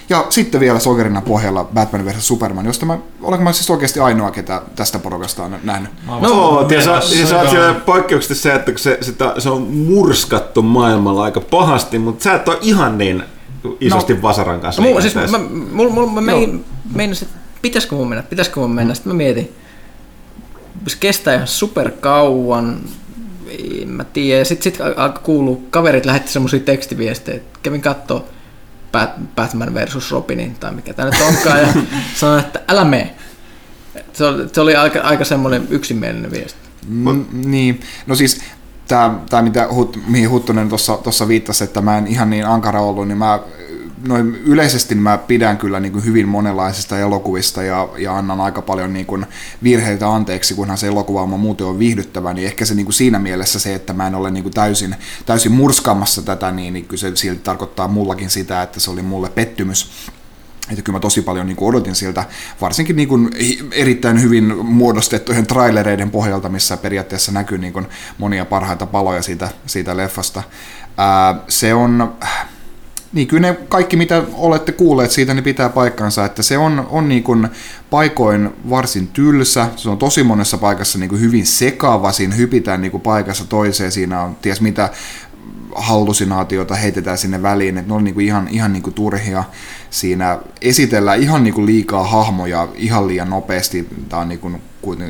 Ja 0.09 0.25
sitten 0.29 0.59
vielä 0.61 0.79
sokerina 0.79 1.21
pohjalla 1.21 1.63
Batman 1.63 2.05
vs. 2.05 2.27
Superman, 2.27 2.65
josta 2.65 2.85
mä, 2.85 2.97
olenko 3.21 3.43
mä 3.43 3.53
siis 3.53 3.69
oikeasti 3.69 3.99
ainoa, 3.99 4.31
ketä 4.31 4.61
tästä 4.75 4.99
porukasta 4.99 5.43
on 5.43 5.55
nähnyt. 5.63 5.91
No, 6.05 6.67
ja 6.71 6.81
sä, 6.81 6.91
ja 7.19 7.27
sä 7.27 7.39
oot 7.39 7.49
siellä 7.49 7.73
poikkeuksellisesti 7.73 8.43
se, 8.49 8.55
että 8.55 8.71
se, 8.75 8.97
sitä, 9.01 9.33
se 9.37 9.49
on 9.49 9.61
murskattu 9.61 10.61
maailmalla 10.61 11.23
aika 11.23 11.41
pahasti, 11.41 11.99
mutta 11.99 12.23
sä 12.23 12.33
et 12.33 12.47
ole 12.47 12.57
ihan 12.61 12.97
niin 12.97 13.23
isosti 13.79 14.13
No. 14.13 14.21
vasaran 14.21 14.59
kanssa. 14.59 14.81
Mulla, 14.81 15.01
siis 15.01 15.15
mä, 15.15 15.21
mulla, 15.71 15.91
mulla, 15.93 16.11
mä 16.11 16.21
mein, 16.21 16.65
meinasin, 16.95 17.27
että 17.27 17.39
pitäisikö 17.63 17.95
mun 17.95 18.09
mennä, 18.09 18.23
pitäisikö 18.23 18.59
mun 18.59 18.71
mennä. 18.71 18.93
Sitten 18.93 19.13
mä 19.13 19.17
mietin, 19.17 19.55
se 20.87 20.97
kestää 20.99 21.35
ihan 21.35 21.47
super 21.47 21.91
kauan, 21.91 22.79
en 23.81 23.89
mä 23.89 24.03
tiedä. 24.03 24.43
Sitten 24.43 24.63
sit 24.63 24.81
alkoi 24.95 25.23
kuulua, 25.23 25.61
kaverit 25.69 26.05
lähetti 26.05 26.31
semmoisia 26.31 26.59
tekstiviestejä, 26.59 27.37
että 27.37 27.59
kävin 27.63 27.81
kattoo 27.81 28.25
Bat- 28.97 29.21
Batman 29.35 29.73
versus 29.73 30.11
Robinin 30.11 30.55
tai 30.55 30.71
mikä 30.71 30.93
tämä 30.93 31.09
nyt 31.09 31.21
onkaan, 31.21 31.59
ja 31.59 31.67
sanoin, 32.19 32.39
että 32.39 32.61
älä 32.67 32.85
mene. 32.85 33.15
Se 34.13 34.25
oli, 34.25 34.49
se 34.53 34.61
oli 34.61 34.75
aika, 34.75 34.99
aika 34.99 35.25
semmoinen 35.25 35.67
yksimielinen 35.69 36.31
viesti. 36.31 36.59
Mm, 36.87 37.25
niin, 37.33 37.81
no 38.07 38.15
siis 38.15 38.41
tämä, 38.87 39.41
mitä 39.41 39.67
mihin 40.07 40.29
Huttunen 40.29 40.69
tuossa 41.03 41.27
viittasi, 41.27 41.63
että 41.63 41.81
mä 41.81 41.97
en 41.97 42.07
ihan 42.07 42.29
niin 42.29 42.45
ankara 42.45 42.81
ollut, 42.81 43.07
niin 43.07 43.17
mä 43.17 43.39
noin 44.07 44.35
yleisesti 44.45 44.95
mä 44.95 45.17
pidän 45.17 45.57
kyllä 45.57 45.79
niin 45.79 45.91
kuin 45.91 46.05
hyvin 46.05 46.27
monenlaisista 46.27 46.99
elokuvista 46.99 47.63
ja, 47.63 47.89
ja 47.97 48.17
annan 48.17 48.41
aika 48.41 48.61
paljon 48.61 48.93
niin 48.93 49.05
kuin 49.05 49.25
virheitä 49.63 50.09
anteeksi, 50.13 50.53
kunhan 50.53 50.77
se 50.77 50.87
elokuva 50.87 51.25
muuten 51.25 51.67
on 51.67 51.79
viihdyttävä, 51.79 52.33
niin 52.33 52.47
ehkä 52.47 52.65
se 52.65 52.75
niin 52.75 52.85
kuin 52.85 52.93
siinä 52.93 53.19
mielessä 53.19 53.59
se, 53.59 53.75
että 53.75 53.93
mä 53.93 54.07
en 54.07 54.15
ole 54.15 54.31
niin 54.31 54.43
kuin 54.43 54.53
täysin, 54.53 54.95
täysin 55.25 55.51
murskaamassa 55.51 56.21
tätä, 56.21 56.51
niin, 56.51 56.73
niin 56.73 56.87
se 56.95 57.15
silti 57.15 57.41
tarkoittaa 57.43 57.87
mullakin 57.87 58.29
sitä, 58.29 58.61
että 58.61 58.79
se 58.79 58.91
oli 58.91 59.01
mulle 59.01 59.29
pettymys. 59.29 59.91
Että 60.69 60.81
kyllä 60.81 60.97
mä 60.97 61.01
tosi 61.01 61.21
paljon 61.21 61.47
niin 61.47 61.57
odotin 61.61 61.95
siltä, 61.95 62.25
varsinkin 62.61 62.95
niin 62.95 63.07
kuin 63.07 63.29
erittäin 63.71 64.21
hyvin 64.21 64.65
muodostettujen 64.65 65.47
trailereiden 65.47 66.11
pohjalta, 66.11 66.49
missä 66.49 66.77
periaatteessa 66.77 67.31
näkyy 67.31 67.57
niin 67.57 67.73
kuin 67.73 67.87
monia 68.17 68.45
parhaita 68.45 68.85
paloja 68.85 69.21
siitä, 69.21 69.49
siitä 69.65 69.97
leffasta. 69.97 70.43
Ää, 70.97 71.35
se 71.47 71.73
on, 71.73 72.13
niin 73.13 73.27
kyllä 73.27 73.47
ne 73.47 73.57
kaikki 73.69 73.97
mitä 73.97 74.23
olette 74.33 74.71
kuulleet 74.71 75.11
siitä, 75.11 75.33
niin 75.33 75.43
pitää 75.43 75.69
paikkansa, 75.69 76.25
että 76.25 76.43
se 76.43 76.57
on, 76.57 76.87
on 76.89 77.09
niin 77.09 77.23
kuin 77.23 77.47
paikoin 77.89 78.49
varsin 78.69 79.07
tylsä, 79.07 79.67
se 79.75 79.89
on 79.89 79.97
tosi 79.97 80.23
monessa 80.23 80.57
paikassa 80.57 80.99
niin 80.99 81.09
kuin 81.09 81.21
hyvin 81.21 81.45
sekava, 81.45 82.11
siinä 82.11 82.35
hypitään 82.35 82.81
niin 82.81 82.91
kuin 82.91 83.01
paikassa 83.01 83.45
toiseen, 83.45 83.91
siinä 83.91 84.21
on 84.21 84.35
ties 84.41 84.61
mitä 84.61 84.89
hallusinaatioita 85.75 86.75
heitetään 86.75 87.17
sinne 87.17 87.41
väliin, 87.41 87.77
että 87.77 87.89
ne 87.89 87.95
on 87.95 88.03
niinku 88.03 88.19
ihan, 88.19 88.47
ihan 88.47 88.73
niinku 88.73 88.91
turhia. 88.91 89.43
Siinä 89.89 90.39
esitellään 90.61 91.21
ihan 91.21 91.43
niinku 91.43 91.65
liikaa 91.65 92.03
hahmoja 92.03 92.67
ihan 92.75 93.07
liian 93.07 93.29
nopeasti. 93.29 93.87
Tää 94.09 94.19
on 94.19 94.29
niinku, 94.29 94.51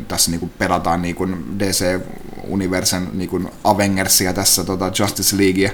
tässä 0.07 0.31
niinku 0.31 0.49
pelataan 0.57 1.01
niinku 1.01 1.27
DC-universen 1.59 3.07
niinku 3.13 3.41
Avengersia 3.63 4.33
tässä 4.33 4.63
tota 4.63 4.91
Justice 4.99 5.37
Leaguea, 5.37 5.71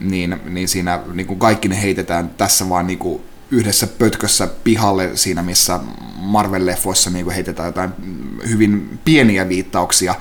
niin, 0.00 0.40
niin 0.44 0.68
siinä 0.68 1.00
niinku 1.12 1.34
kaikki 1.34 1.68
ne 1.68 1.82
heitetään 1.82 2.30
tässä 2.30 2.68
vaan 2.68 2.86
niinku 2.86 3.24
yhdessä 3.50 3.86
pötkössä 3.86 4.48
pihalle 4.64 5.10
siinä, 5.14 5.42
missä 5.42 5.80
Marvel-leffoissa 6.20 7.10
niin 7.10 7.30
heitetään 7.30 7.66
jotain 7.66 7.90
hyvin 8.48 8.98
pieniä 9.04 9.48
viittauksia 9.48 10.14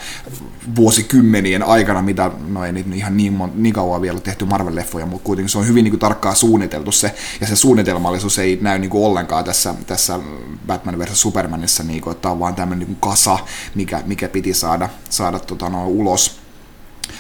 vuosikymmenien 0.75 1.63
aikana, 1.63 2.01
mitä, 2.01 2.31
no 2.47 2.65
ei 2.65 2.85
ihan 2.93 3.17
niin, 3.17 3.33
mon, 3.33 3.51
niin 3.55 3.73
kauan 3.73 4.01
vielä 4.01 4.19
tehty 4.19 4.45
Marvel-leffoja, 4.45 5.05
mutta 5.05 5.25
kuitenkin 5.25 5.49
se 5.49 5.57
on 5.57 5.67
hyvin 5.67 5.83
niin 5.83 5.91
kuin, 5.91 5.99
tarkkaan 5.99 6.35
suunniteltu 6.35 6.91
se, 6.91 7.15
ja 7.41 7.47
se 7.47 7.55
suunnitelmallisuus 7.55 8.39
ei 8.39 8.59
näy 8.61 8.79
niin 8.79 8.89
kuin, 8.89 9.05
ollenkaan 9.05 9.43
tässä, 9.43 9.75
tässä 9.87 10.19
Batman 10.67 10.99
vs. 10.99 11.21
Supermanissa, 11.21 11.83
niin 11.83 12.01
kuin, 12.01 12.15
että 12.15 12.29
on 12.29 12.39
vaan 12.39 12.55
tämmöinen 12.55 12.87
niin 12.87 12.95
kuin 12.97 13.11
kasa, 13.11 13.39
mikä, 13.75 14.01
mikä 14.05 14.27
piti 14.27 14.53
saada, 14.53 14.89
saada 15.09 15.39
tota, 15.39 15.69
no, 15.69 15.87
ulos. 15.87 16.39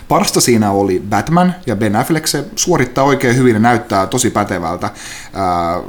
Parasta 0.07 0.41
siinä 0.41 0.71
oli 0.71 1.03
Batman 1.09 1.55
ja 1.65 1.75
Ben 1.75 1.95
Affleck, 1.95 2.27
se 2.27 2.45
suorittaa 2.55 3.03
oikein 3.03 3.35
hyvin 3.35 3.53
ja 3.53 3.59
näyttää 3.59 4.07
tosi 4.07 4.29
pätevältä. 4.29 4.89
Ää, 5.33 5.79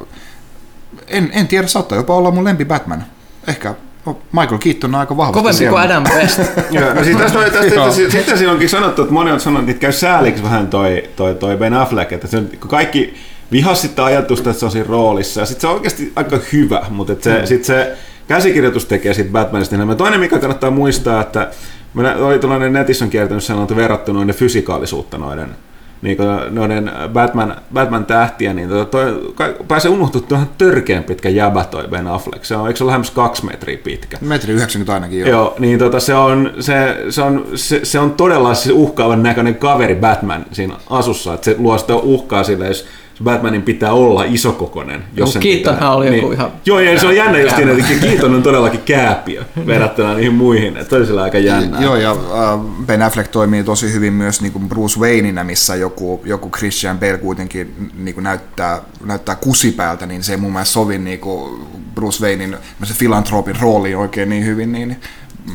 en, 1.09 1.30
en 1.32 1.48
tiedä, 1.48 1.66
saattaa 1.66 1.98
jopa 1.98 2.16
olla 2.16 2.30
mun 2.30 2.44
lempi 2.44 2.64
Batman. 2.64 3.05
Ehkä 3.46 3.74
no, 4.07 4.18
Michael 4.32 4.59
Keaton 4.59 4.94
on 4.94 5.01
aika 5.01 5.16
vahvasti 5.16 5.40
Kovempi 5.40 5.59
siellä. 5.59 5.80
kuin 5.80 5.90
Adam 5.90 6.05
West. 6.05 6.38
No 6.96 7.05
siis 7.05 7.16
tästä, 7.16 8.11
sitten 8.11 8.38
siinä 8.38 8.53
onkin 8.53 8.68
sanottu, 8.68 9.03
että 9.03 9.14
moni 9.14 9.30
on 9.30 9.40
sanonut, 9.40 9.70
että 9.70 9.80
käy 9.80 9.92
sääliksi 9.92 10.42
vähän 10.42 10.68
toi, 10.68 11.05
toi, 11.16 11.34
toi 11.34 11.57
Ben 11.57 11.74
Affleck, 11.74 12.12
että 12.12 12.26
se 12.26 12.36
on, 12.36 12.48
kun 12.61 12.70
kaikki 12.70 13.14
vihas 13.53 13.82
sitä 13.82 14.05
ajatusta, 14.05 14.51
että 14.51 14.61
se 14.61 14.66
on 14.66 14.72
siinä 14.72 14.88
roolissa, 14.88 15.40
ja 15.40 15.46
sitten 15.46 15.61
se 15.61 15.66
on 15.66 15.74
oikeasti 15.74 16.12
aika 16.16 16.38
hyvä, 16.53 16.86
mutta 16.90 17.12
että 17.12 17.24
se, 17.24 17.46
sit 17.46 17.64
se 17.64 17.96
käsikirjoitus 18.28 18.84
tekee 18.84 19.14
siitä 19.14 19.32
Batmanista 19.32 19.74
enemmän. 19.74 19.96
Toinen, 19.96 20.20
mikä 20.20 20.38
kannattaa 20.38 20.70
muistaa, 20.70 21.20
että 21.20 21.51
Mä 21.95 22.14
oli 22.18 22.38
tällainen 22.38 22.72
netissä 22.72 23.05
on 23.05 23.11
kiertänyt 23.11 23.45
sellainen, 23.45 23.64
että 23.64 23.76
verrattu 23.76 24.12
noiden 24.12 24.34
fysikaalisuutta 24.34 25.18
noiden 25.18 25.49
niin 26.03 26.18
noiden 26.51 26.93
Batman, 27.12 27.57
Batman-tähtiä, 27.74 28.53
niin 28.53 28.68
tota, 28.68 28.84
toi, 28.84 29.32
kai, 29.34 29.55
pääsee 29.68 29.91
unohtua 29.91 30.20
tuohon 30.20 30.51
törkeän 30.59 31.05
pitkä 31.05 31.28
jäbä 31.28 31.64
toi 31.64 31.88
Ben 31.88 32.09
Affleck. 32.09 32.45
Se 32.45 32.57
on, 32.57 32.66
eikö 32.66 32.78
se 32.78 32.84
ole 32.84 32.88
lähemmäs 32.88 33.11
kaksi 33.11 33.45
metriä 33.47 33.78
pitkä? 33.84 34.18
Metri 34.20 34.53
90 34.53 34.95
ainakin, 34.95 35.20
joo. 35.20 35.28
Joo, 35.28 35.55
niin 35.59 35.78
tota, 35.78 36.01
se, 36.01 36.14
on, 36.14 36.53
se, 36.61 36.97
se, 37.11 37.22
on, 37.22 37.47
se, 37.55 37.80
se 37.82 37.99
on 37.99 38.11
todella 38.11 38.55
siis 38.55 38.74
uhkaavan 38.74 39.22
näköinen 39.22 39.55
kaveri 39.55 39.95
Batman 39.95 40.47
siinä 40.53 40.74
asussa, 40.91 41.34
että 41.34 41.45
se 41.45 41.55
luo 41.59 41.78
sitä 41.78 41.95
uhkaa 41.95 42.45
sille, 42.45 42.66
jos 42.66 42.86
Batmanin 43.24 43.62
pitää 43.62 43.92
olla 43.92 44.24
isokokonen. 44.24 45.04
Jos 45.14 45.32
sen 45.32 45.42
Keatonhan 45.42 45.76
pitää. 45.76 45.92
oli 45.92 46.16
joku 46.16 46.32
ihan 46.32 46.52
Joo, 46.66 46.80
ja 46.80 47.00
se 47.00 47.06
on 47.06 47.16
jännä 47.16 47.38
just 47.38 47.56
siinä, 47.56 47.72
kääpä. 47.72 47.92
että 47.92 48.06
Keaton 48.06 48.34
on 48.34 48.42
todellakin 48.42 48.80
kääpiö 48.80 49.44
verrattuna 49.66 50.14
niihin 50.14 50.34
muihin. 50.34 50.76
Että 50.76 50.90
se 50.90 50.96
oli 50.96 51.06
sillä 51.06 51.22
aika 51.22 51.38
jännää. 51.38 51.82
Joo, 51.82 51.96
ja 51.96 52.10
äh, 52.10 52.60
Ben 52.86 53.02
Affleck 53.02 53.30
toimii 53.30 53.64
tosi 53.64 53.92
hyvin 53.92 54.12
myös 54.12 54.40
niin 54.40 54.52
kuin 54.52 54.68
Bruce 54.68 55.00
Wayneina, 55.00 55.44
missä 55.44 55.74
joku, 55.74 56.22
joku 56.24 56.50
Christian 56.50 56.98
Bale 56.98 57.18
kuitenkin 57.18 57.90
niin 57.98 58.14
kuin 58.14 58.24
näyttää, 58.24 58.80
näyttää 59.04 59.34
kusipäältä, 59.34 60.06
niin 60.06 60.22
se 60.22 60.32
ei 60.32 60.38
mun 60.38 60.52
mielestä 60.52 60.72
sovi 60.72 60.98
niin 60.98 61.20
kuin 61.20 61.60
Bruce 61.94 62.24
Waynein 62.24 62.56
se 62.84 62.94
filantropin 62.94 63.56
rooliin 63.60 63.96
oikein 63.96 64.28
niin 64.28 64.44
hyvin, 64.44 64.72
niin 64.72 64.96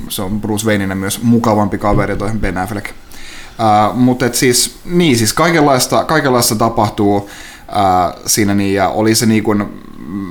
se 0.10 0.22
on 0.22 0.42
Bruce 0.42 0.68
Wayneina 0.68 0.96
myös 0.96 1.24
mukavampi 1.24 1.78
kaveri 1.78 2.16
toi 2.16 2.30
Ben 2.40 2.58
Affleck. 2.58 2.90
Uh, 2.90 3.98
mutta 3.98 4.26
et 4.26 4.36
siis, 4.36 4.80
niin, 4.86 5.18
siis 5.18 5.34
kaikenlaista, 5.34 6.04
kaikenlaista 6.04 6.56
tapahtuu 6.56 7.30
uh, 7.70 8.22
siinä 8.26 8.56
niin, 8.56 8.74
ja 8.74 8.90
oli 8.90 9.16
se 9.16 9.26
niin 9.26 9.44
kuin, 9.44 9.66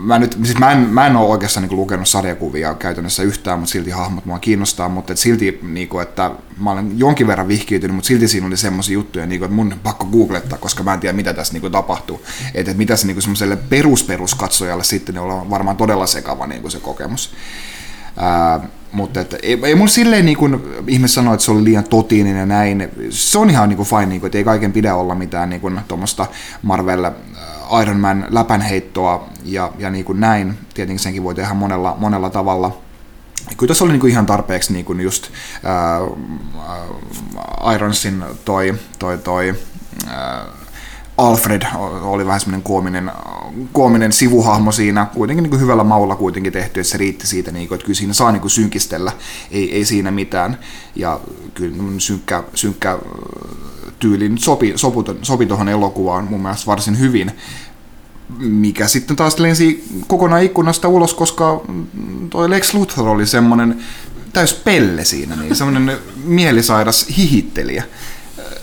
mä, 0.05 0.19
nyt, 0.19 0.39
siis 0.45 0.59
mä, 0.59 0.73
en, 0.73 0.79
mä 0.79 1.07
en 1.07 1.17
ole 1.17 1.29
oikeastaan 1.29 1.63
niin 1.63 1.69
kuin 1.69 1.81
lukenut 1.81 2.09
sarjakuvia 2.09 2.75
käytännössä 2.75 3.23
yhtään, 3.23 3.59
mutta 3.59 3.73
silti 3.73 3.91
hahmot 3.91 4.27
mua 4.27 4.39
kiinnostaa, 4.39 4.89
mutta 4.89 5.13
et 5.13 5.19
silti, 5.19 5.59
niin 5.63 5.89
kuin, 5.89 6.03
että 6.03 6.31
mä 6.59 6.71
olen 6.71 6.99
jonkin 6.99 7.27
verran 7.27 7.49
vihkiytynyt, 7.49 7.95
mutta 7.95 8.09
silti 8.09 8.29
siinä 8.29 8.47
oli 8.47 8.57
semmoisia 8.57 8.95
juttuja, 8.95 9.27
niin 9.27 9.39
kuin, 9.39 9.47
että 9.47 9.57
mun 9.57 9.75
pakko 9.83 10.05
googlettaa, 10.05 10.59
koska 10.59 10.83
mä 10.83 10.95
en 10.95 11.01
tiedä, 11.01 11.17
mitä 11.17 11.35
tässä 11.35 11.53
niin 11.53 11.61
kuin, 11.61 11.73
tapahtuu. 11.73 12.23
Että 12.55 12.71
et 12.71 12.77
mitä 12.77 12.97
se 12.97 13.07
niin 13.07 13.23
semmoiselle 13.23 13.57
perusperuskatsojalle 13.57 14.85
sitten, 14.85 15.15
niin 15.15 15.23
on 15.23 15.51
varmaan 15.51 15.77
todella 15.77 16.07
sekava 16.07 16.47
niin 16.47 16.61
kuin 16.63 16.73
se 16.73 16.81
kokemus. 16.81 17.35
Ää, 18.17 18.61
mutta 18.95 19.21
et, 19.21 19.35
ei, 19.43 19.59
ei 19.65 19.75
mun 19.75 19.89
silleen 19.89 20.27
niin 20.27 20.37
kuin 20.37 20.63
ihmiset 20.87 21.15
sanoo, 21.15 21.35
että 21.35 21.45
se 21.45 21.51
oli 21.51 21.65
liian 21.65 21.85
totinen 21.85 22.37
ja 22.37 22.47
näin. 22.47 22.91
Se 23.11 23.39
on 23.39 23.51
ihan 23.51 23.69
niin 23.69 23.77
kuin 23.77 23.89
fine, 23.89 24.07
niin 24.07 24.21
kuin, 24.21 24.29
että 24.29 24.39
ei 24.39 24.45
kaiken 24.45 24.73
pidä 24.73 24.95
olla 24.95 25.15
mitään 25.15 25.51
niin 25.51 25.61
kuin, 25.61 25.81
tuommoista 25.89 26.27
Marvel 26.63 27.05
äh, 27.05 27.13
Iron 27.83 28.01
Man 28.01 28.27
läpänheittoa 28.31 29.29
ja, 29.45 29.73
ja 29.79 29.91
niin 29.91 30.05
kuin 30.05 30.21
näin. 30.21 30.59
Tietenkin 30.75 31.03
senkin 31.03 31.23
voi 31.23 31.35
tehdä 31.35 31.55
monella, 31.55 31.97
monella 31.99 32.31
tavalla. 32.31 32.77
Kyllä 33.57 33.69
tässä 33.69 33.85
oli 33.85 33.93
niin 33.93 34.01
kuin 34.01 34.11
ihan 34.11 34.27
tarpeeksi 34.27 34.73
niin 34.73 34.85
kuin 34.85 35.01
just 35.01 35.29
äh, 35.65 37.75
Ironsin 37.75 38.25
toi, 38.45 38.75
toi, 38.99 39.19
toi 39.19 39.55
äh, 40.09 40.64
Alfred 41.19 41.63
oli 42.03 42.27
vähän 42.27 42.41
semmoinen 42.41 42.63
koominen, 42.63 43.11
koominen 43.73 44.13
sivuhahmo 44.13 44.73
siinä, 44.73 45.07
kuitenkin 45.15 45.43
niin 45.43 45.51
kuin 45.51 45.61
hyvällä 45.61 45.85
maulla 45.85 46.17
kuitenkin 46.17 46.53
tehty, 46.53 46.81
että 46.81 46.91
se 46.91 46.99
riitti 46.99 47.27
siitä, 47.27 47.53
niin 47.53 47.69
kuin, 47.69 47.77
että 47.77 47.87
kyllä 47.87 47.97
siinä 47.97 48.13
saa 48.13 48.33
niin 48.33 48.41
kuin 48.41 48.51
synkistellä, 48.51 49.13
ei, 49.51 49.75
ei 49.75 49.85
siinä 49.85 50.11
mitään. 50.11 50.59
Ja 50.97 51.21
kyllä 51.55 51.77
synkkä, 51.99 52.45
synkkä 52.55 52.99
tyyli 53.99 54.33
sopi, 54.37 54.73
sopi, 54.77 55.17
sopi 55.23 55.47
tuohon 55.47 55.69
elokuvaan 55.69 56.25
mun 56.25 56.43
mielestä 56.43 56.67
varsin 56.67 56.99
hyvin, 56.99 57.31
mikä 58.39 58.89
sitten 58.89 59.17
taas 59.17 59.39
lensi 59.39 59.85
kokonaan 60.07 60.43
ikkunasta 60.43 60.89
ulos, 60.89 61.15
koska 61.15 61.61
toi 62.31 62.51
Lex 62.51 62.75
Luthor 62.75 63.09
oli 63.09 63.27
semmoinen 63.27 63.83
täys 64.33 64.55
pelle 64.55 65.05
siinä, 65.05 65.37
niin 65.37 65.57
semmoinen 65.57 65.99
mielisairas 66.25 67.07
hihittelijä 67.17 67.85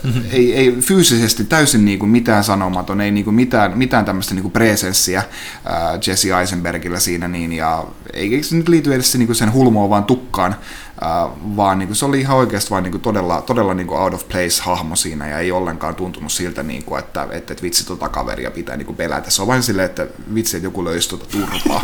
mm-hmm. 0.04 0.24
ei, 0.32 0.54
ei 0.54 0.72
fyysisesti 0.72 1.44
täysin 1.44 1.86
niin 1.86 2.00
kuin 2.00 2.10
mitään 2.10 2.44
sanomaton, 2.44 3.02
ei 3.02 3.12
niin 3.12 3.24
kuin 3.24 3.36
mitään, 3.36 3.78
mitään 3.78 4.06
tämmöistä 4.06 4.34
niin 4.34 4.42
kuin 4.42 4.52
presenssiä 4.52 5.24
ää, 5.66 6.00
Jesse 6.08 6.40
Eisenbergillä 6.40 7.00
siinä, 7.00 7.28
niin, 7.28 7.54
ja 7.54 7.84
eikä 8.14 8.44
se 8.44 8.56
nyt 8.56 8.70
liity 8.70 8.94
edes 8.94 9.16
niin 9.16 9.28
kuin 9.28 9.36
sen 9.36 9.54
hulmoon 9.54 9.90
vaan 9.90 10.04
tukkaan, 10.04 10.56
ää, 11.02 11.30
vaan 11.56 11.80
niin 11.80 11.88
kuin 11.88 11.96
se 11.96 12.06
oli 12.06 12.20
ihan 12.20 12.38
oikeasti 12.38 12.70
vain 12.70 12.84
niin 12.84 12.92
kuin 12.92 13.02
todella, 13.02 13.42
todella 13.42 13.74
niin 13.74 13.88
kuin 13.88 14.00
out 14.00 14.14
of 14.14 14.28
place 14.28 14.62
hahmo 14.62 14.96
siinä, 14.96 15.28
ja 15.28 15.40
ei 15.40 15.52
ollenkaan 15.52 15.96
tuntunut 15.96 16.32
siltä, 16.32 16.64
niin 16.64 16.84
kuin, 16.84 17.00
että, 17.00 17.28
että, 17.32 17.54
että 17.54 17.64
vitsi 17.64 17.86
tota 17.86 18.10
kaveria 18.10 18.52
pitää 18.52 18.78
niin 18.78 18.86
kuin 18.86 18.96
pelätä. 18.96 19.32
Se 19.32 19.42
on 19.42 19.48
vain 19.48 19.64
silleen, 19.64 19.86
että 19.86 20.08
vitsi, 20.34 20.58
että 20.58 20.68
joku 20.68 20.86
löysi 20.86 21.10
tuota 21.10 21.26
turpaa. 21.26 21.82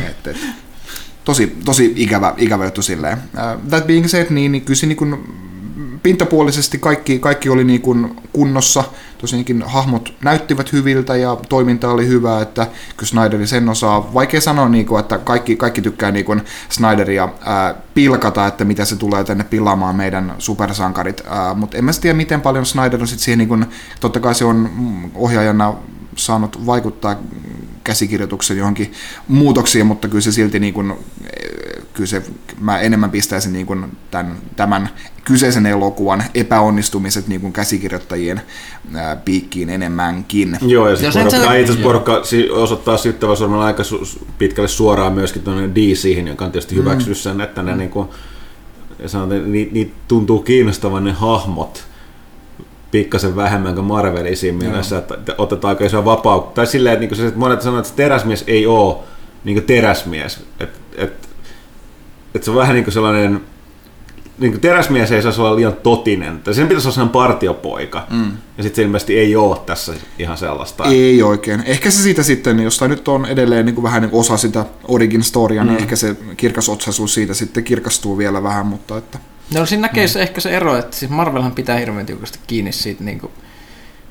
et, 0.08 0.26
et, 0.26 0.36
tosi, 1.24 1.56
tosi 1.64 1.92
ikävä, 1.96 2.34
ikävä 2.36 2.64
juttu 2.64 2.82
silleen. 2.82 3.18
Uh, 3.18 3.68
that 3.68 3.86
being 3.86 4.06
said, 4.06 4.26
niin, 4.30 4.52
niin 4.52 4.64
kyllä 4.64 4.78
se 4.78 4.86
niin 4.86 4.96
kuin, 4.96 5.42
pintapuolisesti 6.02 6.78
kaikki, 6.78 7.18
kaikki 7.18 7.48
oli 7.48 7.64
niin 7.64 7.80
kuin 7.80 8.16
kunnossa. 8.32 8.84
Tosiaankin 9.18 9.62
hahmot 9.66 10.14
näyttivät 10.24 10.72
hyviltä 10.72 11.16
ja 11.16 11.36
toiminta 11.48 11.90
oli 11.90 12.06
hyvää, 12.06 12.42
että 12.42 12.66
kyllä 12.96 13.08
Snyderi 13.08 13.46
sen 13.46 13.68
osaa. 13.68 14.14
Vaikea 14.14 14.40
sanoa, 14.40 14.68
niin 14.68 14.86
kuin, 14.86 15.00
että 15.00 15.18
kaikki, 15.18 15.56
kaikki 15.56 15.82
tykkää 15.82 16.10
niin 16.10 16.24
kuin 16.24 16.42
Snyderia 16.68 17.28
ää, 17.44 17.74
pilkata, 17.94 18.46
että 18.46 18.64
mitä 18.64 18.84
se 18.84 18.96
tulee 18.96 19.24
tänne 19.24 19.44
pilaamaan 19.44 19.96
meidän 19.96 20.34
supersankarit. 20.38 21.22
Ää, 21.26 21.54
mutta 21.54 21.76
en 21.76 21.84
mä 21.84 21.90
tiedä, 22.00 22.16
miten 22.16 22.40
paljon 22.40 22.66
Snyder 22.66 23.00
on 23.00 23.08
sitten 23.08 23.24
siihen, 23.24 23.38
niin 23.38 23.48
kuin, 23.48 23.66
totta 24.00 24.20
kai 24.20 24.34
se 24.34 24.44
on 24.44 24.70
ohjaajana 25.14 25.74
saanut 26.16 26.66
vaikuttaa 26.66 27.16
käsikirjoituksen 27.84 28.58
johonkin 28.58 28.92
muutoksiin, 29.28 29.86
mutta 29.86 30.08
kyllä 30.08 30.20
se 30.20 30.32
silti 30.32 30.60
niin 30.60 30.74
kuin, 30.74 30.94
kyllä 31.94 32.06
se, 32.06 32.22
mä 32.60 32.78
enemmän 32.78 33.10
pistäisin 33.10 33.52
niin 33.52 33.66
kuin 33.66 33.84
tämän, 34.10 34.36
tämän 34.56 34.88
kyseisen 35.24 35.66
elokuvan 35.66 36.24
epäonnistumiset 36.34 37.28
niin 37.28 37.40
kuin 37.40 37.52
käsikirjoittajien 37.52 38.42
ää, 38.94 39.16
piikkiin 39.16 39.70
enemmänkin. 39.70 40.58
Joo, 40.62 40.88
ja 40.88 40.96
sitten 40.96 41.22
Jos 41.24 41.34
et 41.34 41.40
porukka, 41.42 41.48
sä- 41.48 41.56
itse 41.56 41.72
asiassa 41.72 41.88
porukka 41.88 42.24
si- 42.24 42.50
osoittaa 42.50 42.96
syyttävän 42.96 43.36
sormen 43.36 43.60
aika 43.60 43.82
su- 43.82 44.24
pitkälle 44.38 44.68
suoraan 44.68 45.12
myöskin 45.12 45.42
tuonne 45.42 45.70
DCihin, 45.74 46.28
joka 46.28 46.44
on 46.44 46.52
tietysti 46.52 46.74
hyväksynyt 46.74 47.18
sen, 47.18 47.40
että 47.40 47.62
ne, 47.62 47.76
niinku, 47.76 48.14
ja 48.98 49.08
sanotaan, 49.08 49.52
ni, 49.52 49.68
niitä 49.72 49.94
tuntuu 50.08 50.38
kiinnostavan 50.42 51.04
ne 51.04 51.12
hahmot 51.12 51.84
pikkasen 52.90 53.36
vähemmän 53.36 53.74
kuin 53.74 53.84
Marvelin 53.84 54.36
siinä 54.36 54.58
mielessä, 54.58 54.98
että 54.98 55.14
että 55.14 55.34
otetaan 55.38 55.68
aika 55.68 55.84
isoa 55.84 56.04
vapautta. 56.04 56.54
Tai 56.54 56.66
silleen, 56.66 56.92
että, 56.92 57.00
niinku 57.00 57.14
se, 57.14 57.26
että 57.26 57.38
monet 57.38 57.62
sanoo, 57.62 57.80
että 57.80 57.92
teräsmies 57.96 58.44
ei 58.46 58.66
ole 58.66 58.96
niin 59.44 59.62
teräsmies. 59.62 60.40
Että 60.60 60.78
et, 60.96 61.28
et 62.34 62.42
se 62.42 62.50
on 62.50 62.56
vähän 62.56 62.74
niin 62.74 62.84
kuin 62.84 62.94
sellainen, 62.94 63.40
niin 64.38 64.52
kuin 64.52 64.60
teräsmies 64.60 65.12
ei 65.12 65.22
saisi 65.22 65.40
olla 65.40 65.56
liian 65.56 65.76
totinen. 65.82 66.40
Tai 66.40 66.54
sen 66.54 66.68
pitäisi 66.68 66.88
olla 66.88 66.94
sellainen 66.94 67.12
partiopoika. 67.12 68.06
Mm. 68.10 68.32
Ja 68.56 68.62
sitten 68.62 68.76
se 68.76 68.82
ilmeisesti 68.82 69.18
ei 69.18 69.36
ole 69.36 69.58
tässä 69.66 69.92
ihan 70.18 70.38
sellaista. 70.38 70.84
Ei 70.84 71.22
oikein. 71.22 71.62
Ehkä 71.66 71.90
se 71.90 72.02
siitä 72.02 72.22
sitten, 72.22 72.60
jos 72.60 72.78
tämä 72.78 72.88
nyt 72.88 73.08
on 73.08 73.26
edelleen 73.26 73.66
niin 73.66 73.74
kuin 73.74 73.82
vähän 73.82 74.02
niin 74.02 74.10
kuin 74.10 74.20
osa 74.20 74.36
sitä 74.36 74.64
origin 74.88 75.22
storya, 75.22 75.64
niin 75.64 75.78
ehkä 75.78 75.96
se 75.96 76.16
kirkas 76.36 76.68
otsaisuus 76.68 77.14
siitä 77.14 77.34
sitten 77.34 77.64
kirkastuu 77.64 78.18
vielä 78.18 78.42
vähän, 78.42 78.66
mutta 78.66 78.98
että... 78.98 79.18
No 79.54 79.66
siinä 79.66 79.82
näkee 79.82 80.08
se, 80.08 80.22
ehkä 80.22 80.40
se 80.40 80.50
ero, 80.50 80.76
että 80.76 80.96
siis 80.96 81.10
Marvelhan 81.10 81.52
pitää 81.52 81.78
hirveän 81.78 82.06
tiukasti 82.06 82.38
kiinni 82.46 82.72
siitä, 82.72 83.04
niin 83.04 83.20
kuin, 83.20 83.32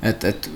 että, 0.04 0.28
että 0.28 0.48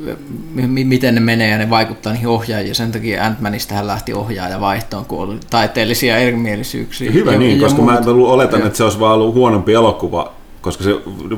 m- 0.55 0.87
miten 0.87 1.15
ne 1.15 1.21
menee 1.21 1.49
ja 1.49 1.57
ne 1.57 1.69
vaikuttaa 1.69 2.13
niihin 2.13 2.27
ohjaajiin. 2.27 2.75
Sen 2.75 2.91
takia 2.91 3.23
Ant-Manistähän 3.25 3.87
lähti 3.87 4.13
ohjaaja 4.13 4.61
vaihtoon, 4.61 5.05
kun 5.05 5.19
oli 5.19 5.39
taiteellisia 5.49 6.17
erimielisyyksiä. 6.17 7.11
Hyvä 7.11 7.31
ja, 7.31 7.39
niin, 7.39 7.57
ja 7.61 7.63
koska 7.63 7.81
mä 7.81 7.91
muuta. 7.91 8.11
oletan, 8.33 8.61
että 8.65 8.77
se 8.77 8.83
olisi 8.83 8.99
vaan 8.99 9.13
ollut 9.13 9.35
huonompi 9.35 9.73
elokuva, 9.73 10.33
koska 10.61 10.83
se 10.83 10.91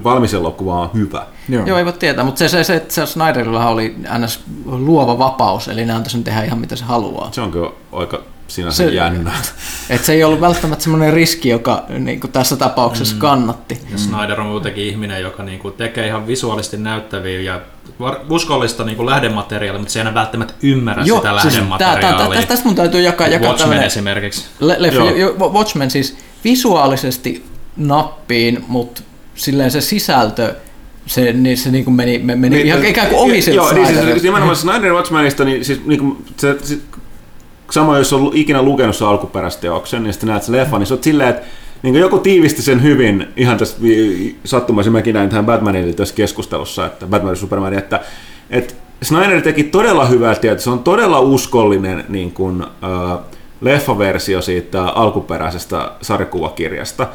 valmis 0.04 0.34
elokuva 0.34 0.82
on 0.82 0.90
hyvä. 0.94 1.26
Joo. 1.50 1.66
Joo, 1.66 1.78
ei 1.78 1.86
voi 1.86 1.94
tietää, 1.94 2.24
mutta 2.24 2.40
se, 2.40 2.48
se, 2.48 2.64
se, 2.64 2.76
että 2.76 2.94
se 2.94 3.06
Snyderilla 3.06 3.70
oli 3.70 3.96
ns. 4.26 4.40
luova 4.66 5.20
vapaus, 5.20 5.68
eli 5.68 5.86
ne 5.86 5.94
antoi 5.94 6.12
sen 6.12 6.24
tehdä 6.24 6.44
ihan 6.44 6.60
mitä 6.60 6.76
se 6.76 6.84
haluaa. 6.86 7.30
Se 7.32 7.42
on 7.42 7.52
kyllä 7.52 7.70
aika 7.92 8.22
sinänsä 8.48 8.84
Se- 8.84 8.90
jännä. 8.90 9.32
Et 9.90 10.04
se 10.06 10.14
ei 10.14 10.24
ollut 10.24 10.42
välttämättä 10.42 10.84
semmoinen 10.84 11.14
riski, 11.14 11.50
joka 11.50 11.84
niin 12.00 12.20
kuin 12.20 12.32
tässä 12.32 12.56
tapauksessa 12.56 13.16
mm. 13.16 13.20
kannatti. 13.20 13.82
Ja 13.92 13.98
Snyder 13.98 14.42
on 14.42 14.48
muutenkin 14.48 14.84
ihminen, 14.84 15.22
joka 15.22 15.44
niinku 15.44 15.72
tekee 15.72 16.08
ihan 16.08 16.28
visuaalisesti 16.28 16.78
näyttäviä 16.78 17.42
ja 17.42 17.62
uskollista 18.30 18.84
niinku 18.84 19.06
lähdemateriaalia, 19.06 19.80
mutta 19.80 19.94
se 19.94 20.00
ei 20.00 20.06
aina 20.06 20.14
välttämättä 20.14 20.54
ymmärrä 20.64 21.04
sitä 21.06 21.40
siis 21.42 21.54
lähdemateriaalia. 21.54 22.30
tästä, 22.30 22.48
tästä 22.48 22.66
mun 22.66 22.76
täytyy 22.76 23.02
jakaa, 23.02 23.28
jakaa 23.28 23.48
Watchmen 23.48 23.60
tämmönen- 23.70 23.88
esimerkiksi. 23.88 24.46
Le- 24.60 24.76
leffa, 24.80 25.00
Joo. 25.00 25.16
jo, 25.16 25.36
Watchmen 25.54 25.92
siis 25.92 26.18
visuaalisesti 26.44 27.46
nappiin, 27.78 28.66
mutta 28.68 29.02
silleen 29.36 29.72
se 29.72 29.82
sisältö, 29.82 30.56
se, 31.06 31.34
niin 31.34 31.58
se 31.58 31.72
niin 31.72 31.84
kuin 31.86 31.94
meni, 31.96 32.20
me- 32.20 32.36
meni 32.36 32.62
ihan 32.62 32.86
ikään 32.86 33.08
kuin 33.08 33.20
ohi 33.20 33.42
siltä 33.42 33.56
Joo, 33.56 33.74
niin 33.74 33.86
siis, 33.88 33.98
Snyderilta. 34.00 34.24
nimenomaan 34.26 34.56
Snyder 34.56 34.94
Watchmenista, 34.94 35.46
niin 35.46 35.66
siis 35.66 35.86
niin 35.86 36.00
kuin, 36.00 36.26
se, 36.38 36.56
se, 36.64 36.78
sama 37.72 37.98
jos 37.98 38.14
on 38.14 38.32
ikinä 38.34 38.62
lukenut 38.62 38.96
sen 38.96 39.08
alkuperäisteoksen, 39.08 40.04
niin 40.04 40.14
sitten 40.14 40.28
näet 40.30 40.44
sen 40.44 40.56
leffan, 40.56 40.80
niin 40.80 40.88
se 40.88 40.94
on 40.94 41.04
silleen, 41.04 41.30
että 41.30 41.42
niin 41.84 41.94
kuin 41.94 42.02
joku 42.02 42.20
tiivisti 42.20 42.62
sen 42.62 42.84
hyvin, 42.84 43.28
ihan 43.38 43.58
tässä 43.58 43.78
sattumaisin 44.46 44.94
mäkin 44.94 45.14
näin 45.14 45.30
tähän 45.30 45.46
Batmanille 45.46 45.94
tässä 45.94 46.16
keskustelussa, 46.16 46.86
että 46.86 47.08
Batman 47.08 47.32
ja 47.32 47.36
Superman, 47.36 47.74
että, 47.74 48.00
että 48.50 48.74
Snyder 49.02 49.42
teki 49.42 49.64
todella 49.64 50.06
hyvää 50.06 50.36
tietä, 50.36 50.62
se 50.62 50.70
on 50.70 50.80
todella 50.80 51.20
uskollinen 51.20 52.06
niin 52.10 52.32
kuin, 52.32 52.62
äh, 52.62 53.20
leffaversio 53.62 54.42
siitä 54.42 54.84
alkuperäisestä 54.84 55.92
sarjakuvakirjasta, 56.02 57.08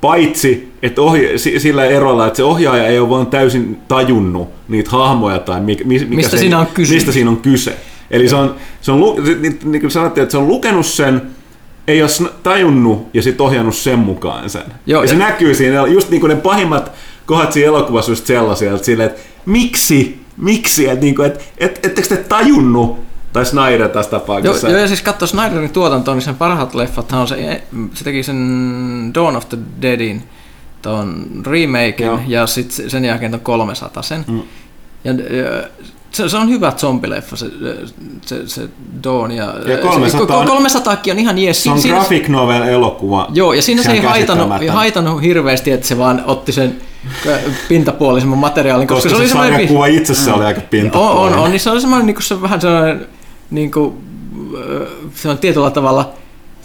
Paitsi, 0.00 0.72
että 0.82 1.00
ohja- 1.00 1.38
si- 1.38 1.60
sillä 1.60 1.84
erolla, 1.84 2.26
että 2.26 2.36
se 2.36 2.44
ohjaaja 2.44 2.86
ei 2.86 2.98
ole 2.98 3.10
vaan 3.10 3.26
täysin 3.26 3.78
tajunnut 3.88 4.48
niitä 4.68 4.90
hahmoja 4.90 5.38
tai 5.38 5.60
mikä, 5.60 5.84
mikä 5.84 6.06
Mistä 6.08 6.30
se, 6.30 6.38
siinä 6.38 6.58
on 6.58 6.66
kyse. 6.66 6.94
Mistä 6.94 7.12
siinä 7.12 7.30
on 7.30 7.36
kyse. 7.36 7.76
Eli 8.10 8.28
se 8.28 8.36
on, 8.36 8.54
se 8.80 8.92
on 8.92 9.00
niin, 9.40 9.58
niin 9.64 9.80
kuin 9.80 9.90
sanottiin, 9.90 10.22
että 10.22 10.32
se 10.32 10.38
on 10.38 10.48
lukenut 10.48 10.86
sen, 10.86 11.22
ei 11.88 12.02
ole 12.02 12.10
tajunnut 12.42 13.08
ja 13.14 13.22
sitten 13.22 13.46
ohjannut 13.46 13.74
sen 13.76 13.98
mukaan 13.98 14.50
sen. 14.50 14.62
Joo, 14.86 15.02
ja 15.02 15.08
se 15.08 15.14
ja- 15.14 15.18
näkyy 15.18 15.54
siinä, 15.54 15.86
just 15.86 16.10
niin 16.10 16.20
kuin 16.20 16.30
ne 16.30 16.36
pahimmat 16.36 16.92
kohdat 17.26 17.52
siinä 17.52 17.66
elokuvassa 17.68 18.12
just 18.12 18.26
sellaisia, 18.26 18.72
että, 18.74 18.84
silleen, 18.86 19.08
että 19.10 19.22
miksi, 19.46 20.20
miksi, 20.36 20.88
että, 20.88 21.04
niin 21.04 21.14
kuin, 21.14 21.26
että 21.26 21.40
et, 21.58 21.80
ettekö 21.86 22.08
te 22.08 22.16
tajunnut, 22.16 23.04
tai 23.32 23.46
Snyder 23.46 23.88
tässä 23.88 24.10
Joo, 24.16 24.20
tapauksessa. 24.20 24.68
joo, 24.68 24.78
ja 24.80 24.88
siis 24.88 25.02
katso 25.02 25.26
Snyderin 25.26 25.70
tuotantoa, 25.70 26.14
niin 26.14 26.22
sen 26.22 26.34
parhaat 26.34 26.74
leffathan 26.74 27.20
on 27.20 27.28
se, 27.28 27.62
se 27.94 28.04
teki 28.04 28.22
sen 28.22 29.10
Dawn 29.14 29.36
of 29.36 29.48
the 29.48 29.58
Deadin, 29.82 30.22
ton 30.82 31.26
remaken, 31.46 32.06
Joo. 32.06 32.20
ja 32.26 32.46
sitten 32.46 32.90
sen 32.90 33.04
jälkeen 33.04 33.30
ton 33.30 33.40
300 33.40 34.02
sen. 34.02 34.24
Mm. 34.28 34.42
Ja, 35.04 35.12
ja 35.12 35.62
se, 36.14 36.28
se, 36.28 36.36
on 36.36 36.48
hyvä 36.48 36.72
zombileffa, 36.72 37.36
se, 37.36 37.46
se, 38.26 38.48
se 38.48 38.68
Dawn. 39.04 39.30
Ja, 39.32 39.44
Ja 39.66 39.78
300 39.78 40.36
on- 40.38 40.46
300 40.46 40.96
on 41.12 41.18
ihan 41.18 41.38
jees. 41.38 41.62
se 41.62 41.70
on 41.70 41.80
Siinä- 41.80 41.96
graphic 41.96 42.28
novel 42.28 42.62
elokuva. 42.62 43.26
Joo, 43.32 43.52
ja 43.52 43.62
siinä 43.62 43.82
se 43.82 43.92
ei 43.92 43.98
on 43.98 44.04
haitanut, 44.04 44.48
haitanut 44.68 45.22
hirveästi, 45.22 45.70
että 45.70 45.86
se 45.86 45.98
vaan 45.98 46.22
otti 46.26 46.52
sen 46.52 46.76
pintapuolisemman 47.68 48.38
materiaalin, 48.38 48.86
koska, 48.88 49.02
koska 49.02 49.08
se 49.10 49.16
oli 49.16 49.24
se 49.24 49.28
semmoinen... 49.28 49.54
sarjakuva 49.54 49.86
itsessä 49.86 50.34
oli 50.34 50.44
aika 50.44 50.60
On, 50.60 50.66
pintapuolinen. 50.70 51.38
on, 51.38 51.44
on, 51.44 51.50
niin 51.50 51.60
se 51.60 51.70
oli 51.70 51.80
semmoinen, 51.80 52.06
niin 52.06 52.16
se 52.22 52.42
vähän 52.42 52.60
sellainen, 52.60 53.06
niin 53.50 53.70
kuin, 53.70 53.94
se 55.14 55.28
on 55.28 55.38
tietyllä 55.38 55.70
tavalla, 55.70 56.12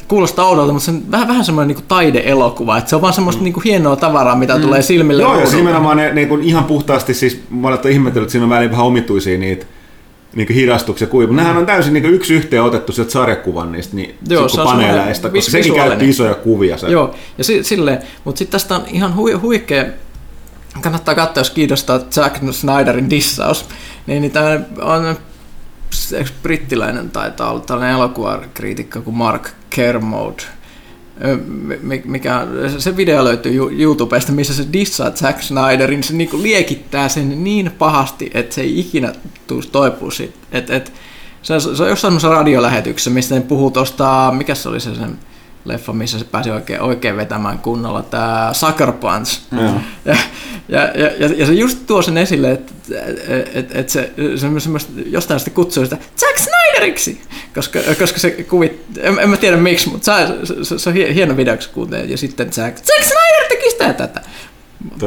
kuulostaa 0.10 0.46
oudolta, 0.46 0.74
mutta 0.74 0.86
se 0.86 0.92
on 0.92 1.12
vähän, 1.12 1.28
vähän 1.28 1.46
semmoinen 1.46 1.68
niin 1.68 1.76
kuin 1.76 1.86
taideelokuva, 1.88 2.78
että 2.78 2.90
se 2.90 2.96
on 2.96 3.02
vaan 3.02 3.14
semmoista 3.14 3.44
niin 3.44 3.54
kuin 3.54 3.64
hienoa 3.64 3.96
tavaraa, 3.96 4.36
mitä 4.36 4.56
mm. 4.56 4.62
tulee 4.62 4.82
silmille. 4.82 5.22
Joo, 5.22 5.32
ja 5.32 5.36
ruudulta. 5.36 5.58
nimenomaan 5.58 5.98
ne, 5.98 6.14
niin 6.14 6.28
kuin 6.28 6.44
ihan 6.44 6.64
puhtaasti, 6.64 7.14
siis 7.14 7.42
monet 7.50 7.86
on 7.86 7.92
ihmetellyt, 7.92 8.26
että 8.26 8.32
siinä 8.32 8.44
on 8.44 8.50
välillä 8.50 8.72
vähän 8.72 8.86
omituisia 8.86 9.38
niitä 9.38 9.66
niin 10.36 10.48
kuin 10.48 10.56
hidastuksia 10.56 11.06
ja 11.06 11.10
kuivu. 11.10 11.34
Nehän 11.34 11.58
on 11.58 11.66
täysin 11.66 11.94
niin 11.94 12.04
kuin 12.04 12.14
yksi 12.14 12.34
yhteen 12.34 12.64
otettu 12.64 12.92
sieltä 12.92 13.12
sarjakuvan 13.12 13.72
niistä 13.72 13.96
niin, 13.96 14.18
Joo, 14.30 14.50
se 14.50 14.62
paneeleista, 14.64 15.30
koska 15.30 15.52
sekin 15.52 15.74
käytti 15.74 16.10
isoja 16.10 16.36
kuvia. 16.36 16.78
Se. 16.78 16.88
Joo, 16.88 17.16
ja 17.38 17.44
si, 17.44 17.64
silleen, 17.64 18.00
mutta 18.24 18.40
sitten 18.40 18.52
tästä 18.52 18.76
on 18.76 18.84
ihan 18.88 19.16
hui, 19.16 19.34
huikea, 19.34 19.86
kannattaa 20.82 21.16
katsoa, 21.16 21.42
jos 21.42 21.50
kiinnostaa 21.50 22.00
Zack 22.12 22.36
Snyderin 22.52 23.10
dissaus, 23.10 23.66
niin, 24.08 24.22
niin 24.22 24.32
tämä 24.32 24.60
on 24.82 25.16
eikö 26.18 26.30
brittiläinen 26.44 27.12
taitaa 27.12 27.52
olla 27.52 27.60
tällainen 27.60 27.96
elokuvakriitikko 27.96 29.02
kuin 29.02 29.16
Mark 29.16 29.50
Kermode, 29.70 30.44
mikä, 32.06 32.48
se 32.78 32.98
video 32.98 33.24
löytyy 33.24 33.82
YouTubesta, 33.82 34.32
missä 34.32 34.54
se 34.54 34.66
dissaa 34.74 35.12
Zack 35.12 35.42
Snyderin, 35.42 36.04
se 36.04 36.14
niinku 36.14 36.42
liekittää 36.42 37.10
sen 37.10 37.44
niin 37.44 37.72
pahasti, 37.78 38.32
että 38.34 38.56
se 38.56 38.62
ei 38.62 38.80
ikinä 38.80 39.14
tuu 39.48 39.62
toipua 39.72 40.12
siitä. 40.12 40.38
Et, 40.52 40.70
et, 40.70 40.94
se, 41.42 41.54
on- 41.54 41.62
se 41.62 41.84
on 41.84 41.90
jossain 41.90 42.22
radiolähetyksessä, 42.24 43.10
missä 43.10 43.36
ne 43.36 43.42
puhuu 43.42 43.72
tuosta, 43.72 44.34
mikä 44.38 44.56
se 44.56 44.70
oli 44.70 44.80
se 44.80 44.96
sen 44.96 45.20
leffa, 45.66 45.94
missä 45.94 46.20
se 46.20 46.26
pääsi 46.26 46.52
oikein, 46.52 46.82
oikein 46.82 47.18
vetämään 47.18 47.60
kunnolla, 47.60 48.04
tämä 48.04 48.50
Sucker 48.54 48.92
Punch. 48.92 49.42
Joo. 49.52 49.74
Ja, 50.06 50.16
ja, 50.70 50.82
ja, 50.82 51.28
ja, 51.38 51.46
se 51.46 51.54
just 51.54 51.78
tuo 51.88 52.02
sen 52.02 52.18
esille, 52.18 52.52
että 52.52 52.74
et, 53.54 53.76
et 53.76 53.90
se, 53.90 54.12
se, 54.36 54.60
semmoista, 54.60 54.92
jostain 55.06 55.40
sitten 55.40 55.54
kutsuu 55.54 55.84
sitä 55.84 55.98
Zack 56.20 56.38
Snyderiksi, 56.38 57.22
koska, 57.56 57.80
koska 58.00 58.20
se 58.20 58.32
kuvit, 58.32 58.82
en, 58.98 59.20
en 59.20 59.30
mä 59.30 59.38
tiedä 59.38 59.58
miksi, 59.58 59.90
mutta 59.90 60.18
se, 60.44 60.56
se, 60.64 60.80
se 60.80 60.90
on 60.90 60.96
hie- 60.96 61.14
hieno 61.14 61.38
video, 61.38 61.54
kun 61.54 61.64
se 61.64 61.70
kuuntelee, 61.70 62.06
ja 62.06 62.18
sitten 62.18 62.54
Zack, 62.54 62.78
Zack 62.78 63.04
Snyder 63.04 63.50
teki 63.50 63.70
sitä 63.70 63.84
ja 63.84 63.94
tätä. 63.94 64.22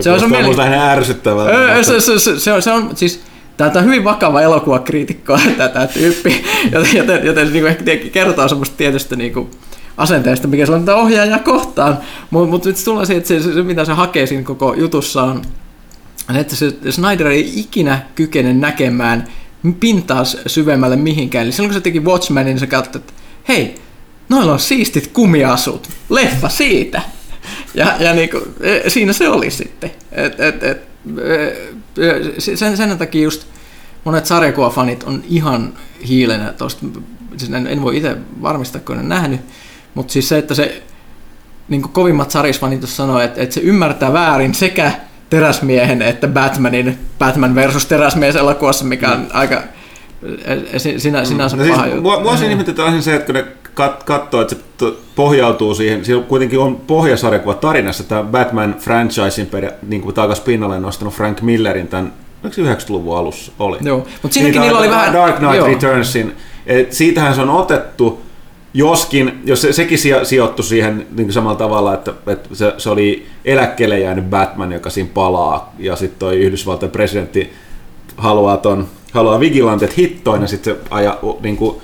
Se 0.01 0.11
on 0.11 0.21
se 0.21 0.27
mieli- 0.27 0.57
vähän 0.57 0.99
ärsyttävää. 0.99 1.47
Öö, 1.47 1.85
se, 1.85 2.01
se, 2.01 2.19
se, 2.19 2.41
se, 2.41 2.53
on, 2.53 2.63
se 2.63 2.71
on 2.71 2.97
siis 2.97 3.21
Tämä 3.57 3.71
on 3.77 3.85
hyvin 3.85 4.05
vakava 4.05 4.41
elokuvakriitikko 4.41 5.39
tämä 5.73 5.87
tyyppi, 5.87 6.45
joten, 6.73 6.97
joten, 6.97 7.27
joten 7.27 7.47
se 7.47 7.53
niin 7.53 7.67
ehkä 7.67 7.85
tietenkin 7.85 8.13
kertoo 8.13 8.49
semmoista 8.49 8.77
tietystä 8.77 9.17
niin 9.17 9.33
kuin, 9.33 9.51
asenteesta, 10.03 10.49
mikä 10.49 10.67
se 10.67 10.73
on 10.73 10.85
tätä 10.85 10.97
ohjaajaa 10.97 11.39
kohtaan. 11.39 11.99
Mutta 12.31 12.51
mut 12.51 12.65
nyt 12.65 12.77
tulee 12.85 13.07
siihen, 13.07 13.19
että 13.19 13.29
se, 13.29 13.43
se, 13.43 13.55
se, 13.55 13.63
mitä 13.63 13.85
se 13.85 13.93
hakee 13.93 14.27
siinä 14.27 14.43
koko 14.43 14.75
jutussa 14.75 15.23
on, 15.23 15.43
että 16.35 16.57
se 16.57 16.75
Snyder 16.91 17.27
ei 17.27 17.61
ikinä 17.61 18.03
kykene 18.15 18.53
näkemään 18.53 19.29
pintaa 19.81 20.25
syvemmälle 20.47 20.97
mihinkään. 20.97 21.45
Eli 21.45 21.53
silloin 21.53 21.71
kun 21.71 21.81
se 21.81 21.81
teki 21.81 22.01
Watchmenin, 22.01 22.47
niin 22.47 22.59
se 22.59 22.67
katsoi, 22.67 23.01
että 23.01 23.13
hei, 23.49 23.75
noilla 24.29 24.53
on 24.53 24.61
siistit 24.61 25.07
kumiasut, 25.07 25.89
leffa 26.11 26.49
siitä. 26.49 27.03
Ja, 27.75 27.97
ja 27.99 28.13
niin 28.13 28.31
kuin, 28.31 28.43
siinä 28.89 29.13
se 29.13 29.29
oli 29.29 29.51
sitten. 29.51 29.91
Et, 30.13 30.41
et, 30.41 30.63
et, 30.63 30.83
e, 31.99 32.57
sen, 32.57 32.77
sen 32.77 32.99
takia 32.99 33.23
just 33.23 33.47
monet 34.05 34.27
sarjakuvafanit 34.27 35.03
on 35.03 35.25
ihan 35.29 35.73
hiilenä 36.09 36.53
tosta. 36.53 36.87
Siis 37.37 37.53
en, 37.53 37.67
en 37.67 37.83
voi 37.83 37.97
itse 37.97 38.17
varmistaa, 38.43 38.81
kun 38.81 38.99
en 38.99 39.09
nähnyt. 39.09 39.41
Mutta 39.95 40.13
siis 40.13 40.29
se, 40.29 40.39
että 40.39 40.55
se 40.55 40.83
niin 41.69 41.83
kuin 41.83 41.93
kovimmat 41.93 42.31
sarisfanit 42.31 42.81
jos 42.81 42.97
sanoo, 42.97 43.21
että, 43.21 43.43
että 43.43 43.55
se 43.55 43.61
ymmärtää 43.61 44.13
väärin 44.13 44.55
sekä 44.55 44.93
teräsmiehen 45.31 46.03
että 46.03 46.29
Batmanin 46.29 46.99
Batman 47.19 47.55
versus 47.55 47.87
teräsmies 47.87 48.37
elokuvassa, 48.37 48.85
mikä 48.85 49.11
on 49.11 49.19
mm. 49.19 49.27
aika 49.33 49.63
sinä, 50.97 51.25
sinänsä 51.25 51.57
no 51.57 51.65
paha 51.65 51.83
siis, 51.83 51.87
juttu. 51.87 52.03
mua, 52.03 52.21
mua 52.21 52.37
siinä 52.37 52.53
ihmetetään 52.53 53.03
se, 53.03 53.15
että 53.15 53.27
kun 53.27 53.35
ne 53.35 53.45
kat, 53.75 54.05
katsoo, 54.05 54.41
että 54.41 54.57
se 54.79 54.93
pohjautuu 55.17 55.75
siihen, 55.75 56.05
siellä 56.05 56.25
kuitenkin 56.25 56.59
on 56.59 56.77
pohjasarjakuva 56.77 57.55
tarinassa, 57.55 58.05
tämä 58.05 58.23
Batman 58.23 58.77
franchisein 58.79 59.49
niin 59.89 60.03
kuin 60.03 60.15
takas 60.15 60.41
pinnalle 60.41 60.81
nostanut 60.81 61.15
Frank 61.15 61.41
Millerin 61.41 61.89
tämän, 61.89 62.13
oliko 62.43 62.55
se 62.55 62.63
90-luvun 62.63 63.19
alussa 63.19 63.53
oli? 63.59 63.79
Joo, 63.81 64.07
mutta 64.23 64.35
siinäkin 64.35 64.61
niillä 64.61 64.79
oli 64.79 64.91
vähän... 64.91 65.13
Dark 65.13 65.37
Knight 65.37 65.57
joo. 65.57 65.67
Returnsin, 65.67 66.37
et 66.67 66.93
siitähän 66.93 67.35
se 67.35 67.41
on 67.41 67.51
otettu, 67.51 68.23
joskin, 68.75 69.43
jos 69.45 69.63
se, 69.63 69.73
sekin 69.73 69.99
sijo- 69.99 70.25
sijoittui 70.25 70.65
siihen 70.65 70.97
niin 70.97 71.27
kuin 71.27 71.33
samalla 71.33 71.59
tavalla, 71.59 71.95
että, 71.95 72.13
että 72.27 72.49
se, 72.53 72.75
se, 72.79 72.91
oli 72.91 73.27
eläkkeelle 73.45 73.99
jäänyt 74.01 74.31
Batman, 74.31 74.73
joka 74.73 74.91
siinä 74.91 75.11
palaa, 75.15 75.75
ja 75.79 75.97
sitten 75.97 76.19
toi 76.19 76.39
Yhdysvaltain 76.39 76.93
presidentti 76.93 77.53
haluaa, 78.17 78.57
ton, 78.57 78.87
haluaa 79.13 79.41
vigilantet 79.41 79.99
hittoin, 79.99 80.43
ja 80.43 80.49
sitten 80.49 80.75
se 80.75 80.81
aja, 80.91 81.19
niin 81.43 81.57
kuin, 81.57 81.77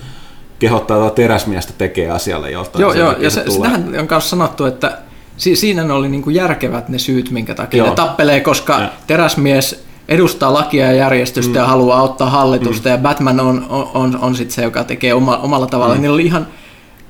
kehottaa 0.58 0.98
tuota 0.98 1.14
teräsmiestä 1.14 1.72
tekee 1.78 2.10
asialle 2.10 2.50
jotain. 2.50 2.80
Joo, 2.80 2.92
joo 2.92 3.08
takia 3.08 3.24
ja 3.24 3.30
se 3.30 3.34
se, 3.34 3.44
tulee. 3.44 3.56
sitähän 3.56 4.00
on 4.00 4.06
myös 4.10 4.30
sanottu, 4.30 4.64
että 4.64 4.98
si, 5.36 5.56
siinä 5.56 5.84
ne 5.84 5.92
oli 5.92 6.08
niinku 6.08 6.30
järkevät 6.30 6.88
ne 6.88 6.98
syyt, 6.98 7.30
minkä 7.30 7.54
takia 7.54 7.78
Joo. 7.78 7.88
ne 7.88 7.94
tappelee, 7.94 8.40
koska 8.40 8.80
Ja. 8.80 8.88
teräsmies 9.06 9.84
edustaa 10.08 10.52
lakia 10.52 10.86
ja 10.86 10.92
järjestystä 10.92 11.50
mm. 11.50 11.56
ja 11.56 11.66
haluaa 11.66 11.98
auttaa 11.98 12.30
hallitusta, 12.30 12.88
mm. 12.88 12.92
ja 12.92 12.98
Batman 12.98 13.40
on, 13.40 13.66
on, 13.68 13.90
on, 13.94 14.18
on 14.20 14.34
sitten 14.34 14.54
se, 14.54 14.62
joka 14.62 14.84
tekee 14.84 15.14
oma, 15.14 15.36
omalla 15.36 15.66
tavalla. 15.66 15.94
Mm. 15.94 16.00
Niillä 16.00 16.14
oli 16.14 16.26
ihan 16.26 16.46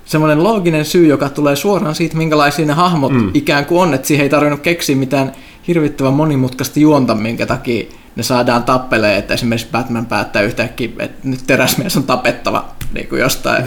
semmoinen 0.09 0.45
looginen 0.45 0.85
syy, 0.85 1.07
joka 1.07 1.29
tulee 1.29 1.57
suoraan 1.57 1.95
siitä, 1.95 2.17
minkälaisia 2.17 2.67
ne 2.67 2.73
hahmot 2.73 3.13
mm. 3.13 3.31
ikään 3.35 3.67
kuin 3.67 3.83
on, 3.83 3.95
että 3.95 4.07
siihen 4.07 4.25
ei 4.25 4.31
tarvinnut 4.31 4.61
keksiä 4.61 4.97
mitään 4.97 5.33
hirvittävän 5.69 6.13
monimutkaista 6.13 6.81
juonta, 6.81 7.15
minkä 7.15 7.47
takia 7.47 7.91
ne 8.17 8.23
saadaan 8.23 8.63
tappelee, 8.63 9.17
että 9.17 9.35
esimerkiksi 9.35 9.69
Batman 9.73 10.07
päättää 10.07 10.43
yhtäkkiä, 10.43 10.89
että 10.99 11.29
nyt 11.29 11.41
teräsmies 11.47 11.97
on 11.97 12.03
tapettava 12.03 12.65
niin 12.95 13.09
kuin 13.09 13.21
jostain, 13.21 13.65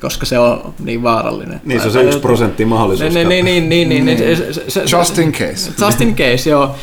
koska 0.00 0.26
se 0.26 0.38
on 0.38 0.74
niin 0.84 1.02
vaarallinen. 1.02 1.60
Niin, 1.64 1.80
se 1.80 1.86
on 1.86 1.92
se 1.92 2.02
yksi 2.02 2.18
prosentti 2.18 2.64
mahdollisuus. 2.64 3.14
Niin, 3.14 3.28
niin, 3.28 3.44
niin, 3.44 3.68
niin, 3.68 3.88
niin, 3.88 4.04
niin, 4.04 4.18
se- 4.18 4.70
se- 4.70 4.84
Just 4.96 5.18
in 5.18 5.32
case. 5.32 5.72
Just 5.80 6.00
in 6.00 6.16
case, 6.16 6.50
joo. 6.50 6.74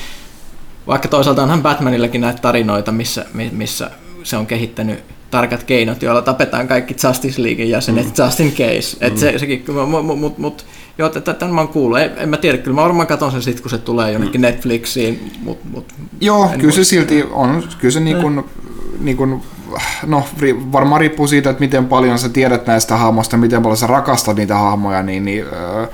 Vaikka 0.87 1.07
toisaalta 1.07 1.43
onhan 1.43 1.61
Batmanillakin 1.61 2.21
näitä 2.21 2.41
tarinoita, 2.41 2.91
missä, 2.91 3.25
mi- 3.33 3.51
missä 3.53 3.91
se 4.23 4.37
on 4.37 4.47
kehittänyt 4.47 5.03
tarkat 5.31 5.63
keinot, 5.63 6.01
joilla 6.01 6.21
tapetaan 6.21 6.67
kaikki 6.67 6.95
Justice 7.07 7.43
Leaguein 7.43 7.69
jäsenet 7.69 8.05
mm. 8.05 8.25
just 8.25 8.39
in 8.39 8.51
case. 8.51 8.97
Et 9.01 9.17
se, 9.17 9.39
sekin, 9.39 9.63
mut, 9.87 10.05
mut, 10.05 10.19
mut, 10.19 10.37
mut 10.37 10.65
joo, 10.97 11.09
tämän 11.09 11.55
mä 11.55 11.61
oon 11.61 11.67
kuullut. 11.67 11.99
En, 11.99 12.11
en 12.17 12.29
mä 12.29 12.37
tiedä, 12.37 12.57
kyllä 12.57 12.75
mä 12.75 12.81
varmaan 12.81 13.07
katson 13.07 13.31
sen 13.31 13.41
sitten, 13.41 13.63
kun 13.63 13.69
se 13.69 13.77
tulee 13.77 14.11
jonnekin 14.11 14.41
Netflixiin. 14.41 15.31
Mut, 15.41 15.59
mut, 15.71 15.93
Joo, 16.21 16.49
kyllä 16.59 16.73
se 16.73 16.83
silti 16.83 17.23
on. 17.31 17.63
Kyllä 17.79 17.91
se 17.91 17.99
niin 17.99 18.17
kuin, 18.17 18.43
niin 18.99 19.17
kuin, 19.17 19.41
no 20.05 20.23
varmaan 20.71 21.01
riippuu 21.01 21.27
siitä, 21.27 21.49
että 21.49 21.59
miten 21.59 21.85
paljon 21.85 22.19
sä 22.19 22.29
tiedät 22.29 22.67
näistä 22.67 22.97
hahmoista, 22.97 23.37
miten 23.37 23.61
paljon 23.61 23.77
sä 23.77 23.87
rakastat 23.87 24.37
niitä 24.37 24.55
hahmoja, 24.55 25.03
niin, 25.03 25.25
niin 25.25 25.43
öö, 25.43 25.87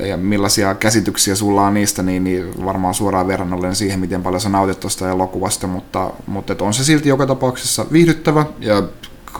ja 0.00 0.16
millaisia 0.16 0.74
käsityksiä 0.74 1.34
sulla 1.34 1.62
on 1.62 1.74
niistä, 1.74 2.02
niin, 2.02 2.24
niin 2.24 2.64
varmaan 2.64 2.94
suoraan 2.94 3.28
verrannollinen 3.28 3.76
siihen, 3.76 4.00
miten 4.00 4.22
paljon 4.22 4.40
sä 4.40 4.48
nautit 4.48 4.80
tuosta 4.80 5.10
elokuvasta, 5.10 5.66
mutta, 5.66 6.10
mutta 6.26 6.52
et 6.52 6.62
on 6.62 6.74
se 6.74 6.84
silti 6.84 7.08
joka 7.08 7.26
tapauksessa 7.26 7.86
viihdyttävä 7.92 8.46
ja 8.60 8.82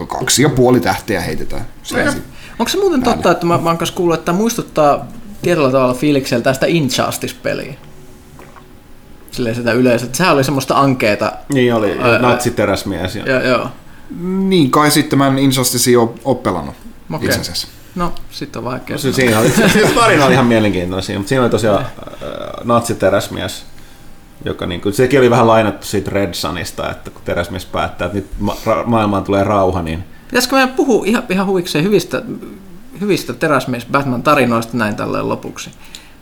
kaksi 0.09 0.43
ja 0.43 0.49
puoli 0.49 0.81
tähteä 0.81 1.21
heitetään. 1.21 1.67
Onko 2.59 2.69
se 2.69 2.79
muuten 2.79 3.03
totta, 3.03 3.31
että 3.31 3.47
mä, 3.47 3.59
mä 3.59 3.71
oon 3.71 3.79
kanssa 3.79 3.97
kuullut, 3.97 4.15
että 4.15 4.25
tämä 4.25 4.39
muistuttaa 4.39 5.07
tietyllä 5.43 5.71
tavalla 5.71 5.95
fiilikseltä 5.95 6.45
tästä 6.45 6.67
Injustice-peliä? 6.67 7.75
Silleen 9.31 9.57
sitä 9.57 9.73
yleensä. 9.73 10.07
että 10.07 10.19
Sehän 10.19 10.35
oli 10.35 10.45
semmoista 10.45 10.81
ankeeta. 10.81 11.33
Niin 11.53 11.75
oli, 11.75 11.99
Ää, 12.01 12.19
natsiteräsmies. 12.19 13.17
Ja... 13.17 13.23
Ja, 13.27 13.47
joo. 13.47 13.69
Niin, 14.21 14.71
kai 14.71 14.91
sitten 14.91 15.19
mä 15.19 15.27
en 15.27 15.39
Injustice 15.39 15.99
ole, 15.99 16.11
ole 16.25 16.37
pelannut 16.37 16.75
Okei. 17.13 17.27
itse 17.27 17.41
asiassa. 17.41 17.69
No, 17.95 18.13
sit 18.31 18.57
on 18.57 18.65
vaikea. 18.65 18.99
Se, 18.99 19.13
siinä 19.13 19.39
oli, 19.39 19.51
se 19.73 19.91
tarina 19.95 20.25
oli 20.25 20.33
ihan 20.33 20.47
mielenkiintoinen 20.47 21.03
siinä, 21.03 21.19
mutta 21.19 21.29
siinä 21.29 21.43
oli 21.43 21.51
tosiaan 21.51 21.81
äh, 21.81 21.87
natsiteräsmies, 22.65 23.65
joka 24.45 24.67
niin 24.67 24.81
kuin, 24.81 24.93
sekin 24.93 25.21
oli 25.21 25.31
vähän 25.31 25.47
lainattu 25.47 25.87
siitä 25.87 26.11
Red 26.11 26.35
Sunista, 26.35 26.91
että 26.91 27.11
kun 27.11 27.23
teräsmies 27.25 27.67
päättää, 27.67 28.07
että 28.07 28.19
nyt 28.19 28.27
ma- 28.39 28.57
ra- 28.67 28.87
maailmaan 28.87 29.25
tulee 29.25 29.45
rauha, 29.45 29.83
niin 29.83 30.05
Pitäisikö 30.33 30.57
meidän 30.57 30.75
puhua 30.75 31.05
ihan, 31.07 31.23
ihan 31.29 31.47
huvikseen 31.47 31.85
hyvistä, 31.85 32.23
hyvistä 33.01 33.33
teräsmies 33.33 33.87
Batman-tarinoista 33.93 34.77
näin 34.77 34.97
tälleen 34.97 35.29
lopuksi? 35.29 35.71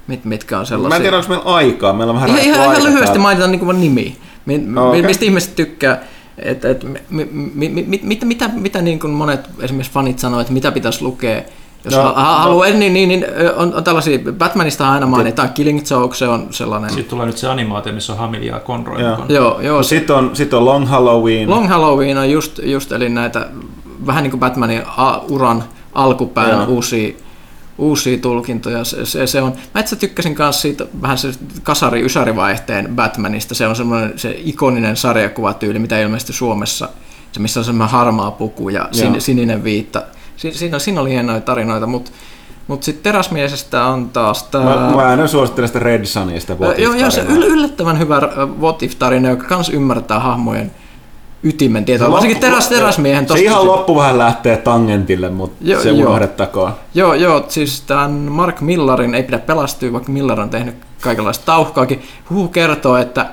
Mit, 0.07 0.25
mitkä 0.25 0.59
on 0.59 0.67
sellaisia? 0.67 0.89
mä 0.89 0.97
en 0.97 1.03
tiedä, 1.03 1.17
onko 1.17 1.29
meillä 1.29 1.45
aikaa, 1.45 1.93
meillä 1.93 2.11
on 2.11 2.17
vähän 2.17 2.31
ihan, 2.31 2.43
ihan, 2.43 2.77
ihan 2.77 2.85
lyhyesti 2.85 3.19
mainitaan 3.19 3.51
niin 3.51 3.81
nimi. 3.81 4.17
Mi, 4.47 4.63
okay. 4.77 5.03
Mistä 5.03 5.25
ihmiset 5.25 5.57
tykkää, 5.57 6.01
että 6.43 6.71
et, 6.71 6.85
mi, 7.11 7.29
mi, 7.31 7.69
mi, 7.69 7.85
mi, 7.87 8.01
mitä, 8.03 8.27
mitä, 8.27 8.51
mitä 8.55 8.83
niin 8.83 9.01
kuin 9.01 9.13
monet 9.13 9.41
esimerkiksi 9.61 9.93
fanit 9.93 10.19
sanoo, 10.19 10.41
että 10.41 10.53
mitä 10.53 10.73
pitäisi 10.73 11.03
lukea, 11.03 11.43
jos 11.85 11.95
No, 11.95 12.03
no, 12.03 12.13
ha, 12.15 12.33
no. 12.33 12.39
haluaa, 12.39 12.67
niin, 12.67 12.93
niin, 12.93 13.09
niin, 13.09 13.27
on, 13.57 13.75
on 13.75 13.85
tällaisia, 13.85 14.19
Batmanista 14.33 14.93
aina 14.93 15.07
mainitaan, 15.07 15.53
Killing 15.53 15.81
Joke, 15.91 16.17
se 16.17 16.29
on 16.29 16.47
sellainen, 16.51 16.91
Sitten 16.91 17.11
tulee 17.11 17.27
nyt 17.27 17.39
se 17.39 17.49
animaatio, 17.49 17.93
missä 17.93 18.13
on 18.13 18.19
Hamili 18.19 18.47
ja 18.47 18.61
Conroy 18.61 19.03
Joo. 19.03 19.19
joo, 19.29 19.61
joo, 19.61 19.83
Sitten 19.83 20.17
on, 20.17 20.31
sit 20.37 20.55
on 20.55 20.65
Long 20.65 20.89
Halloween. 20.89 21.51
Long 21.51 21.69
Halloween 21.69 22.19
on 22.19 22.31
just, 22.31 22.61
just 22.63 22.93
eli 22.93 23.09
näitä 23.09 23.49
vähän 24.07 24.23
niin 24.23 24.31
kuin 24.31 24.41
Batmanin 24.41 24.83
a, 24.97 25.19
uran 25.19 25.65
alkupään 25.93 26.51
Joo. 26.51 26.65
uusia, 26.65 27.15
uusia 27.81 28.19
tulkintoja. 28.19 28.85
Se, 28.85 29.07
se, 29.07 29.27
se 29.27 29.43
on, 29.43 29.53
mä 29.75 29.81
itse 29.81 29.97
tykkäsin 29.97 30.37
myös 30.39 30.63
siitä 30.63 30.87
vähän 31.03 31.19
se 31.19 31.29
kasari 31.63 32.05
vaihteen 32.37 32.97
Batmanista. 32.97 33.55
Se 33.55 33.67
on 33.67 33.77
semmoinen 33.77 34.13
se 34.17 34.41
ikoninen 34.45 34.97
sarjakuvatyyli, 34.97 35.79
mitä 35.79 36.01
ilmeisesti 36.01 36.33
Suomessa, 36.33 36.89
se 37.33 37.41
missä 37.41 37.61
on 37.61 37.65
semmoinen 37.65 37.93
harmaa 37.93 38.31
puku 38.31 38.69
ja 38.69 38.89
sin, 38.93 39.21
sininen 39.21 39.65
viitta. 39.65 40.03
Si, 40.37 40.53
siinä, 40.53 40.79
siinä 40.79 41.01
oli 41.01 41.11
hienoja 41.11 41.41
tarinoita, 41.41 41.87
mutta 41.87 42.11
mut 42.67 42.83
sitten 42.83 43.03
Teräsmiesestä 43.03 43.85
on 43.85 44.11
taas 44.11 44.43
tämä... 44.43 44.65
Mä, 44.65 44.91
mä 44.91 44.97
aina 44.97 45.27
suosittelen 45.27 45.69
sitä 45.69 45.79
Red 45.79 46.05
Sunista. 46.05 46.57
Joo, 46.79 46.95
joo, 46.95 47.11
se 47.11 47.23
yl- 47.23 47.45
yllättävän 47.45 47.99
hyvä 47.99 48.17
äh, 48.17 48.61
what 48.61 48.83
if-tarina, 48.83 49.29
joka 49.29 49.47
kans 49.47 49.69
ymmärtää 49.69 50.21
hahmojen 50.21 50.71
ytimen 51.45 51.85
tietoa. 51.85 52.11
Varsinkin 52.11 52.41
teräs, 52.41 52.69
teräsmiehen 52.69 53.29
Se 53.29 53.41
ihan 53.41 53.67
loppu 53.67 53.97
vähän 53.97 54.19
lähtee 54.19 54.57
tangentille, 54.57 55.29
mutta 55.31 55.57
Joo, 55.61 55.83
se 55.83 55.91
joo. 55.91 56.09
unohdettakoon. 56.09 56.73
Joo, 56.95 57.15
joo, 57.15 57.45
siis 57.49 57.81
tämän 57.81 58.11
Mark 58.11 58.61
Millarin 58.61 59.15
ei 59.15 59.23
pidä 59.23 59.39
pelastua, 59.39 59.93
vaikka 59.93 60.13
Millar 60.13 60.41
on 60.41 60.51
tehnyt 60.51 60.75
kaikenlaista 61.01 61.45
tauhkaakin. 61.47 62.03
Huhu 62.31 62.49
kertoo, 62.49 62.97
että, 62.97 63.27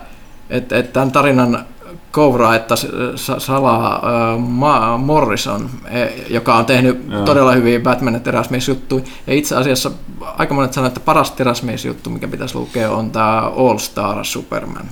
että, 0.50 0.78
että 0.78 0.92
tämän 0.94 1.12
tarinan 1.12 1.66
kouraa, 2.12 2.56
että 2.56 2.76
Sa- 3.16 3.40
Sala 3.40 3.96
äh, 3.96 4.40
Ma- 4.40 4.98
Morrison, 4.98 5.70
eh, 5.90 6.10
joka 6.30 6.56
on 6.56 6.66
tehnyt 6.66 7.06
joo. 7.10 7.24
todella 7.26 7.52
hyviä 7.52 7.80
Batman- 7.80 8.14
ja 8.14 8.20
teräsmiesjuttuja. 8.20 9.04
Ja 9.28 9.34
itse 9.34 9.56
asiassa 9.56 9.92
aika 10.38 10.54
monet 10.54 10.74
sanoo, 10.74 10.88
että 10.88 11.00
paras 11.00 11.32
teräsmiesjuttu, 11.32 12.10
mikä 12.10 12.28
pitäisi 12.28 12.56
lukea, 12.56 12.92
on 12.92 13.12
tämä 13.12 13.42
All 13.42 13.78
Star 13.78 14.26
Superman. 14.26 14.86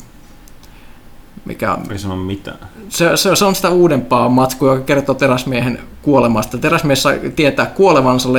Mikä 1.46 1.74
on 1.74 1.92
Ei 1.92 1.98
sano 2.00 2.16
mitään. 2.16 2.58
se, 2.90 3.18
se, 3.18 3.36
se 3.36 3.46
on 3.46 3.56
sitä 3.56 3.70
uudempaa 3.70 4.30
matskua, 4.30 4.72
joka 4.74 4.84
kertoo 4.86 5.16
teräsmiehen 5.16 5.80
kuolemasta. 6.02 6.58
Teräsmies 6.58 7.04
saa 7.04 7.14
tietää 7.36 7.66
kuolevansa 7.66 8.30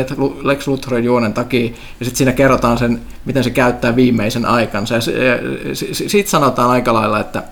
Lex- 0.43 0.67
Luthorin 0.67 1.05
juonen 1.05 1.33
takia, 1.35 1.65
ja 2.01 2.05
sitten 2.05 2.17
siinä 2.17 2.33
kerrotaan 2.33 2.79
sen, 2.79 3.01
miten 3.25 3.45
se 3.45 3.51
käyttää 3.51 3.97
viimeisen 3.97 4.45
aikansa. 4.47 4.95
Ja, 4.95 5.01
ja 5.01 5.75
si- 5.75 6.09
siitä 6.09 6.31
sanotaan 6.31 6.71
aika 6.71 6.95
lailla, 6.95 7.21
että 7.21 7.43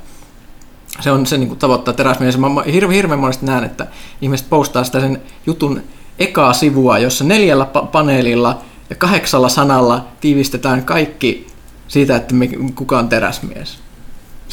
se 1.01 1.11
on 1.11 1.27
se 1.27 1.39
niin 1.39 1.49
kuin 1.49 1.59
tavoittaa 1.59 1.95
teräsmies. 1.95 2.39
Mä 2.39 2.49
hirveän, 2.73 2.95
hirveän 2.97 3.21
monesti 3.21 3.47
näen, 3.47 3.65
että 3.65 3.87
ihmiset 4.23 4.51
postaa 4.51 4.85
sitä 4.85 5.01
sen 5.01 5.23
jutun 5.47 5.81
ekaa 6.19 6.53
sivua, 6.53 6.99
jossa 6.99 7.25
neljällä 7.25 7.67
pa- 7.77 7.87
paneelilla 7.87 8.59
ja 8.91 8.97
kahdeksalla 8.97 9.49
sanalla 9.49 10.05
tiivistetään 10.21 10.85
kaikki 10.85 11.47
siitä, 11.89 12.17
että 12.17 12.35
mi- 12.35 12.73
kuka 12.75 12.99
on 12.99 13.09
teräsmies. 13.09 13.84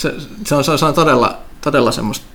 Se, 0.02 0.14
se, 0.45 0.56
on, 0.56 0.64
se, 0.64 0.72
on, 0.72 0.80
se 0.80 0.86
on 0.86 0.94
todella, 0.94 1.38
todella 1.61 1.91
semmoista, 1.91 2.26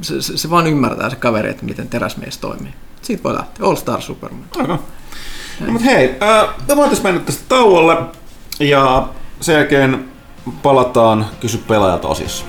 se, 0.00 0.22
se, 0.22 0.36
se 0.36 0.50
vaan 0.50 0.66
ymmärtää 0.66 1.10
se 1.10 1.16
kaveri, 1.16 1.50
että 1.50 1.64
miten 1.64 1.88
teräsmies 1.88 2.38
toimii. 2.38 2.72
Siitä 3.02 3.22
voi 3.22 3.34
lähteä. 3.34 3.66
All 3.66 3.76
Star 3.76 4.02
Superman. 4.02 4.44
Okay. 4.60 4.66
No, 4.66 5.72
mutta 5.72 5.84
hei, 5.84 6.18
äh, 6.22 6.54
me 6.68 6.76
voitaisiin 6.76 7.06
mennä 7.06 7.20
tästä 7.20 7.44
tauolle 7.48 7.96
ja 8.60 9.08
sen 9.40 9.54
jälkeen 9.54 10.04
palataan 10.62 11.26
kysy 11.40 11.58
pelaajat 11.58 12.04
osissa. 12.04 12.44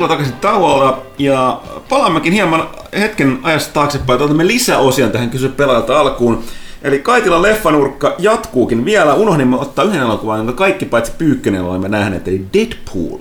Tervetuloa 0.00 0.08
takaisin 0.08 0.40
tauolla 0.40 1.02
ja 1.18 1.60
palaammekin 1.88 2.32
hieman 2.32 2.68
hetken 2.98 3.38
ajasta 3.42 3.72
taaksepäin. 3.72 4.22
Otamme 4.22 4.46
lisäosia 4.46 5.08
tähän 5.08 5.30
kysy 5.30 5.48
pelaajalta 5.48 6.00
alkuun. 6.00 6.44
Eli 6.82 6.98
Kaitilan 6.98 7.42
leffanurkka 7.42 8.14
jatkuukin 8.18 8.84
vielä. 8.84 9.14
Unohdimme 9.14 9.56
ottaa 9.56 9.84
yhden 9.84 10.00
elokuvan, 10.00 10.38
jonka 10.38 10.52
kaikki 10.52 10.84
paitsi 10.84 11.12
Pyykkönen 11.18 11.62
olemme 11.62 11.88
nähneet, 11.88 12.28
eli 12.28 12.46
Deadpool. 12.52 13.18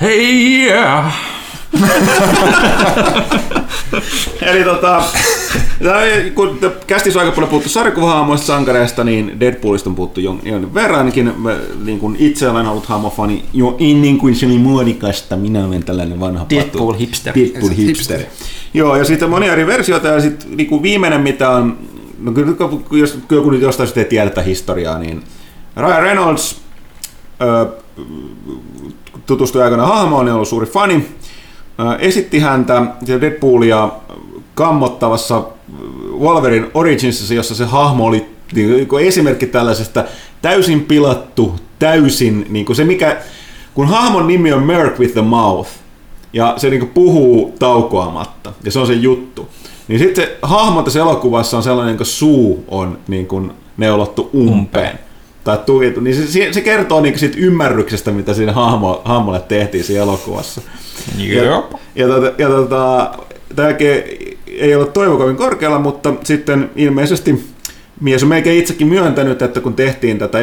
Hei 0.00 0.66
yeah. 0.66 1.14
Eli 4.48 4.64
tota, 4.64 5.02
kun 6.34 6.58
kästissä 6.86 7.18
on 7.18 7.24
aika 7.24 7.34
paljon 7.34 7.50
puhuttu 7.50 7.68
sarjakuvahaamoista 7.68 8.46
sankareista, 8.46 9.04
niin 9.04 9.40
Deadpoolista 9.40 9.90
on 9.90 9.96
puhuttu 9.96 10.20
jon- 10.20 10.48
jonkin 10.48 10.74
verran. 10.74 10.98
Ainakin 10.98 11.32
mä, 11.36 11.56
niin 11.84 11.98
kuin 11.98 12.16
itse 12.18 12.48
olen 12.48 12.66
ollut 12.66 12.86
haamofani 12.86 13.44
jo 13.52 13.76
ennen 13.78 14.18
kuin 14.18 14.34
se 14.36 14.46
oli 14.46 14.58
muodikasta. 14.58 15.36
Minä 15.36 15.66
olen 15.66 15.84
tällainen 15.84 16.20
vanha 16.20 16.46
Deadpool 16.50 16.86
patu. 16.86 16.98
hipster. 16.98 17.34
Deadpool 17.34 17.70
hipster. 17.76 18.20
Joo, 18.74 18.96
ja 18.96 19.04
sitten 19.04 19.26
on 19.26 19.30
monia 19.30 19.52
eri 19.52 19.66
versioita, 19.66 20.08
ja 20.08 20.20
sitten 20.20 20.56
niin 20.56 20.82
viimeinen, 20.82 21.20
mitä 21.20 21.50
on, 21.50 21.78
no 22.20 22.32
kyllä 22.32 22.52
kun- 22.52 22.84
jos 22.98 23.18
joku 23.30 23.50
nyt 23.50 23.60
jostain 23.62 23.86
sitten 23.86 24.02
ei 24.04 24.10
tiedä 24.10 24.30
tätä 24.30 24.42
historiaa, 24.42 24.98
niin 24.98 25.22
Ryan 25.76 26.02
Reynolds 26.02 26.56
ö, 27.42 27.66
tutustui 29.26 29.62
aikoinaan 29.62 29.88
hahmoon, 29.94 30.24
niin 30.24 30.30
on 30.32 30.34
ollut 30.36 30.48
suuri 30.48 30.66
fani. 30.66 31.06
Esitti 31.98 32.38
häntä 32.38 32.82
Deadpoolia 33.06 33.88
kammottavassa 34.54 35.42
Wolverine 36.18 36.66
Originsissa, 36.74 37.34
jossa 37.34 37.54
se 37.54 37.64
hahmo 37.64 38.06
oli 38.06 38.26
niin 38.52 38.88
kuin 38.88 39.06
esimerkki 39.06 39.46
tällaisesta 39.46 40.04
täysin 40.42 40.80
pilattu, 40.80 41.54
täysin, 41.78 42.46
niin 42.50 42.66
kuin 42.66 42.76
se 42.76 42.84
mikä, 42.84 43.16
kun 43.74 43.88
hahmon 43.88 44.26
nimi 44.26 44.52
on 44.52 44.62
Merc 44.62 44.98
with 44.98 45.12
the 45.12 45.22
Mouth, 45.22 45.70
ja 46.32 46.54
se 46.56 46.70
niin 46.70 46.88
puhuu 46.88 47.54
taukoamatta, 47.58 48.52
ja 48.64 48.70
se 48.70 48.78
on 48.78 48.86
se 48.86 48.92
juttu. 48.92 49.48
Niin 49.88 49.98
sitten 49.98 50.24
se 50.24 50.36
hahmo 50.42 50.82
tässä 50.82 51.00
elokuvassa 51.00 51.56
on 51.56 51.62
sellainen, 51.62 51.96
kun 51.96 52.06
suu 52.06 52.64
on 52.68 52.98
niin 53.08 53.26
kuin 53.26 53.52
neulottu 53.76 54.30
umpeen. 54.34 54.98
Tai 55.44 55.58
tukittu, 55.66 56.00
niin 56.00 56.16
se- 56.16 56.52
se, 56.52 56.60
kertoo 56.60 57.00
niin 57.00 57.18
siitä 57.18 57.36
ymmärryksestä, 57.38 58.10
mitä 58.10 58.34
siinä 58.34 58.52
hahmo, 58.52 59.02
hahmolle 59.04 59.40
tehtiin 59.40 59.84
siinä 59.84 60.02
elokuvassa. 60.02 60.60
Ja, 61.44 61.62
ja, 61.94 62.08
tota, 62.08 62.32
ja 62.38 62.48
tota, 62.48 63.12
ei 64.58 64.74
ole 64.74 64.86
toivo 64.86 65.16
kovin 65.16 65.36
korkealla, 65.36 65.78
mutta 65.78 66.14
sitten 66.24 66.70
ilmeisesti 66.76 67.44
mies 68.00 68.22
on 68.22 68.28
melkein 68.28 68.58
itsekin 68.58 68.86
myöntänyt, 68.86 69.42
että 69.42 69.60
kun 69.60 69.74
tehtiin 69.74 70.18
tätä 70.18 70.38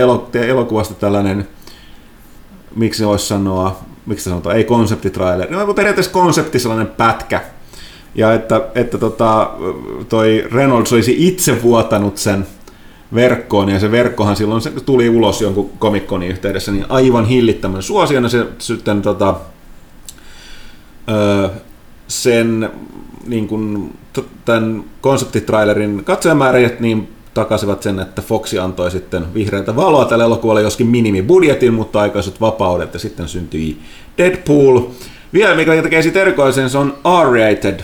elokuvasta 0.47 0.93
tällainen, 0.93 1.47
miksi 2.75 3.05
voisi 3.05 3.27
sanoa, 3.27 3.79
miksi 4.05 4.29
sanotaan, 4.29 4.55
ei 4.55 4.63
konseptitraileri, 4.63 5.51
no 5.51 5.73
periaatteessa 5.73 6.11
konsepti 6.11 6.59
sellainen 6.59 6.88
pätkä, 6.88 7.41
ja 8.15 8.33
että, 8.33 8.61
että 8.75 8.97
tota, 8.97 9.51
toi 10.09 10.47
Reynolds 10.51 10.93
olisi 10.93 11.27
itse 11.27 11.61
vuotanut 11.63 12.17
sen 12.17 12.47
verkkoon, 13.13 13.69
ja 13.69 13.79
se 13.79 13.91
verkkohan 13.91 14.35
silloin 14.35 14.61
se 14.61 14.71
tuli 14.71 15.09
ulos 15.09 15.41
jonkun 15.41 15.69
komikkonin 15.79 16.31
yhteydessä, 16.31 16.71
niin 16.71 16.85
aivan 16.89 17.25
hillittämän 17.25 17.83
suosiona 17.83 18.29
se 18.29 18.45
sitten 18.57 19.01
tota, 19.01 19.35
öö, 21.09 21.49
sen 22.07 22.69
niin 23.27 23.48
kuin, 23.48 23.93
tämän 24.45 24.84
konseptitrailerin 25.02 26.03
katsojamäärät 26.03 26.80
niin 26.80 27.10
takasivat 27.34 27.84
sen, 27.84 27.99
että 27.99 28.22
Foxi 28.22 28.60
antoi 28.60 28.91
sitten 28.91 29.34
vihreätä 29.34 29.76
valoa 29.76 30.06
tälle 30.06 30.23
elokuvalle, 30.23 30.61
joskin 30.61 30.88
minimibudjetin, 30.88 31.73
mutta 31.73 31.99
aikaiset 31.99 32.41
vapaudet, 32.41 32.93
ja 32.93 32.99
sitten 32.99 33.27
syntyi 33.27 33.77
Deadpool. 34.18 34.81
Vielä 35.34 35.56
mikä 35.56 35.81
tekee 35.81 36.02
siitä 36.02 36.22
erikoisen, 36.22 36.69
se 36.69 36.77
on 36.77 36.98
R-rated, 37.23 37.80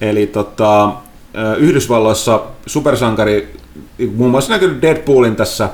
eli 0.00 0.26
tota, 0.26 0.92
Yhdysvalloissa 1.58 2.42
supersankari, 2.66 3.54
muun 4.14 4.30
muassa 4.30 4.52
näkynyt 4.52 4.82
Deadpoolin 4.82 5.36
tässä 5.36 5.68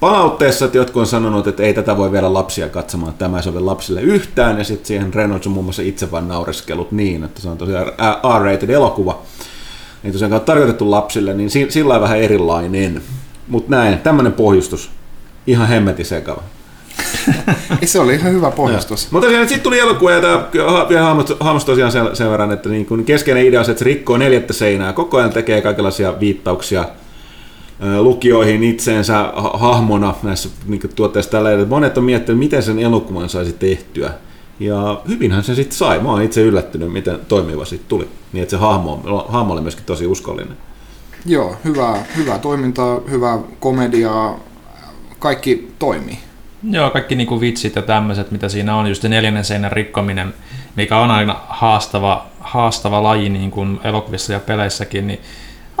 palautteessa, 0.00 0.64
että 0.64 0.78
jotkut 0.78 1.00
on 1.00 1.06
sanonut, 1.06 1.46
että 1.46 1.62
ei 1.62 1.74
tätä 1.74 1.96
voi 1.96 2.12
vielä 2.12 2.34
lapsia 2.34 2.68
katsomaan, 2.68 3.14
tämä 3.14 3.36
ei 3.36 3.42
sovi 3.42 3.60
lapsille 3.60 4.00
yhtään, 4.00 4.58
ja 4.58 4.64
sitten 4.64 4.86
siihen 4.86 5.14
Reynolds 5.14 5.46
on 5.46 5.52
muun 5.52 5.64
muassa 5.64 5.82
itse 5.82 6.10
vain 6.10 6.28
naureskellut 6.28 6.92
niin, 6.92 7.24
että 7.24 7.40
se 7.40 7.48
on 7.48 7.58
tosiaan 7.58 7.86
R-rated 8.38 8.70
elokuva, 8.70 9.22
ei 10.04 10.12
tosiaan 10.12 10.40
tarkoitettu 10.40 10.90
lapsille, 10.90 11.34
niin 11.34 11.50
sillä 11.50 11.94
on 11.94 12.00
vähän 12.00 12.18
erilainen. 12.18 13.02
Mutta 13.48 13.70
näin, 13.70 13.98
tämmöinen 13.98 14.32
pohjustus, 14.32 14.90
ihan 15.46 15.68
hemmetin 15.68 16.06
sekava. 16.06 16.42
se 17.84 18.00
oli 18.00 18.14
ihan 18.14 18.32
hyvä 18.32 18.50
pohjustus. 18.50 19.08
Mutta 19.10 19.28
sitten 19.28 19.60
tuli 19.60 19.78
elokuva, 19.78 20.10
ja 20.10 20.20
tämä 20.20 20.48
vielä 20.88 21.16
hahmosi 21.40 21.66
tosiaan 21.66 21.92
sen, 21.92 22.16
sen 22.16 22.30
verran, 22.30 22.52
että 22.52 22.68
niin 22.68 22.86
kun 22.86 23.04
keskeinen 23.04 23.46
idea 23.46 23.60
on 23.60 23.64
se, 23.64 23.70
että 23.70 23.78
se 23.78 23.84
rikkoo 23.84 24.16
neljättä 24.16 24.52
seinää, 24.52 24.92
koko 24.92 25.18
ajan 25.18 25.30
tekee 25.30 25.62
kaikenlaisia 25.62 26.20
viittauksia 26.20 26.84
lukijoihin 28.00 28.62
itseensä 28.62 29.32
hahmona 29.54 30.14
näissä 30.22 30.48
niin 30.66 30.80
tuotteissa 30.94 31.30
tällä 31.30 31.52
että 31.52 31.66
monet 31.66 31.98
on 31.98 32.04
miettinyt, 32.04 32.38
miten 32.38 32.62
sen 32.62 32.78
elokuvan 32.78 33.28
saisi 33.28 33.52
tehtyä. 33.52 34.10
Ja 34.60 35.00
hyvinhän 35.08 35.44
se 35.44 35.54
sitten 35.54 35.76
sai. 35.76 36.00
Mä 36.00 36.10
oon 36.10 36.22
itse 36.22 36.42
yllättynyt, 36.42 36.92
miten 36.92 37.18
toimiva 37.28 37.64
sitten 37.64 37.88
tuli. 37.88 38.08
Niin 38.32 38.42
että 38.42 38.50
se 38.50 38.56
hahmo, 38.56 39.24
hahmo 39.28 39.52
oli 39.52 39.60
myöskin 39.60 39.84
tosi 39.84 40.06
uskollinen. 40.06 40.56
Joo, 41.26 41.56
hyvää, 41.64 42.04
hyvää 42.16 42.38
toimintaa, 42.38 43.00
hyvää 43.10 43.38
komediaa, 43.60 44.38
kaikki 45.18 45.68
toimii. 45.78 46.18
Joo, 46.70 46.90
kaikki 46.90 47.14
niinku 47.14 47.40
vitsit 47.40 47.76
ja 47.76 47.82
tämmöiset, 47.82 48.30
mitä 48.30 48.48
siinä 48.48 48.76
on, 48.76 48.86
just 48.86 49.02
se 49.02 49.08
neljännen 49.08 49.44
seinän 49.44 49.72
rikkominen, 49.72 50.34
mikä 50.76 50.98
on 50.98 51.10
aina 51.10 51.40
haastava, 51.48 52.26
haastava 52.40 53.02
laji 53.02 53.28
niin 53.28 53.50
kuin 53.50 53.80
elokuvissa 53.84 54.32
ja 54.32 54.40
peleissäkin, 54.40 55.06
niin 55.06 55.20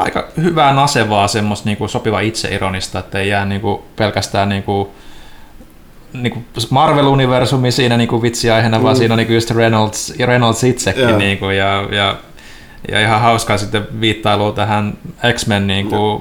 aika 0.00 0.28
hyvää 0.42 0.72
nasevaa, 0.72 1.28
semmoista 1.28 1.68
niinku 1.68 1.88
sopiva 1.88 2.20
itseironista, 2.20 2.98
että 2.98 3.18
ei 3.18 3.28
jää 3.28 3.44
niinku 3.44 3.84
pelkästään 3.96 4.48
niinku, 4.48 4.90
niinku 6.12 6.44
Marvel-universumi 6.70 7.70
siinä 7.70 7.96
niinku 7.96 8.22
vitsiaiheena, 8.22 8.78
mm. 8.78 8.84
vaan 8.84 8.96
siinä 8.96 9.14
on 9.14 9.18
niinku 9.18 9.32
just 9.32 9.50
Reynolds, 9.50 10.14
Reynolds 10.24 10.64
itsekin 10.64 11.02
yeah. 11.02 11.18
niinku, 11.18 11.44
ja, 11.44 11.88
ja 11.90 12.16
ja 12.88 13.00
ihan 13.00 13.20
hauskaa 13.20 13.58
sitten 13.58 13.86
viittailu 14.00 14.52
tähän 14.52 14.98
X-Men 15.32 15.66
niinku, 15.66 16.20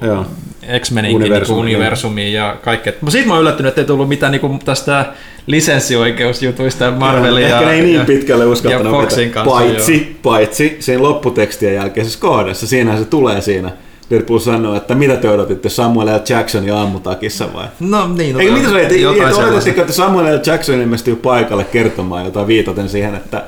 X-Menin 0.79 1.15
Universum, 1.15 1.55
niinku 1.55 1.61
universumiin 1.61 2.33
ja 2.33 2.57
kaikkea. 2.61 2.93
Mutta 3.01 3.11
siitä 3.11 3.27
mä 3.27 3.33
oon 3.33 3.41
yllättynyt, 3.41 3.69
että 3.69 3.81
ei 3.81 3.87
tullut 3.87 4.09
mitään 4.09 4.31
niinku 4.31 4.59
tästä 4.65 5.05
lisenssioikeusjutuista 5.49 6.91
Marvelin 6.91 7.43
ja, 7.43 7.59
Ehkä 7.59 7.71
ei 7.71 7.81
niin 7.81 8.05
pitkälle 8.05 8.45
uskaltanut 8.45 9.01
Foxin 9.01 9.31
kanssa, 9.31 9.51
paitsi, 9.51 10.01
joo. 10.01 10.19
paitsi 10.23 10.77
siinä 10.79 11.03
lopputekstien 11.03 11.75
jälkeisessä 11.75 12.19
kohdassa. 12.19 12.67
Siinähän 12.67 12.99
se 12.99 13.05
tulee 13.05 13.41
siinä. 13.41 13.71
Deadpool 14.09 14.39
sanoo, 14.39 14.75
että 14.75 14.95
mitä 14.95 15.15
te 15.15 15.29
odotitte, 15.29 15.69
Samuel 15.69 16.07
L. 16.07 16.19
Jacksonin 16.29 16.73
aamutakissa 16.73 17.53
vai? 17.53 17.67
No 17.79 18.07
niin. 18.07 18.39
Eikö 18.39 18.53
mitä 18.53 18.69
se 18.69 18.75
oli, 18.75 19.05
odotitteko, 19.05 19.81
että 19.81 19.93
Samuel 19.93 20.37
L. 20.37 20.39
Jackson 20.45 20.75
ilmestyy 20.75 21.15
paikalle 21.15 21.63
kertomaan 21.63 22.25
jotain 22.25 22.47
viitaten 22.47 22.89
siihen, 22.89 23.15
että 23.15 23.43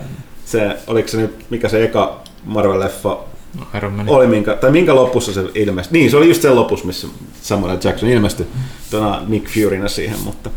se, 0.45 0.77
oliko 0.87 1.07
se 1.07 1.17
nyt, 1.17 1.45
mikä 1.49 1.69
se 1.69 1.83
eka 1.83 2.21
Marvel-leffa 2.45 3.17
no, 3.59 3.65
oli, 4.07 4.27
minkä, 4.27 4.53
tai 4.53 4.71
minkä 4.71 4.95
lopussa 4.95 5.33
se 5.33 5.43
ilmestyi. 5.55 5.99
Niin, 5.99 6.11
se 6.11 6.17
oli 6.17 6.27
just 6.27 6.41
sen 6.41 6.55
lopussa, 6.55 6.87
missä 6.87 7.07
Samuel 7.41 7.77
Jackson 7.83 8.09
ilmestyi 8.09 8.47
tuona 8.91 9.21
Nick 9.27 9.47
Furynä 9.49 9.87
siihen, 9.87 10.17
mutta 10.23 10.49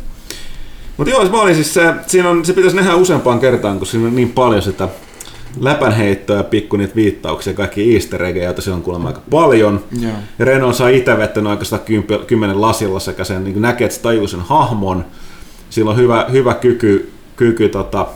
mutta 0.97 1.11
joo, 1.11 1.29
mä 1.29 1.41
olin 1.41 1.55
siis 1.55 1.75
se, 1.75 1.95
siinä 2.07 2.29
on, 2.29 2.45
se 2.45 2.53
pitäisi 2.53 2.77
nähdä 2.77 2.95
useampaan 2.95 3.41
kertaan, 3.41 3.79
kun 3.79 3.87
siinä 3.87 4.07
on 4.07 4.16
niin 4.16 4.33
paljon 4.33 4.62
sitä 4.62 4.89
läpänheittoja, 5.61 6.45
pikku 6.45 6.77
niitä 6.77 6.95
viittauksia, 6.95 7.55
kaikki 7.55 7.95
easter 7.95 8.23
eggejä, 8.23 8.45
joita 8.45 8.62
siellä 8.62 8.77
on 8.77 8.83
kuulemma 8.83 9.09
aika 9.09 9.23
paljon. 9.31 9.85
Yeah. 10.03 10.15
Ja 10.39 10.45
Renault 10.45 10.77
saa 10.77 10.89
itse 10.89 11.19
vettänyt 11.19 11.51
oikeastaan 11.51 11.83
kymmenen 12.27 12.61
lasilla 12.61 13.01
sekä 13.01 13.25
sen, 13.25 13.45
niin 13.45 13.62
näkee, 13.62 13.85
että 13.85 13.97
se 13.97 14.03
tajuu 14.03 14.29
sen 14.29 14.41
hahmon. 14.41 15.05
Sillä 15.71 15.91
on 15.91 15.97
hyvä, 15.97 16.27
hyvä 16.33 16.55
kyky, 16.55 17.12
kyky 17.37 17.69
tota, 17.69 18.07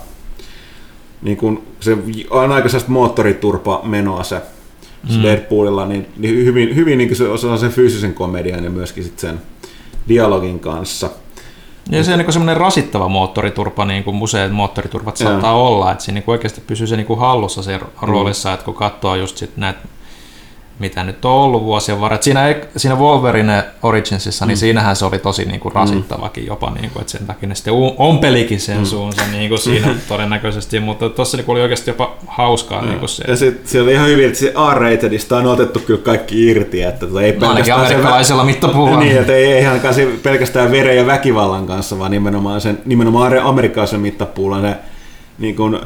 niin 1.21 1.37
kun 1.37 1.63
se 1.79 1.97
on 2.29 2.51
aika 2.51 2.69
sellaista 2.69 2.91
moottoriturpa 2.91 3.81
menoa 3.83 4.23
se, 4.23 4.41
mm. 5.09 5.23
Deadpoolilla, 5.23 5.85
niin, 5.85 6.05
niin 6.17 6.45
hyvin, 6.45 6.75
hyvin 6.75 6.97
niin 6.97 7.15
se 7.15 7.27
osaa 7.27 7.57
sen 7.57 7.71
fyysisen 7.71 8.13
komedian 8.13 8.63
ja 8.63 8.69
myöskin 8.69 9.03
sit 9.03 9.19
sen 9.19 9.41
dialogin 10.07 10.59
kanssa. 10.59 11.09
Ja 11.89 12.03
se 12.03 12.13
on 12.13 12.19
niin 12.19 12.33
semmoinen 12.33 12.57
rasittava 12.57 13.07
moottoriturpa, 13.07 13.85
niin 13.85 14.03
kuin 14.03 14.15
museet 14.15 14.51
moottoriturvat 14.51 15.17
saattaa 15.17 15.51
ja. 15.51 15.55
olla, 15.55 15.91
että 15.91 16.03
siinä 16.03 16.19
niin 16.19 16.29
oikeasti 16.29 16.61
pysyy 16.61 16.87
se 16.87 16.97
niin 16.97 17.19
hallussa 17.19 17.63
se 17.63 17.79
roolissa, 18.01 18.49
mm. 18.49 18.53
että 18.53 18.65
kun 18.65 18.73
katsoo 18.73 19.15
just 19.15 19.37
sit 19.37 19.57
näitä 19.57 19.79
mitä 20.79 21.03
nyt 21.03 21.25
on 21.25 21.31
ollut 21.31 21.63
vuosien 21.63 22.01
varrella. 22.01 22.23
Siinä, 22.23 22.55
siinä 22.77 22.95
Wolverine 22.95 23.63
Originsissa, 23.83 24.45
niin 24.45 24.57
mm. 24.57 24.59
siinähän 24.59 24.95
se 24.95 25.05
oli 25.05 25.19
tosi 25.19 25.45
niin 25.45 25.59
kuin 25.59 25.75
rasittavakin 25.75 26.45
jopa, 26.45 26.71
niin 26.71 26.89
kuin, 26.89 27.01
että 27.01 27.11
sen 27.11 27.27
takia 27.27 27.49
ne 27.49 27.55
sitten 27.55 27.73
ompelikin 27.97 28.59
sen 28.59 28.77
mm. 28.77 28.85
suunsa 28.85 29.21
niin 29.31 29.49
kuin 29.49 29.59
siinä 29.59 29.95
todennäköisesti, 30.07 30.79
mutta 30.79 31.09
tuossa 31.09 31.37
niin 31.37 31.49
oli 31.49 31.61
oikeasti 31.61 31.89
jopa 31.89 32.15
hauskaa. 32.27 32.85
Niin 32.85 32.99
kuin 32.99 33.09
se. 33.09 33.23
Ja 33.27 33.35
sitten 33.35 33.67
se 33.67 33.81
oli 33.81 33.93
ihan 33.93 34.07
hyvin, 34.07 34.25
että 34.25 34.39
se 34.39 34.53
R-ratedista 34.73 35.37
on 35.37 35.47
otettu 35.47 35.79
kyllä 35.79 36.01
kaikki 36.01 36.47
irti, 36.47 36.81
että 36.81 37.07
tota 37.07 37.21
ei 37.21 37.31
no, 37.31 37.39
pelkästään 37.39 37.79
amerikkalaisella 37.79 38.43
mittapuulla. 38.43 38.99
Niin, 38.99 39.17
että 39.17 39.33
ei, 39.33 39.53
ei 39.53 39.93
se 39.93 40.07
pelkästään 40.23 40.71
veren 40.71 40.97
ja 40.97 41.05
väkivallan 41.05 41.67
kanssa, 41.67 41.99
vaan 41.99 42.11
nimenomaan 42.11 42.61
sen 42.61 42.79
nimenomaan 42.85 43.39
amerikkalaisen 43.39 43.99
mittapuulla 43.99 44.61
ne 44.61 44.77
niin 45.39 45.55
kuin, 45.55 45.75
äh, 45.75 45.81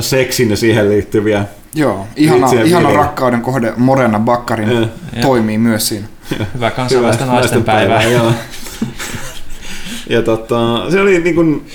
seksin 0.00 0.50
ja 0.50 0.56
siihen 0.56 0.88
liittyviä 0.88 1.44
Joo, 1.74 2.06
ihana, 2.16 2.46
ihana 2.64 2.92
rakkauden 2.92 3.40
kohde 3.42 3.72
Morena 3.76 4.18
Bakkarin 4.18 4.70
ja, 4.70 4.88
toimii 5.22 5.58
myös 5.58 5.88
siinä. 5.88 6.06
Hyvä 6.54 6.70
kansainvälistä 6.70 7.26
naisten 7.26 7.64
päivää. 7.64 7.98
päivää 7.98 8.18
joo. 8.18 8.32
ja 10.14 10.22
tota, 10.22 10.90
se 10.90 11.00
oli 11.00 11.20
niin 11.20 11.34
kuin, 11.34 11.66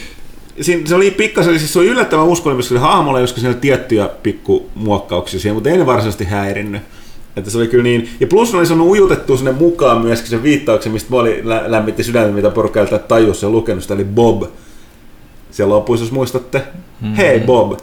se 0.86 0.96
oli 0.96 1.12
pikkasen, 1.12 1.60
siis 1.60 1.74
se 1.74 1.80
oli 1.80 1.88
yllättävän 1.88 2.26
uskollinen, 2.26 2.58
koska 2.58 2.80
hahmolla 2.80 3.20
joskus 3.20 3.42
siinä 3.42 3.54
oli 3.54 3.62
tiettyjä 3.62 4.10
pikkumuokkauksia 4.24 5.40
siihen, 5.40 5.56
mutta 5.56 5.70
ei 5.70 5.78
ne 5.78 5.86
varsinaisesti 5.86 6.26
häirinnyt. 6.26 6.82
Että 7.36 7.52
se 7.52 7.58
oli 7.58 7.68
kyllä 7.68 7.84
niin. 7.84 8.10
Ja 8.20 8.28
plus 8.28 8.56
oli 8.56 8.66
sanonut 8.66 8.92
ujutettu 8.92 9.38
sinne 9.38 9.52
mukaan 9.52 10.02
myöskin 10.02 10.30
sen 10.30 10.44
viittauksen, 10.44 10.92
mistä 10.92 11.12
mä 11.12 11.18
olin 11.18 11.50
lä- 11.50 11.64
lämmitti 11.68 12.04
sydäntä, 12.04 12.32
mitä 12.32 12.50
porukka 12.50 12.82
ei 12.82 12.88
tajus 13.08 13.42
ja 13.42 13.50
lukenut 13.50 13.84
sitä, 13.84 13.94
eli 13.94 14.04
Bob. 14.06 14.44
Siellä 15.52 15.76
lopuissa, 15.76 16.06
jos 16.06 16.12
muistatte. 16.12 16.58
Mm-hmm. 16.58 17.16
Hei 17.16 17.40
Bob 17.40 17.80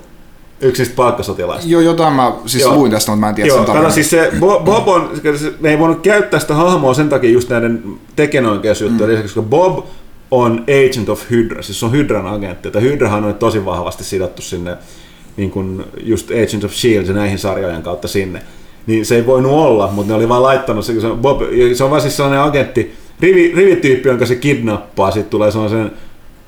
yksi 0.61 0.83
niistä 0.83 0.97
palkkasotilaista. 0.97 1.71
Joo, 1.71 1.81
jotain 1.81 2.13
mä 2.13 2.33
siis 2.47 2.63
Joo. 2.63 2.75
luin 2.75 2.93
tästä, 2.93 3.11
mutta 3.11 3.21
mä 3.21 3.29
en 3.29 3.35
tiedä 3.35 3.49
Joo, 3.49 3.57
sen 3.57 3.67
tarkemmin. 3.67 3.93
siis 3.93 4.11
se 4.11 4.33
Bob 4.65 4.89
on, 4.89 5.11
me 5.61 5.71
ei 5.71 5.79
voinut 5.79 6.01
käyttää 6.01 6.41
sitä 6.41 6.55
hahmoa 6.55 6.95
sen 6.95 7.09
takia 7.09 7.31
just 7.31 7.49
näiden 7.49 7.83
tekijänoikeusjuttujen 8.17 9.11
mm. 9.11 9.15
lisäksi, 9.15 9.35
koska 9.35 9.51
Bob 9.51 9.87
on 10.31 10.65
Agent 10.89 11.09
of 11.09 11.31
Hydra, 11.31 11.63
siis 11.63 11.81
se 11.81 11.87
on 11.87 11.93
Hydran 11.93 12.27
agentti, 12.27 12.69
että 12.69 12.81
Hydrahan 12.81 13.25
on 13.25 13.35
tosi 13.35 13.65
vahvasti 13.65 14.05
sidottu 14.05 14.43
sinne 14.43 14.77
niin 15.37 15.51
kuin 15.51 15.85
just 16.03 16.31
Agent 16.31 16.65
of 16.65 16.73
S.H.I.E.L.D. 16.73 17.07
ja 17.07 17.15
näihin 17.15 17.39
sarjojen 17.39 17.83
kautta 17.83 18.09
sinne. 18.09 18.43
Niin 18.87 19.07
se 19.07 19.17
ei 19.17 19.27
voinut 19.27 19.53
olla, 19.53 19.91
mutta 19.93 20.13
ne 20.13 20.17
oli 20.17 20.29
vaan 20.29 20.43
laittanut 20.43 20.85
se, 20.85 21.01
se 21.01 21.07
on, 21.07 21.19
Bob, 21.19 21.41
se 21.75 21.85
on 21.85 21.91
vaan 21.91 22.03
siis 22.03 22.17
sellainen 22.17 22.41
agentti, 22.41 22.95
rivi, 23.21 23.53
rivityyppi, 23.55 24.09
jonka 24.09 24.27
se 24.27 24.37
kidnappaa, 24.37 25.11
sitten 25.11 25.31
tulee 25.31 25.51
sellaisen 25.51 25.91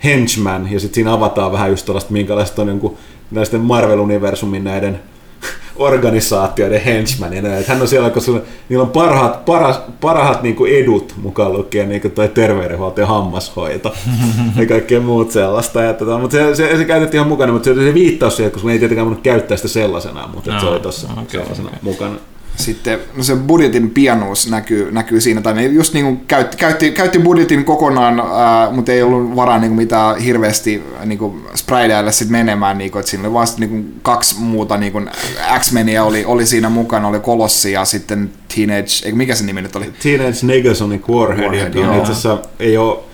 henchman, 0.04 0.68
ja 0.72 0.80
sitten 0.80 0.94
siinä 0.94 1.12
avataan 1.12 1.52
vähän 1.52 1.70
just 1.70 1.86
tällaista, 1.86 2.12
minkälaista 2.12 2.62
on 2.62 2.68
jonkun 2.68 2.96
näisten 3.32 3.60
Marvel-universumin 3.60 4.64
näiden 4.64 5.00
organisaatioiden 5.76 6.80
henchmanina. 6.80 7.56
Että 7.56 7.72
hän 7.72 7.82
on 7.82 7.88
siellä, 7.88 8.10
koska 8.10 8.32
niillä 8.68 8.82
on 8.82 8.90
parhaat, 8.90 9.44
paras, 9.44 9.80
parhaat 10.00 10.42
niin 10.42 10.56
kuin 10.56 10.72
edut 10.72 11.14
mukaan 11.22 11.52
lukien 11.52 11.88
niin 11.88 12.00
kuin 12.00 12.12
toi 12.12 12.28
terveydenhuolto 12.28 13.00
ja 13.00 13.06
hammashoito 13.06 13.94
ja 14.56 14.66
kaikkea 14.66 15.00
muut 15.00 15.30
sellaista. 15.30 15.82
Ja 15.82 15.94
tota, 15.94 16.18
mutta 16.18 16.36
se, 16.36 16.54
se, 16.54 16.76
se, 16.76 16.84
käytettiin 16.84 17.18
ihan 17.18 17.28
mukana, 17.28 17.52
mutta 17.52 17.74
se, 17.74 17.74
se 17.74 17.94
viittaus 17.94 18.36
siihen, 18.36 18.52
koska 18.52 18.66
me 18.66 18.72
ei 18.72 18.78
tietenkään 18.78 19.06
voinut 19.06 19.22
käyttää 19.22 19.56
sitä 19.56 19.68
sellaisena, 19.68 20.28
mutta 20.34 20.52
no, 20.52 20.60
se 20.60 20.66
oli 20.66 20.80
tuossa 20.80 21.08
okay, 21.12 21.26
sellaisena 21.30 21.68
okay. 21.68 21.80
mukana 21.82 22.14
sitten 22.56 22.98
no 23.16 23.22
se 23.22 23.36
budjetin 23.36 23.90
pienuus 23.90 24.50
näkyy, 24.50 24.92
näkyy 24.92 25.20
siinä, 25.20 25.40
tai 25.40 25.54
ne 25.54 25.66
just 25.66 25.94
niin 25.94 26.04
kuin 26.04 26.20
käytti, 26.28 26.56
käytti, 26.56 26.90
käytti 26.90 27.18
budjetin 27.18 27.64
kokonaan, 27.64 28.20
ää, 28.20 28.70
mutta 28.70 28.92
ei 28.92 29.02
ollut 29.02 29.36
varaa 29.36 29.58
niin 29.58 29.70
kuin 29.70 29.76
mitään 29.76 30.18
hirveästi 30.18 30.82
niin 31.04 31.18
kuin 31.18 31.42
spraydaille 31.54 32.12
sit 32.12 32.28
menemään, 32.28 32.78
niin 32.78 32.90
kuin, 32.90 33.00
että 33.00 33.10
siinä 33.10 33.24
oli 33.24 33.34
vain 33.34 33.48
niin 33.58 33.70
kuin 33.70 33.94
kaksi 34.02 34.40
muuta 34.40 34.76
niin 34.76 34.92
kuin 34.92 35.10
X-Meniä 35.58 36.04
oli, 36.04 36.24
oli 36.24 36.46
siinä 36.46 36.68
mukana, 36.68 37.08
oli 37.08 37.20
Kolossi 37.20 37.72
ja 37.72 37.84
sitten 37.84 38.30
Teenage, 38.54 39.12
mikä 39.12 39.34
se 39.34 39.44
nimi 39.44 39.62
nyt 39.62 39.76
oli? 39.76 39.92
Teenage 40.02 40.38
Negasonic 40.42 41.08
Warhead, 41.08 41.44
Warhead 41.44 41.74
joka 41.74 41.96
itse 41.96 42.12
asiassa 42.12 42.38
ei 42.58 42.76
ole 42.76 43.11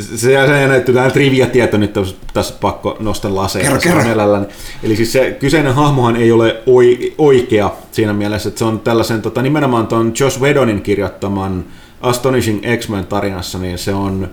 se, 0.00 0.16
se 0.16 0.66
näyttää 0.68 0.94
tämä 0.94 1.10
trivia-tieto 1.10 1.76
nyt 1.76 1.92
tässä, 1.92 2.14
tässä 2.34 2.54
pakko 2.60 2.96
nostaa 3.00 3.34
laseja. 3.34 3.78
Kerro, 3.78 4.02
kerro. 4.02 4.46
Eli 4.82 4.96
siis 4.96 5.12
se 5.12 5.36
kyseinen 5.40 5.74
hahmohan 5.74 6.16
ei 6.16 6.32
ole 6.32 6.62
oi, 6.66 7.14
oikea 7.18 7.70
siinä 7.92 8.12
mielessä, 8.12 8.48
että 8.48 8.58
se 8.58 8.64
on 8.64 8.80
tällaisen 8.80 9.22
tota, 9.22 9.42
nimenomaan 9.42 9.86
tuon 9.86 10.12
Josh 10.20 10.40
Whedonin 10.40 10.82
kirjoittaman 10.82 11.64
Astonishing 12.00 12.60
X-Men 12.78 13.06
tarinassa, 13.06 13.58
niin 13.58 13.78
se 13.78 13.94
on 13.94 14.28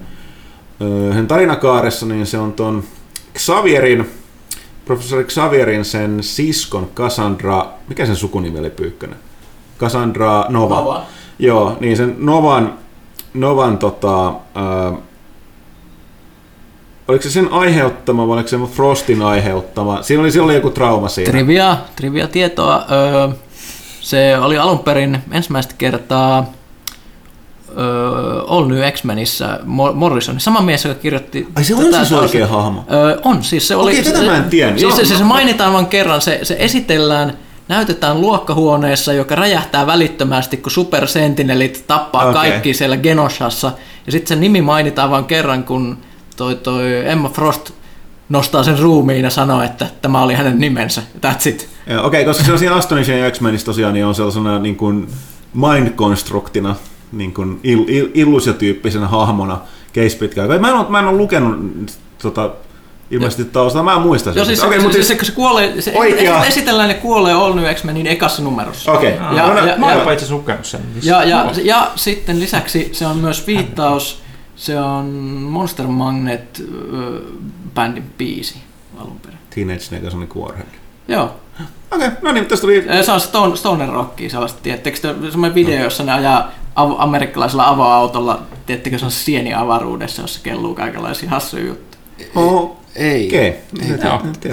öö, 0.81 1.13
sen 1.13 1.27
tarinakaaressa, 1.27 2.05
niin 2.05 2.25
se 2.25 2.37
on 2.37 2.53
tuon 2.53 2.83
Xavierin, 3.37 4.09
professori 4.85 5.23
Xavierin 5.23 5.85
sen 5.85 6.23
siskon 6.23 6.89
Cassandra, 6.95 7.65
mikä 7.87 8.05
sen 8.05 8.15
sukunimi 8.15 8.59
oli 8.59 8.69
Pyykkönen? 8.69 9.17
Cassandra 9.79 10.45
Nova. 10.49 10.75
Nova. 10.75 11.03
Joo, 11.39 11.77
niin 11.79 11.97
sen 11.97 12.15
Novan, 12.17 12.73
Novan 13.33 13.77
tota, 13.77 14.25
ää, 14.55 14.93
oliko 17.07 17.23
se 17.23 17.29
sen 17.29 17.47
aiheuttama 17.51 18.27
vai 18.27 18.33
oliko 18.33 18.49
se 18.49 18.57
Frostin 18.73 19.21
aiheuttama? 19.21 20.01
Siinä 20.01 20.21
oli, 20.21 20.31
siinä 20.31 20.45
oli 20.45 20.55
joku 20.55 20.69
trauma 20.69 21.09
siinä. 21.09 21.31
Trivia, 21.31 21.77
trivia 21.95 22.27
tietoa. 22.27 22.85
Öö, 22.91 23.27
se 24.01 24.37
oli 24.37 24.57
alun 24.57 24.79
perin 24.79 25.17
ensimmäistä 25.31 25.75
kertaa 25.77 26.45
öö, 27.77 28.41
All 28.47 28.65
New 28.65 28.91
X-Menissä 28.91 29.59
Mo- 29.63 29.93
Morrison. 29.93 30.39
Sama 30.39 30.61
mies, 30.61 30.85
joka 30.85 30.99
kirjoitti... 30.99 31.47
Ai 31.55 31.63
se 31.63 31.75
on 31.75 31.93
siis 31.93 32.11
oikea 32.11 32.47
hahmo? 32.47 32.83
Öö, 32.91 33.17
on, 33.23 33.43
siis 33.43 33.67
se 33.67 33.75
oli... 33.75 33.91
Okei, 33.91 34.03
tätä 34.03 34.19
se, 34.19 34.25
mä 34.25 34.37
en 34.37 34.43
tiennyt. 34.43 34.79
Siis 34.79 34.95
se, 34.95 35.05
se, 35.05 35.17
se 35.17 35.23
mainitaan 35.23 35.73
vain 35.73 35.85
kerran, 35.85 36.21
se, 36.21 36.39
se 36.43 36.55
esitellään, 36.59 37.33
näytetään 37.67 38.21
luokkahuoneessa, 38.21 39.13
joka 39.13 39.35
räjähtää 39.35 39.87
välittömästi, 39.87 40.57
kun 40.57 40.71
Super 40.71 41.07
Sentinelit 41.07 41.83
tappaa 41.87 42.21
okay. 42.29 42.33
kaikki 42.33 42.73
siellä 42.73 42.97
Genoshassa. 42.97 43.71
Ja 44.05 44.11
sitten 44.11 44.27
sen 44.27 44.39
nimi 44.39 44.61
mainitaan 44.61 45.11
vain 45.11 45.25
kerran, 45.25 45.63
kun 45.63 45.97
toi, 46.37 46.55
toi 46.55 47.09
Emma 47.09 47.29
Frost 47.29 47.71
nostaa 48.29 48.63
sen 48.63 48.79
ruumiin 48.79 49.23
ja 49.23 49.29
sanoo, 49.29 49.61
että 49.61 49.87
tämä 50.01 50.21
oli 50.23 50.33
hänen 50.33 50.59
nimensä. 50.59 51.01
That's 51.25 51.49
it. 51.49 51.69
Okei, 52.03 52.25
koska 52.25 52.43
se 52.43 52.51
on 52.51 52.59
siinä 52.59 52.75
Astonishing 52.75 53.31
X-Menissä 53.31 53.65
tosiaan 53.65 53.93
niin 53.93 54.05
on 54.05 54.15
sellaisena 54.15 54.59
niin 54.59 54.75
kuin 54.75 55.07
mind-constructina, 55.53 56.75
niin 57.11 57.33
kuin 57.33 57.59
il, 57.63 57.83
il, 57.87 58.07
illusiotyyppisenä 58.13 59.07
hahmona 59.07 59.57
case 59.95 60.17
pitkään. 60.17 60.61
Mä 60.61 60.69
en 60.69 60.75
ole, 60.75 60.85
mä 60.89 60.99
en 60.99 61.07
ole 61.07 61.17
lukenut 61.17 61.57
tota, 62.21 62.49
ilmeisesti 63.11 63.45
taustalla, 63.45 63.83
mä 63.83 63.93
en 63.95 64.01
muista 64.01 64.29
Joo, 64.29 64.45
siis, 64.45 64.63
Okei, 64.63 64.77
se, 64.79 64.83
mut 64.83 64.93
se, 64.93 65.03
siis, 65.03 65.19
se, 65.19 65.25
se, 65.25 65.31
kuolee, 65.31 65.81
se 65.81 65.91
Oikea- 65.95 66.39
esi- 66.39 66.47
esitellään 66.47 66.89
ja 66.89 66.95
kuolee 66.95 67.33
All 67.33 67.53
New 67.53 67.73
X-Menin 67.75 68.07
ekassa 68.07 68.41
numerossa. 68.43 68.91
Okei. 68.91 69.13
Ja- 69.35 69.47
No, 69.47 69.53
no, 69.53 69.65
ja- 69.65 69.77
Mä 69.77 69.91
ja- 69.91 69.97
oon 69.97 70.13
itse 70.13 70.25
asiassa 70.25 70.35
lukenut 70.35 70.65
sen. 70.65 70.81
Ja, 71.03 71.23
ja, 71.23 71.45
ja 71.63 71.91
sitten 71.95 72.39
lisäksi 72.39 72.89
se 72.91 73.07
on 73.07 73.17
myös 73.17 73.47
viittaus, 73.47 74.21
se 74.57 74.79
on 74.79 75.05
Monster 75.49 75.87
Magnet 75.87 76.63
ö, 76.93 77.21
bändin 77.75 78.03
biisi 78.17 78.57
alun 78.97 79.19
perin. 79.19 79.37
Teenage 79.55 79.83
Negason 79.91 80.27
Warhead. 80.35 80.67
Joo, 81.07 81.35
Okei, 81.91 82.09
no 82.21 82.31
niin, 82.31 82.45
tästä 82.45 82.61
tuli... 82.61 82.85
Se 83.01 83.11
on 83.11 83.19
Stone, 83.19 83.55
Stoner 83.55 83.89
Rockia 83.89 84.29
sellaista, 84.29 84.59
tiedättekö 84.63 84.99
te, 84.99 85.31
semmoinen 85.31 85.55
video, 85.55 85.83
jossa 85.83 86.03
ne 86.03 86.13
ajaa 86.13 86.51
av- 86.75 86.95
amerikkalaisella 86.99 87.67
avoautolla, 87.67 88.41
tiedättekö 88.65 88.99
se 88.99 89.05
on 89.05 89.11
sieni 89.11 89.53
avaruudessa, 89.53 90.21
jossa 90.21 90.39
kelluu 90.43 90.75
kaikenlaisia 90.75 91.29
hassuja 91.29 91.65
juttuja. 91.65 91.96
Oh, 92.35 92.77
Ei. 92.97 93.27
Okei. 93.27 93.55
Joo. 94.03 94.15
Okei, 94.15 94.51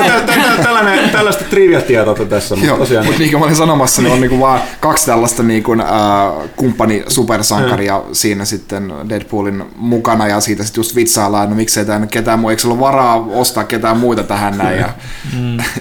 no 0.00 1.08
tällaista 1.12 1.44
trivia-tietoa 1.44 2.14
tässä, 2.14 2.56
mutta 2.56 2.76
tosiaan... 2.76 3.06
mutta 3.06 3.18
niin 3.18 3.30
kuin 3.30 3.40
mä 3.40 3.44
olin 3.44 3.56
sanomassa, 3.56 4.02
niin 4.02 4.12
on 4.12 4.20
niinku 4.20 4.40
vaan 4.40 4.60
kaksi 4.80 5.06
tällaista 5.06 5.42
niinku, 5.42 5.72
äh, 5.72 6.50
kumppani 6.56 7.04
supersankaria 7.08 8.02
siinä 8.12 8.44
sitten 8.44 8.92
Deadpoolin 9.08 9.64
mukana 9.76 10.28
ja 10.28 10.40
siitä 10.40 10.64
sitten 10.64 10.78
just 10.80 10.96
vitsaillaan, 10.96 11.50
no 11.50 11.56
miksei 11.56 11.84
tämä 11.84 11.98
nyt 11.98 12.10
ketään 12.10 12.38
muu, 12.38 12.50
eikö 12.50 12.68
ole 12.68 12.78
varaa 12.78 13.16
ostaa 13.16 13.64
ketään 13.64 13.96
muita 13.96 14.22
tähän 14.22 14.58
näin 14.58 14.78
ja, 14.78 14.88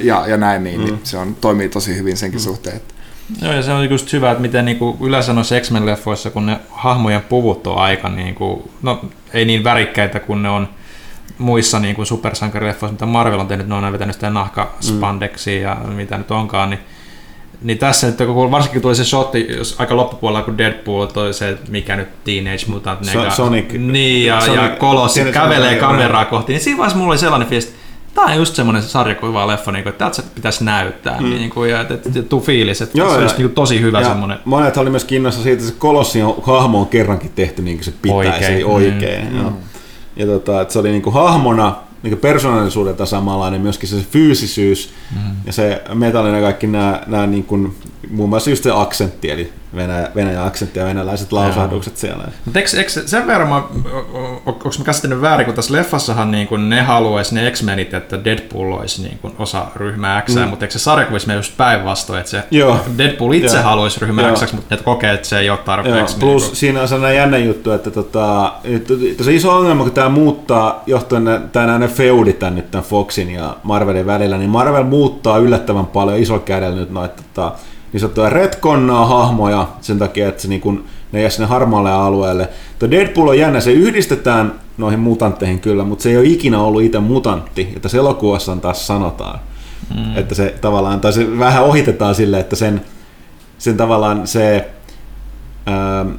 ja, 0.01 0.27
ja 0.27 0.37
näin, 0.37 0.63
niin, 0.63 0.85
niin 0.85 0.99
se 1.03 1.17
on, 1.17 1.35
toimii 1.41 1.69
tosi 1.69 1.95
hyvin 1.97 2.17
senkin 2.17 2.39
suhteen. 2.39 2.75
Että. 2.75 2.93
Joo, 3.41 3.53
ja 3.53 3.63
se 3.63 3.71
on 3.71 3.89
just 3.89 4.13
hyvä, 4.13 4.31
että 4.31 4.41
miten 4.41 4.65
niinku 4.65 4.97
yleensä 5.01 5.33
noissa 5.33 5.55
X-Men-leffoissa, 5.59 6.29
kun 6.29 6.45
ne 6.45 6.59
hahmojen 6.69 7.21
puvut 7.21 7.67
on 7.67 7.77
aika, 7.77 8.09
niinku, 8.09 8.69
no 8.81 9.05
ei 9.33 9.45
niin 9.45 9.63
värikkäitä 9.63 10.19
kuin 10.19 10.43
ne 10.43 10.49
on 10.49 10.69
muissa 11.39 11.79
niinku 11.79 12.05
supersankarileffoissa, 12.05 12.93
mitä 12.93 13.05
Marvel 13.05 13.39
on 13.39 13.47
tehnyt, 13.47 13.67
ne 13.67 13.75
on 13.75 13.83
aina 13.83 13.91
vetänyt 13.93 14.13
sitä 14.13 14.29
nahkaspandeksia 14.29 15.61
ja 15.69 15.75
mitä 15.75 16.17
nyt 16.17 16.31
onkaan, 16.31 16.69
niin 16.69 16.79
niin 17.61 17.77
tässä 17.77 18.07
nyt, 18.07 18.17
kun 18.17 18.51
varsinkin 18.51 18.81
tuli 18.81 18.95
se 18.95 19.05
shotti, 19.05 19.47
jos 19.57 19.75
aika 19.79 19.95
loppupuolella, 19.95 20.45
kun 20.45 20.57
Deadpool 20.57 21.05
toi 21.05 21.33
se, 21.33 21.57
mikä 21.69 21.95
nyt 21.95 22.23
Teenage 22.23 22.65
Mutant 22.67 23.05
So- 23.05 23.19
Nega, 23.19 23.29
Sonic- 23.29 23.77
niin, 23.77 24.25
ja, 24.25 24.39
Sonic- 24.39 24.55
ja 24.55 24.69
Kolossi 24.69 25.23
kävelee 25.33 25.75
kameraa 25.75 26.25
kohti, 26.25 26.53
niin 26.53 26.61
siinä 26.61 26.77
vaiheessa 26.77 26.97
mulla 26.97 27.11
oli 27.11 27.17
sellainen 27.17 27.47
fiilis, 27.47 27.65
että 27.65 27.79
tämä 28.15 28.27
on 28.27 28.35
just 28.35 28.55
semmoinen 28.55 28.83
sarjakuva 28.83 29.47
leffa, 29.47 29.71
niin 29.71 29.83
kuin, 29.83 29.91
että 29.91 30.05
tältä 30.05 30.23
pitäisi 30.35 30.63
näyttää, 30.63 31.21
mm. 31.21 31.29
niin 31.29 31.49
kuin, 31.49 31.69
ja 31.69 31.81
että 31.81 32.21
tuu 32.29 32.39
fiilis, 32.39 32.81
että 32.81 32.97
Joo, 32.97 33.09
se 33.09 33.15
on 33.15 33.23
just 33.23 33.37
niin 33.37 33.47
kuin 33.47 33.55
tosi 33.55 33.81
hyvä 33.81 33.99
ja 33.99 34.07
semmoinen. 34.07 34.37
Monet 34.45 34.77
oli 34.77 34.89
myös 34.89 35.05
kiinnossa 35.05 35.43
siitä, 35.43 35.53
että 35.53 35.71
se 35.71 35.79
kolossin 35.79 36.23
hahmo 36.41 36.79
on 36.79 36.87
kerrankin 36.87 37.31
tehty 37.35 37.61
niin 37.61 37.77
kuin 37.77 37.85
se 37.85 37.93
pitäisi 38.01 38.63
Oikein. 38.63 38.65
oikein. 38.65 39.31
Mm. 39.33 39.39
Joo. 39.39 39.53
Ja 40.19 40.25
tota, 40.25 40.61
että 40.61 40.73
se 40.73 40.79
oli 40.79 40.91
niin 40.91 41.01
kuin 41.01 41.13
hahmona 41.13 41.75
niin 42.03 42.11
kuin 42.11 42.19
persoonallisuudelta 42.19 43.05
samanlainen, 43.05 43.61
myöskin 43.61 43.89
se 43.89 43.95
fyysisyys 44.11 44.93
mm. 45.15 45.31
ja 45.45 45.53
se 45.53 45.81
metallinen 45.93 46.41
kaikki 46.41 46.67
nämä, 46.67 47.01
nämä 47.07 47.27
niin 47.27 47.43
kuin, 47.43 47.75
muun 48.11 48.29
muassa 48.29 48.49
just 48.49 48.63
se 48.63 48.71
aksentti, 48.73 49.31
eli 49.31 49.53
Venäjä, 49.75 50.07
Venäjän 50.15 50.45
aksentti 50.45 50.79
ja 50.79 50.85
venäläiset 50.85 51.31
lausahdukset 51.31 51.97
siellä. 51.97 52.23
Mutta 52.45 52.59
eikö, 52.59 52.77
eikö 52.77 52.89
sen 52.89 53.27
verran, 53.27 53.49
mä- 53.49 53.63
onko 54.45 54.69
mä 54.79 54.85
käsittänyt 54.85 55.21
väärin, 55.21 55.45
kun 55.45 55.55
tässä 55.55 55.73
leffassahan 55.73 56.31
niin 56.31 56.47
kun 56.47 56.69
ne 56.69 56.81
haluaisi 56.81 57.35
ne 57.35 57.51
X-Menit, 57.51 57.93
että 57.93 58.23
Deadpool 58.23 58.71
olisi 58.71 59.01
niin 59.01 59.19
kun 59.21 59.35
osa 59.39 59.65
ryhmää 59.75 60.21
X, 60.21 60.35
mm. 60.35 60.47
mutta 60.47 60.65
eikö 60.65 60.73
se 60.73 60.79
sarjakuvissa 60.79 61.27
mene 61.27 61.37
just 61.37 61.57
päinvastoin, 61.57 62.19
että 62.19 62.29
se 62.29 62.43
Joo. 62.51 62.79
Deadpool 62.97 63.33
itse 63.33 63.57
Joo. 63.57 63.63
haluaisi 63.63 63.99
ryhmää 64.01 64.27
Joo. 64.27 64.35
X, 64.35 64.53
mutta 64.53 64.75
ne 64.75 64.81
kokee, 64.83 65.13
että 65.13 65.27
se 65.27 65.39
ei 65.39 65.49
ole 65.49 65.57
Joo, 65.57 65.65
tarpeeksi. 65.65 66.17
plus 66.17 66.47
niin 66.47 66.55
siinä 66.55 66.81
on 66.81 66.87
sellainen 66.87 67.17
jännä 67.17 67.37
juttu, 67.37 67.71
että 67.71 67.91
tota, 67.91 68.53
se 69.21 69.33
iso 69.33 69.57
ongelma, 69.57 69.83
kun 69.83 69.91
tämä 69.91 70.09
muuttaa, 70.09 70.83
johtuen 70.85 71.23
nämä 71.53 71.87
feudit 71.87 72.39
tän 72.39 72.55
nyt 72.55 72.71
tämän 72.71 72.85
Foxin 72.85 73.29
ja 73.31 73.57
Marvelin 73.63 74.05
välillä, 74.05 74.37
niin 74.37 74.49
Marvel 74.49 74.83
muuttaa 74.83 75.37
yllättävän 75.37 75.85
paljon 75.85 76.17
iso 76.17 76.39
kädellä 76.39 76.75
nyt 76.75 76.91
noita 76.91 77.23
tota, 77.33 77.51
niin 77.93 78.01
sanottuja 78.01 78.29
retconnaa 78.29 79.05
hahmoja 79.05 79.67
sen 79.81 79.99
takia, 79.99 80.27
että 80.29 80.41
se 80.41 80.47
niin 80.47 80.61
kun, 80.61 80.83
ne 81.11 81.21
jää 81.21 81.29
sinne 81.29 81.47
harmaalle 81.47 81.91
alueelle. 81.91 82.49
Tuo 82.79 82.91
Deadpool 82.91 83.27
on 83.27 83.39
jännä, 83.39 83.59
se 83.59 83.71
yhdistetään 83.71 84.53
noihin 84.77 84.99
mutantteihin 84.99 85.59
kyllä, 85.59 85.83
mutta 85.83 86.03
se 86.03 86.09
ei 86.09 86.17
ole 86.17 86.25
ikinä 86.25 86.61
ollut 86.61 86.81
itse 86.81 86.99
mutantti, 86.99 87.61
että 87.61 87.79
tässä 87.79 87.97
elokuvassa 87.97 88.55
taas 88.55 88.87
sanotaan. 88.87 89.39
Mm. 89.95 90.17
Että 90.17 90.35
se 90.35 90.55
tavallaan, 90.61 91.01
tai 91.01 91.13
se 91.13 91.39
vähän 91.39 91.63
ohitetaan 91.63 92.15
sille, 92.15 92.39
että 92.39 92.55
sen, 92.55 92.81
sen 93.57 93.77
tavallaan 93.77 94.27
se 94.27 94.69
ähm, 95.67 96.09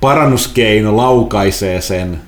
parannuskeino 0.00 0.96
laukaisee 0.96 1.80
sen, 1.80 2.20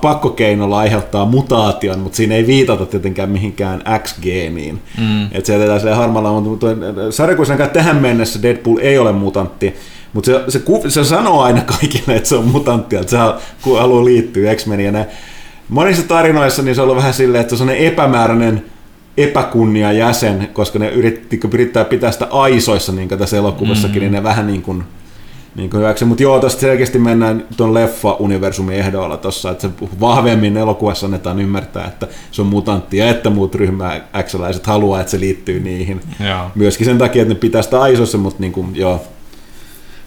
pakkokeinolla 0.00 0.78
aiheuttaa 0.78 1.24
mutaation, 1.24 1.98
mutta 1.98 2.16
siinä 2.16 2.34
ei 2.34 2.46
viitata 2.46 2.86
tietenkään 2.86 3.30
mihinkään 3.30 3.82
X-geeniin. 4.02 4.82
Mm. 4.98 5.24
Että 5.24 5.46
se 5.46 5.52
jätetään 5.52 5.80
sille 5.80 5.94
harmalla, 5.94 6.40
mutta 6.40 6.66
sarjakuisena 7.10 7.66
tähän 7.66 7.96
mennessä 7.96 8.42
Deadpool 8.42 8.78
ei 8.80 8.98
ole 8.98 9.12
mutantti, 9.12 9.74
mutta 10.12 10.30
se, 10.30 10.40
se, 10.48 10.58
ku- 10.58 10.84
se 10.88 11.04
sanoo 11.04 11.42
aina 11.42 11.60
kaikille, 11.60 12.16
että 12.16 12.28
se 12.28 12.36
on 12.36 12.48
mutantti, 12.48 12.96
että 12.96 13.10
se 13.10 13.16
haluaa 13.78 14.04
liittyä 14.04 14.54
X-Meniin. 14.54 14.86
Ja 14.86 14.92
ne, 14.92 15.06
monissa 15.68 16.08
tarinoissa 16.08 16.62
niin 16.62 16.74
se 16.74 16.80
on 16.80 16.84
ollut 16.84 16.96
vähän 16.96 17.14
silleen, 17.14 17.42
että 17.42 17.56
se 17.56 17.62
on 17.62 17.70
epämääräinen 17.70 18.64
epäkunnia 19.16 19.92
jäsen, 19.92 20.48
koska 20.52 20.78
ne 20.78 20.90
yritti, 20.90 21.40
yrittää 21.52 21.84
pitää 21.84 22.12
sitä 22.12 22.26
aisoissa 22.30 22.92
niin 22.92 23.08
kuin 23.08 23.18
tässä 23.18 23.36
elokuvassakin, 23.36 23.96
mm. 23.96 24.00
niin 24.00 24.12
ne 24.12 24.22
vähän 24.22 24.46
niin 24.46 24.62
kuin, 24.62 24.84
niin 25.56 25.70
kuin 25.70 25.80
hyväksi. 25.80 26.04
Mutta 26.04 26.22
joo, 26.22 26.40
tuosta 26.40 26.60
selkeästi 26.60 26.98
mennään 26.98 27.46
tuon 27.56 27.74
leffa-universumin 27.74 28.74
ehdoilla 28.74 29.16
tuossa, 29.16 29.50
että 29.50 29.68
se 29.68 29.74
vahvemmin 30.00 30.56
elokuvassa 30.56 31.06
annetaan 31.06 31.40
ymmärtää, 31.40 31.86
että 31.86 32.08
se 32.30 32.42
on 32.42 32.48
mutantti 32.48 32.96
ja 32.96 33.10
että 33.10 33.30
muut 33.30 33.54
ryhmää 33.54 34.08
x 34.22 34.36
haluaa, 34.64 35.00
että 35.00 35.10
se 35.10 35.20
liittyy 35.20 35.60
niihin. 35.60 36.00
Joo. 36.28 36.50
Myöskin 36.54 36.84
sen 36.84 36.98
takia, 36.98 37.22
että 37.22 37.34
ne 37.34 37.40
pitää 37.40 37.62
sitä 37.62 37.80
aisoissa, 37.80 38.18
mutta 38.18 38.40
niin 38.40 38.52
kuin, 38.52 38.76
joo. 38.76 39.02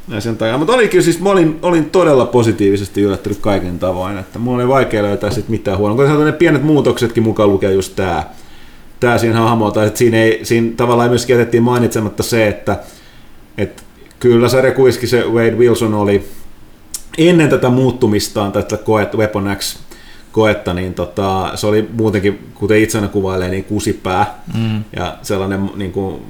Ja 0.08 0.22
sen 0.22 0.38
takia. 0.38 0.58
Mutta 0.58 0.74
oli 0.74 0.88
kyllä 0.88 1.04
siis, 1.04 1.20
mä 1.20 1.30
olin, 1.30 1.60
olin 1.62 1.90
todella 1.90 2.26
positiivisesti 2.26 3.02
yllättynyt 3.02 3.40
kaiken 3.40 3.80
tavoin, 3.80 4.18
että 4.18 4.40
mulla 4.40 4.58
oli 4.58 4.68
vaikea 4.68 5.04
löytää 5.04 5.32
sit 5.32 5.50
mitään 5.50 5.78
huonoa. 5.78 6.16
Kun 6.16 6.26
ne 6.26 6.32
pienet 6.32 6.64
muutoksetkin 6.64 7.24
mukaan 7.24 7.50
lukee 7.50 7.74
just 7.74 7.96
tää, 7.96 8.34
tää 9.00 9.18
siinä 9.18 9.40
hahmolta, 9.40 9.84
että 9.84 9.98
siinä, 9.98 10.18
ei, 10.18 10.40
siinä 10.44 10.72
tavallaan 10.78 11.10
myöskin 11.10 11.34
jätettiin 11.34 11.64
mainitsematta 11.64 12.24
se, 12.24 12.48
että, 12.48 12.80
että 13.58 13.84
kyllä 14.20 14.50
sarjakuiski 14.50 15.08
se 15.08 15.24
Wade 15.24 15.56
Wilson 15.56 15.94
oli 15.94 16.30
ennen 17.18 17.50
tätä 17.50 17.70
muuttumistaan, 17.70 18.52
tätä 18.52 18.78
koet, 18.78 19.16
Weapon 19.16 19.56
X 19.56 19.80
koetta, 20.32 20.74
niin 20.74 20.94
tota, 20.94 21.52
se 21.56 21.68
oli 21.68 21.90
muutenkin, 21.94 22.52
kuten 22.56 22.82
itse 22.82 22.98
aina 22.98 23.08
kuvailee, 23.08 23.50
niin 23.50 23.64
kusipää 23.64 24.44
mm. 24.58 24.84
ja 24.96 25.18
sellainen 25.22 25.70
niin 25.76 25.92
kuin, 25.92 26.22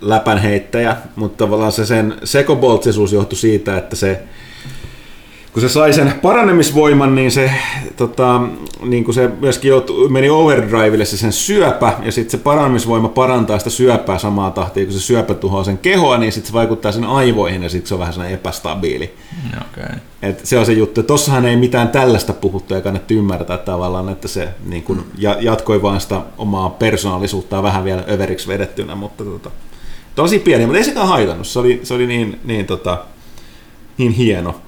läpänheittäjä, 0.00 0.96
mutta 1.16 1.44
tavallaan 1.44 1.72
se 1.72 1.86
sen 1.86 2.14
sekoboltsisuus 2.24 3.12
johtui 3.12 3.38
siitä, 3.38 3.76
että 3.76 3.96
se 3.96 4.22
kun 5.56 5.60
se 5.60 5.68
sai 5.68 5.92
sen 5.92 6.12
paranemisvoiman, 6.22 7.14
niin 7.14 7.30
se, 7.30 7.50
tota, 7.96 8.40
niin 8.82 9.04
kuin 9.04 9.14
se 9.14 9.30
myöskin 9.40 9.68
joutui, 9.68 10.08
meni 10.08 10.30
overdrivelle 10.30 11.04
se 11.04 11.16
sen 11.16 11.32
syöpä, 11.32 11.92
ja 12.04 12.12
sitten 12.12 12.30
se 12.30 12.44
paranemisvoima 12.44 13.08
parantaa 13.08 13.58
sitä 13.58 13.70
syöpää 13.70 14.18
samaa 14.18 14.50
tahtia, 14.50 14.84
kun 14.84 14.92
se 14.92 15.00
syöpä 15.00 15.34
tuhoaa 15.34 15.64
sen 15.64 15.78
kehoa, 15.78 16.18
niin 16.18 16.32
sitten 16.32 16.46
se 16.46 16.52
vaikuttaa 16.52 16.92
sen 16.92 17.04
aivoihin, 17.04 17.62
ja 17.62 17.68
sitten 17.68 17.88
se 17.88 17.94
on 17.94 18.00
vähän 18.00 18.12
sellainen 18.12 18.38
epästabiili. 18.38 19.14
Okay. 19.70 19.96
Et 20.22 20.46
se 20.46 20.58
on 20.58 20.66
se 20.66 20.72
juttu. 20.72 21.02
Tossahan 21.02 21.46
ei 21.46 21.56
mitään 21.56 21.88
tällaista 21.88 22.32
puhuttu 22.32 22.74
ja 22.74 22.80
kannattaa 22.80 23.16
ymmärtää 23.16 23.58
tavallaan, 23.58 24.08
että 24.08 24.28
se 24.28 24.48
niin 24.66 24.82
kun 24.82 25.04
ja, 25.18 25.36
jatkoi 25.40 25.82
vaan 25.82 26.00
sitä 26.00 26.20
omaa 26.38 26.70
persoonallisuuttaan 26.70 27.62
vähän 27.62 27.84
vielä 27.84 28.04
överiksi 28.10 28.48
vedettynä, 28.48 28.94
mutta 28.94 29.24
tota, 29.24 29.50
tosi 30.14 30.38
pieni, 30.38 30.66
mutta 30.66 30.78
ei 30.78 30.84
sekään 30.84 31.08
haitannut. 31.08 31.46
Se 31.46 31.58
oli, 31.58 31.80
se 31.82 31.94
oli 31.94 32.06
niin, 32.06 32.40
niin, 32.44 32.66
tota, 32.66 32.98
niin 33.98 34.12
hieno. 34.12 34.65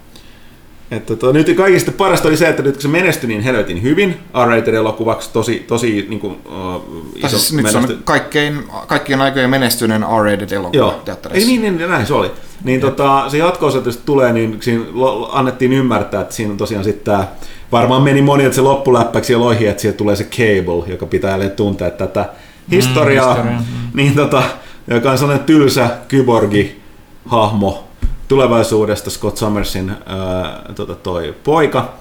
Että 0.91 1.17
tota, 1.17 1.33
nyt 1.33 1.57
kaikista 1.57 1.93
parasta 1.93 2.29
oli 2.29 2.37
se, 2.37 2.49
että 2.49 2.63
nyt 2.63 2.75
kun 2.75 2.83
se 2.83 2.89
menestyi 2.89 3.29
niin 3.29 3.41
helvetin 3.41 3.83
hyvin, 3.83 4.19
R-rated 4.45 4.75
elokuvaksi 4.75 5.31
tosi, 5.33 5.65
tosi 5.67 6.07
niin 6.09 6.21
kuin, 6.21 6.33
uh, 6.33 6.83
iso 7.17 7.29
siis 7.29 7.53
nyt 7.53 7.71
se 7.71 7.79
on 7.79 7.99
kaikkein, 8.05 8.65
kaikkien 8.87 9.21
aikojen 9.21 9.51
menestyneen 9.51 10.03
R-rated 10.03 10.51
elokuva 10.53 10.77
Joo. 10.77 11.03
Ei, 11.33 11.45
niin, 11.45 11.63
niin, 11.63 11.91
näin 11.91 12.07
se 12.07 12.15
oli. 12.15 12.31
Niin 12.65 12.81
tota, 12.81 13.25
se 13.29 13.39
jatko 13.39 13.71
tulee, 14.05 14.33
niin 14.33 14.59
siinä 14.61 14.85
annettiin 15.33 15.73
ymmärtää, 15.73 16.21
että 16.21 16.35
siinä 16.35 16.53
on 16.53 16.59
tosiaan 16.59 16.85
sitten 16.85 17.05
tämä, 17.05 17.29
varmaan 17.73 18.03
meni 18.03 18.23
moni, 18.23 18.45
että 18.45 18.57
se 18.57 18.61
loppuläppäksi 18.61 19.33
ja 19.33 19.41
loihi, 19.41 19.67
että 19.67 19.83
sieltä 19.83 19.97
tulee 19.97 20.17
se 20.17 20.25
Cable, 20.25 20.85
joka 20.87 21.07
pitää 21.07 21.31
jälleen 21.31 21.51
tuntea 21.51 21.91
tätä 21.91 22.29
historiaa, 22.71 23.35
mm, 23.35 23.43
historia. 23.43 23.61
niin 23.95 24.15
tota, 24.15 24.43
joka 24.89 25.11
on 25.11 25.19
sellainen 25.19 25.47
tylsä 25.47 25.91
kyborgi 26.09 26.81
hahmo, 27.27 27.88
tulevaisuudesta 28.29 29.11
Scott 29.11 29.37
Summersin 29.37 29.93
ää, 30.07 30.63
tota, 30.75 30.95
toi 30.95 31.35
poika 31.45 31.93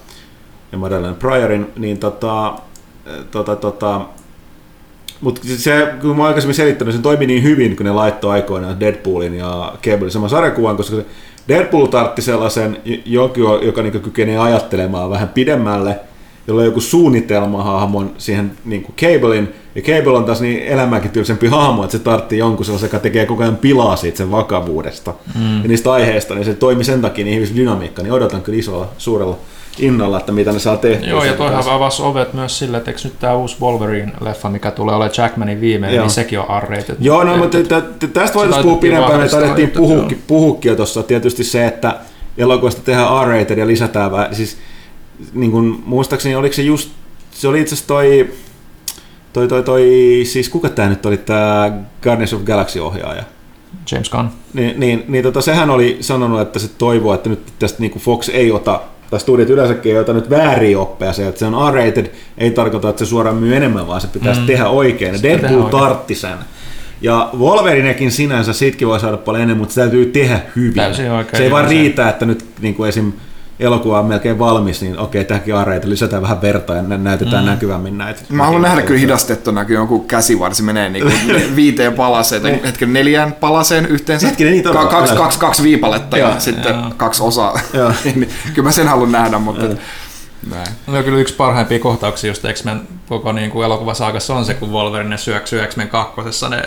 ja 0.72 0.78
Madeleine 0.78 1.18
Pryorin, 1.20 1.72
niin 1.76 1.98
tota, 1.98 2.54
tota, 3.32 3.56
tota, 3.56 4.02
mutta 5.22 5.41
se, 5.58 5.94
kun 6.02 6.18
mä 6.18 6.26
aikaisemmin 6.26 6.56
selittänyt, 6.56 6.95
se 6.95 7.02
toimi 7.02 7.26
niin 7.26 7.44
hyvin, 7.44 7.76
kun 7.76 7.86
ne 7.86 7.91
laittoi 7.91 8.32
aikoinaan 8.32 8.80
Deadpoolin 8.80 9.34
ja 9.34 9.74
Cablein 9.84 10.12
saman 10.12 10.30
sarjakuvan, 10.30 10.78
koska 10.78 10.95
Deadpool 11.48 11.86
tartti 11.86 12.22
sellaisen 12.22 12.82
jokin, 13.06 13.44
joka 13.62 13.82
niin 13.82 14.02
kykenee 14.02 14.38
ajattelemaan 14.38 15.10
vähän 15.10 15.30
pidemmälle, 15.30 15.99
jolla 16.48 16.61
on 16.61 16.65
joku 16.65 16.82
suunnitelmahahmon 16.82 18.11
siihen 18.18 18.52
niin 18.65 18.84
kuin 18.84 18.95
Cablein, 18.95 19.53
ja 19.76 19.82
Cable 19.82 20.18
on 20.18 20.26
taas 20.26 20.41
niin 20.41 20.64
elämäänkin 20.64 21.11
tylsempi 21.11 21.48
hahmo, 21.48 21.84
että 21.84 21.98
se 21.98 22.03
tartti 22.03 22.38
jonkun 22.38 22.65
sellaisen, 22.65 22.88
joka 22.88 22.99
tekee 22.99 23.26
koko 23.26 23.44
ajan 23.44 23.57
pilaa 23.57 23.95
siitä 23.95 24.18
sen 24.18 24.32
vakavuudesta 24.32 25.14
mm. 25.36 25.61
ja 25.61 25.68
niistä 25.68 25.91
aiheista, 25.91 26.36
niin 26.36 26.45
se 26.45 26.53
toimi 26.53 26.84
sen 26.84 27.02
takia 27.02 27.26
niin 27.26 27.34
ihmisdynamiikka, 27.34 28.03
niin 28.03 28.14
odotan 28.14 28.41
kyllä 28.41 28.60
isolla, 28.60 28.88
suurella 28.98 29.38
innolla, 29.80 30.19
että 30.19 30.32
mitä 30.32 30.52
ne 30.52 30.60
saa 30.60 30.78
tehtyä. 30.78 31.10
Joo, 31.10 31.24
ja 31.24 31.34
toihan 31.34 31.64
avasi 31.69 32.02
ovet 32.02 32.34
myös 32.34 32.60
sille, 32.60 32.78
että 32.78 32.91
eikö 32.91 33.02
nyt 33.03 33.19
tämä 33.19 33.36
uusi 33.36 33.57
Wolverine-leffa, 33.61 34.49
mikä 34.49 34.72
tulee 34.72 34.95
olemaan 34.95 35.14
Jackmanin 35.18 35.61
viimeinen, 35.61 35.95
Joo. 35.95 36.06
niin 36.06 36.11
sekin 36.11 36.40
on 36.40 36.64
r 36.64 36.65
Joo, 36.99 37.24
no, 37.24 37.38
mutta 37.38 37.57
tästä 38.14 38.36
voitaisiin 38.36 38.64
puhua 38.64 38.78
pidempään, 38.78 39.19
me 39.19 39.30
taidettiin 39.30 39.74
puhukin 40.28 40.76
tuossa. 40.76 41.03
Tietysti 41.03 41.44
se, 41.44 41.68
että 41.68 41.95
elokuvasta 42.38 42.82
tehdään 42.82 43.28
r 43.28 43.60
ja 43.60 43.68
lisätään, 43.68 44.11
siis 44.32 44.57
niin 45.34 45.52
kuin, 45.52 45.84
muistaakseni 45.85 46.35
oliko 46.35 46.56
se 46.56 46.61
just, 46.61 46.89
se 47.31 47.48
oli 47.48 47.61
itse 47.61 47.76
asiassa 47.76 47.88
toi, 47.88 48.30
toi, 49.34 49.48
toi, 49.48 49.64
toi, 49.64 50.22
siis 50.23 50.49
kuka 50.49 50.69
tämä 50.69 50.89
nyt 50.89 51.06
oli, 51.06 51.18
tämä 51.18 51.72
Guardians 52.03 52.34
of 52.34 52.41
Galaxy-ohjaaja? 52.41 53.23
James 53.91 54.10
Gunn. 54.10 54.30
Niin, 54.53 54.80
niin, 54.80 55.06
niin 55.07 55.23
tota, 55.23 55.41
sehän 55.41 55.69
oli 55.69 55.98
sanonut, 56.02 56.41
että 56.41 56.60
se 56.60 56.68
toivoo, 56.77 57.14
että 57.14 57.30
nyt 57.30 57.53
tästä 57.60 57.80
niin 57.80 57.91
kuin 57.91 58.02
Fox 58.02 58.30
ei 58.30 58.52
ota 58.52 58.81
tai 59.10 59.19
studiot 59.19 59.49
yleensäkin 59.49 59.91
ei 59.91 59.98
ota 59.98 60.14
nyt 60.14 60.30
väärin 60.30 60.77
oppeja 60.77 61.14
se, 61.14 61.27
että 61.27 61.39
se 61.39 61.45
on 61.45 61.73
R-rated, 61.73 62.11
ei 62.38 62.52
tarkoita, 62.52 62.89
että 62.89 63.06
se 63.06 63.10
suoraan 63.10 63.35
myy 63.35 63.56
enemmän, 63.56 63.88
vaan 63.88 64.02
se 64.02 64.07
pitäisi 64.07 64.41
mm. 64.41 64.48
tehdä 64.48 64.68
oikein. 64.68 65.14
Ja 65.14 65.23
Deadpool 65.23 65.69
tartti 65.69 66.15
sen. 66.15 66.38
Ja 67.02 67.30
Wolverinekin 67.38 68.11
sinänsä, 68.11 68.53
sitkin 68.53 68.88
voi 68.88 68.99
saada 68.99 69.18
paljon 69.18 69.44
enemmän, 69.44 69.57
mutta 69.57 69.73
se 69.73 69.81
täytyy 69.81 70.06
tehdä 70.06 70.41
hyvin. 70.56 70.95
se 71.34 71.44
ei 71.44 71.52
vaan 71.52 71.68
riitä, 71.68 72.10
että 72.10 72.26
nyt 72.26 72.45
niin 72.61 72.76
kuin 72.76 72.89
esim 72.89 73.14
elokuva 73.60 74.00
on 74.00 74.06
melkein 74.06 74.40
valmis, 74.40 74.82
niin 74.82 75.00
okei, 75.00 75.26
tähänkin 75.26 75.56
areita, 75.56 75.90
lisätään 75.90 76.22
vähän 76.22 76.42
verta 76.42 76.76
ja 76.76 76.82
näytetään 76.82 77.44
mm. 77.44 77.50
näkyvämmin 77.50 77.98
näitä. 77.98 78.22
Mä 78.30 78.44
haluan 78.44 78.62
nähdä 78.62 78.82
kyllä 78.82 79.00
hidastettuna, 79.00 79.66
kun 79.66 79.76
joku 79.76 80.00
käsivarsi 80.00 80.64
menee 80.64 80.90
niin 80.90 81.04
kuin 81.04 81.56
viiteen 81.56 81.94
palaseen, 81.94 82.42
tai 82.42 82.60
hetken 82.64 82.94
neljään 82.94 83.34
palaseen 83.34 83.86
yhteensä. 83.86 84.28
Hetkinen, 84.28 84.54
niin 84.54 84.64
Ka- 84.64 84.86
kaksi, 84.86 85.16
kaksi, 85.16 85.40
kaksi 85.40 85.64
viipaletta 85.64 86.18
ja, 86.18 86.30
ja 86.30 86.40
sitten 86.40 86.76
ja. 86.76 86.92
kaksi 86.98 87.24
osaa. 87.24 87.60
Niin, 88.04 88.30
kyllä 88.54 88.68
mä 88.68 88.72
sen 88.72 88.88
haluan 88.88 89.12
nähdä, 89.12 89.38
mutta... 89.40 89.66
Näin. 90.49 90.68
No 90.88 91.03
kyllä 91.03 91.19
yksi 91.19 91.34
parhaimpia 91.34 91.80
kohtauksia 91.80 92.31
just 92.31 92.43
X-Men 92.53 92.81
koko 93.09 93.31
niin 93.31 93.51
kuin 93.51 93.65
elokuvasaakassa 93.65 94.35
on 94.35 94.45
se, 94.45 94.53
kun 94.53 94.72
Wolverine 94.72 95.18
syöksyy 95.18 95.68
X-Men 95.68 95.89
kakkosessa 95.89 96.49
ne 96.49 96.61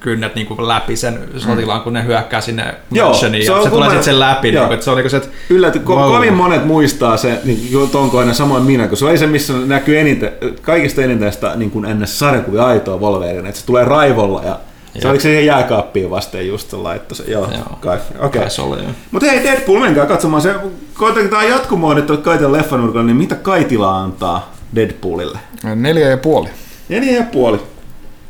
kynnet 0.00 0.34
niin 0.34 0.46
kuin 0.46 0.68
läpi 0.68 0.96
sen 0.96 1.20
sotilaan, 1.38 1.80
kun 1.80 1.92
ne 1.92 2.04
hyökkää 2.04 2.40
sinne 2.40 2.74
Mansioniin 2.90 3.44
ja 3.44 3.56
se, 3.56 3.62
se 3.62 3.70
tulee 3.70 3.88
sitten 3.88 4.04
sen 4.04 4.20
läpi. 4.20 4.50
Niin 4.50 4.62
kuin, 4.62 4.72
että 4.72 4.84
se 4.84 4.90
on 4.90 4.96
niin 4.96 5.10
se, 5.10 5.16
että 5.16 5.28
Ylläty, 5.50 5.78
ko- 5.78 5.88
wow. 5.88 6.12
kovin 6.12 6.34
monet 6.34 6.66
muistaa 6.66 7.16
se, 7.16 7.40
niin 7.44 7.90
Tonko 7.92 8.18
aina 8.18 8.34
samoin 8.34 8.62
minä, 8.62 8.88
kun 8.88 8.96
se 8.96 9.04
oli 9.04 9.18
se, 9.18 9.26
missä 9.26 9.52
näkyy 9.52 9.98
eniten, 9.98 10.32
kaikista 10.62 11.02
eniten 11.02 11.32
sitä 11.32 11.56
niin 11.56 11.70
kuin 11.70 11.84
ennen 11.84 12.08
sarjakuvia 12.08 12.66
aitoa 12.66 12.98
Wolverine, 12.98 13.48
että 13.48 13.60
se 13.60 13.66
tulee 13.66 13.84
raivolla 13.84 14.42
ja 14.44 14.58
se 14.98 15.08
oliko 15.08 15.20
se 15.20 15.28
siihen 15.28 15.46
jääkaappiin 15.46 16.10
vasten 16.10 16.48
just 16.48 16.70
se 16.70 16.76
laitto 16.76 17.14
se, 17.14 17.24
joo, 17.26 17.48
joo 17.52 17.78
kai, 17.80 17.98
okei. 18.18 18.42
Okay. 18.42 18.84
Mutta 19.10 19.30
hei 19.30 19.44
Deadpool, 19.44 19.80
menkää 19.80 20.06
katsomaan 20.06 20.42
se, 20.42 20.54
koitetaan 20.94 21.48
jatkumoon 21.48 21.96
nyt 21.96 22.20
Kaitilan 22.22 22.52
leffanurkalla, 22.52 23.06
niin 23.06 23.16
mitä 23.16 23.34
Kaitila 23.34 24.00
antaa 24.00 24.52
Deadpoolille? 24.74 25.38
Neljä 25.74 26.08
ja 26.08 26.16
puoli. 26.16 26.48
Neljä 26.88 27.16
ja 27.16 27.24
puoli 27.32 27.60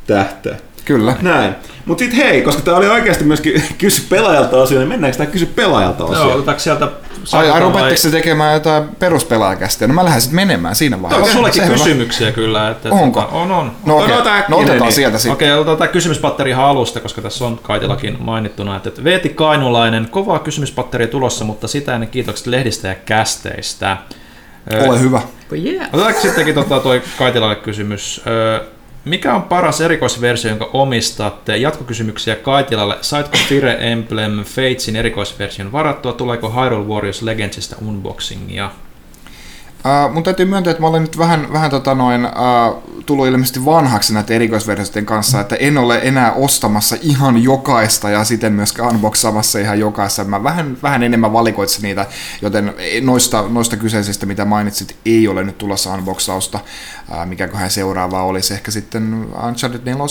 tähteä. 0.07 0.57
Kyllä. 0.85 1.15
Näin. 1.21 1.55
Mutta 1.85 2.03
sitten 2.03 2.25
hei, 2.25 2.41
koska 2.41 2.61
tämä 2.61 2.77
oli 2.77 2.87
oikeasti 2.87 3.23
myöskin 3.23 3.63
kysy 3.77 4.01
pelaajalta 4.09 4.57
osio, 4.57 4.79
niin 4.79 4.89
mennäänkö 4.89 5.17
tämä 5.17 5.31
kysy 5.31 5.45
pelaajalta 5.45 6.05
osio? 6.05 6.23
Joo, 6.23 6.33
otetaanko 6.33 6.59
sieltä... 6.59 6.87
Ai, 7.33 7.49
ai 7.49 7.59
rupeatteko 7.59 7.97
se 7.97 8.09
tekemään 8.09 8.53
jotain 8.53 8.83
peruspelaajakästä? 8.99 9.87
No 9.87 9.93
mä 9.93 10.05
lähden 10.05 10.21
sitten 10.21 10.35
menemään 10.35 10.75
siinä 10.75 11.01
vaiheessa. 11.01 11.25
Onko 11.25 11.51
sullekin 11.51 11.73
kysymyksiä 11.73 12.31
kyllä? 12.31 12.69
Että, 12.69 12.89
Onko? 12.89 13.29
On, 13.31 13.51
on. 13.51 13.71
No, 13.85 13.97
okay. 13.97 14.43
no 14.49 14.57
otetaan 14.57 14.81
niin. 14.81 14.93
sieltä 14.93 15.17
sitten. 15.17 15.33
Okei, 15.33 15.49
okay, 15.49 15.59
otetaan 15.59 15.77
tämä 15.77 15.87
kysymyspatteri 15.87 16.53
alusta, 16.53 16.99
koska 16.99 17.21
tässä 17.21 17.45
on 17.45 17.59
Kaitilakin 17.63 18.17
mainittuna, 18.19 18.75
että 18.75 19.03
Veeti 19.03 19.29
Kainulainen, 19.29 20.07
kovaa 20.11 20.39
kysymyspatteri 20.39 21.07
tulossa, 21.07 21.45
mutta 21.45 21.67
sitä 21.67 21.93
ennen 21.93 22.09
kiitokset 22.09 22.47
lehdistä 22.47 22.87
ja 22.87 22.95
kästeistä. 22.95 23.97
Ole 24.87 24.99
hyvä. 24.99 25.21
Yeah. 25.53 25.87
Otetaanko 25.93 26.21
sittenkin 26.21 26.55
tota, 26.55 26.79
toi 26.79 27.01
Kaitilalle 27.17 27.55
kysymys? 27.55 28.21
Mikä 29.05 29.35
on 29.35 29.43
paras 29.43 29.81
erikoisversio, 29.81 30.49
jonka 30.49 30.69
omistatte? 30.73 31.57
Jatkokysymyksiä 31.57 32.35
Kaitilalle. 32.35 32.97
Saitko 33.01 33.37
Fire 33.47 33.91
Emblem 33.91 34.43
Fatesin 34.43 34.95
erikoisversion 34.95 35.71
varattua? 35.71 36.13
Tuleeko 36.13 36.49
Hyrule 36.49 36.85
Warriors 36.87 37.21
Legendsista 37.21 37.75
unboxingia? 37.87 38.71
Uh, 39.85 40.13
mun 40.13 40.23
täytyy 40.23 40.45
myöntää, 40.45 40.71
että 40.71 40.81
mä 40.81 40.87
olen 40.87 41.01
nyt 41.01 41.17
vähän, 41.17 41.53
vähän 41.53 41.69
tota 41.69 41.95
noin, 41.95 42.25
uh, 42.25 42.83
tullut 43.05 43.27
ilmeisesti 43.27 43.65
vanhaksi 43.65 44.13
näiden 44.13 44.35
erikoisversioiden 44.35 45.05
kanssa, 45.05 45.41
että 45.41 45.55
en 45.55 45.77
ole 45.77 45.99
enää 46.03 46.31
ostamassa 46.31 46.95
ihan 47.01 47.43
jokaista 47.43 48.09
ja 48.09 48.23
siten 48.23 48.53
myöskään 48.53 48.89
unboxaamassa 48.89 49.59
ihan 49.59 49.79
jokaista. 49.79 50.23
Mä 50.23 50.43
vähän, 50.43 50.77
vähän 50.83 51.03
enemmän 51.03 51.33
valikoitsin 51.33 51.81
niitä, 51.81 52.05
joten 52.41 52.73
noista, 53.01 53.45
noista 53.49 53.77
kyseisistä, 53.77 54.25
mitä 54.25 54.45
mainitsit, 54.45 54.95
ei 55.05 55.27
ole 55.27 55.43
nyt 55.43 55.57
tulossa 55.57 55.93
unboxausta. 55.93 56.59
Uh, 57.09 57.25
mikäköhän 57.25 57.71
seuraavaa 57.71 58.23
olisi 58.23 58.53
ehkä 58.53 58.71
sitten 58.71 59.27
Uncharted 59.47 59.81
4 59.85 60.05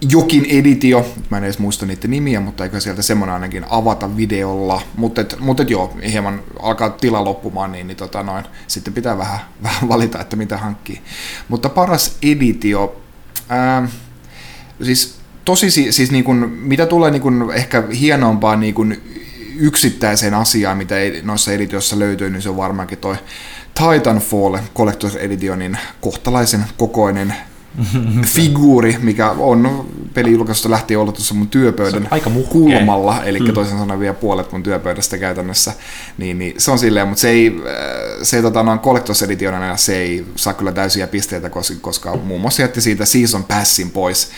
jokin 0.00 0.46
editio, 0.48 1.14
mä 1.30 1.38
en 1.38 1.44
edes 1.44 1.58
muista 1.58 1.86
niiden 1.86 2.10
nimiä, 2.10 2.40
mutta 2.40 2.64
eikö 2.64 2.80
sieltä 2.80 3.02
semmoinen 3.02 3.34
ainakin 3.34 3.64
avata 3.70 4.16
videolla, 4.16 4.82
mutta 4.96 5.20
et, 5.20 5.36
mut 5.40 5.60
et 5.60 5.70
joo, 5.70 5.96
hieman 6.10 6.42
alkaa 6.62 6.90
tila 6.90 7.24
loppumaan, 7.24 7.72
niin, 7.72 7.86
niin 7.86 7.96
tota 7.96 8.22
noin, 8.22 8.44
sitten 8.66 8.94
pitää 8.94 9.18
vähän, 9.18 9.38
vähän 9.62 9.88
valita, 9.88 10.20
että 10.20 10.36
mitä 10.36 10.56
hankkii. 10.56 11.02
Mutta 11.48 11.68
paras 11.68 12.16
editio, 12.22 13.00
ää, 13.48 13.88
siis 14.82 15.18
tosi 15.44 15.70
siis 15.70 16.12
niin 16.12 16.24
kun, 16.24 16.36
mitä 16.60 16.86
tulee 16.86 17.10
niin 17.10 17.22
kun 17.22 17.50
ehkä 17.54 17.82
hienompaa 18.00 18.56
niin 18.56 18.74
kun 18.74 18.96
yksittäiseen 19.58 20.34
asiaan, 20.34 20.78
mitä 20.78 20.94
noissa 21.22 21.52
editioissa 21.52 21.98
löytyy, 21.98 22.30
niin 22.30 22.42
se 22.42 22.48
on 22.48 22.56
varmaankin 22.56 22.98
toi 22.98 23.16
Titanfall 23.74 24.56
Collector's 24.56 25.18
Editionin 25.18 25.78
kohtalaisen 26.00 26.64
kokoinen 26.76 27.34
figuuri, 28.34 28.96
mikä 29.02 29.30
on 29.30 29.86
pelijulkaisusta 30.14 30.70
lähtien 30.70 31.00
ollut 31.00 31.14
tuossa 31.14 31.34
mun 31.34 31.48
työpöydän 31.48 32.08
aika 32.10 32.30
kulmalla, 32.48 33.24
eli 33.24 33.40
mm. 33.40 33.52
toisin 33.52 33.78
sanoen 33.78 34.00
vielä 34.00 34.14
puolet 34.14 34.52
mun 34.52 34.62
työpöydästä 34.62 35.18
käytännössä, 35.18 35.72
niin, 36.18 36.38
niin 36.38 36.54
se 36.58 36.70
on 36.70 36.78
silleen, 36.78 37.08
mutta 37.08 37.20
se 37.20 37.28
ei, 37.28 37.62
äh, 37.66 38.22
se 38.22 38.42
tota, 38.42 38.62
noin 38.62 38.78
Collectors 38.78 39.22
Editionina 39.22 39.76
se 39.76 39.96
ei 39.96 40.26
saa 40.36 40.54
kyllä 40.54 40.72
täysiä 40.72 41.06
pisteitä, 41.06 41.50
koska, 41.50 41.74
koska 41.80 42.16
muun 42.16 42.40
muassa 42.40 42.62
jätti 42.62 42.80
siitä 42.80 43.04
Season 43.04 43.44
Passin 43.44 43.90
pois, 43.90 44.30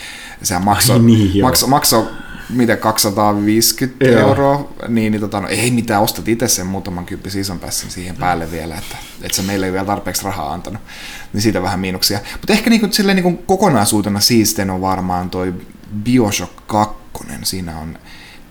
sehän 0.43 0.65
maksoi, 0.65 0.99
niin, 0.99 1.43
maksoi, 1.43 1.69
maksoi 1.69 2.07
mitä 2.53 2.77
250 2.77 4.05
Joo. 4.05 4.21
euroa, 4.21 4.73
niin, 4.89 5.13
niin 5.13 5.21
tota, 5.21 5.41
no, 5.41 5.49
ei 5.49 5.71
mitään, 5.71 6.03
ostat 6.03 6.29
itse 6.29 6.49
sen 6.49 6.67
muutaman 6.67 7.07
kymppi 7.07 7.31
season 7.31 7.59
passin 7.59 7.91
siihen 7.91 8.17
päälle 8.17 8.51
vielä, 8.51 8.75
että, 8.75 8.97
että 9.23 9.37
se 9.37 9.43
meille 9.43 9.67
ei 9.67 9.73
vielä 9.73 9.85
tarpeeksi 9.85 10.25
rahaa 10.25 10.53
antanut, 10.53 10.83
niin 11.33 11.43
siitä 11.43 11.63
vähän 11.63 11.81
miinuksia. 11.81 12.21
Mutta 12.33 12.53
ehkä 12.53 12.71
niinku, 12.71 12.89
silleen, 12.91 13.17
niinku 13.17 13.43
kokonaisuutena 13.47 14.21
siisten 14.21 14.71
on 14.71 14.81
varmaan 14.81 15.31
toi 15.31 15.55
Bioshock 16.05 16.53
2, 16.67 16.97
siinä 17.43 17.79
on 17.79 17.99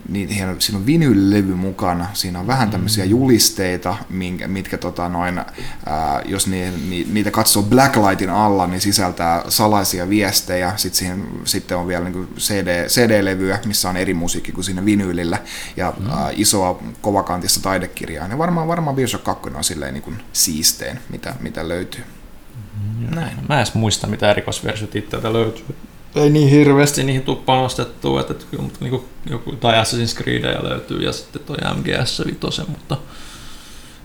niin 0.08 0.28
hieno, 0.28 0.54
siinä 0.58 0.78
on 0.78 0.86
vinylilevy 0.86 1.54
mukana, 1.54 2.06
siinä 2.12 2.40
on 2.40 2.46
vähän 2.46 2.70
tämmöisiä 2.70 3.04
julisteita, 3.04 3.96
minkä, 4.08 4.48
mitkä 4.48 4.78
tota 4.78 5.08
noin, 5.08 5.38
ää, 5.38 6.22
jos 6.24 6.46
ni, 6.46 6.70
ni, 6.88 7.06
niitä 7.12 7.30
katsoo 7.30 7.62
Blacklightin 7.62 8.30
alla, 8.30 8.66
niin 8.66 8.80
sisältää 8.80 9.44
salaisia 9.48 10.08
viestejä, 10.08 10.72
sitten, 10.76 10.98
siihen, 10.98 11.28
sitten 11.44 11.76
on 11.76 11.88
vielä 11.88 12.04
niin 12.08 12.28
CD, 12.38 12.86
CD-levyä, 12.88 13.58
missä 13.66 13.88
on 13.90 13.96
eri 13.96 14.14
musiikki 14.14 14.52
kuin 14.52 14.64
siinä 14.64 14.84
vinyylillä, 14.84 15.38
ja 15.76 15.92
mm. 15.98 16.10
ää, 16.10 16.30
isoa 16.32 16.82
kovakantissa 17.00 17.62
taidekirjaa, 17.62 18.28
niin 18.28 18.38
varmaan, 18.38 18.68
varmaan 18.68 18.96
Bioshock 18.96 19.24
2 19.24 19.50
on 19.54 19.64
silleen 19.64 19.94
niin 19.94 20.02
kuin 20.02 20.22
siistein, 20.32 20.98
mitä, 21.10 21.34
mitä 21.40 21.68
löytyy. 21.68 22.04
Näin. 23.14 23.36
Mä 23.48 23.54
en 23.54 23.60
edes 23.60 23.74
muista, 23.74 24.06
mitä 24.06 24.30
erikoisversiot 24.30 24.96
itseltä 24.96 25.32
löytyy. 25.32 25.64
Ei 26.14 26.30
niin 26.30 26.48
hirveästi 26.48 27.04
niihin 27.04 27.22
tuu 27.22 27.36
panostettua, 27.36 28.20
että, 28.20 28.32
että 28.32 28.44
kyllä, 28.50 28.62
mutta 28.62 28.78
niin 28.80 28.90
kuin 28.90 29.04
joku, 29.30 29.52
tai 29.52 29.82
Assassin's 29.82 30.22
Creed 30.22 30.62
löytyy 30.62 31.02
ja 31.02 31.12
sitten 31.12 31.42
toi 31.42 31.56
MGS 31.76 32.22
vitosen, 32.26 32.66
mutta 32.68 32.96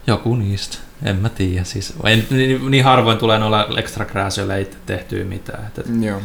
joku 0.08 0.36
niistä. 0.36 0.78
En 1.04 1.16
mä 1.16 1.30
tiedä. 1.30 1.64
Siis, 1.64 1.94
en, 2.04 2.28
niin, 2.30 2.72
niin, 2.72 2.84
harvoin 2.84 3.18
tulee 3.18 3.40
noilla 3.40 3.68
extra 3.78 4.06
crashoilla 4.06 4.56
itse 4.56 4.78
tehtyä 4.86 5.24
mitään. 5.24 5.68
Että, 5.68 5.82
Joo. 6.02 6.22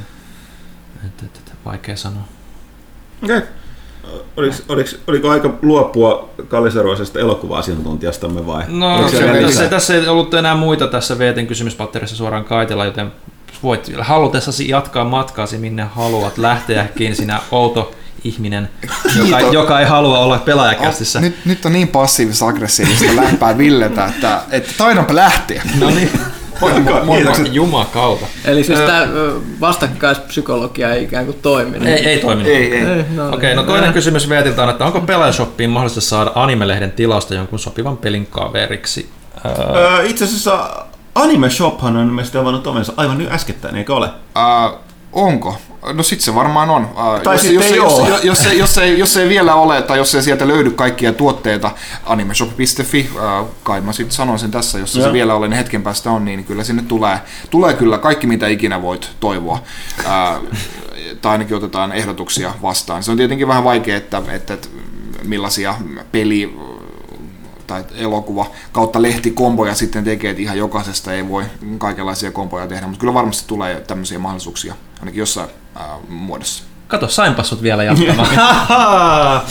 että, 1.06 1.26
että, 1.26 1.38
että, 1.38 1.52
vaikea 1.64 1.96
sanoa. 1.96 2.24
Okei. 3.22 3.38
Okay. 3.38 3.48
Oliko, 4.36 4.56
oliko, 4.68 4.90
oliko 5.06 5.30
aika 5.30 5.58
luopua 5.62 6.30
kalliseroisesta 6.48 7.20
elokuva-asiantuntijastamme 7.20 8.46
vai? 8.46 8.64
No, 8.68 9.08
se, 9.08 9.42
tässä, 9.42 9.68
tässä 9.68 9.94
ei 9.94 10.08
ollut 10.08 10.34
enää 10.34 10.54
muita 10.54 10.86
tässä 10.86 11.18
Veetin 11.18 11.46
kysymyspatterissa 11.46 12.16
suoraan 12.16 12.44
kaitella, 12.44 12.84
joten 12.84 13.12
voit 13.62 13.90
halutessasi 13.98 14.68
jatkaa 14.68 15.04
matkaasi 15.04 15.58
minne 15.58 15.82
haluat 15.82 16.38
lähteäkin 16.38 17.16
sinä 17.16 17.40
outo 17.50 17.94
ihminen, 18.24 18.68
joka, 19.16 19.40
joka 19.40 19.80
ei 19.80 19.86
halua 19.86 20.18
olla 20.18 20.38
pelaajakästissä. 20.38 21.20
Nyt, 21.20 21.36
nyt 21.44 21.64
on 21.64 21.72
niin 21.72 21.88
passiivis-aggressiivista 21.88 23.16
läppää 23.16 23.58
Villetä, 23.58 24.06
että, 24.06 24.40
että 24.50 24.72
taidanpa 24.78 25.14
lähteä. 25.14 25.62
No 25.80 25.90
niin, 25.90 26.10
jumakauta. 27.52 28.26
Eli 28.44 28.64
siis 28.64 28.78
tämä 28.78 29.06
vastakkaispsykologia 29.60 30.94
ei 30.94 31.04
ikään 31.04 31.24
kuin 31.24 31.38
toiminut. 31.42 31.88
Ei, 31.88 32.06
ei 32.06 32.18
toiminut. 32.18 32.52
Ei, 32.52 32.74
ei. 32.74 32.84
Ei, 32.84 33.04
no, 33.14 33.34
Okei, 33.34 33.54
no 33.54 33.62
toinen 33.62 33.92
kysymys 33.92 34.28
Veetiltä 34.28 34.62
on, 34.62 34.70
että 34.70 34.84
onko 34.84 35.00
Pelaajashoppiin 35.00 35.70
mahdollista 35.70 36.00
saada 36.00 36.32
animelehden 36.34 36.92
tilausta 36.92 37.34
jonkun 37.34 37.58
sopivan 37.58 37.96
pelin 37.96 38.26
kaveriksi? 38.26 39.10
Öö, 39.44 39.52
Öö, 39.76 40.02
itse 40.02 40.24
asiassa 40.24 40.84
Anime 41.20 41.50
Shophan 41.50 41.96
on 41.96 42.06
ilmeisesti 42.06 42.38
avannut 42.38 42.66
ovensa 42.66 42.92
aivan 42.96 43.18
nyt 43.18 43.32
äskettäin, 43.32 43.76
eikö 43.76 43.94
ole? 43.94 44.06
Uh, 44.06 44.78
onko? 45.12 45.56
No 45.92 46.02
sit 46.02 46.20
se 46.20 46.34
varmaan 46.34 46.70
on. 46.70 46.84
Uh, 46.84 47.20
Tai 47.22 47.34
jos, 47.34 47.44
jos, 47.44 47.64
ei 47.64 47.76
jos, 47.76 47.98
jos, 48.08 48.24
jos, 48.24 48.46
ei, 48.46 48.58
jos, 48.58 48.78
ei, 48.78 48.98
jos 48.98 49.16
ei 49.16 49.28
vielä 49.28 49.54
ole, 49.54 49.82
tai 49.82 49.98
jos 49.98 50.14
ei 50.14 50.22
sieltä 50.22 50.48
löydy 50.48 50.70
kaikkia 50.70 51.12
tuotteita, 51.12 51.70
animeshop.fi, 52.06 53.10
uh, 53.14 53.48
kai 53.62 53.80
mä 53.80 53.92
sitten 53.92 54.16
sanon 54.16 54.38
sen 54.38 54.50
tässä, 54.50 54.78
jos 54.78 54.92
se 54.92 55.12
vielä 55.12 55.34
ole, 55.34 55.48
niin 55.48 55.56
hetken 55.58 55.82
päästä 55.82 56.10
on, 56.10 56.24
niin 56.24 56.44
kyllä 56.44 56.64
sinne 56.64 56.82
tulee, 56.82 57.18
tulee 57.50 57.74
kyllä 57.74 57.98
kaikki, 57.98 58.26
mitä 58.26 58.48
ikinä 58.48 58.82
voit 58.82 59.10
toivoa. 59.20 59.62
Uh, 59.98 60.48
tai 61.22 61.32
ainakin 61.32 61.56
otetaan 61.56 61.92
ehdotuksia 61.92 62.54
vastaan. 62.62 63.02
Se 63.02 63.10
on 63.10 63.16
tietenkin 63.16 63.48
vähän 63.48 63.64
vaikea, 63.64 63.96
että, 63.96 64.22
että, 64.28 64.54
että 64.54 64.68
millaisia 65.24 65.74
peli 66.12 66.56
tai 67.70 67.84
elokuva 67.94 68.46
kautta 68.72 69.02
lehtikomboja 69.02 69.74
sitten 69.74 70.04
tekee, 70.04 70.30
että 70.30 70.42
ihan 70.42 70.58
jokaisesta 70.58 71.12
ei 71.12 71.28
voi 71.28 71.44
kaikenlaisia 71.78 72.30
komboja 72.30 72.66
tehdä, 72.66 72.86
mutta 72.86 73.00
kyllä 73.00 73.14
varmasti 73.14 73.48
tulee 73.48 73.80
tämmöisiä 73.80 74.18
mahdollisuuksia, 74.18 74.74
ainakin 75.00 75.18
jossain 75.18 75.48
ää, 75.74 75.96
muodossa. 76.08 76.64
Kato, 76.88 77.08
sainpa 77.08 77.42
sut 77.42 77.62
vielä 77.62 77.84
jatkamaan. 77.84 78.28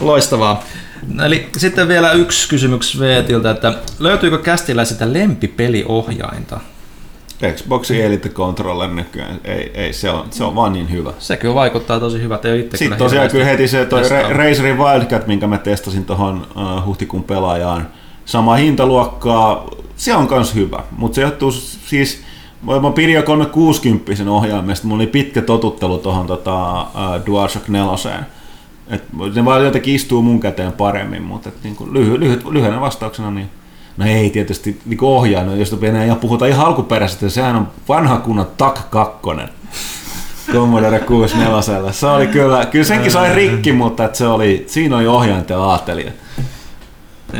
Loistavaa. 0.00 0.64
Eli 1.24 1.48
sitten 1.56 1.88
vielä 1.88 2.12
yksi 2.12 2.48
kysymys 2.48 2.98
Veetiltä, 2.98 3.50
että 3.50 3.74
löytyykö 3.98 4.38
kästillä 4.38 4.84
sitä 4.84 5.12
lempipeliohjainta? 5.12 6.60
Xboxin 7.50 8.04
Elite 8.04 8.28
Controller 8.28 8.90
nykyään, 8.90 9.40
ei, 9.44 9.70
ei 9.74 9.92
se, 9.92 10.10
on, 10.10 10.26
se 10.30 10.44
on 10.44 10.54
vaan 10.54 10.72
niin 10.72 10.90
hyvä. 10.90 11.12
Se 11.18 11.36
kyllä 11.36 11.54
vaikuttaa 11.54 12.00
tosi 12.00 12.22
hyvältä. 12.22 12.48
Ei 12.48 12.60
itse 12.60 12.76
Sitten 12.76 12.98
kyllä 12.98 13.08
tosiaan 13.08 13.30
kyllä 13.30 13.44
heti 13.44 13.68
se 13.68 13.84
toi 13.84 14.02
Razerin 14.30 14.78
Wildcat, 14.78 15.26
minkä 15.26 15.46
mä 15.46 15.58
testasin 15.58 16.04
tuohon 16.04 16.46
uh, 16.56 16.86
huhtikuun 16.86 17.24
pelaajaan, 17.24 17.88
sama 18.24 18.54
hintaluokkaa, 18.54 19.66
se 19.96 20.14
on 20.14 20.28
kans 20.28 20.54
hyvä, 20.54 20.82
mutta 20.96 21.14
se 21.14 21.20
johtuu 21.20 21.52
siis, 21.52 22.22
mä 22.62 22.90
pidin 22.94 23.14
jo 23.14 23.22
360 23.22 24.12
ohjaimesta, 24.30 24.86
mulla 24.86 25.02
oli 25.02 25.06
pitkä 25.06 25.42
totuttelu 25.42 25.98
tuohon 25.98 26.26
tota, 26.26 26.82
uh, 26.82 27.26
DualShock 27.26 27.68
4. 27.68 28.24
Et 28.90 29.02
ne 29.34 29.44
vaan 29.44 29.64
jotenkin 29.64 29.94
istuu 29.94 30.22
mun 30.22 30.40
käteen 30.40 30.72
paremmin, 30.72 31.22
mutta 31.22 31.48
et 31.48 31.54
niinku 31.62 31.88
lyhy, 31.92 32.20
lyhyt, 32.20 32.44
lyhyenä 32.44 32.80
vastauksena 32.80 33.30
niin 33.30 33.50
No 33.96 34.06
ei 34.06 34.30
tietysti 34.30 34.80
niin 34.86 34.98
ohjaa, 35.04 35.44
no 35.44 35.54
jos 35.54 35.78
enää 35.82 36.04
ihan 36.04 36.18
puhutaan 36.18 36.50
ihan 36.50 36.66
alkuperäisestä, 36.66 37.28
sehän 37.28 37.56
on 37.56 37.68
vanha 37.88 38.18
kunnon 38.18 38.46
TAC 38.56 38.78
2. 38.90 39.18
Commodore 40.52 41.00
64. 41.00 41.92
Se 41.92 42.06
oli 42.06 42.26
kyllä, 42.26 42.66
kyllä 42.66 42.84
senkin 42.84 43.12
sai 43.12 43.34
rikki, 43.34 43.72
mutta 43.72 44.04
että 44.04 44.18
se 44.18 44.26
oli, 44.26 44.64
siinä 44.66 44.96
oli 44.96 45.06
ohjainten 45.06 45.58
aatelija. 45.58 46.12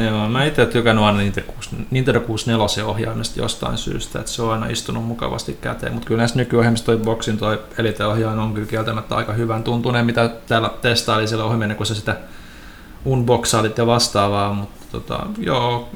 Joo, 0.05 0.29
mä 0.29 0.45
itse 0.45 0.67
tykännyt 0.67 1.05
aina 1.05 1.19
Nintendo 1.19 1.53
6 1.53 1.71
Nintendo 1.91 2.21
64 2.21 2.91
ohjaimesta 2.91 3.41
jostain 3.41 3.79
syystä, 3.79 4.19
että 4.19 4.33
se 4.33 4.43
on 4.43 4.53
aina 4.53 4.67
istunut 4.67 5.05
mukavasti 5.05 5.59
käteen, 5.61 5.93
mutta 5.93 6.07
kyllä 6.07 6.19
näissä 6.19 6.37
nykyohjelmissa 6.37 6.87
toi 6.87 6.97
Boxin 6.97 7.39
toi 7.39 7.61
Elite-ohjain 7.79 8.39
on 8.39 8.55
kyllä 8.55 8.67
kieltämättä 8.67 9.17
aika 9.17 9.33
hyvän 9.33 9.63
tuntuneen, 9.63 10.07
mitä 10.07 10.31
täällä 10.47 10.71
testaili 10.83 11.29
siellä 11.29 11.45
ohjelmien, 11.45 11.77
kun 11.77 11.87
sä 11.87 11.95
sitä 11.95 12.17
unboxailit 13.05 13.79
ja 13.79 13.87
vastaavaa, 13.87 14.55
mutta 14.55 14.87
tota, 14.93 15.27
joo, 15.39 15.89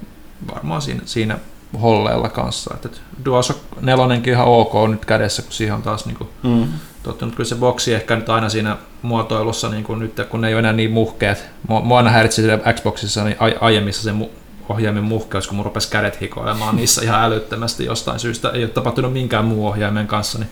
varmaan 0.55 0.83
siinä, 0.83 1.01
siinä 1.05 1.39
holleella 1.83 2.29
kanssa. 2.29 2.75
Että 2.75 2.89
et 2.89 3.01
DualShock 3.25 3.61
4 3.81 4.21
ihan 4.27 4.47
ok 4.47 4.73
nyt 4.91 5.05
kädessä, 5.05 5.43
kun 5.43 5.53
siihen 5.53 5.75
on 5.75 5.83
taas 5.83 6.07
niinku 6.07 6.29
Mm. 6.43 6.67
tottunut. 7.03 7.35
Kyllä 7.35 7.49
se 7.49 7.55
boksi 7.55 7.95
ehkä 7.95 8.17
nyt 8.17 8.29
aina 8.29 8.49
siinä 8.49 8.77
muotoilussa, 9.03 9.69
niin 9.69 9.85
kuin 9.85 9.99
nyt, 9.99 10.13
kun 10.31 10.41
ne 10.41 10.49
ei 10.49 10.55
ole 10.55 10.59
enää 10.59 10.73
niin 10.73 10.91
muhkeat. 10.91 11.39
Mua, 11.69 11.81
mua 11.81 11.99
aina 11.99 12.11
häiritsi 12.11 12.43
siellä 12.43 12.73
Xboxissa 12.73 13.25
niin 13.25 13.37
ai, 13.39 13.57
aiemmissa 13.61 14.03
se 14.03 14.13
mu, 14.13 14.29
ohjaimen 14.69 15.05
muhkeus, 15.05 15.47
kun 15.47 15.57
mun 15.57 15.65
rupesi 15.65 15.91
kädet 15.91 16.21
hikoilemaan 16.21 16.77
niissä 16.77 17.03
ihan 17.03 17.23
älyttömästi 17.25 17.85
jostain 17.85 18.19
syystä. 18.21 18.51
Ei 18.51 18.63
ole 18.63 18.71
tapahtunut 18.71 19.13
minkään 19.13 19.45
muu 19.45 19.67
ohjaimen 19.67 20.07
kanssa. 20.07 20.39
Niin, 20.39 20.51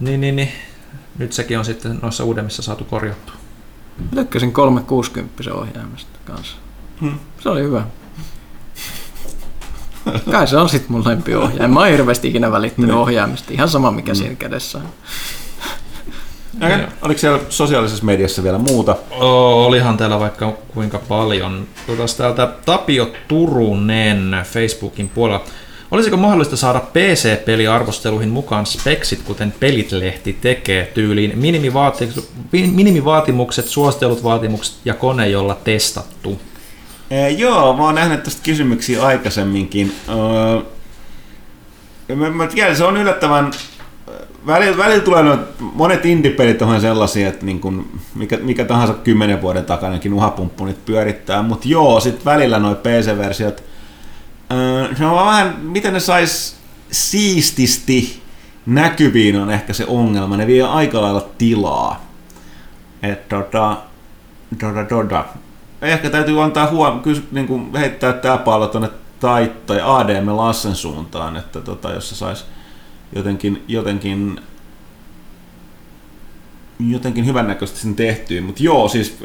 niin, 0.00 0.20
niin, 0.20 0.36
niin. 0.36 0.52
Nyt 1.18 1.32
sekin 1.32 1.58
on 1.58 1.64
sitten 1.64 1.98
noissa 2.02 2.24
uudemmissa 2.24 2.62
saatu 2.62 2.84
korjattua. 2.84 3.34
Tykkäsin 4.14 4.52
360 4.52 5.42
ohjaimesta 5.54 6.18
kanssa. 6.24 6.56
Hmm. 7.00 7.18
Se 7.40 7.48
oli 7.48 7.62
hyvä. 7.62 7.84
Kai 10.30 10.46
se 10.46 10.56
on 10.56 10.68
sit 10.68 10.88
mun 10.88 11.02
lempiohjain. 11.06 11.70
Mä 11.70 11.80
oon 11.80 11.88
hirveästi 11.88 12.28
ikinä 12.28 12.52
välittänyt 12.52 12.90
Niin. 12.90 12.98
ohjaimista. 12.98 13.52
Ihan 13.52 13.68
sama 13.68 13.90
mikä 13.90 14.14
siinä 14.14 14.34
kädessä 14.34 14.78
on. 14.78 14.84
Okay. 16.62 16.86
Oliko 17.02 17.18
siellä 17.20 17.40
sosiaalisessa 17.48 18.04
mediassa 18.04 18.42
vielä 18.42 18.58
muuta? 18.58 18.96
Oo, 19.10 19.66
olihan 19.66 19.96
täällä 19.96 20.20
vaikka 20.20 20.52
kuinka 20.74 20.98
paljon. 20.98 21.66
Tuotas 21.86 22.14
täältä 22.14 22.48
Tapio 22.66 23.10
Turunen 23.28 24.36
Facebookin 24.52 25.08
puolella. 25.08 25.44
Olisiko 25.90 26.16
mahdollista 26.16 26.56
saada 26.56 26.80
PC-peliarvosteluihin 26.80 28.28
mukaan 28.28 28.66
speksit, 28.66 29.22
kuten 29.22 29.54
Pelitlehti 29.60 30.32
tekee 30.40 30.90
tyyliin 30.94 31.30
minimivaati- 31.38 32.22
minimivaatimukset, 32.52 33.66
suositellut 33.68 34.24
vaatimukset 34.24 34.74
ja 34.84 34.94
kone, 34.94 35.28
jolla 35.28 35.56
testattu? 35.64 36.40
Ee, 37.10 37.30
joo, 37.30 37.76
mä 37.76 37.82
oon 37.82 37.94
nähnyt 37.94 38.22
tästä 38.22 38.42
kysymyksiä 38.44 39.06
aikaisemminkin. 39.06 39.92
Öö, 40.08 40.60
mä, 42.16 42.30
mä 42.30 42.46
tiedän, 42.46 42.76
se 42.76 42.84
on 42.84 42.96
yllättävän... 42.96 43.50
Välillä, 44.46 44.76
välillä 44.76 45.00
tulee 45.00 45.22
noit, 45.22 45.40
monet 45.60 46.06
indie-pelit 46.06 46.62
on 46.62 46.80
sellaisia, 46.80 47.28
että 47.28 47.46
niin 47.46 47.60
kun, 47.60 48.00
mikä, 48.14 48.36
mikä 48.36 48.64
tahansa 48.64 48.94
kymmenen 48.94 49.42
vuoden 49.42 49.64
takanakin 49.64 50.12
uhapumppu 50.12 50.64
nyt 50.64 50.84
pyörittää, 50.84 51.42
mutta 51.42 51.68
joo, 51.68 52.00
sitten 52.00 52.24
välillä 52.24 52.58
noin 52.58 52.76
PC-versiot, 52.76 53.64
öö, 54.52 54.94
se 54.94 55.04
on 55.04 55.26
vähän, 55.26 55.56
miten 55.62 55.92
ne 55.92 56.00
sais 56.00 56.56
siististi 56.90 58.22
näkyviin 58.66 59.36
on 59.36 59.50
ehkä 59.50 59.72
se 59.72 59.84
ongelma, 59.86 60.36
ne 60.36 60.46
vie 60.46 60.62
aika 60.62 61.02
lailla 61.02 61.28
tilaa. 61.38 62.06
Et 63.02 63.28
tota, 63.28 63.76
tota, 64.60 64.84
tota. 64.84 65.24
Ehkä 65.82 66.10
täytyy 66.10 66.42
antaa 66.42 66.70
huom- 66.70 67.02
kys- 67.02 67.22
niin 67.30 67.46
kuin 67.46 67.74
heittää 67.74 68.12
tämä 68.12 68.38
pallo 68.38 68.66
tuonne 68.66 68.88
tai, 69.20 69.52
tai 69.66 69.80
ADM 69.84 70.36
Lassen 70.36 70.74
suuntaan, 70.74 71.36
että 71.36 71.60
tota, 71.60 71.92
jos 71.92 72.08
se 72.08 72.14
saisi 72.14 72.44
jotenkin, 73.12 73.64
jotenkin 73.68 74.40
jotenkin 76.80 77.26
hyvännäköisesti 77.26 77.80
sen 77.80 77.94
tehtyä. 77.94 78.40
Mutta 78.40 78.62
joo, 78.62 78.88
siis 78.88 79.18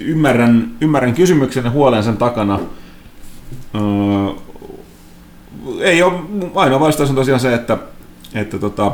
ymmärrän, 0.00 0.76
ymmärrän 0.80 1.14
kysymyksen 1.14 1.64
ja 1.64 1.70
huolen 1.70 2.04
sen 2.04 2.16
takana. 2.16 2.60
Ei 5.80 6.02
ole, 6.02 6.20
ainoa 6.54 6.80
vastaus 6.80 7.10
on 7.10 7.16
tosiaan 7.16 7.40
se, 7.40 7.54
että, 7.54 7.78
että 8.34 8.58
tota, 8.58 8.92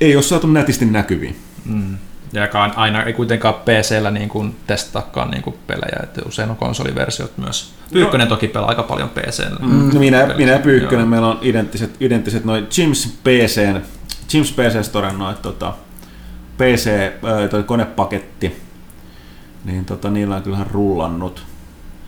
ei 0.00 0.16
ole 0.16 0.22
saatu 0.22 0.46
nätisti 0.46 0.84
näkyviin. 0.84 1.36
Mm. 1.64 1.96
Ja 2.32 2.48
aina 2.76 3.02
ei 3.02 3.12
kuitenkaan 3.12 3.54
PCllä 3.54 4.10
niin 4.10 4.28
kuin 4.28 4.56
testaakaan 4.66 5.30
niin 5.30 5.42
kuin 5.42 5.56
pelejä, 5.66 6.00
että 6.02 6.20
usein 6.26 6.50
on 6.50 6.56
konsoliversiot 6.56 7.38
myös. 7.38 7.72
Pyykkönen 7.92 8.28
no. 8.28 8.34
toki 8.34 8.48
pelaa 8.48 8.68
aika 8.68 8.82
paljon 8.82 9.08
PCllä. 9.08 9.58
Mm. 9.60 9.90
No 9.94 10.00
minä, 10.00 10.34
minä 10.36 10.52
ja 10.52 10.58
Pyykkönen, 10.58 11.02
Joo. 11.02 11.10
meillä 11.10 11.28
on 11.28 11.38
identtiset, 11.42 11.96
identtiset 12.00 12.44
noin 12.44 12.66
Jims 12.78 13.18
PC, 13.24 13.80
Jims 14.32 14.52
PC 14.52 14.90
todennut, 14.92 15.30
että 15.30 15.42
tota, 15.42 15.74
PC, 16.58 16.90
toi 17.50 17.62
konepaketti, 17.62 18.62
niin 19.64 19.84
tota, 19.84 20.10
niillä 20.10 20.36
on 20.36 20.42
kyllähän 20.42 20.66
rullannut. 20.70 21.46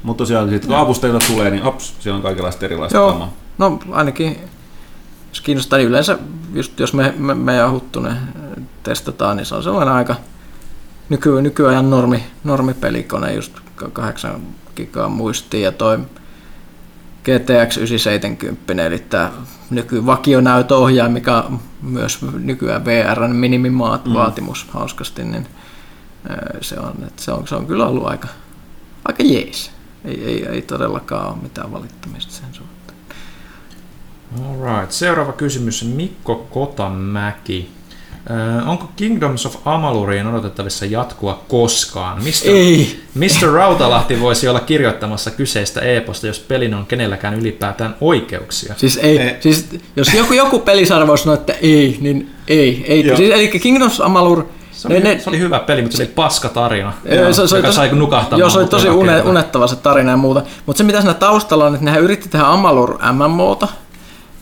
Mutta 0.02 0.18
tosiaan 0.18 0.51
sitten 0.51 0.68
kun 0.68 0.78
avustajilta 0.78 1.26
tulee, 1.26 1.51
niin 1.51 1.62
ops, 1.62 1.94
siellä 2.01 2.16
on 2.16 2.22
kaikenlaista 2.22 2.64
erilaista 2.64 2.98
Joo. 2.98 3.12
Kamaa. 3.12 3.32
No 3.59 3.78
ainakin 3.90 4.38
jos 5.28 5.40
kiinnostaa, 5.40 5.76
niin 5.76 5.88
yleensä 5.88 6.18
just 6.52 6.80
jos 6.80 6.94
me, 6.94 7.14
me, 7.16 7.34
me 7.34 7.55
ja 7.55 7.70
Huttunen 7.70 8.16
testataan, 8.82 9.36
niin 9.36 9.47
se 9.47 9.55
on 9.55 9.62
sellainen 9.62 9.94
aika 9.94 10.15
nyky, 11.09 11.43
nykyajan 11.43 11.90
normi, 11.90 12.24
normipelikone, 12.44 13.35
just 13.35 13.52
8 13.93 14.40
gigaa 14.77 15.09
muistia 15.09 15.61
ja 15.61 15.73
toi 15.73 15.98
GTX 17.24 17.77
970, 17.77 18.86
eli 18.86 18.98
tämä 18.98 19.31
nykyvakionäytöohjaaja, 19.70 21.11
mikä 21.11 21.36
on 21.36 21.61
myös 21.82 22.23
nykyään 22.23 22.85
VRn 22.85 23.36
minimivaatimus 23.36 24.66
mm. 24.66 24.73
hauskasti, 24.73 25.24
niin 25.24 25.47
se 26.61 26.81
on, 26.81 26.94
että 27.07 27.23
se 27.23 27.32
on, 27.32 27.48
se 27.48 27.55
on 27.55 27.66
kyllä 27.66 27.86
ollut 27.86 28.07
aika, 28.07 28.28
aika 29.05 29.23
jees. 29.23 29.70
Ei, 30.05 30.24
ei, 30.24 30.47
ei 30.47 30.62
todellakaan 30.62 31.27
ole 31.27 31.43
mitään 31.43 31.73
valittamista 31.73 32.32
sen 32.32 32.48
suhteen. 32.52 32.98
Alright. 34.44 34.90
Seuraava 34.90 35.32
kysymys. 35.32 35.85
Mikko 35.85 36.47
Kotamäki. 36.51 37.70
Äh, 38.30 38.68
onko 38.68 38.90
Kingdoms 38.97 39.47
of 39.47 39.56
Amaluriin 39.64 40.26
odotettavissa 40.26 40.86
jatkua 40.86 41.44
koskaan? 41.48 42.18
Mr. 42.22 42.51
Ei. 42.51 43.01
Mr. 43.14 43.48
Rautalahti 43.52 44.20
voisi 44.20 44.48
olla 44.48 44.60
kirjoittamassa 44.60 45.30
kyseistä 45.30 45.80
e-posta, 45.80 46.26
jos 46.26 46.38
pelin 46.38 46.74
on 46.74 46.86
kenelläkään 46.86 47.34
ylipäätään 47.34 47.97
oikeuksia. 48.01 48.74
Siis 48.76 48.97
ei. 48.97 49.18
ei. 49.18 49.36
Siis, 49.40 49.68
jos 49.97 50.14
joku, 50.14 50.32
joku 50.32 50.59
pelisarvo 50.59 51.16
sanoo, 51.16 51.34
että 51.34 51.52
ei, 51.52 51.97
niin 52.01 52.30
ei. 52.48 52.84
ei. 52.88 53.16
Siis, 53.16 53.30
eli 53.30 53.48
Kingdoms 53.48 54.01
of 54.01 54.06
Amalur 54.06 54.44
se 54.80 54.88
oli, 54.88 55.01
ne, 55.01 55.18
se 55.18 55.30
oli 55.30 55.38
hyvä 55.38 55.59
peli, 55.59 55.82
mutta 55.82 55.97
se 55.97 56.02
oli 56.02 56.12
paska 56.14 56.48
tarina, 56.48 56.92
joo, 57.05 57.32
se, 57.32 57.48
se 57.48 57.56
joka 57.56 57.68
tosi, 57.68 57.76
sai 57.76 57.88
nukahtamaan. 57.92 58.40
Joo, 58.40 58.51
se 58.51 58.59
oli 58.59 58.66
tosi 58.66 58.88
une, 58.88 59.22
unettava 59.22 59.66
se 59.66 59.76
tarina 59.76 60.10
ja 60.10 60.16
muuta. 60.16 60.42
Mutta 60.66 60.78
se 60.78 60.84
mitä 60.84 61.01
siinä 61.01 61.14
taustalla 61.14 61.66
on, 61.66 61.74
että 61.74 61.84
nehän 61.84 62.02
yritti 62.02 62.28
tehdä 62.28 62.44
Amalur 62.47 62.98
MMOta, 63.12 63.68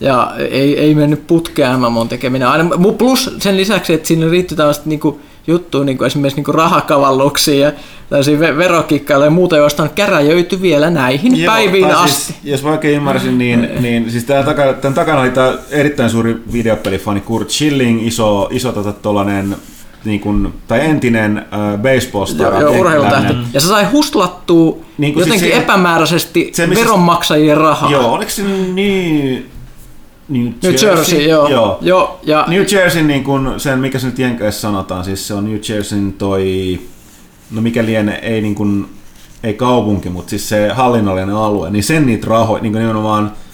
ja 0.00 0.32
ei, 0.50 0.78
ei 0.78 0.94
mennyt 0.94 1.26
putkeen 1.26 1.78
MMOn 1.80 2.08
tekeminen. 2.08 2.48
Aina, 2.48 2.70
plus 2.98 3.30
sen 3.38 3.56
lisäksi, 3.56 3.92
että 3.92 4.08
siinä 4.08 4.30
riittyi 4.30 4.56
tällaista 4.56 4.88
niinku 4.88 5.20
juttuja, 5.46 5.84
niinku 5.84 6.04
esimerkiksi 6.04 6.36
niinku 6.36 6.52
rahakavalluksia 6.52 7.66
ja 7.66 7.72
tällaisia 8.08 8.40
verokikkailuja 8.40 9.26
ja 9.26 9.30
muuta, 9.30 9.56
joista 9.56 9.82
on 9.82 9.90
käräjöity 9.90 10.62
vielä 10.62 10.90
näihin 10.90 11.40
Joo, 11.40 11.52
päiviin 11.52 11.84
siis 11.84 11.98
asti. 11.98 12.24
Siis, 12.24 12.38
jos 12.44 12.62
mä 12.62 12.70
oikein 12.70 12.96
ymmärsin, 12.96 13.38
niin, 13.38 13.68
niin 13.82 14.10
siis 14.10 14.24
tämän 14.24 14.44
takana, 14.44 14.72
tämän 14.72 14.94
takana 14.94 15.20
oli 15.20 15.30
tämä 15.30 15.54
erittäin 15.70 16.10
suuri 16.10 16.36
videopelifani 16.52 17.20
Kurt 17.20 17.50
Schilling, 17.50 18.06
iso, 18.06 18.48
iso 18.50 18.72
tota, 18.72 18.92
tollanen, 18.92 19.56
niin 20.04 20.20
kuin, 20.20 20.54
tai 20.68 20.80
entinen 20.80 21.38
äh, 21.38 21.44
baseball-stara. 21.78 22.60
Joo, 22.60 22.80
urheilutähti. 22.80 23.34
Ja 23.52 23.60
se 23.60 23.66
sai 23.66 23.84
hustlattua 23.84 24.78
niin 24.98 25.18
jotenkin 25.18 25.40
siis 25.40 25.52
se, 25.52 25.58
epämääräisesti 25.58 26.50
se, 26.52 26.70
veronmaksajien 26.70 27.56
rahaa. 27.56 27.90
Joo, 27.90 28.12
oliko 28.12 28.30
se 28.30 28.42
niin 28.74 29.50
New 30.28 30.52
Jersey, 30.62 30.88
New 30.88 30.96
Jersey 30.96 31.22
joo. 31.22 31.48
joo. 31.48 31.78
joo 31.80 32.20
ja... 32.22 32.44
New 32.48 32.64
Jersey, 32.72 33.02
niin 33.02 33.24
kun 33.24 33.55
sen, 33.56 33.78
mikä 33.78 33.98
se 33.98 34.06
nyt 34.06 34.18
Jenkeissä 34.18 34.60
sanotaan, 34.60 35.05
siis 35.05 35.28
se 35.28 35.34
on 35.34 35.44
New 35.44 35.59
Jerseyn 35.68 36.12
toi, 36.12 36.78
no 37.50 37.60
mikä 37.60 37.84
liene, 37.84 38.18
ei, 38.22 38.40
niin 38.40 38.55
kun, 38.55 38.88
ei 39.42 39.55
kaupunki, 39.55 40.10
mutta 40.10 40.30
siis 40.30 40.48
se 40.48 40.68
hallinnollinen 40.68 41.34
alue, 41.34 41.70
niin 41.70 41.84
sen 41.84 42.06
niitä 42.06 42.26
rahoja, 42.26 42.62
niin 42.62 42.72
nimenomaan 42.72 43.24
niin 43.24 43.47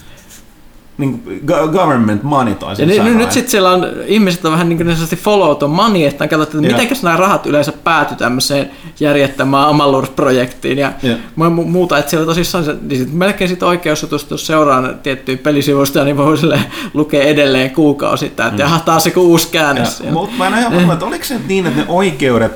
government 1.72 2.22
money 2.22 2.54
tai 2.54 2.74
ja 2.78 2.86
niin, 2.86 3.18
nyt 3.18 3.32
sitten 3.32 3.50
siellä 3.50 3.70
on, 3.70 3.86
ihmiset 4.06 4.44
on 4.44 4.52
vähän 4.52 4.68
niin 4.68 4.76
kuin 4.76 4.96
follow 5.16 5.56
the 5.56 5.66
money, 5.66 6.04
että 6.04 6.24
on 6.24 6.30
katsottu, 6.30 6.58
että 6.58 6.82
miten 6.82 6.96
nämä 7.02 7.16
rahat 7.16 7.46
yleensä 7.46 7.72
päätyy 7.72 8.16
tämmöiseen 8.16 8.70
järjettämään 9.00 9.68
Amalur-projektiin 9.68 10.78
ja, 10.78 10.92
ja. 11.02 11.16
muuta, 11.50 11.98
että 11.98 12.10
siellä 12.10 12.26
tosissaan 12.26 12.64
se, 12.64 12.76
niin 12.82 12.98
sit 12.98 13.12
melkein 13.12 13.48
sit 13.48 13.62
oikeusjutusta, 13.62 14.34
jos 14.34 14.46
seuraan 14.46 14.98
tiettyjä 15.02 15.38
pelisivuista, 15.38 16.04
niin 16.04 16.16
voi 16.16 16.38
sille 16.38 16.60
lukea 16.94 17.22
edelleen 17.22 17.70
kuukausittain, 17.70 18.48
että 18.48 18.62
mm. 18.62 18.68
jaha, 18.68 18.80
taas 18.80 19.04
se 19.04 19.12
uusi 19.16 19.48
käännös. 19.48 20.02
Mutta 20.10 20.36
mä 20.38 20.46
en 20.46 20.58
ihan 20.58 20.74
varma, 20.74 20.92
että 20.92 21.06
oliko 21.06 21.24
se 21.24 21.40
niin, 21.48 21.66
että 21.66 21.80
ne 21.80 21.86
oikeudet, 21.88 22.52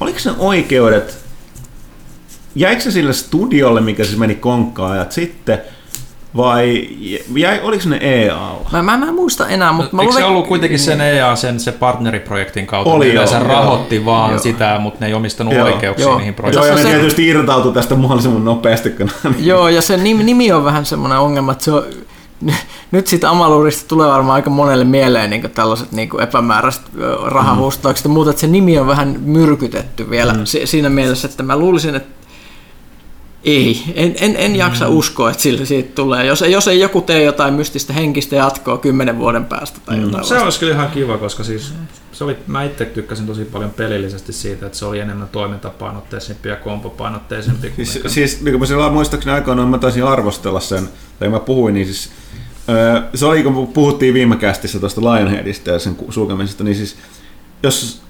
oliko 0.00 0.18
ne 0.24 0.32
oikeudet, 0.38 1.24
jäikö 2.54 2.82
se 2.82 2.90
sille 2.90 3.12
studiolle, 3.12 3.80
mikä 3.80 4.04
siis 4.04 4.18
meni 4.18 4.34
konkkaan 4.34 4.96
ja 4.96 5.06
sitten, 5.10 5.62
vai 6.36 6.88
jäi, 7.36 7.60
oliko 7.62 7.88
ne 7.88 7.96
EA-alla? 7.96 8.68
Mä, 8.72 8.82
mä, 8.82 8.96
mä 8.96 9.06
en 9.06 9.14
muista 9.14 9.48
enää, 9.48 9.72
mutta... 9.72 9.96
No, 9.96 10.02
eikö 10.02 10.14
se 10.14 10.24
ollut 10.24 10.46
kuitenkin 10.46 10.78
sen 10.78 11.00
EA, 11.00 11.36
sen 11.36 11.60
se 11.60 11.72
partneriprojektin 11.72 12.66
kautta? 12.66 12.92
Oli 12.92 13.14
joo, 13.14 13.26
se 13.26 13.38
rahoitti 13.38 13.96
joo, 13.96 14.04
vaan 14.04 14.30
joo. 14.30 14.38
sitä, 14.38 14.78
mutta 14.78 15.00
ne 15.00 15.06
ei 15.06 15.14
omistanut 15.14 15.54
joo, 15.54 15.66
oikeuksia 15.66 16.06
joo. 16.06 16.18
niihin 16.18 16.34
projekteihin. 16.34 16.70
Joo, 16.70 16.78
ja 16.78 16.84
ne 16.84 16.90
tietysti 16.90 17.28
irtautui 17.28 17.72
tästä 17.72 17.94
mahdollisimman 17.94 18.44
nopeasti. 18.44 18.90
Kun... 18.90 19.10
joo, 19.38 19.68
ja 19.68 19.82
se 19.82 19.96
nimi, 19.96 20.24
nimi 20.24 20.52
on 20.52 20.64
vähän 20.64 20.86
semmoinen 20.86 21.18
ongelma, 21.18 21.52
että 21.52 21.64
se 21.64 21.72
on, 21.72 21.84
nyt 22.90 23.06
siitä 23.06 23.30
Amalurista 23.30 23.88
tulee 23.88 24.08
varmaan 24.08 24.34
aika 24.34 24.50
monelle 24.50 24.84
mieleen 24.84 25.30
niin 25.30 25.50
tällaiset 25.50 25.92
niin 25.92 26.20
epämääräiset 26.22 26.82
rahahustaukset 27.24 28.04
mm. 28.04 28.10
ja 28.10 28.14
muuta, 28.14 28.30
että 28.30 28.40
se 28.40 28.46
nimi 28.46 28.78
on 28.78 28.86
vähän 28.86 29.16
myrkytetty 29.24 30.10
vielä 30.10 30.32
mm. 30.32 30.40
siinä 30.64 30.88
mielessä, 30.88 31.28
että 31.28 31.42
mä 31.42 31.56
luulisin, 31.56 31.94
että 31.94 32.23
ei, 33.44 33.82
en, 33.94 34.14
en, 34.20 34.36
en 34.36 34.56
jaksa 34.56 34.88
mm. 34.88 34.96
uskoa, 34.96 35.30
että 35.30 35.42
sillä 35.42 35.64
siitä 35.64 35.94
tulee. 35.94 36.26
Jos, 36.26 36.44
jos 36.48 36.68
ei 36.68 36.80
joku 36.80 37.00
tee 37.00 37.22
jotain 37.22 37.54
mystistä 37.54 37.92
henkistä 37.92 38.36
jatkoa 38.36 38.78
kymmenen 38.78 39.18
vuoden 39.18 39.44
päästä 39.44 39.80
tai 39.86 39.96
mm. 39.96 40.02
jotain 40.02 40.24
Se 40.24 40.38
olisi 40.38 40.58
kyllä 40.58 40.72
ihan 40.72 40.90
kiva, 40.90 41.18
koska 41.18 41.44
siis 41.44 41.74
se 42.12 42.24
oli, 42.24 42.36
mä 42.46 42.62
itse 42.62 42.84
tykkäsin 42.84 43.26
tosi 43.26 43.44
paljon 43.44 43.70
pelillisesti 43.70 44.32
siitä, 44.32 44.66
että 44.66 44.78
se 44.78 44.84
oli 44.84 45.00
enemmän 45.00 45.28
toimintapainotteisempi 45.28 46.48
ja 46.48 46.56
kompopainotteisempi. 46.56 47.72
Siis, 47.76 48.00
siis 48.06 48.40
niin 48.40 48.58
kuin 48.58 48.70
mä 48.78 48.90
muistaakseni 48.90 49.34
aikoinaan 49.34 49.68
mä 49.68 49.78
taisin 49.78 50.04
arvostella 50.04 50.60
sen, 50.60 50.88
tai 51.18 51.28
mä 51.28 51.40
puhuin, 51.40 51.74
niin 51.74 51.86
siis 51.86 52.10
se 53.14 53.26
oli, 53.26 53.42
kun 53.42 53.66
puhuttiin 53.66 54.14
viime 54.14 54.36
kästissä 54.36 54.80
tuosta 54.80 55.00
Lionheadista 55.00 55.70
ja 55.70 55.78
sen 55.78 55.96
sulkemisesta, 56.10 56.64
niin 56.64 56.76
siis 56.76 56.96
jos 57.62 58.02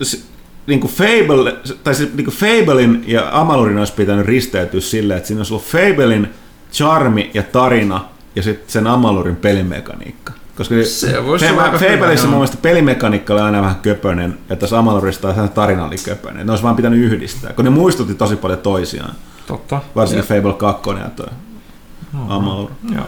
niin 0.66 0.80
kuin 0.80 0.92
Fable, 0.92 1.56
tai 1.84 1.94
se, 1.94 2.08
niin 2.14 2.24
kuin 2.24 2.34
Fablein 2.34 3.04
ja 3.06 3.28
Amalurin 3.32 3.78
olisi 3.78 3.92
pitänyt 3.92 4.26
risteytyä 4.26 4.80
silleen, 4.80 5.18
että 5.18 5.26
siinä 5.26 5.40
olisi 5.40 5.54
ollut 5.54 5.66
Fablein 5.66 6.28
charmi 6.72 7.30
ja 7.34 7.42
tarina 7.42 8.04
ja 8.36 8.42
sitten 8.42 8.70
sen 8.70 8.86
Amalurin 8.86 9.36
pelimekaniikka. 9.36 10.32
Koska 10.56 10.74
se 10.84 11.26
voisi 11.26 11.46
olla 11.50 11.62
Fableissa 11.62 12.26
mun 12.26 12.36
mielestä 12.36 12.56
pelimekaniikka 12.62 13.34
oli 13.34 13.42
aina 13.42 13.62
vähän 13.62 13.76
köpönen, 13.76 14.38
ja 14.48 14.56
tässä 14.56 14.78
Amalurista 14.78 15.48
tarina 15.54 15.84
oli 15.84 15.96
köpönen. 16.04 16.46
Ne 16.46 16.52
olisi 16.52 16.64
vaan 16.64 16.76
pitänyt 16.76 17.00
yhdistää, 17.00 17.52
kun 17.52 17.64
ne 17.64 17.70
muistutti 17.70 18.14
tosi 18.14 18.36
paljon 18.36 18.58
toisiaan. 18.58 19.14
Totta. 19.46 19.80
Varsinkin 19.94 20.28
Fable 20.28 20.52
2 20.52 20.90
ja 20.90 21.10
toi 21.16 21.26
no, 22.12 22.36
Amalur. 22.36 22.70
Joo. 22.94 23.04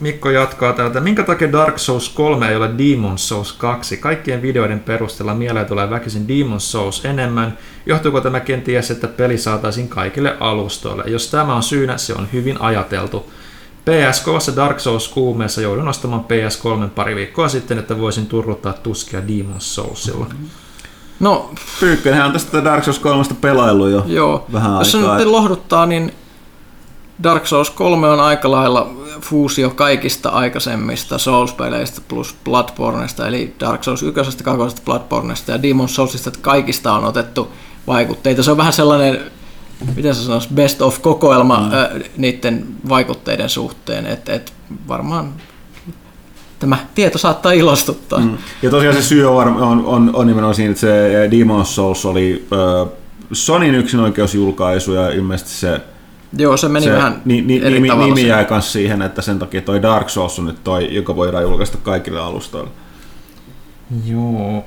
Mikko 0.00 0.30
jatkaa 0.30 0.72
täältä. 0.72 1.00
Minkä 1.00 1.22
takia 1.22 1.52
Dark 1.52 1.78
Souls 1.78 2.08
3 2.08 2.48
ei 2.48 2.56
ole 2.56 2.70
Demon 2.78 3.18
Souls 3.18 3.52
2? 3.52 3.96
Kaikkien 3.96 4.42
videoiden 4.42 4.80
perusteella 4.80 5.34
mieleen 5.34 5.66
tulee 5.66 5.90
väkisin 5.90 6.28
Demon 6.28 6.60
Souls 6.60 7.04
enemmän. 7.04 7.58
Johtuuko 7.86 8.20
tämä 8.20 8.40
kenties, 8.40 8.90
että 8.90 9.08
peli 9.08 9.38
saataisiin 9.38 9.88
kaikille 9.88 10.36
alustoille? 10.40 11.04
Jos 11.06 11.30
tämä 11.30 11.54
on 11.54 11.62
syynä, 11.62 11.98
se 11.98 12.14
on 12.14 12.28
hyvin 12.32 12.60
ajateltu. 12.60 13.30
PS3 13.90 14.56
Dark 14.56 14.80
Souls 14.80 15.08
kuumeessa 15.08 15.60
joudun 15.60 15.88
ostamaan 15.88 16.24
PS3 16.24 16.88
pari 16.88 17.16
viikkoa 17.16 17.48
sitten, 17.48 17.78
että 17.78 17.98
voisin 17.98 18.26
turruttaa 18.26 18.72
tuskia 18.72 19.28
Demon 19.28 19.60
Soulsilla. 19.60 20.26
No, 21.20 21.50
Pyykkönhän 21.80 22.26
on 22.26 22.32
tästä 22.32 22.64
Dark 22.64 22.84
Souls 22.84 22.98
3 22.98 23.24
pelailu 23.40 23.86
jo 23.86 24.04
joo. 24.06 24.46
vähän 24.52 24.78
Jos 24.78 24.94
aikaa. 24.94 25.10
Jos 25.10 25.18
se 25.18 25.24
nyt 25.24 25.32
lohduttaa, 25.32 25.86
niin 25.86 26.12
Dark 27.22 27.46
Souls 27.46 27.70
3 27.70 28.08
on 28.08 28.20
aika 28.20 28.50
lailla 28.50 28.90
fuusio 29.20 29.70
kaikista 29.70 30.28
aikaisemmista 30.28 31.18
Souls-peleistä 31.18 32.00
plus 32.08 32.36
Bloodborneista, 32.44 33.28
eli 33.28 33.54
Dark 33.60 33.84
Souls 33.84 34.02
1, 34.02 34.44
2, 34.44 34.82
Bloodborneista 34.84 35.52
ja 35.52 35.62
Demon 35.62 35.88
Soulsista, 35.88 36.28
että 36.28 36.40
kaikista 36.42 36.92
on 36.92 37.04
otettu 37.04 37.52
vaikutteita. 37.86 38.42
Se 38.42 38.50
on 38.50 38.56
vähän 38.56 38.72
sellainen, 38.72 39.20
miten 39.96 40.14
se 40.14 40.22
sanoisi, 40.22 40.48
best 40.54 40.82
of 40.82 41.02
kokoelma 41.02 41.58
mm. 41.58 41.64
äh, 41.64 41.88
niiden 42.16 42.66
vaikutteiden 42.88 43.48
suhteen, 43.48 44.06
että 44.06 44.32
et 44.32 44.52
varmaan 44.88 45.32
tämä 46.58 46.78
tieto 46.94 47.18
saattaa 47.18 47.52
ilostuttaa. 47.52 48.18
Mm. 48.18 48.38
Ja 48.62 48.70
tosiaan 48.70 48.96
se 48.96 49.02
syy 49.02 49.26
on, 49.26 49.46
on, 49.46 49.84
on, 49.86 50.10
on 50.14 50.26
nimenomaan 50.26 50.54
siinä, 50.54 50.70
että 50.70 50.80
se 50.80 51.28
Demon's 51.30 51.66
Souls 51.66 52.06
oli 52.06 52.46
äh, 52.52 52.92
Sonin 53.32 53.74
yksinoikeusjulkaisu 53.74 54.92
ja 54.92 55.10
ilmeisesti 55.10 55.50
se 55.50 55.80
Joo, 56.32 56.56
se 56.56 56.68
meni 56.68 56.84
se, 56.84 56.92
vähän 56.92 57.22
ni, 57.24 57.40
ni, 57.40 57.56
eri 57.56 57.74
nimi, 57.74 57.88
tavalla 57.88 58.14
nimi 58.14 58.28
jäi 58.28 58.46
myös 58.50 58.72
siihen, 58.72 59.02
että 59.02 59.22
sen 59.22 59.38
takia 59.38 59.62
toi 59.62 59.82
Dark 59.82 60.10
Souls 60.10 60.38
on 60.38 60.46
nyt 60.46 60.64
toi, 60.64 60.94
joka 60.94 61.16
voidaan 61.16 61.42
julkaista 61.42 61.78
kaikille 61.82 62.20
alustoille. 62.20 62.70
Joo. 64.06 64.64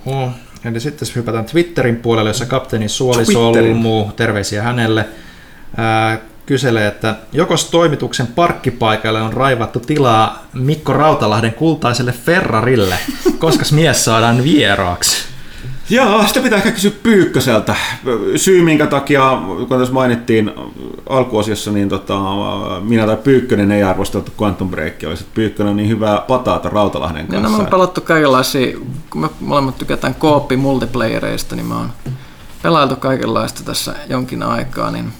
Eli 0.65 0.79
sitten 0.79 1.07
hypätään 1.15 1.45
Twitterin 1.45 1.95
puolelle, 1.95 2.29
jossa 2.29 2.45
kapteeni. 2.45 2.87
Suolisolmu, 2.87 4.11
terveisiä 4.15 4.61
hänelle, 4.61 5.05
ää, 5.77 6.19
kyselee, 6.45 6.87
että 6.87 7.15
jokos 7.33 7.65
toimituksen 7.65 8.27
parkkipaikalle 8.27 9.21
on 9.21 9.33
raivattu 9.33 9.79
tilaa 9.79 10.45
Mikko 10.53 10.93
Rautalahden 10.93 11.53
kultaiselle 11.53 12.11
Ferrarille, 12.11 12.97
koska 13.39 13.63
mies 13.71 14.05
saadaan 14.05 14.43
vieraaksi. 14.43 15.30
Joo, 15.91 16.27
sitä 16.27 16.39
pitää 16.39 16.57
ehkä 16.57 16.71
kysyä 16.71 16.91
Pyykköseltä. 17.03 17.75
Syy, 18.35 18.61
minkä 18.61 18.87
takia, 18.87 19.41
kun 19.67 19.79
tässä 19.79 19.93
mainittiin 19.93 20.51
alkuosiossa, 21.09 21.71
niin 21.71 21.89
tota, 21.89 22.19
minä 22.81 23.05
tai 23.05 23.17
Pyykkönen 23.17 23.71
ei 23.71 23.83
arvosteltu 23.83 24.31
Quantum 24.41 24.69
Breakia, 24.69 25.09
olisi, 25.09 25.25
Pyykkönen 25.33 25.69
on 25.69 25.77
niin 25.77 25.89
hyvää 25.89 26.17
pataata 26.27 26.69
Rautalahden 26.69 27.25
Ja 27.25 27.31
nämä 27.31 27.41
kanssa. 27.41 27.63
on 27.63 27.69
pelattu 27.69 28.01
kaikenlaisia, 28.01 28.77
kun 29.09 29.21
me 29.21 29.29
molemmat 29.39 29.77
tykätään 29.77 30.15
kooppi 30.15 30.57
multiplayereista, 30.57 31.55
niin 31.55 31.65
mä 31.65 31.77
oon 31.77 31.89
pelailtu 32.61 32.95
kaikenlaista 32.95 33.63
tässä 33.63 33.95
jonkin 34.09 34.43
aikaa, 34.43 34.91
niin 34.91 35.13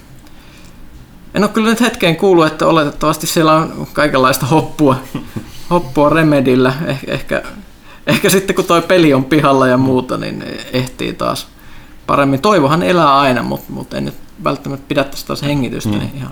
en 1.33 1.43
ole 1.43 1.51
kyllä 1.51 1.69
nyt 1.69 1.81
hetkeen 1.81 2.15
kuullut, 2.15 2.47
että 2.47 2.67
oletettavasti 2.67 3.27
siellä 3.27 3.55
on 3.55 3.87
kaikenlaista 3.93 4.45
hoppua, 4.45 4.95
hoppua 5.69 6.09
Remedillä. 6.09 6.73
Eh, 6.87 6.99
ehkä, 7.07 7.43
ehkä 8.07 8.29
sitten 8.29 8.55
kun 8.55 8.65
toi 8.65 8.81
peli 8.81 9.13
on 9.13 9.25
pihalla 9.25 9.67
ja 9.67 9.77
muuta, 9.77 10.17
niin 10.17 10.43
ehtii 10.73 11.13
taas 11.13 11.47
paremmin. 12.07 12.41
Toivohan 12.41 12.83
elää 12.83 13.19
aina, 13.19 13.43
mutta, 13.43 13.65
mutta 13.69 13.97
en 13.97 14.05
nyt 14.05 14.15
välttämättä 14.43 14.85
pidä 14.87 15.03
tästä 15.03 15.27
taas 15.27 15.41
hengitystä, 15.43 15.89
Mm. 15.89 15.97
niin 15.99 16.11
ihan 16.15 16.31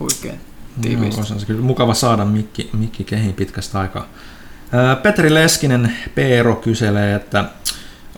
huikein 0.00 0.34
Joo, 0.34 0.82
tiiviisti. 0.82 1.20
on 1.32 1.40
se 1.40 1.46
kyllä 1.46 1.62
mukava 1.62 1.94
saada 1.94 2.24
mikki, 2.24 2.70
mikki 2.72 3.04
kehiin 3.04 3.34
pitkästä 3.34 3.80
aikaa. 3.80 4.06
Ää, 4.72 4.96
Petri 4.96 5.34
Leskinen 5.34 5.96
Peero 6.14 6.54
kyselee, 6.56 7.14
että 7.14 7.44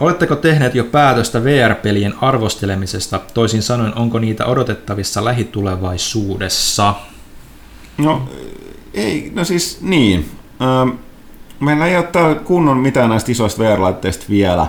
oletteko 0.00 0.36
tehneet 0.36 0.74
jo 0.74 0.84
päätöstä 0.84 1.44
VR-pelien 1.44 2.14
arvostelemisesta? 2.20 3.20
Toisin 3.34 3.62
sanoen, 3.62 3.94
onko 3.98 4.18
niitä 4.18 4.46
odotettavissa 4.46 5.24
lähitulevaisuudessa? 5.24 6.94
No, 7.98 8.28
ei, 8.94 9.32
no 9.34 9.44
siis 9.44 9.78
niin. 9.80 10.30
Ähm, 10.62 10.96
meillä 11.64 11.86
ei 11.86 11.96
ole 11.96 12.04
täällä 12.04 12.34
kunnon 12.34 12.76
mitään 12.78 13.10
näistä 13.10 13.32
isoista 13.32 13.62
VR-laitteista 13.62 14.24
vielä. 14.28 14.66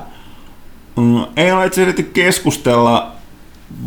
Mm, 0.98 1.24
ei 1.38 1.52
ole 1.52 1.66
itse 1.66 1.82
asiassa 1.84 2.04
keskustella. 2.14 3.12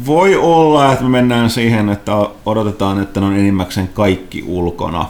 Voi 0.07 0.37
olla, 0.37 0.93
että 0.93 1.05
me 1.05 1.11
mennään 1.11 1.51
siihen, 1.51 1.89
että 1.89 2.12
odotetaan, 2.47 3.03
että 3.03 3.20
ne 3.20 3.27
on 3.27 3.33
enimmäkseen 3.33 3.89
kaikki 3.89 4.45
ulkona. 4.47 5.07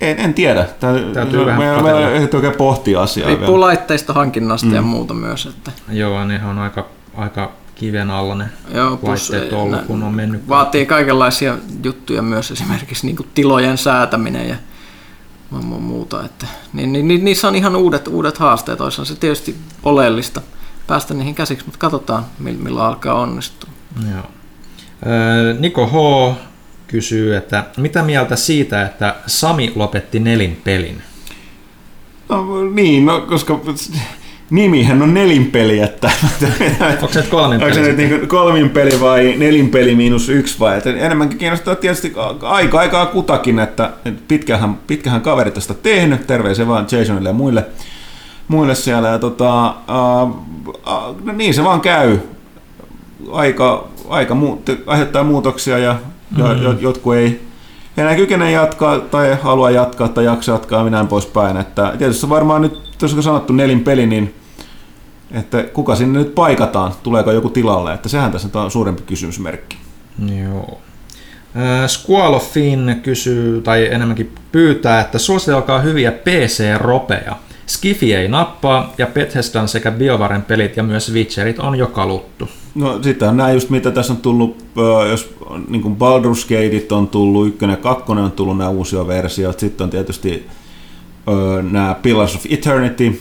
En, 0.00 0.18
en 0.18 0.34
tiedä. 0.34 0.64
Tää, 0.80 0.92
Täytyy 1.14 1.46
vähän 1.46 1.60
me, 1.60 1.82
me 1.82 1.94
oikein 2.34 2.54
pohtia 2.58 3.02
asiaa 3.02 3.26
Riippuu 3.26 3.46
vielä. 3.46 3.60
laitteista 3.60 4.12
hankinnasta 4.12 4.66
ja 4.74 4.82
Mm. 4.82 4.88
muuta 4.88 5.14
myös. 5.14 5.46
Että, 5.46 5.72
Joo, 5.90 6.24
ne 6.24 6.40
on 6.44 6.58
aika, 6.58 6.86
aika 7.16 7.52
kiven 7.76 8.10
alla 8.10 8.34
ne 8.34 8.44
joo, 8.74 8.96
plus, 8.96 9.30
laitteet 9.30 9.52
on 9.52 9.60
ollut, 9.60 9.80
kun 9.86 10.02
on 10.02 10.14
mennyt. 10.14 10.48
Vaatii 10.48 10.86
kaikenlaisia 10.86 11.58
juttuja 11.84 12.22
myös, 12.22 12.50
esimerkiksi 12.50 13.06
niin 13.06 13.16
kuin 13.16 13.28
tilojen 13.34 13.78
säätäminen 13.78 14.48
ja 14.48 14.56
mu- 15.52 15.62
mu- 15.62 15.80
muuta. 15.80 16.24
Että, 16.24 16.46
niin, 16.72 16.92
niin, 16.92 17.08
niin, 17.08 17.24
niissä 17.24 17.48
on 17.48 17.54
ihan 17.54 17.76
uudet, 17.76 18.08
uudet 18.08 18.38
haasteet. 18.38 18.80
Olisihan 18.80 19.06
se 19.06 19.14
tietysti 19.14 19.56
oleellista 19.82 20.40
päästä 20.86 21.14
niihin 21.14 21.34
käsiksi, 21.34 21.66
mutta 21.66 21.78
katsotaan, 21.78 22.24
millä, 22.38 22.86
alkaa 22.86 23.14
onnistua. 23.14 23.70
Joo. 24.12 24.22
Öö, 25.06 25.54
Niko 25.58 25.86
H. 25.86 26.36
kysyy, 26.86 27.36
että 27.36 27.64
mitä 27.76 28.02
mieltä 28.02 28.36
siitä, 28.36 28.82
että 28.82 29.14
Sami 29.26 29.72
lopetti 29.74 30.20
nelin 30.20 30.60
pelin? 30.64 31.02
No, 32.28 32.64
niin, 32.64 33.06
no, 33.06 33.20
koska 33.20 33.60
nimihän 34.50 35.02
on 35.02 35.14
nelinpeli, 35.14 35.78
että 35.80 36.10
Onko 37.02 37.08
se 37.12 37.20
nyt 37.20 37.28
kolmen 37.30 37.62
Onko 37.62 37.74
se 37.74 37.80
peli? 37.80 37.92
nyt 37.92 37.96
niin 37.96 38.28
kolmin 38.28 38.70
peli 38.70 39.00
vai 39.00 39.34
nelin 39.38 39.68
peli 39.68 39.94
miinus 39.94 40.28
yksi 40.28 40.60
vai? 40.60 40.78
Että 40.78 40.90
enemmänkin 40.90 41.38
kiinnostaa 41.38 41.74
tietysti 41.74 42.12
aika 42.42 42.78
aikaa 42.78 43.06
kutakin, 43.06 43.58
että 43.58 43.90
pitkähän, 44.28 44.74
pitkähän 44.86 45.20
kaveri 45.20 45.50
tästä 45.50 45.74
tehnyt, 45.74 46.26
terveisiä 46.26 46.66
vaan 46.68 46.86
Jasonille 46.92 47.28
ja 47.28 47.32
muille, 47.32 47.64
muille 48.48 48.74
siellä. 48.74 49.08
Ja 49.08 49.18
tota, 49.18 49.68
uh, 49.68 50.44
no 51.24 51.32
niin 51.32 51.54
se 51.54 51.64
vaan 51.64 51.80
käy. 51.80 52.18
Aika, 53.32 53.88
aika 54.08 54.34
muu, 54.34 54.62
aiheuttaa 54.86 55.24
muutoksia 55.24 55.78
ja, 55.78 55.96
ja 56.38 56.44
Mm. 56.54 56.60
mm. 56.60 56.76
jotkut 56.80 57.14
ei 57.14 57.40
enää 57.96 58.14
kykene 58.14 58.50
jatkaa 58.50 58.98
tai 59.00 59.36
halua 59.42 59.70
jatkaa 59.70 60.08
tai 60.08 60.24
jaksa 60.24 60.52
jatkaa 60.52 60.84
minä 60.84 61.04
poispäin. 61.04 61.56
Että 61.56 61.94
tietysti 61.98 62.28
varmaan 62.28 62.62
nyt, 62.62 62.78
on 63.02 63.22
sanottu 63.22 63.52
nelin 63.52 63.84
peli, 63.84 64.06
niin 64.06 64.34
että 65.30 65.62
kuka 65.62 65.96
sinne 65.96 66.18
nyt 66.18 66.34
paikataan, 66.34 66.92
tuleeko 67.02 67.32
joku 67.32 67.48
tilalle, 67.48 67.94
että 67.94 68.08
sehän 68.08 68.32
tässä 68.32 68.48
on 68.54 68.70
suurempi 68.70 69.02
kysymysmerkki. 69.02 69.76
Joo. 70.42 70.80
Äh, 71.56 71.88
Squall 71.88 72.34
of 72.34 72.52
Finn 72.52 73.00
kysyy, 73.02 73.62
tai 73.62 73.86
enemmänkin 73.86 74.34
pyytää, 74.52 75.00
että 75.00 75.18
suositelkaa 75.18 75.80
hyviä 75.80 76.12
PC-ropeja. 76.12 77.36
Skifi 77.66 78.14
ei 78.14 78.28
nappaa, 78.28 78.94
ja 78.98 79.06
Bethesdan 79.06 79.68
sekä 79.68 79.90
BioVaren 79.90 80.42
pelit 80.42 80.76
ja 80.76 80.82
myös 80.82 81.12
Witcherit 81.12 81.58
on 81.58 81.78
jo 81.78 81.86
kaluttu. 81.86 82.48
No 82.74 83.02
sitten 83.02 83.28
on 83.28 83.36
nämä 83.36 83.52
just 83.52 83.70
mitä 83.70 83.90
tässä 83.90 84.12
on 84.12 84.16
tullut, 84.16 84.64
ö, 84.78 85.06
jos 85.06 85.34
niin 85.68 85.82
kuin 85.82 85.96
Baldur's 85.96 86.42
Gateit 86.42 86.92
on 86.92 87.08
tullut, 87.08 87.46
ykkönen 87.46 87.74
ja 87.74 87.82
kakkonen 87.82 88.24
on 88.24 88.32
tullut 88.32 88.58
nämä 88.58 88.70
uusia 88.70 89.06
versiot, 89.06 89.60
sitten 89.60 89.84
on 89.84 89.90
tietysti 89.90 90.46
nämä 91.70 91.96
Pillars 92.02 92.34
of 92.36 92.42
Eternity, 92.50 93.20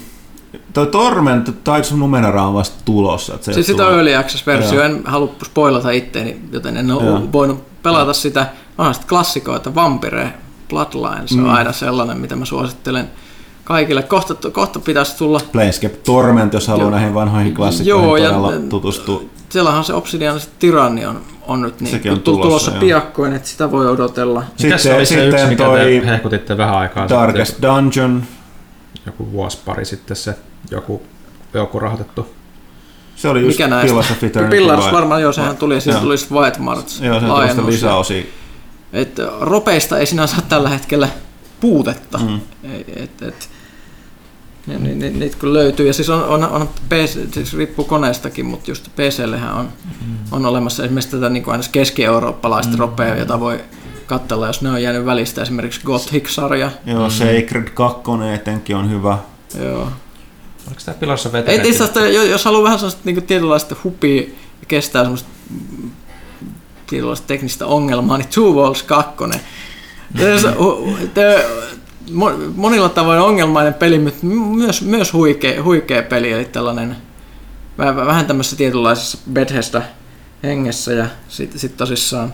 Toi 0.74 0.88
Torment 0.88 1.64
taisi 1.64 1.96
Numenera 1.98 2.44
on 2.48 2.54
vasta 2.54 2.76
tulossa. 2.86 3.34
Että 3.34 3.46
se 3.46 3.54
Siis 3.54 3.68
sitä 3.68 3.84
on 3.84 3.90
tullut- 3.90 4.08
Early 4.08 4.16
Access-versio, 4.16 4.74
Joo. 4.76 4.84
en 4.84 5.02
halua 5.06 5.36
spoilata 5.46 5.92
itteeni, 5.92 6.42
joten 6.52 6.78
en 6.78 6.92
ole 6.92 7.04
Joo. 7.06 7.22
voinut 7.34 7.64
pelata 7.84 8.14
sitä. 8.14 8.48
Onhan 8.78 8.94
sitten 8.94 9.10
klassikoita, 9.10 9.76
Vampire, 9.76 10.34
Bloodlines 10.70 11.32
on 11.32 11.38
Mm. 11.40 11.50
aina 11.50 11.72
sellainen, 11.72 12.18
mitä 12.18 12.36
mä 12.36 12.46
suosittelen 12.46 13.10
kaikille. 13.64 14.04
Kohta, 14.04 14.52
kohta 14.52 14.80
pitäisi 14.80 15.18
tulla, 15.18 15.40
Planescape 15.52 15.96
Torment, 15.96 16.54
jos 16.54 16.68
haluaa 16.68 16.84
Joo. 16.84 16.92
näihin 16.92 17.14
vanhoihin 17.14 17.54
klassikoihin 17.54 18.24
Joo, 18.24 18.52
ja- 18.52 18.60
tutustua. 18.70 19.22
siellähän 19.50 19.84
se 19.84 19.94
Obsidian 19.94 20.40
Tyranni 20.60 21.02
on, 21.48 21.62
nyt 21.62 21.82
niin, 21.82 21.92
Sekin 21.92 22.12
on 22.12 22.20
tu- 22.20 22.32
tulossa, 22.32 22.48
tulossa, 22.50 22.72
piakkoin, 22.72 23.34
että 23.34 23.48
sitä 23.48 23.72
voi 23.72 23.88
odotella. 23.90 24.44
Mikäs 24.64 24.84
se 24.84 24.90
Sitten- 24.90 24.98
oli 24.98 25.06
se 25.06 25.16
yksi, 25.16 25.32
sitten 25.32 25.50
mikä 25.50 25.64
toi 25.64 25.80
te 25.80 26.06
hehkutitte 26.08 26.58
vähän 26.58 26.76
aikaa 26.76 27.10
Darkest 27.10 27.52
sitten, 27.52 27.70
Dungeon, 27.70 28.24
joku 29.06 29.32
vuosi 29.32 29.60
pari 29.66 29.86
sitten 29.86 30.18
se 30.18 30.36
joku, 30.72 31.02
joku 31.54 31.80
rahoitettu. 31.80 32.28
se 33.16 33.28
oli 33.30 33.40
just 33.42 33.48
Mikä 33.58 33.68
näistä? 33.68 33.88
Pillars 33.88 34.12
of 34.12 34.24
Eternity. 34.24 34.56
Pillars 34.56 34.92
varmaan, 34.92 35.22
joo, 35.22 35.32
sehän 35.32 35.58
tuli, 35.58 35.78
Joo. 35.86 36.00
tuli 36.00 36.18
sitten 36.18 36.38
White 36.38 36.60
March 36.60 37.04
Joo, 37.04 37.20
se 37.20 37.26
on 37.26 37.42
tuosta 37.42 37.66
lisäosia. 37.66 38.24
Et 38.94 39.18
ropeista 39.42 39.98
ei 40.00 40.06
sinänsä 40.06 40.36
tällä 40.50 40.70
hetkellä 40.70 41.10
puutetta. 41.60 42.18
Mm. 42.18 42.40
Ei, 42.64 42.86
Et, 42.96 43.22
et, 43.22 43.50
ja 44.68 44.80
ni, 44.80 44.96
ni, 44.96 45.10
niitä 45.10 45.38
kyllä 45.38 45.54
löytyy. 45.54 45.88
Ja 45.88 45.94
siis 45.94 46.10
on, 46.10 46.24
on, 46.24 46.44
on 46.44 46.70
PC, 46.90 47.34
siis 47.34 47.54
riippuu 47.54 47.86
koneestakin, 47.86 48.46
mutta 48.46 48.72
just 48.72 48.88
PCllähän 48.96 49.54
on, 49.54 49.70
on 50.32 50.46
olemassa 50.46 50.84
esimerkiksi 50.84 51.12
tätä 51.12 51.30
niin 51.30 51.44
kuin 51.44 51.62
keski-eurooppalaista 51.72 52.74
mm. 52.74 52.80
ropea, 52.80 53.16
jota 53.16 53.40
voi 53.40 53.60
katsella, 54.08 54.48
jos 54.48 54.62
ne 54.62 54.70
on 54.70 54.84
jäänyt 54.84 55.06
välistä. 55.06 55.42
Esimerkiksi 55.42 55.82
Gothic-sarja. 55.86 56.72
Joo, 56.86 57.10
Sacred 57.10 57.70
2 57.74 58.02
etenkin 58.34 58.76
on 58.76 58.90
hyvä. 58.92 59.18
Joo. 59.64 59.92
Oliko 60.68 60.82
tämä 60.86 60.98
Pillars 61.00 61.26
of 61.26 61.36
Ei, 61.36 62.14
jo- 62.14 62.24
jos 62.24 62.46
haluaa 62.46 62.64
vähän 62.64 62.80
sellaista 62.80 63.02
niin 63.04 63.24
tietynlaista 63.24 63.76
hupia 63.84 64.22
ja 64.22 64.66
kestää 64.68 65.02
semmoista 65.04 65.30
mm, 65.50 65.92
tietynlaista 66.88 67.28
teknistä 67.28 67.66
ongelmaa, 67.66 68.18
niin 68.18 68.28
Two 68.28 68.54
Walls 68.54 68.84
2. 68.84 69.14
Se 70.42 70.48
on 70.48 70.54
hu- 70.54 71.08
te- 71.14 71.46
mo- 71.46 71.85
monilla 72.56 72.90
tavoin 72.90 73.20
ongelmainen 73.20 73.74
peli, 73.74 74.00
mutta 74.00 74.26
myös, 74.26 74.82
myös 74.82 75.14
huikea, 75.14 75.64
huikea 75.64 76.04
peli, 76.04 76.32
eli 76.32 76.46
tällainen 76.46 76.96
vähän, 77.78 77.96
vähän 77.96 78.26
tämmöisessä 78.26 78.56
tietynlaisessa 78.56 79.18
Bethesda 79.34 79.82
hengessä 80.44 80.94
ja 80.94 81.06
sitten 81.30 81.60
sit 81.60 81.78
tosissaan 81.78 82.34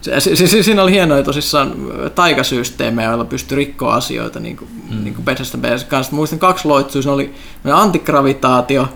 se, 0.00 0.20
se, 0.20 0.46
se, 0.46 0.62
siinä 0.62 0.82
oli 0.82 0.92
hienoja 0.92 1.22
tosissaan 1.22 1.74
taikasysteemejä, 2.14 3.08
joilla 3.08 3.24
pystyi 3.24 3.56
rikkoa 3.56 3.94
asioita, 3.94 4.40
niin 4.40 4.56
kuin, 4.56 4.70
mm. 4.90 5.04
niin 5.04 5.14
kuin 5.14 5.24
Bethesda 5.24 5.58
PS 5.58 5.84
kanssa. 5.84 6.14
Muistan 6.14 6.38
kaksi 6.38 6.68
loitsua, 6.68 7.02
se 7.02 7.10
oli 7.10 7.34
antigravitaatio, 7.72 8.88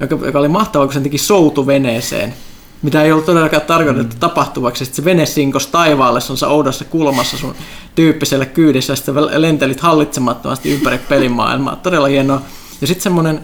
joka, 0.00 0.18
joka 0.26 0.38
oli 0.38 0.48
mahtava, 0.48 0.84
kun 0.84 0.92
sen 0.92 1.02
teki 1.02 1.18
soutu 1.18 1.66
veneeseen. 1.66 2.34
Mitä 2.82 3.02
ei 3.02 3.12
ollut 3.12 3.26
todellakaan 3.26 3.62
tarkoitettu 3.62 4.16
mm. 4.16 4.20
tapahtuvaksi. 4.20 4.84
Sitten 4.84 4.96
se 4.96 5.04
vene 5.04 5.26
sinkos 5.26 5.66
taivaalle 5.66 6.20
se 6.20 6.46
oudossa 6.46 6.84
kulmassa 6.84 7.38
sun 7.38 7.54
tyyppiselle 7.94 8.46
kyydissä, 8.46 8.92
ja 8.92 8.96
sitten 8.96 9.14
lentelit 9.42 9.80
hallitsemattomasti 9.80 10.74
ympäri 10.74 10.98
pelimaailmaa. 10.98 11.76
Todella 11.76 12.06
hienoa. 12.06 12.42
Ja 12.80 12.86
sitten 12.86 13.02
semmoinen, 13.02 13.40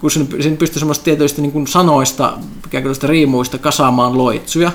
kun 0.00 0.10
siinä 0.10 0.56
pystyi 0.58 0.78
semmoista 0.78 1.04
tietyistä 1.04 1.42
niin 1.42 1.52
kuin 1.52 1.66
sanoista, 1.66 2.32
ikään 2.66 2.84
kuin 2.84 2.96
riimuista 3.02 3.58
kasaamaan 3.58 4.18
loitsuja, 4.18 4.72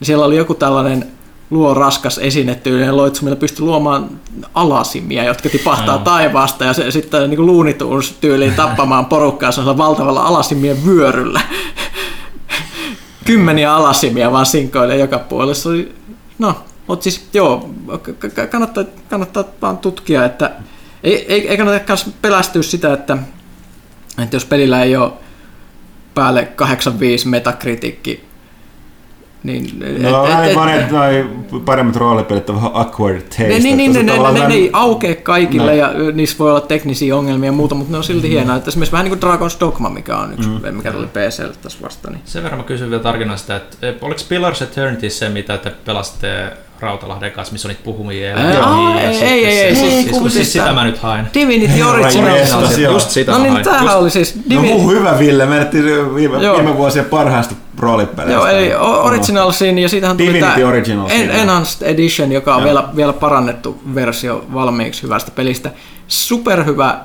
ja 0.00 0.06
siellä 0.06 0.24
oli 0.24 0.36
joku 0.36 0.54
tällainen 0.54 1.06
luo 1.50 1.74
raskas 1.74 2.18
esinetyylinen 2.18 2.96
loitsu, 2.96 3.24
millä 3.24 3.36
pystyi 3.36 3.64
luomaan 3.64 4.10
alasimia, 4.54 5.24
jotka 5.24 5.48
tipahtaa 5.48 5.96
no. 5.96 6.04
taivaasta 6.04 6.64
ja 6.64 6.72
se, 6.72 6.90
sitten 6.90 7.30
niin 7.30 7.46
luunituus 7.46 8.14
tyyliin 8.20 8.54
tappamaan 8.54 9.06
porukkaa 9.06 9.52
sellaisella 9.52 9.78
valtavalla 9.78 10.22
alasimien 10.22 10.86
vyöryllä. 10.86 11.40
Kymmeniä 13.24 13.74
alasimia 13.74 14.32
vaan 14.32 14.46
sinkoilee 14.46 14.96
joka 14.96 15.18
oli, 15.66 15.94
no, 16.38 16.64
mutta 16.86 17.02
siis 17.02 17.28
joo, 17.34 17.70
kannattaa, 18.50 18.84
kannattaa 19.08 19.44
vaan 19.62 19.78
tutkia, 19.78 20.24
että 20.24 20.50
ei, 21.02 21.32
ei, 21.32 21.48
ei 21.48 21.56
kannata 21.56 21.96
pelästyä 22.22 22.62
sitä, 22.62 22.92
että, 22.92 23.18
että 24.22 24.36
jos 24.36 24.44
pelillä 24.44 24.82
ei 24.82 24.96
ole 24.96 25.12
päälle 26.14 26.44
85 26.44 27.28
metakritiikki 27.28 28.24
niin, 29.44 29.78
no 30.02 30.26
et, 30.26 30.34
aivan, 30.34 30.68
että 30.68 30.94
noi 30.94 31.30
paremmat 31.64 31.96
roolipelit 31.96 32.50
on 32.50 32.56
vähän 32.56 32.70
awkward 32.74 33.20
taste. 33.20 33.48
Ne, 33.48 33.58
niin, 33.58 33.76
niin, 33.76 33.92
ne, 33.92 34.02
ne, 34.02 34.12
ne, 34.32 34.48
ne, 34.48 34.54
ei 34.54 34.70
aukea 34.72 35.14
kaikille 35.14 35.70
no. 35.70 35.76
ja 35.76 35.92
niissä 36.12 36.38
voi 36.38 36.50
olla 36.50 36.60
teknisiä 36.60 37.16
ongelmia 37.16 37.48
ja 37.48 37.52
muuta, 37.52 37.74
mutta 37.74 37.92
ne 37.92 37.98
on 37.98 38.04
silti 38.04 38.26
mm. 38.26 38.32
hienoa. 38.32 38.56
Että 38.56 38.68
esimerkiksi 38.68 38.92
vähän 38.92 39.04
niin 39.04 39.18
kuin 39.18 39.32
Dragon's 39.32 39.60
Dogma, 39.60 39.90
mikä 39.90 40.16
on 40.16 40.32
yksi, 40.32 40.48
mm. 40.48 40.74
mikä 40.74 40.92
tuli 40.92 41.06
PClle 41.06 41.54
tässä 41.62 41.78
vasta. 41.82 42.10
Niin. 42.10 42.22
Sen 42.24 42.42
verran 42.42 42.60
mä 42.60 42.64
kysyn 42.64 42.90
vielä 42.90 43.02
tarkennan 43.02 43.38
sitä, 43.38 43.56
että 43.56 43.94
oliko 44.00 44.20
Pillars 44.28 44.62
Eternity 44.62 45.10
se, 45.10 45.28
mitä 45.28 45.58
te 45.58 45.72
pelaste 45.84 46.52
Rautalahden 46.80 47.32
kanssa, 47.32 47.52
missä 47.52 47.68
on 47.68 47.70
niitä 47.70 47.84
puhumia 47.84 48.32
eläimiä. 48.32 49.00
Ei, 49.00 49.22
ei, 49.22 49.46
ei, 49.46 49.60
ei, 49.60 49.76
siis, 49.76 50.20
siis, 50.20 50.34
siis 50.34 50.52
sitä 50.52 50.72
mä 50.72 50.84
nyt 50.84 50.98
haen. 50.98 51.28
Divinity 51.34 51.82
Original. 51.82 52.38
Just 52.92 53.10
sitä 53.10 53.32
No 53.32 53.38
niin, 53.38 53.62
tämähän 53.62 53.98
oli 53.98 54.10
siis... 54.10 54.34
No 54.48 54.88
hyvä 54.88 55.18
Ville, 55.18 55.46
menettiin 55.46 56.14
viime, 56.14 56.40
viime 56.40 56.76
vuosien 56.76 57.04
parhaasta 57.04 57.54
roolipeleistä. 57.84 58.32
Joo, 58.32 58.46
eli 58.46 58.74
Originalsin 58.74 59.78
ja 59.78 59.88
siitähän 59.88 60.16
tuli 60.16 60.40
tämä 60.40 60.56
Enhanced 61.10 61.88
Edition, 61.88 62.32
joka 62.32 62.56
on 62.56 62.64
vielä, 62.64 62.88
vielä 62.96 63.12
parannettu 63.12 63.80
versio 63.94 64.44
valmiiksi 64.54 65.02
hyvästä 65.02 65.30
pelistä. 65.30 65.70
Superhyvä 66.08 67.00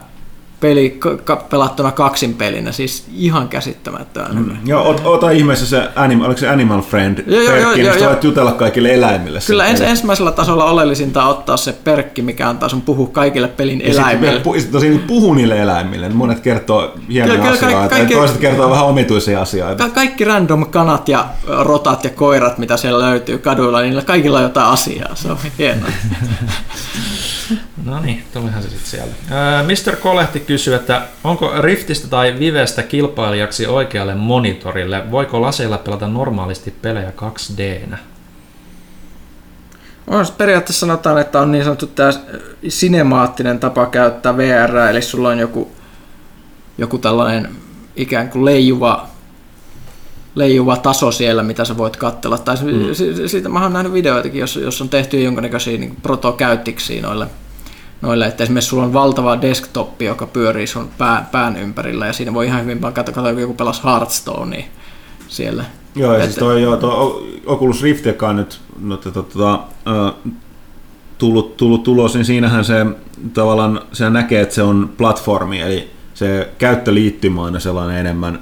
peli 0.59 0.97
ka- 1.23 1.35
pelattuna 1.35 1.91
kaksin 1.91 2.33
pelinä, 2.33 2.71
siis 2.71 3.05
ihan 3.15 3.49
käsittämättömän 3.49 4.35
mm. 4.35 4.57
Joo, 4.65 4.89
ot, 4.89 5.01
ota 5.05 5.29
ihmeessä 5.29 5.65
se, 5.65 5.89
anim, 5.95 6.21
oliko 6.21 6.39
se 6.39 6.49
Animal 6.49 6.81
Friend 6.81 7.23
joo, 7.27 7.41
joo, 7.41 7.51
perkki, 7.51 7.81
joo, 7.81 7.93
niin 7.93 8.03
joo, 8.03 8.15
jutella 8.21 8.51
kaikille 8.51 8.93
eläimille. 8.93 9.39
Kyllä 9.47 9.67
ens, 9.67 9.81
ensimmäisellä 9.81 10.31
tasolla 10.31 10.65
oleellisinta 10.65 11.23
on 11.23 11.29
ottaa 11.29 11.57
se 11.57 11.73
perkki, 11.73 12.21
mikä 12.21 12.49
antaa 12.49 12.69
sun 12.69 12.81
puhu 12.81 13.07
kaikille 13.07 13.47
pelin 13.47 13.81
ja 13.81 13.87
eläimille. 13.87 14.41
Sitten 14.43 14.71
tosi 14.71 15.01
puhu 15.07 15.33
niille 15.33 15.61
eläimille, 15.61 16.09
monet 16.09 16.39
kertoo 16.39 16.93
hienoja 17.11 17.39
kyllä, 17.39 17.51
asioita, 17.53 17.89
kaikki, 17.89 18.13
toiset 18.13 18.37
kertoo 18.37 18.69
vähän 18.69 18.85
omituisia 18.85 19.41
asioita. 19.41 19.83
Ka- 19.83 19.89
kaikki 19.89 20.25
random 20.25 20.65
kanat 20.65 21.09
ja 21.09 21.25
rotat 21.47 22.03
ja 22.03 22.09
koirat, 22.09 22.57
mitä 22.57 22.77
siellä 22.77 23.05
löytyy 23.05 23.37
kaduilla, 23.37 23.81
niillä 23.81 24.01
kaikilla 24.01 24.37
on 24.37 24.43
jotain 24.43 24.67
asiaa, 24.67 25.15
se 25.15 25.31
on 25.31 25.37
hienoa. 25.57 25.89
No 27.85 27.99
niin, 27.99 28.23
tulihan 28.33 28.63
se 28.63 28.69
sitten 28.69 28.89
siellä. 28.89 29.13
Mr. 29.63 29.95
Kolehti 29.95 30.39
kysyy, 30.39 30.73
että 30.75 31.01
onko 31.23 31.61
Riftistä 31.61 32.07
tai 32.07 32.39
Vivestä 32.39 32.83
kilpailijaksi 32.83 33.67
oikealle 33.67 34.15
monitorille? 34.15 35.11
Voiko 35.11 35.41
laseilla 35.41 35.77
pelata 35.77 36.07
normaalisti 36.07 36.71
pelejä 36.71 37.13
2D-nä? 37.15 37.97
On, 40.07 40.25
periaatteessa 40.37 40.79
sanotaan, 40.79 41.17
että 41.17 41.39
on 41.41 41.51
niin 41.51 41.63
sanottu 41.63 41.87
tämä 41.87 42.11
sinemaattinen 42.67 43.59
tapa 43.59 43.85
käyttää 43.85 44.37
VR, 44.37 44.75
eli 44.77 45.01
sulla 45.01 45.29
on 45.29 45.39
joku, 45.39 45.71
joku 46.77 46.97
tällainen 46.97 47.49
ikään 47.95 48.29
kuin 48.29 48.45
leijuva, 48.45 49.07
leijuva 50.35 50.77
taso 50.77 51.11
siellä, 51.11 51.43
mitä 51.43 51.65
sä 51.65 51.77
voit 51.77 51.97
katsella. 51.97 52.37
Tai 52.37 52.55
mm. 52.55 53.27
siitä 53.27 53.49
mä 53.49 53.63
oon 53.63 53.73
nähnyt 53.73 53.93
videoitakin, 53.93 54.39
jos, 54.39 54.55
jos 54.55 54.81
on 54.81 54.89
tehty 54.89 55.23
jonkinnäköisiä 55.23 55.77
niin 55.77 55.95
protokäyttiksi 56.01 57.01
noille 57.01 57.27
noille, 58.01 58.25
että 58.25 58.43
esimerkiksi 58.43 58.69
sulla 58.69 58.83
on 58.83 58.93
valtava 58.93 59.41
desktop, 59.41 60.01
joka 60.01 60.27
pyörii 60.27 60.67
sun 60.67 60.89
pää, 60.97 61.29
pään 61.31 61.57
ympärillä 61.57 62.07
ja 62.07 62.13
siinä 62.13 62.33
voi 62.33 62.45
ihan 62.45 62.61
hyvin 62.61 62.81
vaan 62.81 62.93
katsoa, 62.93 63.15
katsoa 63.15 63.41
joku 63.41 63.53
pelas 63.53 63.83
Hearthstonea 63.83 64.63
siellä. 65.27 65.65
Joo, 65.95 66.13
ja 66.13 66.19
Et, 66.19 66.23
siis 66.23 66.35
toi, 66.35 66.61
joo, 66.61 66.77
toi 66.77 67.39
Oculus 67.45 67.81
Rift, 67.81 68.05
joka 68.05 68.29
on 68.29 68.35
nyt 68.35 68.61
no, 68.79 68.97
tota, 68.97 69.23
tota, 69.23 69.59
tullut, 71.17 71.57
tullut 71.57 71.83
tulos, 71.83 72.15
niin 72.15 72.25
siinähän 72.25 72.65
se 72.65 72.85
tavallaan 73.33 73.81
se 73.93 74.09
näkee, 74.09 74.41
että 74.41 74.55
se 74.55 74.63
on 74.63 74.89
platformi, 74.97 75.61
eli 75.61 75.89
se 76.13 76.49
käyttöliittymä 76.57 77.41
on 77.41 77.61
sellainen 77.61 77.97
enemmän, 77.97 78.39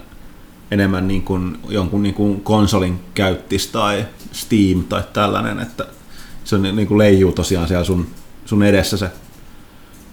enemmän 0.72 1.08
niin 1.08 1.24
kuin 1.24 1.58
jonkun 1.70 2.04
niin 2.04 2.16
kuin 2.16 2.42
konsolin 2.42 3.00
käyttis 3.14 3.68
tai 3.68 4.06
Steam 4.32 4.84
tai 4.84 5.04
tällainen, 5.14 5.60
että 5.60 5.86
se 6.44 6.56
on 6.56 6.62
niin 6.62 6.88
kuin 6.88 6.98
leijuu 6.98 7.32
tosiaan 7.32 7.68
siellä 7.68 7.84
sun, 7.84 8.08
sun 8.46 8.64
edessä 8.64 8.98
se 8.98 9.10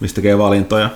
mistä 0.01 0.15
tekee 0.15 0.39
valintoja. 0.39 0.91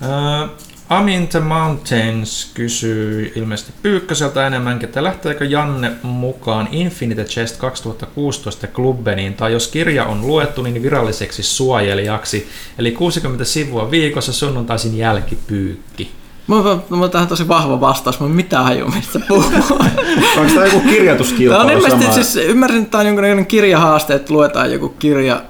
Uh, 0.00 0.50
Amin 0.88 1.28
the 1.28 1.40
Mountains 1.40 2.50
kysyy 2.54 3.32
ilmeisesti 3.36 3.72
Pyykköseltä 3.82 4.46
enemmänkin, 4.46 4.88
että 4.88 5.04
lähteekö 5.04 5.44
Janne 5.44 5.92
mukaan 6.02 6.68
Infinite 6.72 7.24
Chest 7.24 7.56
2016 7.56 8.66
klubbeniin, 8.66 9.34
tai 9.34 9.52
jos 9.52 9.68
kirja 9.68 10.04
on 10.04 10.26
luettu, 10.26 10.62
niin 10.62 10.82
viralliseksi 10.82 11.42
suojelijaksi, 11.42 12.48
eli 12.78 12.92
60 12.92 13.44
sivua 13.44 13.90
viikossa 13.90 14.32
sunnuntaisin 14.32 14.98
jälkipyykki. 14.98 16.12
Mulla, 16.46 16.82
mulla 16.90 17.08
tähän 17.08 17.28
tosi 17.28 17.48
vahva 17.48 17.80
vastaus, 17.80 18.20
mä 18.20 18.26
en 18.26 18.32
mitään 18.32 18.64
hajua, 18.64 18.88
mistä 18.88 19.20
puhuu. 19.28 19.44
Onko 20.38 20.54
tämä 20.54 20.66
joku 20.66 20.80
kirjoituskilpailu? 20.80 21.64
No, 21.64 21.72
ilmeisesti 21.72 22.12
siis 22.12 22.36
ymmärsin, 22.36 22.78
että 22.78 22.90
tämä 22.90 23.00
on 23.00 23.06
jonkinlainen 23.06 23.46
kirjahaaste, 23.46 24.14
että 24.14 24.34
luetaan 24.34 24.72
joku 24.72 24.88
kirja. 24.88 25.42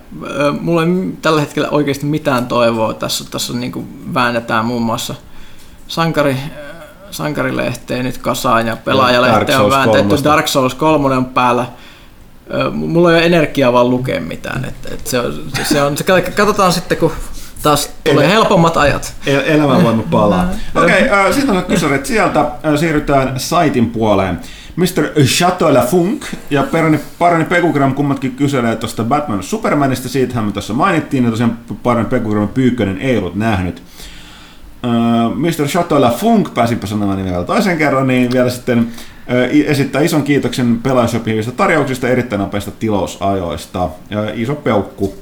Mulla 0.60 0.82
ei 0.82 0.88
tällä 1.22 1.40
hetkellä 1.40 1.68
oikeasti 1.68 2.06
mitään 2.06 2.46
toivoa. 2.46 2.94
Tässä, 2.94 3.24
tässä 3.30 3.52
niin 3.52 3.72
kuin 3.72 4.14
väännetään 4.14 4.64
muun 4.64 4.82
muassa 4.82 5.14
sankari, 5.88 6.36
sankarilehteen 7.10 8.04
nyt 8.04 8.18
kasaan 8.18 8.66
ja 8.66 8.76
pelaajalehteen 8.76 9.60
on 9.60 9.70
vääntetty. 9.70 10.24
Dark 10.24 10.48
Souls 10.48 10.74
3 10.74 11.16
on 11.16 11.26
päällä. 11.26 11.66
Mulla 12.72 13.10
ei 13.10 13.16
ole 13.16 13.26
energiaa 13.26 13.72
vaan 13.72 13.90
lukea 13.90 14.20
mitään. 14.20 14.64
Et, 14.64 14.92
et 14.92 15.06
se, 15.06 15.20
on, 15.20 15.34
se, 15.62 15.82
on, 15.82 15.96
se, 15.96 16.04
katsotaan 16.36 16.72
sitten, 16.72 16.98
kun 16.98 17.12
taas 17.64 17.90
tulee 18.04 18.28
helpommat 18.28 18.76
ajat. 18.76 19.14
El- 19.26 19.42
elämänvoima 19.46 20.02
palaa. 20.10 20.50
Okei, 20.74 21.04
okay, 21.04 21.26
äh, 21.26 21.32
sitten 21.34 21.56
on 21.56 21.64
kysyrit 21.64 22.06
sieltä. 22.06 22.40
Äh, 22.40 22.76
siirrytään 22.76 23.40
saitin 23.40 23.90
puoleen. 23.90 24.38
Mr. 24.76 25.24
Chateau 25.24 25.86
Funk 25.86 26.22
ja 26.50 26.62
Parani, 26.62 27.00
Parani 27.18 27.44
Pekugram 27.44 27.94
kummatkin 27.94 28.36
kyselee 28.36 28.76
tuosta 28.76 29.04
Batman 29.04 29.42
Supermanista, 29.42 30.08
siitähän 30.08 30.44
me 30.44 30.52
tuossa 30.52 30.74
mainittiin, 30.74 31.24
ja 31.24 31.30
tosiaan 31.30 31.58
Parani 31.82 32.08
Pekugram 32.08 32.48
Pyykkönen 32.48 32.98
ei 32.98 33.18
ollut 33.18 33.34
nähnyt. 33.34 33.82
Uh, 34.84 35.36
Mr. 35.36 35.66
Chateau 35.66 36.10
Funk, 36.16 36.54
pääsinpä 36.54 36.86
sanomaan 36.86 37.24
vielä 37.24 37.44
toisen 37.44 37.78
kerran, 37.78 38.06
niin 38.06 38.32
vielä 38.32 38.50
sitten 38.50 38.78
uh, 38.78 39.66
esittää 39.66 40.02
ison 40.02 40.22
kiitoksen 40.22 40.78
pelaajasopivista 40.82 41.52
tarjouksista, 41.52 42.08
erittäin 42.08 42.40
nopeista 42.40 42.70
tilausajoista. 42.70 43.88
Ja 44.10 44.30
iso 44.34 44.54
peukku 44.54 45.14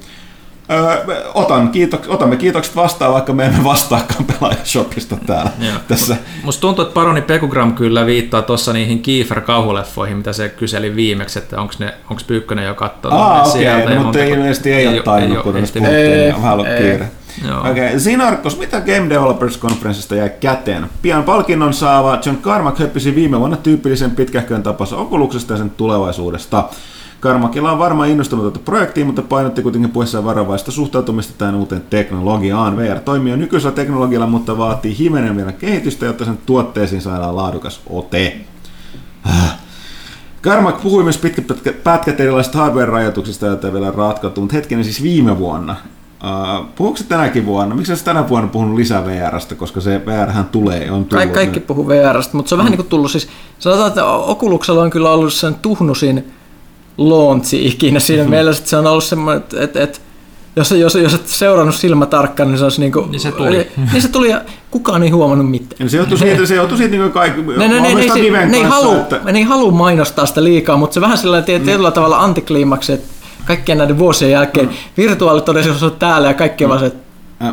Öö, 0.71 1.05
otan 1.33 1.71
kiitok- 1.73 2.05
otamme 2.07 2.37
kiitokset 2.37 2.75
vastaan, 2.75 3.13
vaikka 3.13 3.33
me 3.33 3.45
emme 3.45 3.63
vastaakaan 3.63 4.25
pelaajashopista 4.25 5.17
täällä. 5.25 5.51
tässä. 5.87 6.17
Musta 6.43 6.61
tuntuu, 6.61 6.83
että 6.83 6.93
Paroni 6.93 7.21
Pekugram 7.21 7.73
kyllä 7.73 8.05
viittaa 8.05 8.41
tuossa 8.41 8.73
niihin 8.73 9.01
Kiefer-kauhuleffoihin, 9.01 10.17
mitä 10.17 10.33
se 10.33 10.49
kyseli 10.49 10.95
viimeksi, 10.95 11.39
että 11.39 11.61
onko 11.61 11.73
onko 12.09 12.21
Pyykkönen 12.27 12.65
jo 12.65 12.75
katsonut 12.75 13.19
Aa, 13.19 13.43
okei, 13.43 13.83
okay, 13.83 13.95
no, 13.95 14.03
mutta 14.03 14.19
ei 14.19 14.31
ilmeisesti 14.31 14.73
ei, 14.73 14.87
ei 14.87 14.87
ole 14.87 15.01
tainnut, 15.01 15.43
kuten 15.43 15.61
puhuttiin, 15.61 15.83
niin 15.83 16.35
vähän 16.35 16.53
ollut 16.53 16.67
kiire. 16.77 17.11
Okei, 17.59 17.87
okay. 17.87 17.99
Sinarkos, 17.99 18.59
mitä 18.59 18.81
Game 18.81 19.09
Developers 19.09 19.59
Conferenceista 19.59 20.15
jäi 20.15 20.29
käteen? 20.29 20.89
Pian 21.01 21.23
palkinnon 21.23 21.73
saava 21.73 22.19
John 22.25 22.37
Carmack 22.37 22.79
höppisi 22.79 23.15
viime 23.15 23.39
vuonna 23.39 23.57
tyypillisen 23.57 24.11
pitkähkön 24.11 24.63
tapansa 24.63 24.97
okuluksesta 24.97 25.53
ja 25.53 25.57
sen 25.57 25.69
tulevaisuudesta. 25.69 26.69
Karmakilla 27.23 27.71
on 27.71 27.79
varmaan 27.79 28.09
innostunut 28.09 28.53
tätä 28.53 28.65
projektiin, 28.65 29.07
mutta 29.07 29.21
painotti 29.21 29.61
kuitenkin 29.61 29.91
puheessaan 29.91 30.25
varovaista 30.25 30.71
suhtautumista 30.71 31.33
tähän 31.37 31.55
uuteen 31.55 31.83
teknologiaan. 31.89 32.77
VR 32.77 32.99
toimii 32.99 33.31
jo 33.31 33.37
nykyisellä 33.37 33.75
teknologialla, 33.75 34.27
mutta 34.27 34.57
vaatii 34.57 34.97
himenen 34.97 35.37
vielä 35.37 35.51
kehitystä, 35.51 36.05
jotta 36.05 36.25
sen 36.25 36.39
tuotteisiin 36.45 37.01
saadaan 37.01 37.35
laadukas 37.35 37.81
ote. 37.89 38.37
Karmak 40.41 40.81
puhui 40.81 41.03
myös 41.03 41.17
pitkät 41.17 41.83
pätkät 41.83 42.19
erilaisista 42.19 42.57
hardware-rajoituksista, 42.57 43.45
joita 43.45 43.67
ei 43.67 43.73
vielä 43.73 43.91
ratkottu, 43.91 44.41
mutta 44.41 44.55
hetkinen 44.55 44.83
siis 44.83 45.03
viime 45.03 45.37
vuonna. 45.37 45.75
Uh, 46.23 46.65
puhuuko 46.75 46.97
se 46.97 47.03
tänäkin 47.03 47.45
vuonna? 47.45 47.75
Miksi 47.75 47.95
sä 47.95 48.05
tänä 48.05 48.29
vuonna 48.29 48.49
puhunut 48.49 48.75
lisää 48.75 49.05
VRstä, 49.05 49.55
koska 49.55 49.81
se 49.81 50.01
VRhän 50.05 50.45
tulee, 50.45 50.91
on 50.91 51.05
tullut. 51.05 51.31
Kaikki, 51.31 51.59
puhuu 51.59 51.87
VRstä, 51.87 52.37
mutta 52.37 52.49
se 52.49 52.55
on 52.55 52.59
vähän 52.59 52.71
niin 52.71 52.77
kuin 52.77 52.89
tullut 52.89 53.11
siis, 53.11 53.27
sanotaan, 53.59 53.87
että 53.87 54.05
Okuluksella 54.05 54.81
on 54.81 54.89
kyllä 54.89 55.11
ollut 55.11 55.33
sen 55.33 55.55
tuhnusin 55.55 56.33
launchi 56.97 57.65
ikinä 57.67 57.99
siinä 57.99 58.23
mielessä, 58.23 58.61
että 58.61 58.69
se 58.69 58.77
on 58.77 58.87
ollut 58.87 59.03
semmoinen, 59.03 59.43
että, 59.43 59.61
että, 59.63 59.83
että 59.83 59.99
jos, 60.55 60.71
jos, 60.71 60.95
jos 60.95 61.13
et 61.13 61.27
seurannut 61.27 61.75
silmä 61.75 62.05
tarkkaan, 62.05 62.49
niin 62.49 62.57
se 62.57 62.63
olisi 62.63 62.79
niin 62.79 62.91
kuin, 62.91 63.11
Niin 63.11 63.19
se 63.19 63.31
tuli. 63.31 63.67
Niin 63.93 64.01
se 64.01 64.07
tuli 64.07 64.29
ja 64.29 64.41
kukaan 64.71 65.03
ei 65.03 65.09
huomannut 65.09 65.51
mitään. 65.51 65.75
Ja 65.79 65.89
se 65.89 65.97
johtui 65.97 66.17
siitä, 66.17 66.45
se 66.45 66.55
johtui 66.55 66.77
siitä 66.77 66.91
niin 66.91 67.01
kuin 67.01 67.11
kaikki, 67.11 67.41
Ne, 67.41 67.57
ne, 67.57 67.67
ne, 67.67 67.81
ne, 67.81 67.95
oikeastaan 67.95 68.51
ne, 68.51 68.57
ei 68.57 68.63
halua, 68.63 68.97
että- 68.97 69.19
ne 69.31 69.39
ei 69.39 69.43
halua 69.43 69.71
mainostaa 69.71 70.25
sitä 70.25 70.43
liikaa, 70.43 70.77
mutta 70.77 70.93
se 70.93 71.01
vähän 71.01 71.17
sillä 71.17 71.31
lailla 71.31 71.45
tietyllä 71.45 71.91
tavalla 71.91 72.17
antikliimaksi, 72.19 72.93
että 72.93 73.07
kaikkien 73.45 73.77
näiden 73.77 73.97
vuosien 73.97 74.31
jälkeen 74.31 74.69
virtuaalitodellisuus 74.97 75.83
on 75.83 75.95
täällä 75.99 76.27
ja 76.27 76.33
kaikki 76.33 76.63
on 76.63 76.69
vaan 76.69 76.79
se, 76.79 76.85
että 76.85 77.02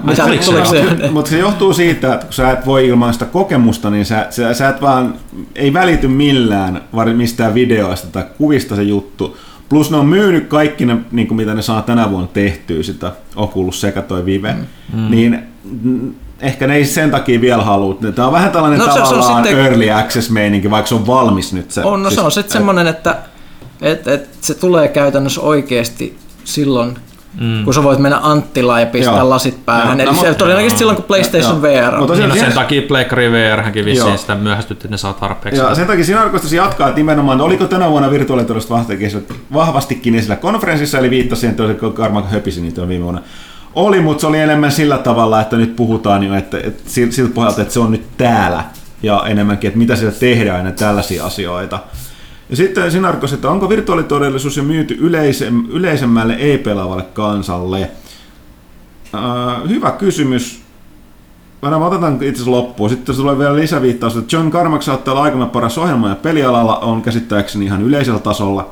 mutta 0.02 0.24
se, 0.70 1.08
Mutta 1.10 1.30
se 1.30 1.38
johtuu 1.38 1.72
siitä, 1.72 2.14
että 2.14 2.26
kun 2.26 2.32
sä 2.34 2.50
et 2.50 2.66
voi 2.66 2.86
ilman 2.86 3.12
sitä 3.12 3.24
kokemusta, 3.24 3.90
niin 3.90 4.04
sä, 4.04 4.26
sä, 4.30 4.54
sä 4.54 4.68
et 4.68 4.80
vaan, 4.80 5.14
ei 5.54 5.72
välity 5.72 6.08
millään 6.08 6.82
mistään 7.16 7.54
videoista 7.54 8.08
tai 8.12 8.24
kuvista 8.38 8.76
se 8.76 8.82
juttu. 8.82 9.36
Plus 9.68 9.90
ne 9.90 9.96
on 9.96 10.06
myynyt 10.06 10.48
kaikki 10.48 10.86
ne, 10.86 10.96
niin 11.12 11.28
kuin 11.28 11.36
mitä 11.36 11.54
ne 11.54 11.62
saa 11.62 11.82
tänä 11.82 12.10
vuonna 12.10 12.28
tehtyä, 12.32 12.82
sitä 12.82 13.12
Oculus 13.36 13.80
sekä 13.80 14.02
toi 14.02 14.24
Vive, 14.24 14.52
mm. 14.92 15.10
niin 15.10 15.38
mm, 15.82 16.14
ehkä 16.40 16.66
ne 16.66 16.74
ei 16.76 16.84
sen 16.84 17.10
takia 17.10 17.40
vielä 17.40 17.62
halua. 17.62 17.98
Tämä 18.14 18.26
on 18.28 18.32
vähän 18.34 18.50
tällainen 18.50 18.78
No 18.78 18.84
se- 18.86 18.92
se 18.92 18.98
on 19.00 19.04
tavallaan 19.08 19.44
sitten- 19.44 19.64
early 19.64 19.90
access 19.90 20.30
meininki, 20.30 20.70
vaikka 20.70 20.88
se 20.88 20.94
on 20.94 21.06
valmis 21.06 21.52
nyt. 21.52 21.70
Se, 21.70 21.80
on, 21.84 22.02
no 22.02 22.10
se 22.10 22.14
siis- 22.14 22.24
on 22.24 22.32
sitten 22.32 22.52
semmoinen, 22.52 22.86
että 22.86 23.16
et, 23.82 24.08
et 24.08 24.28
se 24.40 24.54
tulee 24.54 24.88
käytännössä 24.88 25.40
oikeasti 25.40 26.18
silloin, 26.44 26.96
mm. 27.40 27.64
kun 27.64 27.74
sä 27.74 27.82
voit 27.82 27.98
mennä 27.98 28.18
Anttilaan 28.22 28.80
ja 28.80 28.86
pistää 28.86 29.16
Joo. 29.18 29.30
lasit 29.30 29.66
päähän. 29.66 29.98
Joo. 30.00 30.08
Eli 30.08 30.16
No, 30.16 30.22
se 30.22 30.34
todennäköisesti 30.34 30.78
silloin, 30.78 30.96
kun 30.96 31.04
PlayStation 31.04 31.52
Joo. 31.52 31.62
VR 31.62 31.94
on. 31.94 31.98
Mutta 32.00 32.14
Niin, 32.14 32.22
no 32.22 32.28
Tosiaan 32.28 32.38
sen 32.38 32.48
se- 32.50 32.54
takia 32.54 32.82
Pleikkari 32.88 33.32
VR-hänkin 33.32 33.84
vissiin 33.84 34.08
Joo. 34.08 34.16
sitä 34.16 34.34
myöhästytti, 34.34 34.80
että 34.86 34.94
ne 34.94 34.96
saa 34.98 35.12
tarpeeksi. 35.12 35.60
Ja 35.60 35.74
sen 35.74 35.86
takia 35.86 36.04
siinä 36.04 36.20
arvostasi 36.22 36.56
jatkaa, 36.56 36.88
että 36.88 36.98
nimenomaan, 37.00 37.40
oliko 37.40 37.66
tänä 37.66 37.90
vuonna 37.90 38.10
virtuaalitodellisuus 38.10 38.70
vahvastikin 38.70 39.06
esillä- 39.06 39.34
vahvastikin 39.52 40.14
esillä 40.14 40.36
konferenssissa, 40.36 40.98
eli 40.98 41.10
viittasi 41.10 41.40
siihen, 41.40 41.56
että 41.70 41.86
Karma 41.94 42.22
höpisi 42.22 42.60
niitä 42.60 42.88
viime 42.88 43.02
vuonna. 43.04 43.22
Oli, 43.74 44.00
mutta 44.00 44.20
se 44.20 44.26
oli 44.26 44.38
enemmän 44.38 44.72
sillä 44.72 44.98
tavalla, 44.98 45.40
että 45.40 45.56
nyt 45.56 45.76
puhutaan 45.76 46.22
jo, 46.22 46.34
että, 46.34 46.58
että 46.58 46.82
sil- 46.94 47.12
siltä 47.12 47.34
pohjalta, 47.34 47.62
että 47.62 47.74
se 47.74 47.80
on 47.80 47.90
nyt 47.90 48.02
täällä, 48.16 48.64
ja 49.02 49.22
enemmänkin, 49.26 49.68
että 49.68 49.78
mitä 49.78 49.96
siellä 49.96 50.14
tehdään 50.20 50.66
ja 50.66 50.72
tällaisia 50.72 51.26
asioita. 51.26 51.78
Ja 52.50 52.56
sitten 52.56 52.90
siinä 52.90 53.08
arvostasi, 53.08 53.34
että 53.34 53.50
onko 53.50 53.68
virtuaalitodellisuus 53.68 54.56
jo 54.56 54.62
myyty 54.62 54.96
yleisem, 55.00 55.64
yleisemmälle 55.68 56.34
ei-pelaavalle 56.34 57.02
kansalle? 57.02 57.90
Äh, 59.14 59.68
hyvä 59.68 59.90
kysymys. 59.90 60.60
Mä 61.62 61.76
otetaan 61.76 62.14
itse 62.14 62.28
asiassa 62.28 62.50
loppuun. 62.50 62.90
Sitten 62.90 63.16
tulee 63.16 63.38
vielä 63.38 63.56
lisäviittaus, 63.56 64.16
että 64.16 64.36
John 64.36 64.50
Carmack 64.50 64.82
saattaa 64.82 65.12
olla 65.12 65.22
aikamme 65.22 65.46
paras 65.46 65.78
ohjelma 65.78 66.08
ja 66.08 66.14
pelialalla 66.14 66.78
on 66.78 67.02
käsittääkseni 67.02 67.64
ihan 67.64 67.82
yleisellä 67.82 68.20
tasolla, 68.20 68.70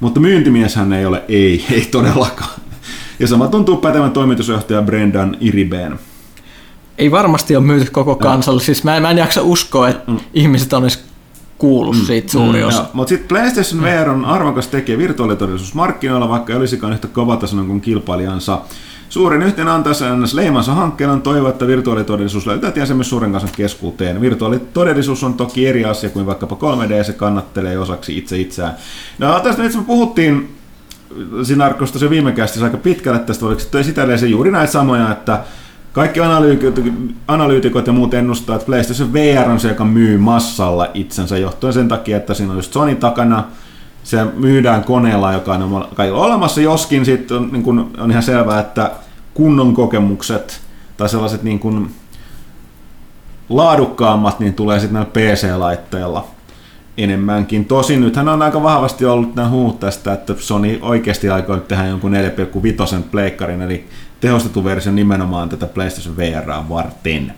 mutta 0.00 0.20
myyntimieshän 0.20 0.92
ei 0.92 1.06
ole, 1.06 1.22
ei, 1.28 1.64
ei 1.70 1.80
todellakaan. 1.90 2.60
Ja 3.18 3.26
sama 3.26 3.48
tuntuu 3.48 3.76
pätevän 3.76 4.10
toimitusjohtaja 4.10 4.82
Brendan 4.82 5.36
Iribeen. 5.40 5.98
Ei 6.98 7.10
varmasti 7.10 7.56
ole 7.56 7.64
myyty 7.64 7.90
koko 7.90 8.16
kansalle. 8.16 8.62
Siis 8.62 8.84
mä, 8.84 8.96
en- 8.96 9.02
mä 9.02 9.10
en 9.10 9.18
jaksa 9.18 9.42
uskoa, 9.42 9.88
että 9.88 10.10
mm. 10.10 10.18
ihmiset 10.34 10.72
on 10.72 10.82
edes 10.82 11.09
kuullut 11.60 11.96
siitä 11.96 12.32
suuri 12.32 12.64
osa. 12.64 12.84
Mutta 12.92 13.08
sitten 13.08 13.28
PlayStation 13.28 13.82
VR 13.82 14.08
on 14.08 14.24
arvokas 14.24 14.68
tekijä 14.68 14.98
virtuaalitodellisuusmarkkinoilla, 14.98 16.28
vaikka 16.28 16.52
ei 16.52 16.58
olisikaan 16.58 16.92
yhtä 16.92 17.08
kovatasoinen 17.08 17.66
kuin 17.66 17.80
kilpailijansa. 17.80 18.60
Suurin 19.08 19.42
yhteen 19.42 19.68
antaessa 19.68 20.16
ns. 20.16 20.34
leimansa 20.34 20.74
hankkeella 20.74 21.14
on 21.14 21.22
toivo, 21.22 21.48
että 21.48 21.66
virtuaalitodellisuus 21.66 22.46
löytää 22.46 22.70
tiensä 22.70 22.94
myös 22.94 23.10
suuren 23.10 23.32
kansan 23.32 23.50
keskuuteen. 23.56 24.20
Virtuaalitodellisuus 24.20 25.24
on 25.24 25.34
toki 25.34 25.66
eri 25.66 25.84
asia 25.84 26.10
kuin 26.10 26.26
vaikkapa 26.26 26.56
3D, 26.56 27.04
se 27.04 27.12
kannattelee 27.12 27.78
osaksi 27.78 28.18
itse 28.18 28.38
itseään. 28.38 28.74
No 29.18 29.40
tästä 29.40 29.62
nyt 29.62 29.74
me 29.74 29.82
puhuttiin 29.82 30.60
Sinarkosta 31.42 31.98
se 31.98 32.10
viime 32.10 32.32
kästissä 32.32 32.64
aika 32.64 32.76
pitkälle 32.76 33.18
tästä, 33.18 33.46
oliko 33.46 33.60
se 33.60 33.82
sitä 33.82 34.06
juuri 34.28 34.50
näitä 34.50 34.72
samoja, 34.72 35.12
että 35.12 35.44
kaikki 35.92 36.20
analyytikot, 37.28 37.86
ja 37.86 37.92
muut 37.92 38.14
ennustaa, 38.14 38.56
että 38.56 38.66
PlayStation 38.66 39.12
VR 39.12 39.50
on 39.50 39.60
se, 39.60 39.68
joka 39.68 39.84
myy 39.84 40.18
massalla 40.18 40.88
itsensä 40.94 41.38
johtuen 41.38 41.72
sen 41.72 41.88
takia, 41.88 42.16
että 42.16 42.34
siinä 42.34 42.52
on 42.52 42.58
just 42.58 42.72
Sony 42.72 42.94
takana, 42.94 43.44
se 44.02 44.24
myydään 44.24 44.84
koneella, 44.84 45.32
joka 45.32 45.54
on 45.54 45.88
kaikilla 45.94 46.20
olemassa, 46.20 46.60
joskin. 46.60 47.04
Sitten 47.04 47.36
on, 47.36 47.48
niin 47.52 47.62
kun, 47.62 47.90
on 47.98 48.10
ihan 48.10 48.22
selvää, 48.22 48.60
että 48.60 48.90
kunnon 49.34 49.74
kokemukset 49.74 50.60
tai 50.96 51.08
sellaiset 51.08 51.42
niin 51.42 51.58
kun, 51.58 51.90
laadukkaammat, 53.48 54.40
niin 54.40 54.54
tulee 54.54 54.80
sitten 54.80 54.94
näillä 54.94 55.10
PC-laitteilla 55.10 56.26
enemmänkin. 57.04 57.64
Tosin 57.64 58.00
nythän 58.00 58.28
on 58.28 58.42
aika 58.42 58.62
vahvasti 58.62 59.04
ollut 59.04 59.34
nämä 59.34 59.48
huut 59.48 59.80
tästä, 59.80 60.12
että 60.12 60.34
Sony 60.38 60.78
oikeasti 60.82 61.30
aikoo 61.30 61.54
nyt 61.56 61.68
tehdä 61.68 61.86
jonkun 61.86 62.12
4,5 62.12 63.02
pleikkarin, 63.10 63.62
eli 63.62 63.88
tehostettu 64.20 64.64
versio 64.64 64.92
nimenomaan 64.92 65.48
tätä 65.48 65.66
PlayStation 65.66 66.16
VR 66.16 66.52
varten. 66.68 67.34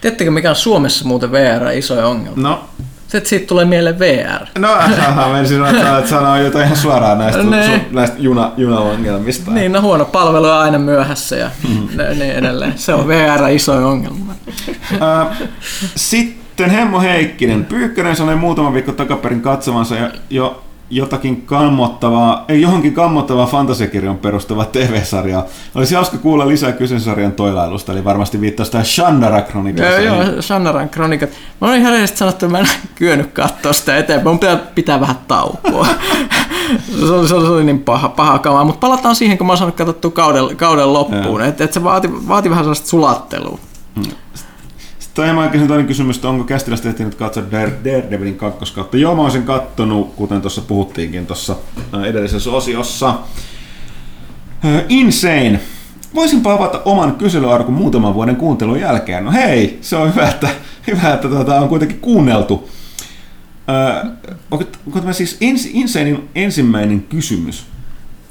Tiedättekö, 0.00 0.30
mikä 0.30 0.50
on 0.50 0.56
Suomessa 0.56 1.04
muuten 1.04 1.32
VR 1.32 1.70
isoja 1.74 2.06
ongelma? 2.06 2.48
No, 2.48 2.64
Se, 3.08 3.18
että 3.18 3.30
siitä 3.30 3.46
tulee 3.46 3.64
mieleen 3.64 3.98
VR. 3.98 4.46
no 4.58 4.72
aha, 4.72 5.28
mä 5.28 5.38
ensin 5.38 5.56
sanoa, 5.56 5.98
että 5.98 6.10
sanoo 6.10 6.36
jotain 6.36 6.64
ihan 6.64 6.76
suoraan 6.76 7.18
näistä, 7.18 7.42
su, 7.42 7.50
näistä 7.90 8.16
juna, 8.18 8.52
junaongelmista. 8.56 9.50
Niin, 9.50 9.72
no 9.72 9.80
huono 9.82 10.04
palvelu 10.04 10.46
on 10.46 10.52
aina 10.58 10.78
myöhässä 10.78 11.36
ja 11.36 11.50
niin 12.18 12.32
edelleen. 12.32 12.78
Se 12.78 12.94
on 12.94 13.08
VR 13.08 13.48
isoja 13.50 13.86
ongelma. 13.86 14.34
Ää, 15.00 15.36
Sitten 16.54 16.70
Hemmo 16.70 17.00
Heikkinen. 17.00 17.64
Pyykkönen 17.64 18.16
sanoi 18.16 18.36
muutama 18.36 18.72
viikko 18.72 18.92
takaperin 18.92 19.40
katsomansa 19.40 19.96
jo, 19.96 20.08
jo 20.30 20.62
jotakin 20.90 21.42
kammottavaa, 21.42 22.44
ei 22.48 22.60
johonkin 22.62 22.94
kammottavaa 22.94 23.46
fantasiakirjan 23.46 24.18
perustuvaa 24.18 24.64
TV-sarjaa. 24.64 25.44
Olisi 25.74 25.94
hauska 25.94 26.18
kuulla 26.18 26.48
lisää 26.48 26.72
kyseisen 26.72 27.04
sarjan 27.04 27.32
toilailusta, 27.32 27.92
eli 27.92 28.04
varmasti 28.04 28.40
viittaisi 28.40 28.72
tähän 28.72 28.86
Shandara 28.86 29.38
Joo, 29.38 29.46
Chroniclesiin. 29.46 30.04
joo, 30.04 30.42
Shannaran 30.42 30.88
kronikat. 30.88 31.30
Mä 31.60 31.68
olin 31.68 31.80
ihan 31.80 31.92
rehellisesti 31.92 32.18
sanottu, 32.18 32.46
että 32.46 32.58
mä 32.58 32.58
en 32.58 32.66
kyennyt 32.94 33.32
katsoa 33.32 33.72
sitä 33.72 33.96
eteenpäin. 33.96 34.28
Mun 34.28 34.38
pitää 34.38 34.56
pitää 34.56 35.00
vähän 35.00 35.16
taukoa. 35.28 35.86
se, 37.06 37.12
oli, 37.12 37.28
se, 37.28 37.34
oli, 37.34 37.46
se 37.46 37.52
oli 37.52 37.64
niin 37.64 37.82
paha, 37.82 38.08
paha 38.08 38.38
kamaa. 38.38 38.64
Mutta 38.64 38.80
palataan 38.80 39.16
siihen, 39.16 39.38
kun 39.38 39.46
mä 39.46 39.50
oon 39.50 39.58
saanut 39.58 39.76
katsottua 39.76 40.10
kauden, 40.10 40.56
kauden 40.56 40.92
loppuun. 40.92 41.42
Että 41.42 41.64
et 41.64 41.72
se 41.72 41.84
vaati, 41.84 42.10
vaati 42.28 42.50
vähän 42.50 42.64
sellaista 42.64 42.88
sulattelua. 42.88 43.58
Sitten 44.34 44.43
Emma 45.22 45.48
kysyi 45.48 45.68
toinen 45.68 45.86
kysymys, 45.86 46.16
että 46.16 46.28
onko 46.28 46.44
Kästilästä 46.44 46.88
ehtinyt 46.88 47.14
katsoa 47.14 47.42
Dare- 47.42 47.84
Daredevilin 47.84 48.36
kakkoskautta. 48.36 48.96
Joo, 48.96 49.14
mä 49.16 49.22
oon 49.22 49.30
sen 49.30 49.42
kattonut, 49.42 50.14
kuten 50.14 50.40
tuossa 50.40 50.62
puhuttiinkin 50.62 51.26
tuossa 51.26 51.56
edellisessä 52.06 52.50
osiossa. 52.50 53.14
Insane. 54.88 55.60
Voisinpa 56.14 56.52
avata 56.52 56.82
oman 56.84 57.14
kyselyarkun 57.16 57.74
muutaman 57.74 58.14
vuoden 58.14 58.36
kuuntelun 58.36 58.80
jälkeen. 58.80 59.24
No 59.24 59.32
hei, 59.32 59.78
se 59.80 59.96
on 59.96 60.10
hyvä, 60.14 60.28
että, 60.28 60.48
hyvä, 60.86 61.14
että 61.14 61.28
tota, 61.28 61.60
on 61.60 61.68
kuitenkin 61.68 62.00
kuunneltu. 62.00 62.70
Ää, 63.66 64.06
onko, 64.50 64.64
onko 64.86 65.00
tämä 65.00 65.12
siis 65.12 65.38
Ins- 65.40 65.70
Insanein 65.72 66.28
ensimmäinen 66.34 67.02
kysymys? 67.02 67.66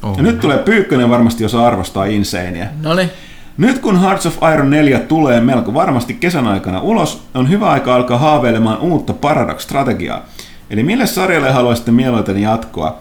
Oh. 0.04 0.18
Ja 0.18 0.24
nyt 0.24 0.40
tulee 0.40 0.58
Pyykkönen 0.58 1.10
varmasti, 1.10 1.44
jos 1.44 1.56
arvostaa 1.56 2.06
Insanea. 2.06 2.68
No 2.82 2.94
niin. 2.94 3.10
Nyt 3.58 3.80
kun 3.80 4.02
Hearts 4.02 4.26
of 4.26 4.38
Iron 4.54 4.70
4 4.70 5.00
tulee 5.00 5.42
melko 5.42 5.74
varmasti 5.74 6.14
kesän 6.14 6.48
aikana 6.48 6.82
ulos, 6.82 7.24
on 7.34 7.50
hyvä 7.50 7.70
aika 7.70 7.96
alkaa 7.96 8.18
haaveilemaan 8.18 8.80
uutta 8.80 9.14
Paradox-strategiaa. 9.14 10.26
Eli 10.70 10.84
mille 10.84 11.08
sarjalle 11.08 11.52
haluaisitte 11.52 11.92
mieluiten 11.92 12.42
jatkoa? 12.42 13.00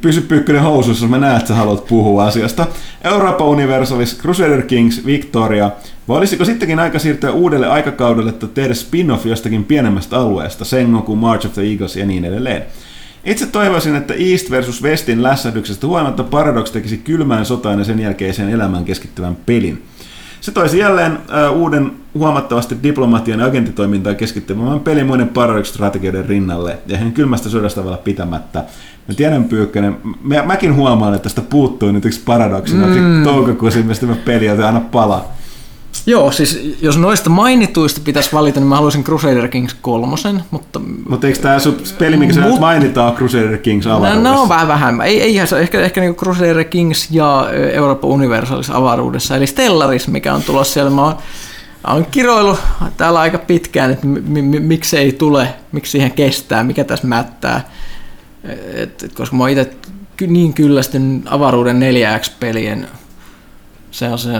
Pysy 0.00 0.20
pyykkönen 0.20 0.62
housuissa, 0.62 1.06
mä 1.06 1.18
näen, 1.18 1.36
että 1.36 1.48
sä 1.48 1.54
haluat 1.54 1.86
puhua 1.86 2.26
asiasta. 2.26 2.66
Europa 3.04 3.44
Universalis, 3.44 4.18
Crusader 4.18 4.62
Kings, 4.62 5.06
Victoria. 5.06 5.70
Vai 6.08 6.18
olisiko 6.18 6.44
sittenkin 6.44 6.78
aika 6.78 6.98
siirtyä 6.98 7.32
uudelle 7.32 7.66
aikakaudelle 7.66 8.30
että 8.30 8.46
tehdä 8.46 8.74
spin-off 8.74 9.26
jostakin 9.26 9.64
pienemmästä 9.64 10.18
alueesta, 10.18 10.64
Sengoku, 10.64 11.16
March 11.16 11.46
of 11.46 11.52
the 11.52 11.62
Eagles 11.62 11.96
ja 11.96 12.06
niin 12.06 12.24
edelleen? 12.24 12.62
Itse 13.28 13.46
toivoisin, 13.46 13.96
että 13.96 14.14
East 14.14 14.50
versus 14.50 14.82
Westin 14.82 15.22
lässähdyksestä 15.22 15.86
huolimatta 15.86 16.24
Paradox 16.24 16.70
tekisi 16.70 16.98
kylmään 16.98 17.46
sotaan 17.46 17.78
ja 17.78 17.84
sen 17.84 18.00
jälkeiseen 18.00 18.48
elämään 18.48 18.84
keskittyvän 18.84 19.36
pelin. 19.46 19.82
Se 20.40 20.52
toisi 20.52 20.78
jälleen 20.78 21.12
äh, 21.12 21.52
uuden 21.52 21.92
huomattavasti 22.14 22.76
diplomatian 22.82 23.40
ja 23.40 23.46
agentitoimintaan 23.46 24.16
keskittyvän 24.16 24.80
pelin 24.80 25.06
muiden 25.06 25.28
Paradox-strategioiden 25.28 26.26
rinnalle, 26.26 26.78
ja 26.86 26.96
ihan 26.96 27.12
kylmästä 27.12 27.48
sodasta 27.48 27.84
vielä 27.84 27.96
pitämättä. 27.96 28.64
Mä 29.08 29.14
tiedän 29.14 29.44
Pyykkönen, 29.44 29.96
mä, 30.22 30.42
mäkin 30.42 30.74
huomaan, 30.74 31.14
että 31.14 31.22
tästä 31.22 31.40
puuttuu 31.40 31.92
nyt 31.92 32.04
yksi 32.04 32.20
Paradoxin 32.24 32.78
mm. 32.78 33.24
toukokuussa 33.24 33.80
ilmestyvä 33.80 34.16
peli, 34.24 34.46
jota 34.46 34.66
aina 34.66 34.80
palaa. 34.80 35.37
Joo, 36.06 36.32
siis 36.32 36.76
jos 36.82 36.98
noista 36.98 37.30
mainituista 37.30 38.00
pitäisi 38.04 38.32
valita, 38.32 38.60
niin 38.60 38.68
mä 38.68 38.74
haluaisin 38.74 39.04
Crusader 39.04 39.48
Kings 39.48 39.74
kolmosen, 39.74 40.42
mutta... 40.50 40.80
Mutta 41.08 41.26
eikö 41.26 41.38
tämä 41.38 41.56
peli, 41.98 42.16
mikä 42.16 42.32
sä 42.32 42.40
Mut- 42.40 42.60
mainitaan 42.60 43.14
Crusader 43.14 43.58
Kings 43.58 43.86
No, 43.86 43.96
avaruudessa? 43.96 44.32
no 44.32 44.48
vähän 44.48 44.68
vähemmän. 44.68 45.06
Ei, 45.06 45.22
eihän 45.22 45.48
se 45.48 45.58
ehkä, 45.58 45.80
ehkä 45.80 46.00
niin 46.00 46.14
Crusader 46.14 46.64
Kings 46.64 47.08
ja 47.10 47.48
ö, 47.52 47.70
Eurooppa 47.70 48.08
Universalis 48.08 48.70
avaruudessa, 48.70 49.36
eli 49.36 49.46
Stellaris, 49.46 50.08
mikä 50.08 50.34
on 50.34 50.42
tulossa 50.42 50.72
siellä. 50.72 50.90
Mä 50.90 51.04
oon, 51.04 51.16
oon 51.86 52.06
kiroillut 52.10 52.58
täällä 52.96 53.20
aika 53.20 53.38
pitkään, 53.38 53.90
että 53.90 54.06
mi, 54.06 54.42
mi, 54.42 54.60
miksi 54.60 54.96
ei 54.96 55.12
tule, 55.12 55.54
miksi 55.72 55.92
siihen 55.92 56.12
kestää, 56.12 56.64
mikä 56.64 56.84
tässä 56.84 57.06
mättää. 57.06 57.68
Et, 58.74 59.02
et, 59.02 59.12
koska 59.14 59.36
mä 59.36 59.42
oon 59.42 59.50
itse 59.50 59.70
niin 60.26 60.54
kyllästynyt 60.54 61.22
avaruuden 61.26 61.80
4X-pelien 61.80 62.88
se 63.90 64.08
on 64.08 64.18
se, 64.18 64.30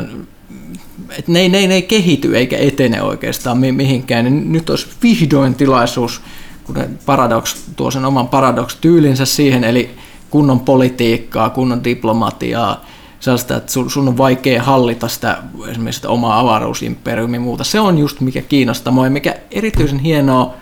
että 1.10 1.32
ne, 1.32 1.48
ne, 1.48 1.66
ne 1.66 1.74
ei 1.74 1.82
kehity 1.82 2.36
eikä 2.36 2.56
etene 2.56 3.02
oikeastaan 3.02 3.58
mi- 3.58 3.72
mihinkään. 3.72 4.24
Niin 4.24 4.52
nyt 4.52 4.70
olisi 4.70 4.86
vihdoin 5.02 5.54
tilaisuus, 5.54 6.20
kun 6.64 6.76
Paradox 7.06 7.56
tuo 7.76 7.90
sen 7.90 8.04
oman 8.04 8.28
Paradox-tyylinsä 8.28 9.24
siihen, 9.24 9.64
eli 9.64 9.90
kunnon 10.30 10.60
politiikkaa, 10.60 11.50
kunnon 11.50 11.84
diplomatiaa, 11.84 12.84
sellaista, 13.20 13.56
että 13.56 13.72
sun, 13.72 14.08
on 14.08 14.18
vaikea 14.18 14.62
hallita 14.62 15.08
sitä, 15.08 15.42
esimerkiksi 15.70 15.98
sitä 15.98 16.08
omaa 16.08 16.40
avaruusimperiumia 16.40 17.36
ja 17.36 17.40
muuta. 17.40 17.64
Se 17.64 17.80
on 17.80 17.98
just 17.98 18.20
mikä 18.20 18.42
kiinnostaa 18.42 18.92
mua 18.92 19.04
ja 19.06 19.10
mikä 19.10 19.34
erityisen 19.50 19.98
hienoa, 19.98 20.54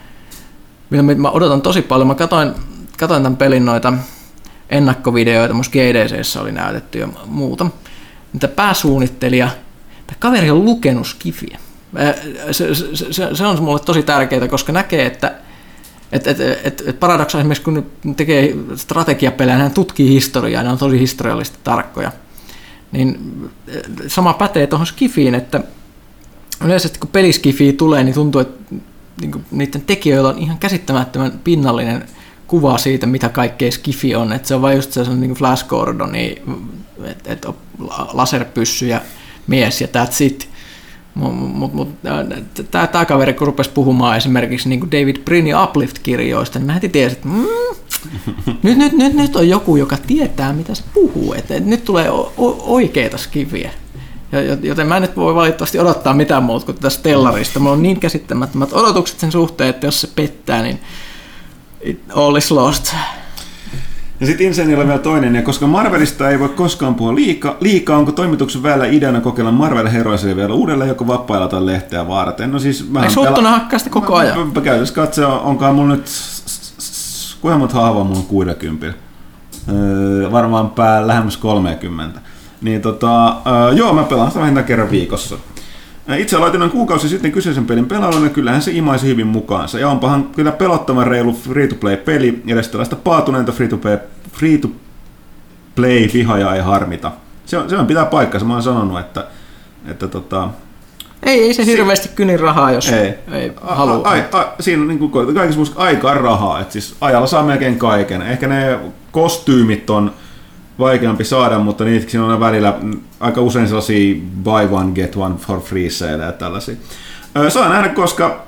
mitä 0.91 1.03
mä- 1.03 1.31
odotan 1.31 1.63
tosi 1.63 1.83
paljon. 1.83 2.07
Mä 2.09 2.15
katoin, 2.15 2.53
katoin 2.99 3.23
tämän 3.23 3.37
pelin 3.37 3.65
noita 3.65 3.93
ennakkovideoita, 4.71 5.55
musta 5.55 5.73
GDCssä 5.73 6.41
oli 6.41 6.53
näytetty 6.53 6.99
ja 6.99 7.09
muuta. 7.27 7.67
Mutta 8.33 8.49
pääsuunnittelija, 8.49 9.51
tämä 10.07 10.17
kaveri 10.19 10.51
on 10.51 10.65
lukenut 10.65 11.07
Skifiä. 11.07 11.59
Se, 12.51 12.75
se, 12.75 13.13
se, 13.13 13.29
se 13.35 13.47
on 13.47 13.63
mulle 13.63 13.81
tosi 13.81 14.03
tärkeää, 14.03 14.49
koska 14.49 14.73
näkee, 14.73 15.07
että 15.07 15.35
et, 16.13 16.27
et, 16.27 16.41
et, 16.41 16.83
et 16.87 17.01
Paradox 17.01 17.35
esimerkiksi 17.35 17.65
kun 17.65 17.87
tekee 18.17 18.57
strategiapelejä, 18.77 19.57
hän 19.57 19.71
tutkii 19.71 20.09
historiaa, 20.09 20.63
ne 20.63 20.71
on 20.71 20.79
tosi 20.79 21.01
historiallisesti 21.01 21.59
tarkkoja. 21.65 22.13
Niin 22.93 23.19
sama 24.07 24.33
pätee 24.33 24.67
tuohon 24.67 24.87
Skifiin, 24.87 25.35
että 25.35 25.61
yleisesti 26.65 26.99
kun 26.99 27.11
peliskifi 27.11 27.73
tulee, 27.73 28.05
niin 28.05 28.15
tuntuu, 28.15 28.41
että 28.41 28.75
niin 29.21 29.45
niiden 29.51 29.83
tekijöillä 29.83 30.29
on 30.29 30.39
ihan 30.39 30.59
käsittämättömän 30.59 31.41
pinnallinen 31.45 32.05
kuva 32.47 32.79
siitä, 32.79 33.07
mitä 33.07 33.29
kaikkea 33.29 33.71
skifi 33.71 34.15
on. 34.15 34.33
Että 34.33 34.49
se 34.49 34.55
on 34.55 34.63
vain 34.63 34.77
just 34.77 34.93
sellainen 34.93 35.21
niin 35.21 35.35
Flash 35.35 35.67
Gordoni, 35.67 36.43
että 37.05 37.33
et, 37.33 37.47
laserpyssy 38.13 38.87
ja 38.87 39.01
mies 39.47 39.81
ja 39.81 39.87
that's 39.87 40.25
it. 40.25 40.49
Mutta 41.15 41.77
mut, 41.77 41.89
tämä 42.71 43.05
kaveri, 43.05 43.35
kun 43.35 43.47
rupesi 43.47 43.71
puhumaan 43.71 44.17
esimerkiksi 44.17 44.69
niin 44.69 44.91
David 44.91 45.17
Brinnin 45.25 45.55
Uplift-kirjoista, 45.57 46.59
niin 46.59 46.67
mä 46.67 46.73
heti 46.73 46.89
tiesin, 46.89 47.19
että 47.19 47.29
mm, 47.29 47.47
nyt, 48.63 48.79
nyt, 48.79 48.93
nyt, 48.93 49.15
nyt 49.15 49.37
on 49.37 49.49
joku, 49.49 49.77
joka 49.77 49.97
tietää, 50.07 50.53
mitä 50.53 50.75
se 50.75 50.85
puhuu. 50.95 51.35
Että 51.35 51.55
et 51.55 51.67
nyt 51.67 51.85
tulee 51.85 52.11
o- 52.11 52.33
oikeita 52.67 53.19
skiviä. 53.19 53.71
Joten 54.63 54.87
mä 54.87 54.97
en 54.97 55.03
nyt 55.03 55.17
voi 55.17 55.35
valitettavasti 55.35 55.79
odottaa 55.79 56.15
mitään 56.15 56.43
muuta 56.43 56.67
kuin 56.67 56.77
tätä 56.77 56.91
Stellarista. 56.91 57.61
Mulla 57.61 57.73
on 57.73 57.83
niin 57.83 58.01
käsittämättömät 58.01 58.73
odotukset 58.73 59.21
sen 59.21 59.33
suhteen, 59.33 59.71
että 59.71 59.87
jos 59.87 60.01
se 60.01 60.09
pettää, 60.15 60.63
niin 60.63 60.81
it 61.81 62.01
all 62.15 62.37
is 62.37 62.51
lost. 62.51 62.95
Ja 64.21 64.27
sitten 64.27 64.47
Insaneilla 64.47 64.83
on 64.83 64.89
vielä 64.89 65.01
toinen, 65.01 65.35
ja 65.35 65.43
koska 65.43 65.67
Marvelista 65.67 66.31
ei 66.31 66.39
voi 66.39 66.49
koskaan 66.49 66.95
puhua 66.95 67.15
liika, 67.15 67.57
liikaa, 67.61 67.99
onko 67.99 68.13
toimituksen 68.13 68.63
väellä 68.63 68.87
ideana 68.87 69.21
kokeilla 69.21 69.53
Marvel 69.53 69.89
Heroesia 69.89 70.37
vielä 70.37 70.55
uudelleen 70.55 70.89
joko 70.89 71.07
vapailla 71.07 71.49
tai 71.49 71.67
lehteä 71.67 72.09
varten? 72.09 72.53
No 72.53 72.59
siis 72.59 72.93
vähän 72.95 73.09
Eikö 73.09 73.21
Huttunen 73.21 73.53
hakkaa 73.53 73.79
sitä 73.79 73.91
koko 73.91 74.15
ajan? 74.15 74.39
Mä, 74.39 74.45
mä 74.55 74.61
käytössä 74.61 74.95
katsoa, 74.95 75.41
onkaan 75.41 75.75
mulla 75.75 75.95
nyt, 75.95 76.11
kuinka 77.41 77.59
monta 77.59 77.75
hahmoa 77.75 78.05
mulla 78.05 78.19
on 78.19 78.27
60? 78.27 78.99
Öö, 79.69 80.33
varmaan 80.33 80.71
pää 80.71 81.07
lähemmäs 81.07 81.37
30. 81.37 82.21
Niin 82.61 82.83
tota, 82.83 83.29
öö, 83.29 83.73
joo, 83.73 83.93
mä 83.93 84.03
pelaan 84.03 84.29
sitä 84.29 84.41
vähintään 84.41 84.67
kerran 84.67 84.91
viikossa. 84.91 85.37
Itse 86.15 86.37
aloitin 86.37 86.59
noin 86.59 86.71
kuukausi 86.71 87.09
sitten 87.09 87.33
kyseisen 87.33 87.67
pelin 87.67 87.87
pelailun 87.87 88.25
ja 88.25 88.31
kyllähän 88.31 88.63
se 88.63 88.71
imaisi 88.71 89.07
hyvin 89.07 89.27
mukaansa. 89.27 89.79
Ja 89.79 89.89
onpahan 89.89 90.25
kyllä 90.25 90.53
pelottavan 90.53 91.07
reilu 91.07 91.33
free-to-play-peli, 91.33 92.43
edes 92.47 92.69
tällaista 92.69 92.97
paatuneenta 92.97 93.53
free-to-play, 93.53 93.99
free-to-play 94.33 96.09
vihaja 96.15 96.55
ei 96.55 96.61
harmita. 96.63 97.13
Se 97.47 97.59
on, 97.59 97.71
se 97.71 97.77
on 97.77 97.87
pitää 97.87 98.05
paikkansa, 98.05 98.47
mä 98.47 98.53
oon 98.53 98.63
sanonut, 98.63 99.01
että, 99.01 99.27
että 99.87 100.09
tota, 100.09 100.49
Ei, 101.23 101.43
ei 101.43 101.55
se 101.55 101.67
hirveästi 101.67 102.09
kyni 102.15 102.37
rahaa, 102.37 102.73
jos 102.73 102.89
Ei. 102.89 103.15
ei 103.33 103.53
halua. 103.61 104.09
Ai, 104.09 104.25
ai, 104.33 104.47
siinä 104.61 104.83
on 104.83 104.89
niin 104.89 105.11
muussa 105.57 105.75
aika 105.77 106.11
on 106.11 106.17
rahaa. 106.17 106.61
Et 106.61 106.73
siis 106.73 106.97
ajalla 107.01 107.27
saa 107.27 107.43
melkein 107.43 107.79
kaiken. 107.79 108.23
Ehkä 108.23 108.49
ne 108.49 108.79
kostyymit 109.13 109.91
on 109.91 110.13
vaikeampi 110.79 111.25
saada, 111.25 111.59
mutta 111.59 111.85
niitäkin 111.85 112.21
on 112.21 112.41
välillä 112.41 112.79
aika 113.21 113.41
usein 113.41 113.67
sellaisia 113.67 114.17
buy 114.45 114.69
one, 114.71 114.93
get 114.93 115.17
one 115.17 115.35
for 115.37 115.61
free 115.61 115.91
sale 115.91 116.25
ja 116.25 116.33
tällaisia. 116.33 116.75
Saa 117.49 117.69
nähdä, 117.69 117.89
koska 117.89 118.47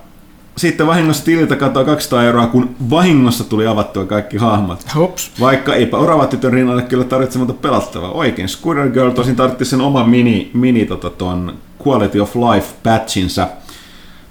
sitten 0.58 0.86
vahingossa 0.86 1.24
tililtä 1.24 1.56
katoaa 1.56 1.84
200 1.84 2.24
euroa, 2.24 2.46
kun 2.46 2.76
vahingossa 2.90 3.44
tuli 3.44 3.66
avattua 3.66 4.04
kaikki 4.04 4.36
hahmot. 4.36 4.94
Hops. 4.94 5.30
Vaikka 5.40 5.74
eipä 5.74 5.96
oravat 5.96 6.30
tytön 6.30 6.52
rinnalle 6.52 6.82
kyllä 6.82 7.04
tarvitse 7.04 7.38
muuta 7.38 7.52
pelattavaa. 7.52 8.10
Oikein. 8.10 8.48
Squirrel 8.48 8.90
Girl 8.90 9.10
tosin 9.10 9.36
tarvitti 9.36 9.64
sen 9.64 9.80
oman 9.80 10.10
mini, 10.10 10.50
mini 10.54 10.86
tota, 10.86 11.10
ton 11.10 11.54
Quality 11.86 12.20
of 12.20 12.36
Life 12.36 12.66
patchinsa. 12.82 13.48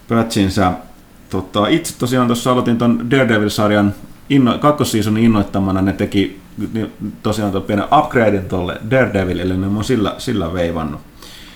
patchinsa. 0.10 0.74
Tota, 1.30 1.68
itse 1.68 1.98
tosiaan 1.98 2.28
tuossa 2.28 2.52
aloitin 2.52 2.78
ton 2.78 3.12
Daredevil-sarjan 3.12 3.94
inno, 4.30 4.58
kakkosseasonin 4.58 5.24
innoittamana. 5.24 5.82
Ne 5.82 5.94
teki 5.94 6.40
tosiaan 7.24 7.52
tuon 7.52 7.64
pienen 7.64 7.86
upgradein 8.00 8.46
tolle 8.46 8.78
Daredevilille, 8.92 9.54
niin 9.54 9.72
mä 9.72 9.76
oon 9.76 9.84
sillä, 9.84 10.16
sillä 10.18 10.54
veivannut. 10.54 11.02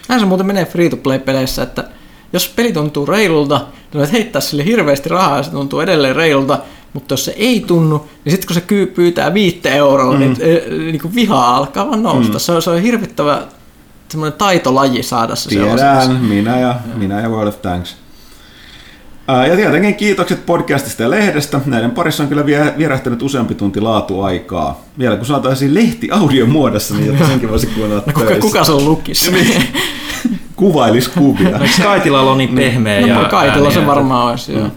Näin 0.09 0.19
se 0.19 0.25
muuten 0.25 0.47
menee 0.47 0.65
free-to-play-peleissä, 0.65 1.63
että 1.63 1.83
jos 2.33 2.47
peli 2.55 2.73
tuntuu 2.73 3.05
reilulta, 3.05 3.57
niin 3.57 3.99
voit 3.99 4.11
heittää 4.11 4.41
sille 4.41 4.65
hirveästi 4.65 5.09
rahaa 5.09 5.37
ja 5.37 5.43
se 5.43 5.51
tuntuu 5.51 5.79
edelleen 5.79 6.15
reilulta, 6.15 6.59
mutta 6.93 7.13
jos 7.13 7.25
se 7.25 7.33
ei 7.37 7.59
tunnu, 7.59 8.07
niin 8.25 8.31
sitten 8.31 8.47
kun 8.47 8.53
se 8.53 8.61
kyy- 8.61 8.87
pyytää 8.87 9.33
viittä 9.33 9.69
euroa, 9.69 10.13
mm. 10.13 10.19
niin, 10.19 10.37
niin 10.69 11.01
kuin 11.01 11.15
viha 11.15 11.57
alkaa 11.57 11.87
vaan 11.87 12.03
nousta. 12.03 12.33
Mm. 12.33 12.39
Se, 12.39 12.51
on, 12.51 12.61
se 12.61 12.69
on 12.69 12.81
hirvittävä 12.81 13.41
semmoinen 14.09 14.37
taitolaji 14.37 15.03
saada 15.03 15.35
se 15.35 15.49
sellaiseksi. 15.49 16.07
Tiedän, 16.07 16.25
minä 16.25 16.59
ja, 16.59 16.75
minä 16.95 17.21
ja 17.21 17.29
World 17.29 17.47
of 17.47 17.61
Tanks. 17.61 17.95
Ja 19.49 19.55
tietenkin 19.55 19.95
kiitokset 19.95 20.45
podcastista 20.45 21.03
ja 21.03 21.09
lehdestä. 21.09 21.61
Näiden 21.65 21.91
parissa 21.91 22.23
on 22.23 22.29
kyllä 22.29 22.45
vie- 22.45 22.73
vierähtänyt 22.77 23.21
useampi 23.21 23.55
tunti 23.55 23.81
laatuaikaa. 23.81 24.81
Vielä 24.99 25.15
kun 25.17 25.25
saataisiin 25.25 25.73
lehti 25.73 26.11
audion 26.11 26.49
muodossa, 26.49 26.93
niin 26.95 27.07
jotta 27.07 27.27
senkin 27.27 27.49
voisi 27.49 27.67
kuunnella 27.67 28.03
No, 28.05 28.13
kuka, 28.13 28.35
kuka 28.39 28.63
se 28.63 28.71
on 28.71 28.85
lukissa? 28.85 29.31
Kuvailis 30.55 31.07
kuvia. 31.07 31.59
Kaitilalla 31.83 32.31
on 32.31 32.37
niin 32.37 32.55
pehmeä 32.55 32.99
ja 32.99 33.15
no, 33.21 33.29
kaitella 33.29 33.67
ääni, 33.67 33.81
se 33.81 33.87
varmaan 33.87 34.29
olisi. 34.31 34.53
Joo. 34.53 34.67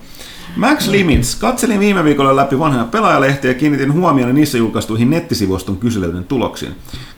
Max 0.57 0.89
Limits. 0.89 1.37
Katselin 1.37 1.81
viime 1.81 2.05
viikolla 2.05 2.37
läpi 2.37 2.59
vanhoja 2.59 2.85
pelaajalehtiä 2.85 3.51
ja 3.51 3.55
kiinnitin 3.55 3.93
huomioon 3.93 4.35
niissä 4.35 4.59
julkaistuihin 4.59 5.11
nettisivuston 5.11 5.77
kyselyiden 5.77 6.25
tuloksiin. 6.25 6.75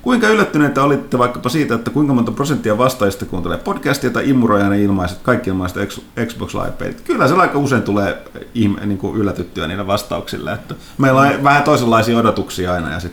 Kuinka 0.07 0.29
yllättyneitä 0.29 0.83
olitte 0.83 1.19
vaikkapa 1.19 1.49
siitä, 1.49 1.75
että 1.75 1.91
kuinka 1.91 2.15
monta 2.15 2.33
prosenttia 2.33 2.79
vastaajista 2.79 3.25
kuuntelee 3.25 3.59
podcastia 3.59 4.11
tai 4.11 4.31
immurojana 4.31 4.75
ilmaiset, 4.75 5.19
kaikki 5.23 5.51
ilmaiset 5.51 5.89
Xbox 6.27 6.55
Live-pelit? 6.55 7.01
Kyllä 7.01 7.29
se 7.29 7.35
aika 7.35 7.59
usein 7.59 7.83
tulee 7.83 8.25
ihme, 8.55 8.87
niin 8.87 8.99
kuin 8.99 9.17
yllätyttyä 9.17 9.67
niillä 9.67 9.87
vastauksilla. 9.87 10.53
Että 10.53 10.75
meillä 10.99 11.21
on 11.21 11.45
vähän 11.45 11.63
toisenlaisia 11.63 12.19
odotuksia 12.19 12.73
aina 12.73 12.93
ja 12.93 13.01
sit, 13.01 13.13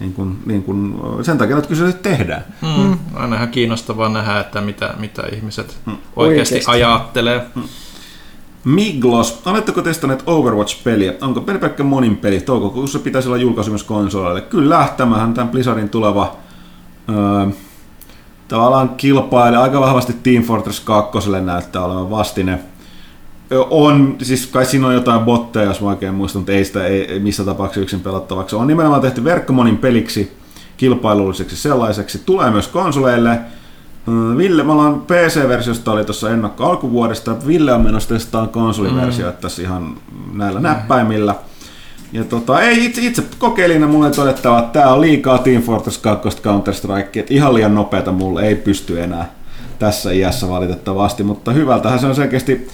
niin 0.00 0.12
kuin, 0.12 0.38
niin 0.46 0.62
kuin, 0.62 0.94
sen 1.22 1.38
takia 1.38 1.56
että 1.56 1.68
kyselyt 1.68 2.02
tehdään. 2.02 2.44
Mm. 2.62 2.98
Aina 3.14 3.36
ihan 3.36 3.48
kiinnostavaa 3.48 4.08
nähdä, 4.08 4.40
että 4.40 4.60
mitä, 4.60 4.94
mitä 4.98 5.22
ihmiset 5.32 5.78
oikeasti, 6.16 6.54
Oikeasti. 6.54 6.70
ajattelee. 6.70 7.46
Miglos, 8.64 9.42
oletteko 9.46 9.82
testanneet 9.82 10.22
Overwatch-peliä? 10.26 11.14
Onko 11.20 11.40
peli 11.40 11.58
pelkkä 11.58 11.82
monin 11.82 12.16
peli? 12.16 12.40
Toukokuussa 12.40 12.98
pitäisi 12.98 13.28
olla 13.28 13.38
julkaisu 13.38 13.70
myös 13.70 13.84
konsoleille. 13.84 14.40
Kyllä, 14.40 14.88
tämähän 14.96 15.34
tämän 15.34 15.48
Blizzardin 15.48 15.88
tuleva 15.88 16.36
öö, 17.08 17.46
tavallaan 18.48 18.88
kilpailija 18.88 19.62
aika 19.62 19.80
vahvasti 19.80 20.12
Team 20.22 20.42
Fortress 20.42 20.80
2 20.80 21.18
näyttää 21.44 21.84
olevan 21.84 22.10
vastine. 22.10 22.58
On, 23.70 24.16
siis 24.22 24.46
kai 24.46 24.66
siinä 24.66 24.86
on 24.86 24.94
jotain 24.94 25.20
botteja, 25.20 25.64
jos 25.64 25.80
mä 25.80 25.88
oikein 25.88 26.14
muistan, 26.14 26.40
mutta 26.40 26.52
ei 26.52 26.64
sitä 26.64 26.86
ei 26.86 27.20
missä 27.20 27.44
tapauksessa 27.44 27.80
yksin 27.80 28.00
pelattavaksi. 28.00 28.56
On 28.56 28.66
nimenomaan 28.66 29.00
tehty 29.00 29.24
verkkomonin 29.24 29.78
peliksi, 29.78 30.32
kilpailulliseksi 30.76 31.56
sellaiseksi. 31.56 32.22
Tulee 32.26 32.50
myös 32.50 32.68
konsoleille. 32.68 33.40
Mm, 34.06 34.36
Ville, 34.36 34.62
me 34.62 34.72
ollaan 34.72 35.00
PC-versiosta 35.00 35.92
oli 35.92 36.04
tuossa 36.04 36.30
ennakko 36.30 36.64
alkuvuodesta. 36.64 37.36
Ville 37.46 37.72
on 37.72 37.80
menossa 37.80 38.08
testaamaan 38.08 38.52
konsoliversio 38.52 39.26
mm. 39.26 39.36
tässä 39.40 39.62
ihan 39.62 39.96
näillä 40.32 40.60
näppäimillä. 40.60 41.34
Ja 42.12 42.24
tota, 42.24 42.60
ei 42.60 42.84
itse, 42.84 43.00
itse 43.02 43.22
kokeilin 43.38 43.80
ja 43.80 43.86
mulle 43.86 44.10
todettava, 44.10 44.58
että 44.58 44.80
tää 44.80 44.92
on 44.92 45.00
liikaa 45.00 45.38
Team 45.38 45.62
Fortress 45.62 45.98
2 45.98 46.28
Counter-Strike, 46.28 47.20
että 47.20 47.34
ihan 47.34 47.54
liian 47.54 47.74
nopeata 47.74 48.12
mulle 48.12 48.42
ei 48.42 48.54
pysty 48.54 49.02
enää 49.02 49.30
tässä 49.78 50.12
iässä 50.12 50.48
valitettavasti, 50.48 51.22
mutta 51.22 51.52
hyvältähän 51.52 51.98
se 51.98 52.06
on 52.06 52.14
selkeästi, 52.14 52.68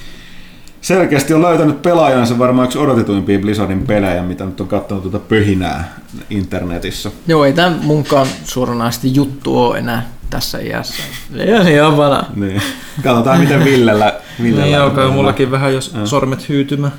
selkeästi 0.81 1.35
on 1.35 1.43
löytänyt 1.43 1.83
pelaajansa 1.83 2.39
varmaan 2.39 2.65
yksi 2.65 2.79
odotetuimpia 2.79 3.39
Blizzardin 3.39 3.87
pelejä, 3.87 4.23
mitä 4.23 4.45
nyt 4.45 4.61
on 4.61 4.69
katsonut 4.69 5.03
tuota 5.03 5.19
pöhinää 5.19 5.97
internetissä. 6.31 7.11
Joo, 7.27 7.45
ei 7.45 7.53
tämä 7.53 7.77
munkaan 7.83 8.27
suoranaisesti 8.45 9.15
juttu 9.15 9.59
ole 9.59 9.79
enää 9.79 10.20
tässä 10.31 10.59
iässä. 10.59 11.03
Liian 11.33 11.69
ihan 11.69 11.97
vana. 11.97 12.25
Niin. 12.37 12.63
Katsotaan 13.03 13.41
miten 13.41 13.65
Villellä... 13.65 14.15
Villellä 14.43 14.65
Niin 14.65 14.81
alkaa 14.81 15.07
on. 15.07 15.13
mullakin 15.13 15.51
vähän, 15.51 15.75
jos 15.75 15.95
sormet 16.05 16.49
hyytymä. 16.49 16.91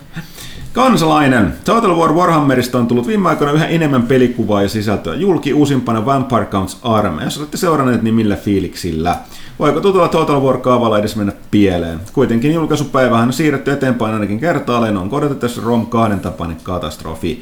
Kansalainen. 0.74 1.54
Total 1.66 1.96
War 1.96 2.14
Warhammerista 2.14 2.78
on 2.78 2.88
tullut 2.88 3.08
viime 3.08 3.30
aikoina 3.30 3.54
yhä 3.54 3.66
enemmän 3.66 4.04
pelikuvaa 4.04 4.62
ja 4.62 4.70
sisältöä. 4.70 5.16
Julki 5.16 5.54
uusimpana 5.54 6.06
Vampire 6.06 6.46
Counts 6.46 6.78
Arme. 6.84 7.24
Jos 7.24 7.38
olette 7.38 7.58
seuranneet, 7.58 8.02
niin 8.02 8.16
millä 8.16 8.36
fiiliksillä? 8.36 9.16
Voiko 9.60 9.82
tutulla 9.82 10.08
Total 10.08 10.42
War-kaavalla 10.42 11.00
edes 11.00 11.16
mennä 11.16 11.34
pieleen? 11.52 12.00
Kuitenkin 12.14 12.54
julkaisupäivähän 12.54 13.28
on 13.28 13.34
siirretty 13.34 13.72
eteenpäin 13.72 14.14
ainakin 14.14 14.40
kertaalleen. 14.40 14.98
On 14.98 15.10
odotettavasti 15.12 15.62
Rom 15.62 15.86
2 15.86 16.18
tapainen 16.18 16.58
katastrofi. 16.64 17.42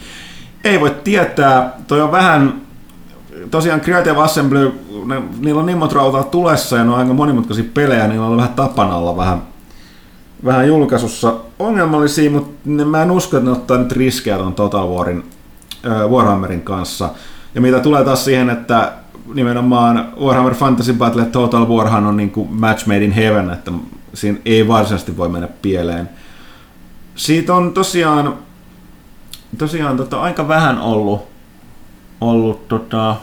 Ei 0.64 0.80
voi 0.80 0.96
tietää. 1.04 1.74
Toi 1.88 2.02
on 2.02 2.12
vähän 2.12 2.62
tosiaan 3.52 3.82
Creative 3.82 4.22
Assembly, 4.22 4.72
ne, 5.10 5.22
niillä 5.40 5.60
on 5.60 5.66
niin 5.66 5.78
monta 5.78 5.96
rautaa 5.96 6.24
tulessa 6.24 6.78
ja 6.78 6.84
ne 6.84 6.92
on 6.92 7.00
aika 7.00 7.14
monimutkaisia 7.14 7.66
pelejä, 7.74 8.08
niillä 8.08 8.26
on 8.26 8.38
vähän 8.38 8.54
tapana 8.54 8.96
olla 8.96 9.18
vähän, 9.18 9.42
vähän 10.46 10.68
julkaisussa 10.68 11.36
ongelmallisia, 11.60 12.32
mutta 12.32 12.60
ne, 12.66 12.86
mä 12.86 13.02
en 13.02 13.12
usko, 13.12 13.38
että 13.38 13.50
ne 13.50 13.58
ottaa 13.58 13.78
nyt 13.78 13.92
riskejä 13.92 14.38
tuon 14.38 14.54
Total 14.54 14.88
Warin, 14.88 15.24
äh, 15.86 16.10
Warhammerin 16.10 16.62
kanssa. 16.62 17.10
Ja 17.56 17.62
mitä 17.62 17.80
tulee 17.80 18.04
taas 18.04 18.26
siihen, 18.26 18.50
että 18.50 18.92
nimenomaan 19.34 20.14
Warhammer 20.22 20.54
Fantasy 20.54 20.94
Battle 20.94 21.26
Total 21.26 21.68
Warhan 21.68 22.06
on 22.06 22.18
niin 22.18 22.32
kuin 22.32 22.54
match 22.54 22.88
made 22.88 23.04
in 23.04 23.12
heaven, 23.12 23.50
että 23.50 23.72
siinä 24.14 24.38
ei 24.46 24.68
varsinaisesti 24.68 25.18
voi 25.18 25.30
mennä 25.30 25.48
pieleen. 25.62 26.10
Siitä 27.16 27.56
on 27.56 27.74
tosiaan, 27.74 28.34
tosiaan 29.58 29.98
tota, 29.98 30.22
aika 30.22 30.48
vähän 30.48 30.80
ollut, 30.80 31.22
ollut 32.22 32.68
tota, 32.68 33.16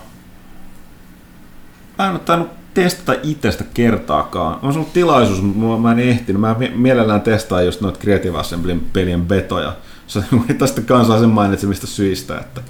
mä 1.99 2.05
en 2.07 2.11
ole 2.11 2.19
tainnut 2.19 2.49
testata 2.75 3.21
itsestä 3.23 3.65
kertaakaan. 3.75 4.59
On 4.63 4.75
ollut 4.75 4.93
tilaisuus, 4.93 5.43
mutta 5.43 5.83
mä 5.83 5.93
en 5.93 5.99
ehtinyt. 5.99 6.41
Mä 6.41 6.57
mie- 6.59 6.73
mielellään 6.75 7.21
testaan 7.21 7.65
just 7.65 7.81
noita 7.81 7.99
Creative 7.99 8.39
Assemblyn 8.39 8.81
pelien 8.93 9.23
betoja. 9.23 9.73
Se 10.07 10.25
tästä 10.59 10.81
kansalaisen 10.81 11.29
mainitsemista 11.31 11.87
syistä, 11.87 12.39
että 12.39 12.61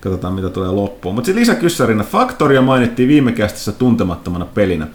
katsotaan 0.00 0.34
mitä 0.34 0.48
tulee 0.48 0.68
loppuun. 0.70 1.14
Mutta 1.14 1.26
sitten 1.26 1.40
lisäkyssärinä 1.40 2.04
Factoria 2.04 2.62
mainittiin 2.62 3.08
viime 3.08 3.32
kästissä 3.32 3.72
tuntemattomana 3.72 4.44
pelinä. 4.44 4.86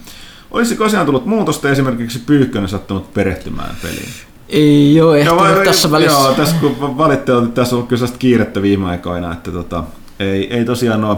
Olisiko 0.51 0.83
asiaan 0.85 1.05
tullut 1.05 1.25
muutosta 1.25 1.69
esimerkiksi 1.69 2.19
Pyykkönen 2.19 2.69
sattunut 2.69 3.13
perehtymään 3.13 3.75
peliin? 3.81 4.09
Ei 4.49 4.95
Joo, 4.95 5.13
ehtinyt 5.15 5.39
vai- 5.39 5.65
tässä 5.65 5.91
välissä. 5.91 6.19
Joo, 6.19 6.33
tässä 6.33 6.55
kun 6.55 6.97
valittelut, 6.97 7.43
että 7.43 7.61
tässä 7.61 7.75
on 7.75 7.87
kyllä 7.87 8.07
kiirettä 8.19 8.61
viime 8.61 8.85
aikoina, 8.89 9.33
että 9.33 9.51
tota, 9.51 9.83
ei, 10.19 10.53
ei 10.53 10.65
tosiaan 10.65 11.03
ole, 11.03 11.17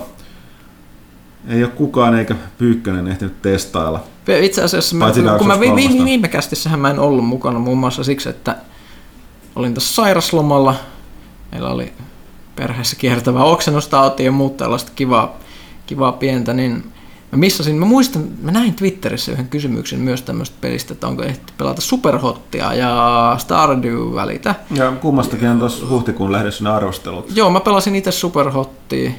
ei 1.47 1.63
ole 1.63 1.71
kukaan 1.71 2.15
eikä 2.15 2.35
Pyykkönen 2.57 3.07
ehtinyt 3.07 3.41
testailla. 3.41 4.03
Itse 4.41 4.63
asiassa, 4.63 4.95
mä, 4.95 5.11
kun 5.37 5.47
mä 5.47 5.59
vi, 5.59 5.75
vi, 5.75 6.05
viime 6.05 6.27
kästissähän 6.27 6.79
mä 6.79 6.89
en 6.89 6.99
ollut 6.99 7.25
mukana 7.25 7.59
muun 7.59 7.77
muassa 7.77 8.03
siksi, 8.03 8.29
että 8.29 8.55
olin 9.55 9.73
tässä 9.73 9.93
sairaslomalla. 9.93 10.75
Meillä 11.51 11.69
oli 11.69 11.93
perheessä 12.55 12.95
kiertävä 12.95 13.43
oksennustauti 13.43 14.25
ja 14.25 14.31
muuta 14.31 14.57
tällaista 14.57 14.91
kivaa, 14.95 15.37
kivaa 15.85 16.11
pientä, 16.11 16.53
niin 16.53 16.83
mä 17.31 17.37
missasin, 17.37 17.75
mä 17.75 17.85
muistan, 17.85 18.27
mä 18.41 18.51
näin 18.51 18.73
Twitterissä 18.73 19.31
yhden 19.31 19.47
kysymyksen 19.47 19.99
myös 19.99 20.21
tämmöistä 20.21 20.57
pelistä, 20.61 20.93
että 20.93 21.07
onko 21.07 21.23
ehti 21.23 21.53
pelata 21.57 21.81
Superhottia 21.81 22.73
ja 22.73 23.35
Stardew 23.39 24.15
välitä. 24.15 24.55
Ja 24.71 24.91
kummastakin 24.91 25.49
on 25.49 25.59
tuossa 25.59 25.87
huhtikuun 25.89 26.31
lehdessä 26.31 26.63
ne 26.63 26.69
arvostelut. 26.69 27.35
Joo, 27.35 27.49
mä 27.49 27.59
pelasin 27.59 27.95
itse 27.95 28.11
Superhottia 28.11 29.11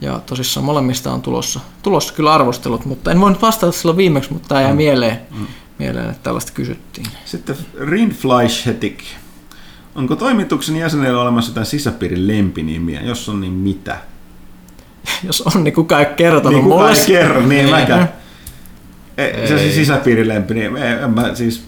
ja 0.00 0.20
tosissaan 0.26 0.66
molemmista 0.66 1.12
on 1.12 1.22
tulossa, 1.22 1.60
tulossa 1.82 2.14
kyllä 2.14 2.34
arvostelut, 2.34 2.84
mutta 2.84 3.10
en 3.10 3.20
voinut 3.20 3.42
vastata 3.42 3.72
silloin 3.72 3.96
viimeksi, 3.96 4.32
mutta 4.32 4.48
tämä 4.48 4.62
jäi 4.62 4.74
mieleen, 4.74 5.18
mieleen, 5.78 6.10
että 6.10 6.22
tällaista 6.22 6.52
kysyttiin. 6.52 7.06
Sitten 7.24 7.56
Rinfleischetik. 7.80 9.02
Onko 9.94 10.16
toimituksen 10.16 10.76
jäsenillä 10.76 11.20
olemassa 11.22 11.50
jotain 11.50 11.66
sisäpiirin 11.66 12.26
lempinimiä? 12.28 13.00
Jos 13.02 13.28
on, 13.28 13.40
niin 13.40 13.52
mitä? 13.52 13.98
Jos 15.26 15.40
on, 15.42 15.64
niin 15.64 15.74
kukaan 15.74 16.02
ei 16.02 16.14
kertonut 16.16 16.52
Niin 16.52 16.64
mulle. 16.64 16.76
kukaan 16.76 16.96
ei 16.98 17.06
kerro, 17.06 17.46
niin 17.46 17.64
Ei. 17.66 17.70
mäkään. 17.70 18.08
Ei, 19.18 19.48
se 19.48 19.58
siis 19.58 19.74
sisäpiirin 19.74 20.28
lempi, 20.28 20.60
en, 20.60 20.76
en 20.76 21.10
mä 21.10 21.34
siis... 21.34 21.64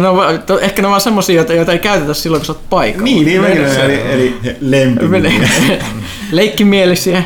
Se 0.00 0.08
on, 0.08 0.16
va- 0.16 0.38
to- 0.38 0.58
ehkä 0.60 0.82
ne 0.82 0.86
on 0.88 0.90
vaan 0.90 1.00
semmosia, 1.00 1.36
joita, 1.36 1.52
joita 1.52 1.72
ei 1.72 1.78
käytetä 1.78 2.14
silloin, 2.14 2.40
kun 2.40 2.46
sä 2.46 2.52
oot 2.52 2.70
paikalla. 2.70 3.04
Niin, 3.04 3.26
niin 3.26 3.40
mäkin 3.40 3.70
Se- 3.70 3.84
eli, 3.84 4.00
eli 4.12 4.56
lempinimiä. 4.60 5.48
Leikkimielisiä, 6.32 7.22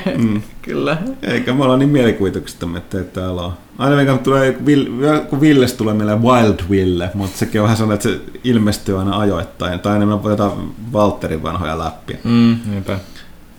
kyllä. 0.63 0.97
Eikä 1.23 1.53
me 1.55 1.65
olla 1.65 1.77
niin 1.77 1.89
mielikuvituksesta, 1.89 2.67
että 2.77 3.05
täällä 3.05 3.43
on. 3.43 3.53
Aina 3.79 3.97
mikä 3.97 4.17
tulee, 4.17 4.53
kun 4.53 4.67
Vil- 4.67 5.21
kun 5.31 5.41
Villes 5.41 5.73
tulee 5.73 5.95
meille 5.95 6.23
Wild 6.23 6.59
Ville, 6.71 7.11
mutta 7.15 7.39
sekin 7.39 7.61
on 7.61 7.63
vähän 7.65 7.77
sellainen, 7.77 7.95
että 7.95 8.09
se 8.27 8.41
ilmestyy 8.45 8.99
aina 8.99 9.19
ajoittain. 9.19 9.81
Tai 9.81 9.97
enemmän 9.97 10.19
jotain 10.31 10.53
Valterin 10.93 11.43
vanhoja 11.43 11.79
läppiä. 11.79 12.17
Mm, 12.25 12.57
niinpä. 12.71 12.99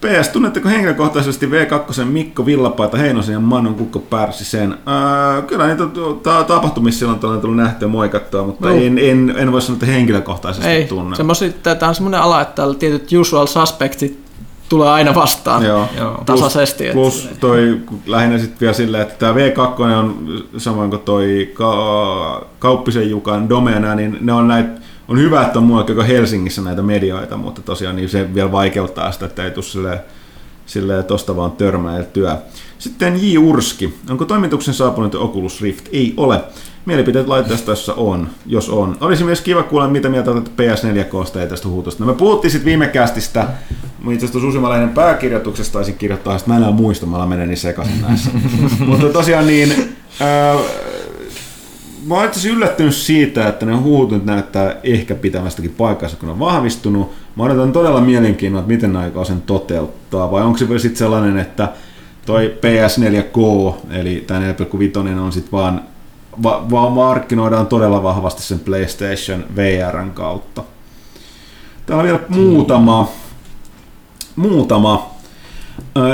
PS, 0.01 0.29
tunnetteko 0.29 0.69
henkilökohtaisesti 0.69 1.45
V2 1.45 2.03
Mikko 2.05 2.45
Villapaita 2.45 2.97
Heinosen 2.97 3.33
ja 3.33 3.39
Mannun 3.39 3.75
Kukko 3.75 3.99
Pärssisen? 3.99 4.71
Öö, 4.87 5.41
kyllä 5.41 5.67
niitä 5.67 5.83
ta- 6.23 6.43
tapahtumissa 6.43 6.99
silloin 6.99 7.19
on 7.35 7.41
tullut 7.41 7.57
nähtyä 7.57 7.85
ja 7.85 7.89
moikattua, 7.91 8.43
mutta 8.43 8.67
Joo. 8.69 8.77
en, 8.77 8.99
en, 8.99 9.33
en 9.37 9.51
voi 9.51 9.61
sanoa, 9.61 9.75
että 9.75 9.85
henkilökohtaisesti 9.85 10.69
Ei, 10.69 10.87
tunne. 10.87 11.15
tämä 11.63 11.87
on 11.89 11.95
semmoinen 11.95 12.21
ala, 12.21 12.41
että 12.41 12.55
täällä 12.55 12.75
tietyt 12.75 13.11
usual 13.19 13.45
suspectit 13.47 14.19
tulee 14.69 14.89
aina 14.89 15.15
vastaan 15.15 15.65
Joo. 15.65 15.87
Joo. 15.97 16.23
tasaisesti. 16.25 16.83
että- 16.85 16.93
Plus 16.95 17.29
toi 17.39 17.79
lähinnä 18.05 18.37
sitten 18.37 18.59
vielä 18.59 18.73
silleen, 18.73 19.03
että 19.03 19.15
tämä 19.19 19.33
V2 19.33 19.81
on 19.81 20.27
samoin 20.57 20.89
kuin 20.89 21.01
toi 21.01 21.51
ka- 21.53 22.45
Kauppisen 22.59 23.09
Jukan 23.09 23.49
Domena, 23.49 23.95
niin 23.95 24.17
ne 24.21 24.33
on 24.33 24.47
näitä 24.47 24.69
on 25.07 25.19
hyvä, 25.19 25.41
että 25.45 25.59
on 25.59 25.65
muualla 25.65 25.87
koko 25.87 26.03
Helsingissä 26.03 26.61
näitä 26.61 26.81
medioita, 26.81 27.37
mutta 27.37 27.61
tosiaan 27.61 27.95
niin 27.95 28.09
se 28.09 28.33
vielä 28.33 28.51
vaikeuttaa 28.51 29.11
sitä, 29.11 29.25
että 29.25 29.43
ei 29.43 29.51
tule 29.51 29.65
silleen, 29.65 29.99
silleen 30.65 31.05
tosta 31.05 31.35
vaan 31.35 31.51
törmäiltyä. 31.51 32.37
Sitten 32.77 33.19
J. 33.21 33.37
Urski. 33.37 33.93
Onko 34.09 34.25
toimituksen 34.25 34.73
saapunut 34.73 35.15
Oculus 35.15 35.61
Rift? 35.61 35.85
Ei 35.91 36.13
ole. 36.17 36.43
Mielipiteet 36.85 37.27
laitteesta, 37.27 37.71
jossa 37.71 37.93
on, 37.93 38.27
jos 38.45 38.69
on. 38.69 38.97
Olisi 39.01 39.23
myös 39.23 39.41
kiva 39.41 39.63
kuulla, 39.63 39.87
mitä 39.87 40.09
mieltä 40.09 40.31
olette 40.31 40.51
PS4Ksta 40.51 41.39
ja 41.39 41.47
tästä 41.47 41.67
huutosta. 41.67 42.03
No 42.03 42.11
me 42.11 42.17
puhuttiin 42.17 42.51
sitten 42.51 42.65
viime 42.65 42.87
kästistä, 42.87 43.47
itse 44.11 44.25
asiassa 44.25 44.39
Susimalehden 44.39 44.89
pääkirjoituksesta 44.89 45.73
taisin 45.73 45.95
kirjoittaa, 45.95 46.35
että 46.35 46.49
mä 46.49 46.57
enää 46.57 46.71
muista, 46.71 47.05
mä 47.05 47.25
menee 47.25 47.45
niin 47.45 47.57
sekaisin 47.57 48.01
näissä. 48.01 48.29
Mutta 48.87 49.09
tosiaan 49.09 49.47
niin, 49.47 49.95
mä 52.07 52.15
oon 52.15 52.25
itse 52.25 52.49
yllättynyt 52.49 52.95
siitä, 52.95 53.47
että 53.47 53.65
ne 53.65 53.75
huut 53.75 54.11
nyt 54.11 54.25
näyttää 54.25 54.75
ehkä 54.83 55.15
pitävästäkin 55.15 55.75
paikassa, 55.77 56.17
kun 56.17 56.29
on 56.29 56.39
vahvistunut. 56.39 57.11
Mä 57.35 57.43
odotan 57.43 57.71
todella 57.71 58.01
mielenkiinnolla, 58.01 58.61
että 58.61 58.73
miten 58.73 58.95
aikoo 58.95 59.25
sen 59.25 59.41
toteuttaa, 59.41 60.31
vai 60.31 60.43
onko 60.43 60.57
se 60.57 60.67
vielä 60.67 60.79
sitten 60.79 60.97
sellainen, 60.97 61.37
että 61.37 61.69
toi 62.25 62.57
PS4K, 62.61 63.73
eli 63.89 64.23
tämä 64.27 64.39
4,5 64.39 65.19
on 65.19 65.31
sitten 65.31 65.51
vaan, 65.51 65.81
va, 66.43 66.65
vaan 66.71 66.91
markkinoidaan 66.91 67.67
todella 67.67 68.03
vahvasti 68.03 68.41
sen 68.41 68.59
PlayStation 68.59 69.45
VRn 69.55 70.11
kautta. 70.11 70.63
Täällä 71.85 72.01
on 72.01 72.07
vielä 72.07 72.19
muutama, 72.29 73.11
muutama. 74.35 75.16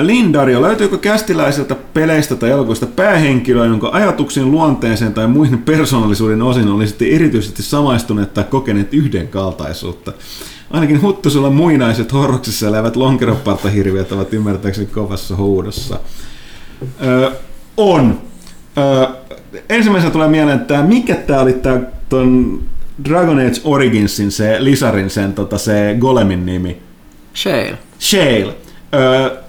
Lindario, 0.02 0.62
löytyykö 0.62 0.98
kästiläisiltä 0.98 1.76
peleistä 1.94 2.36
tai 2.36 2.50
elokuvista 2.50 2.86
päähenkilöä, 2.86 3.66
jonka 3.66 3.90
ajatuksiin, 3.94 4.52
luonteeseen 4.52 5.14
tai 5.14 5.28
muihin 5.28 5.58
persoonallisuuden 5.58 6.42
osin 6.42 6.68
olisitte 6.68 7.06
erityisesti 7.06 7.64
samaistuneet 7.64 8.34
tai 8.34 8.44
kokeneet 8.44 8.94
yhdenkaltaisuutta? 8.94 10.14
Ainakin 10.72 11.02
huttusulla 11.02 11.50
muinaiset 11.50 12.14
horroksissa 12.14 12.68
elävät 12.68 12.96
lonkeropartahirviöt 12.96 14.12
ovat 14.12 14.34
ymmärtääkseni 14.34 14.88
kovassa 14.88 15.36
huudossa. 15.36 16.00
Ö, 17.06 17.32
on. 17.78 18.22
Ö, 18.78 19.08
ensimmäisenä 19.70 20.12
tulee 20.12 20.28
mieleen, 20.28 20.62
että 20.62 20.84
mikä 20.84 21.16
tämä 21.16 21.40
oli 21.40 21.54
tämä 21.54 21.80
ton 22.10 22.62
Dragon 23.10 23.40
Age 23.40 23.62
Originsin 23.64 24.32
se 24.32 24.56
Lisarin 24.60 25.10
sen 25.10 25.34
tota, 25.34 25.58
se 25.58 25.96
Golemin 26.00 26.46
nimi. 26.46 26.82
Shale. 27.36 27.78
Shale. 28.00 28.56
Öö, 28.94 29.43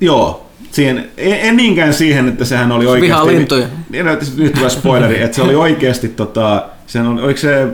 joo, 0.00 0.46
siihen, 0.70 1.08
en, 1.16 1.38
en 1.40 1.56
niinkään 1.56 1.94
siihen, 1.94 2.28
että 2.28 2.44
sehän 2.44 2.72
oli 2.72 2.86
oikeasti... 2.86 3.02
vihaa 3.06 3.26
lintuja. 3.26 3.66
Niin, 3.90 4.06
no, 4.06 4.12
nyt 4.36 4.52
tulee 4.52 4.70
spoileri, 4.70 5.22
että 5.22 5.34
se 5.34 5.42
oli 5.42 5.54
oikeasti, 5.54 6.08
tota, 6.08 6.68
sehän 6.86 7.08
oli, 7.08 7.22
oliko 7.22 7.38
se, 7.38 7.64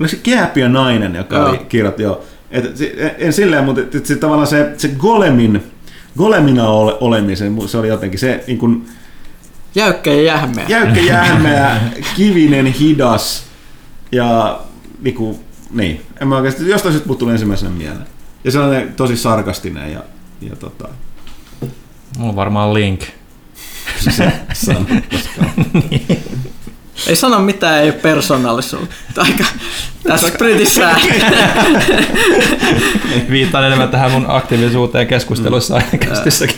oliko 0.00 0.10
se 0.10 0.18
kääpiö 0.22 0.68
nainen, 0.68 1.14
joka 1.14 1.36
Joo. 1.36 1.48
oli 1.48 1.58
kirjoitti, 1.58 2.02
joo. 2.02 2.24
Et, 2.50 2.64
en, 2.96 3.10
en 3.18 3.32
silleen, 3.32 3.64
mutta 3.64 3.80
et, 3.80 4.06
se, 4.06 4.16
tavallaan 4.16 4.46
se, 4.46 4.72
se 4.76 4.88
golemin, 4.88 5.62
golemina 6.18 6.68
ole, 6.68 6.96
olemisen, 7.00 7.68
se 7.68 7.78
oli 7.78 7.88
jotenkin 7.88 8.18
se, 8.18 8.44
niin 8.46 8.58
kun, 8.58 8.86
Jäykkä 9.74 10.12
ja 10.12 10.22
jähmeä. 10.22 10.64
jäykkä 10.68 11.00
jähmeä, 11.00 11.80
kivinen, 12.16 12.66
hidas 12.66 13.44
ja 14.12 14.60
niinku, 15.02 15.40
niin, 15.70 16.00
en 16.20 16.28
mä 16.28 16.36
oikeasti, 16.36 16.68
jostain 16.68 16.92
syystä 16.92 17.08
mut 17.08 17.18
tuli 17.18 17.32
ensimmäisenä 17.32 17.70
mieleen. 17.70 18.06
Ja 18.44 18.50
sellainen 18.50 18.92
tosi 18.92 19.16
sarkastinen 19.16 19.92
ja, 19.92 20.02
ja 20.40 20.56
tota, 20.56 20.88
Mulla 22.18 22.30
on 22.30 22.36
varmaan 22.36 22.74
link. 22.74 23.00
se 24.00 24.10
sano, 24.10 24.30
koska 25.10 25.44
Ei 27.08 27.16
sano 27.16 27.38
mitään, 27.40 27.80
ei 27.82 27.90
ole 27.90 27.92
persoonallisuutta. 27.92 28.94
Aika, 29.22 29.44
that's 30.08 30.36
pretty 30.38 30.66
sad. 30.66 31.00
Viittaan 33.30 33.64
enemmän 33.64 33.88
tähän 33.88 34.10
mun 34.10 34.24
aktiivisuuteen 34.28 35.06
keskusteluissa 35.06 35.74
Mm. 35.78 35.84
ainekästissäkin. 35.84 36.56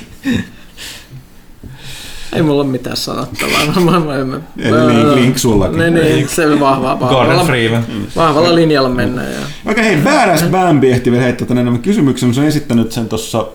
Ei 2.32 2.42
mulla 2.42 2.62
ole 2.62 2.70
mitään 2.70 2.96
sanottavaa. 2.96 3.66
Mä, 3.66 3.80
mä, 3.90 4.00
mä, 4.00 4.24
mä, 4.24 4.40
Eli 4.58 4.94
link, 4.96 5.14
link 5.14 5.38
sullakin. 5.38 5.78
Niin, 5.78 5.94
niin, 5.94 6.28
se 6.28 6.46
on 6.46 6.60
vahva, 6.60 6.96
Gordon 6.96 7.16
vahvalla, 7.18 7.44
Freeman. 7.44 7.84
vahvalla 8.16 8.54
linjalla 8.54 8.88
mennään. 8.88 9.32
Ja. 9.32 9.38
Okei, 9.70 9.84
hei, 9.84 9.96
Badass 9.96 10.42
Bambi 10.44 10.90
ehti 10.92 11.10
vielä 11.10 11.24
heittää 11.24 11.46
tänne 11.48 11.60
enemmän 11.60 11.82
kysymyksen. 11.82 12.34
Se 12.34 12.40
on 12.40 12.46
esittänyt 12.46 12.92
sen 12.92 13.08
tuossa 13.08 13.46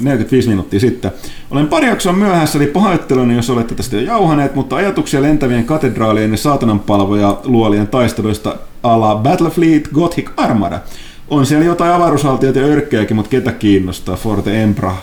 45 0.00 0.48
minuuttia 0.48 0.80
sitten. 0.80 1.10
Olen 1.50 1.68
pari 1.68 1.86
jaksoa 1.86 2.12
myöhässä, 2.12 2.58
eli 2.58 2.66
pahoitteluni, 2.66 3.36
jos 3.36 3.50
olette 3.50 3.74
tästä 3.74 3.96
jo 3.96 4.02
jauhaneet, 4.02 4.54
mutta 4.54 4.76
ajatuksia 4.76 5.22
lentävien 5.22 5.64
katedraalien 5.64 6.30
ja 6.30 6.36
saatananpalvoja 6.36 7.40
luolien 7.44 7.88
taisteluista 7.88 8.56
ala 8.82 9.16
Battlefleet 9.16 9.88
Gothic 9.92 10.30
Armada. 10.36 10.80
On 11.28 11.46
siellä 11.46 11.64
jotain 11.64 11.92
avaruushaltijoita 11.92 12.58
ja 12.58 12.66
örkkejäkin, 12.66 13.16
mutta 13.16 13.30
ketä 13.30 13.52
kiinnostaa? 13.52 14.16
Forte 14.16 14.62
Empra. 14.62 14.96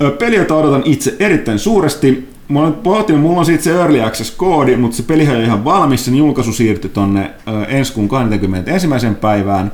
Ö, 0.00 0.10
Peliä 0.10 0.42
odotan 0.42 0.82
itse 0.84 1.16
erittäin 1.18 1.58
suuresti. 1.58 2.28
Mulla 2.48 2.66
on, 2.66 2.74
pohtin, 2.74 3.18
mulla 3.18 3.38
on 3.38 3.46
siitä 3.46 3.64
se 3.64 3.72
Early 3.72 4.02
Access-koodi, 4.02 4.76
mutta 4.76 4.96
se 4.96 5.02
pelihän 5.02 5.36
on 5.36 5.42
ihan 5.42 5.64
valmis. 5.64 6.04
Sen 6.04 6.16
julkaisu 6.16 6.52
siirtyi 6.52 6.90
tonne 6.90 7.30
ensi 7.68 7.92
kuun 7.92 8.08
21. 8.08 8.88
päivään 9.20 9.72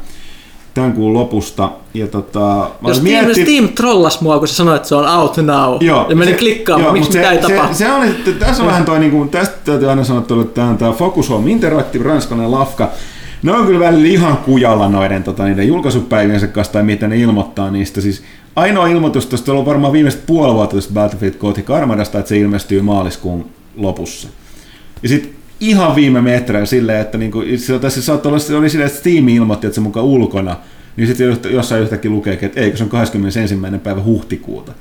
tämän 0.74 0.92
kuun 0.92 1.14
lopusta. 1.14 1.70
Ja 1.94 2.06
tota, 2.06 2.70
mä 2.80 2.88
Jos 2.88 3.00
olin 3.00 3.34
Steam, 3.34 3.68
trollas 3.68 4.20
mua, 4.20 4.38
kun 4.38 4.48
se 4.48 4.54
sanoi, 4.54 4.76
että 4.76 4.88
se 4.88 4.94
on 4.94 5.08
out 5.08 5.36
now. 5.36 5.76
Joo, 5.80 6.06
ja 6.08 6.16
menin 6.16 6.34
se- 6.34 6.38
klikkaamaan, 6.38 6.84
joo, 6.84 6.92
miksi 6.92 7.10
mut 7.10 7.16
mitä 7.16 7.30
ei 7.30 7.42
se, 7.42 7.48
tapahdu. 7.48 7.74
Se, 7.74 7.78
se 7.78 7.92
on, 7.92 8.04
että 8.04 8.32
tässä 8.32 8.62
on 8.62 8.68
vähän 8.68 8.84
toi, 8.84 8.98
niin 8.98 9.10
kuin, 9.10 9.28
tästä 9.28 9.56
täytyy 9.64 9.90
aina 9.90 10.04
sanoa, 10.04 10.22
että 10.22 10.34
tämä 10.54 10.68
on 10.68 10.78
tämä 10.78 10.92
Focus 10.92 11.30
Home 11.30 11.50
Interactive, 11.50 12.04
ranskalainen 12.04 12.52
lafka. 12.52 12.90
Ne 13.42 13.52
on 13.52 13.66
kyllä 13.66 13.80
välillä 13.80 14.08
ihan 14.08 14.36
kujalla 14.36 14.88
noiden 14.88 15.22
tota, 15.22 15.44
niiden 15.44 15.68
julkaisupäiviensä 15.68 16.46
kanssa 16.46 16.72
tai 16.72 16.82
mitä 16.82 17.08
ne 17.08 17.16
ilmoittaa 17.16 17.70
niistä. 17.70 18.00
Siis 18.00 18.22
ainoa 18.56 18.86
ilmoitus 18.86 19.26
tuosta 19.26 19.52
on 19.52 19.66
varmaan 19.66 19.92
viimeiset 19.92 20.26
puoli 20.26 20.54
vuotta 20.54 20.76
tästä 20.76 20.94
Battlefield 20.94 21.34
Gothic 21.34 21.70
Armadasta, 21.70 22.18
että 22.18 22.28
se 22.28 22.38
ilmestyy 22.38 22.82
maaliskuun 22.82 23.46
lopussa. 23.76 24.28
Ja 25.02 25.08
sitten 25.08 25.30
ihan 25.60 25.94
viime 25.94 26.20
metreillä 26.20 26.66
silleen, 26.66 27.00
että 27.00 27.18
niinku, 27.18 27.42
se, 27.56 27.78
tässä 27.78 28.02
saattoi 28.02 28.30
olla, 28.30 28.38
se 28.38 28.56
oli 28.56 28.70
silleen, 28.70 28.86
että 28.86 28.98
Steam 28.98 29.28
ilmoitti, 29.28 29.66
että 29.66 29.74
se 29.74 29.80
mukaan 29.80 30.06
ulkona, 30.06 30.56
niin 30.96 31.06
sitten 31.06 31.38
jossain 31.50 31.82
yhtäkkiä 31.82 32.10
lukeekin, 32.10 32.46
että 32.46 32.60
eikö 32.60 32.76
se 32.76 32.82
on 32.84 32.88
21. 32.90 33.58
päivä 33.82 34.02
huhtikuuta. 34.02 34.72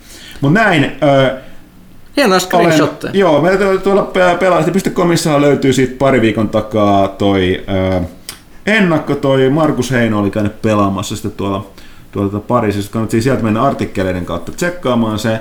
Mutta 0.42 0.60
näin, 0.60 0.84
ö, 0.84 1.38
Hienoa 2.18 2.40
screenshotteja. 2.40 3.12
joo, 3.14 3.42
meillä 3.42 3.78
tuolla 3.78 4.12
pelaajat.comissa 4.40 5.42
löytyy 5.42 5.74
siitä 5.74 5.96
pari 6.00 6.22
viikon 6.22 6.50
takaa 6.50 7.08
toi 7.08 7.64
ö, 7.70 8.02
ennakko, 8.66 9.16
toi 9.16 9.50
Markus 9.50 9.92
Heino 9.92 10.20
oli 10.20 10.32
käynyt 10.32 10.62
pelaamassa 10.62 11.16
sitä 11.16 11.30
tuolla, 11.30 11.68
tuolla 12.12 12.30
tuota 12.30 12.48
Pariisissa, 12.48 12.92
kannattaa 12.92 13.22
sieltä 13.22 13.44
mennä 13.44 13.62
artikkeleiden 13.62 14.26
kautta 14.26 14.52
tsekkaamaan 14.52 15.20
se. 15.20 15.40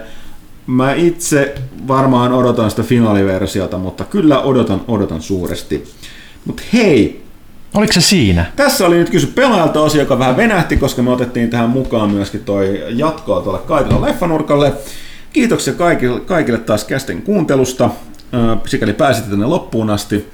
Mä 0.67 0.95
itse 0.95 1.55
varmaan 1.89 2.33
odotan 2.33 2.71
sitä 2.71 2.83
finaaliversiota, 2.83 3.79
mutta 3.79 4.05
kyllä 4.05 4.41
odotan, 4.41 4.81
odotan 4.89 5.23
suuresti. 5.23 5.85
Mutta 6.45 6.63
hei, 6.73 7.23
Oliko 7.75 7.93
se 7.93 8.01
siinä? 8.01 8.47
tässä 8.57 8.87
oli 8.87 8.97
nyt 8.97 9.11
kysy 9.11 9.27
pelaajalta 9.27 9.81
osio, 9.81 10.01
joka 10.01 10.19
vähän 10.19 10.37
venähti, 10.37 10.77
koska 10.77 11.03
me 11.03 11.11
otettiin 11.11 11.51
tähän 11.51 11.71
mukaan 11.71 12.11
myöskin 12.11 12.45
toi 12.45 12.85
jatkoa 12.89 13.41
tuolle 13.41 13.59
Kaitila 13.59 14.03
leffanurkalle. 14.03 14.73
Kiitoksia 15.33 15.73
kaikille, 15.75 16.21
kaikille 16.21 16.59
taas 16.59 16.85
kästen 16.85 17.23
kuuntelusta, 17.23 17.91
sikäli 18.67 18.93
pääsitte 18.93 19.31
tänne 19.31 19.47
loppuun 19.47 19.91
asti. 19.91 20.29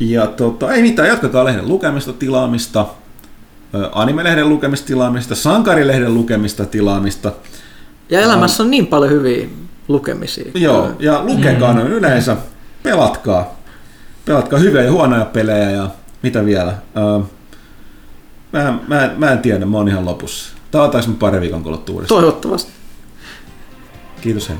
Ja 0.00 0.26
tota, 0.26 0.72
ei 0.72 0.82
mitään, 0.82 1.08
jatkakaa 1.08 1.44
lehden 1.44 1.68
lukemista, 1.68 2.12
tilaamista, 2.12 2.86
anime-lehden 3.92 4.48
lukemista, 4.48 4.86
tilaamista, 4.86 5.34
sankarilehden 5.34 6.14
lukemista, 6.14 6.64
tilaamista. 6.64 7.32
Ja 8.10 8.20
elämässä 8.20 8.62
on 8.62 8.70
niin 8.70 8.86
paljon 8.86 9.10
hyviä 9.12 9.48
lukemisia. 9.88 10.50
Joo, 10.54 10.90
ja 10.98 11.22
lukekaa 11.24 11.72
noin 11.72 11.92
yleensä, 11.92 12.36
pelatkaa. 12.82 13.54
Pelatkaa 14.24 14.58
hyviä 14.58 14.82
ja 14.82 14.92
huonoja 14.92 15.24
pelejä 15.24 15.70
ja 15.70 15.90
mitä 16.22 16.44
vielä. 16.44 16.74
Mä, 18.52 18.68
en- 18.68 18.80
mä, 18.88 19.04
en- 19.04 19.10
mä 19.16 19.30
en 19.30 19.38
tiedä, 19.38 19.66
mä 19.66 19.76
oon 19.76 19.88
ihan 19.88 20.04
lopussa. 20.04 20.56
Tavataanko 20.70 21.10
me 21.10 21.16
pari 21.18 21.40
viikon 21.40 21.62
kuluttua 21.62 21.94
uudestaan? 21.94 22.20
Toivottavasti. 22.22 22.72
Kiitos 24.20 24.48
hei. 24.48 24.56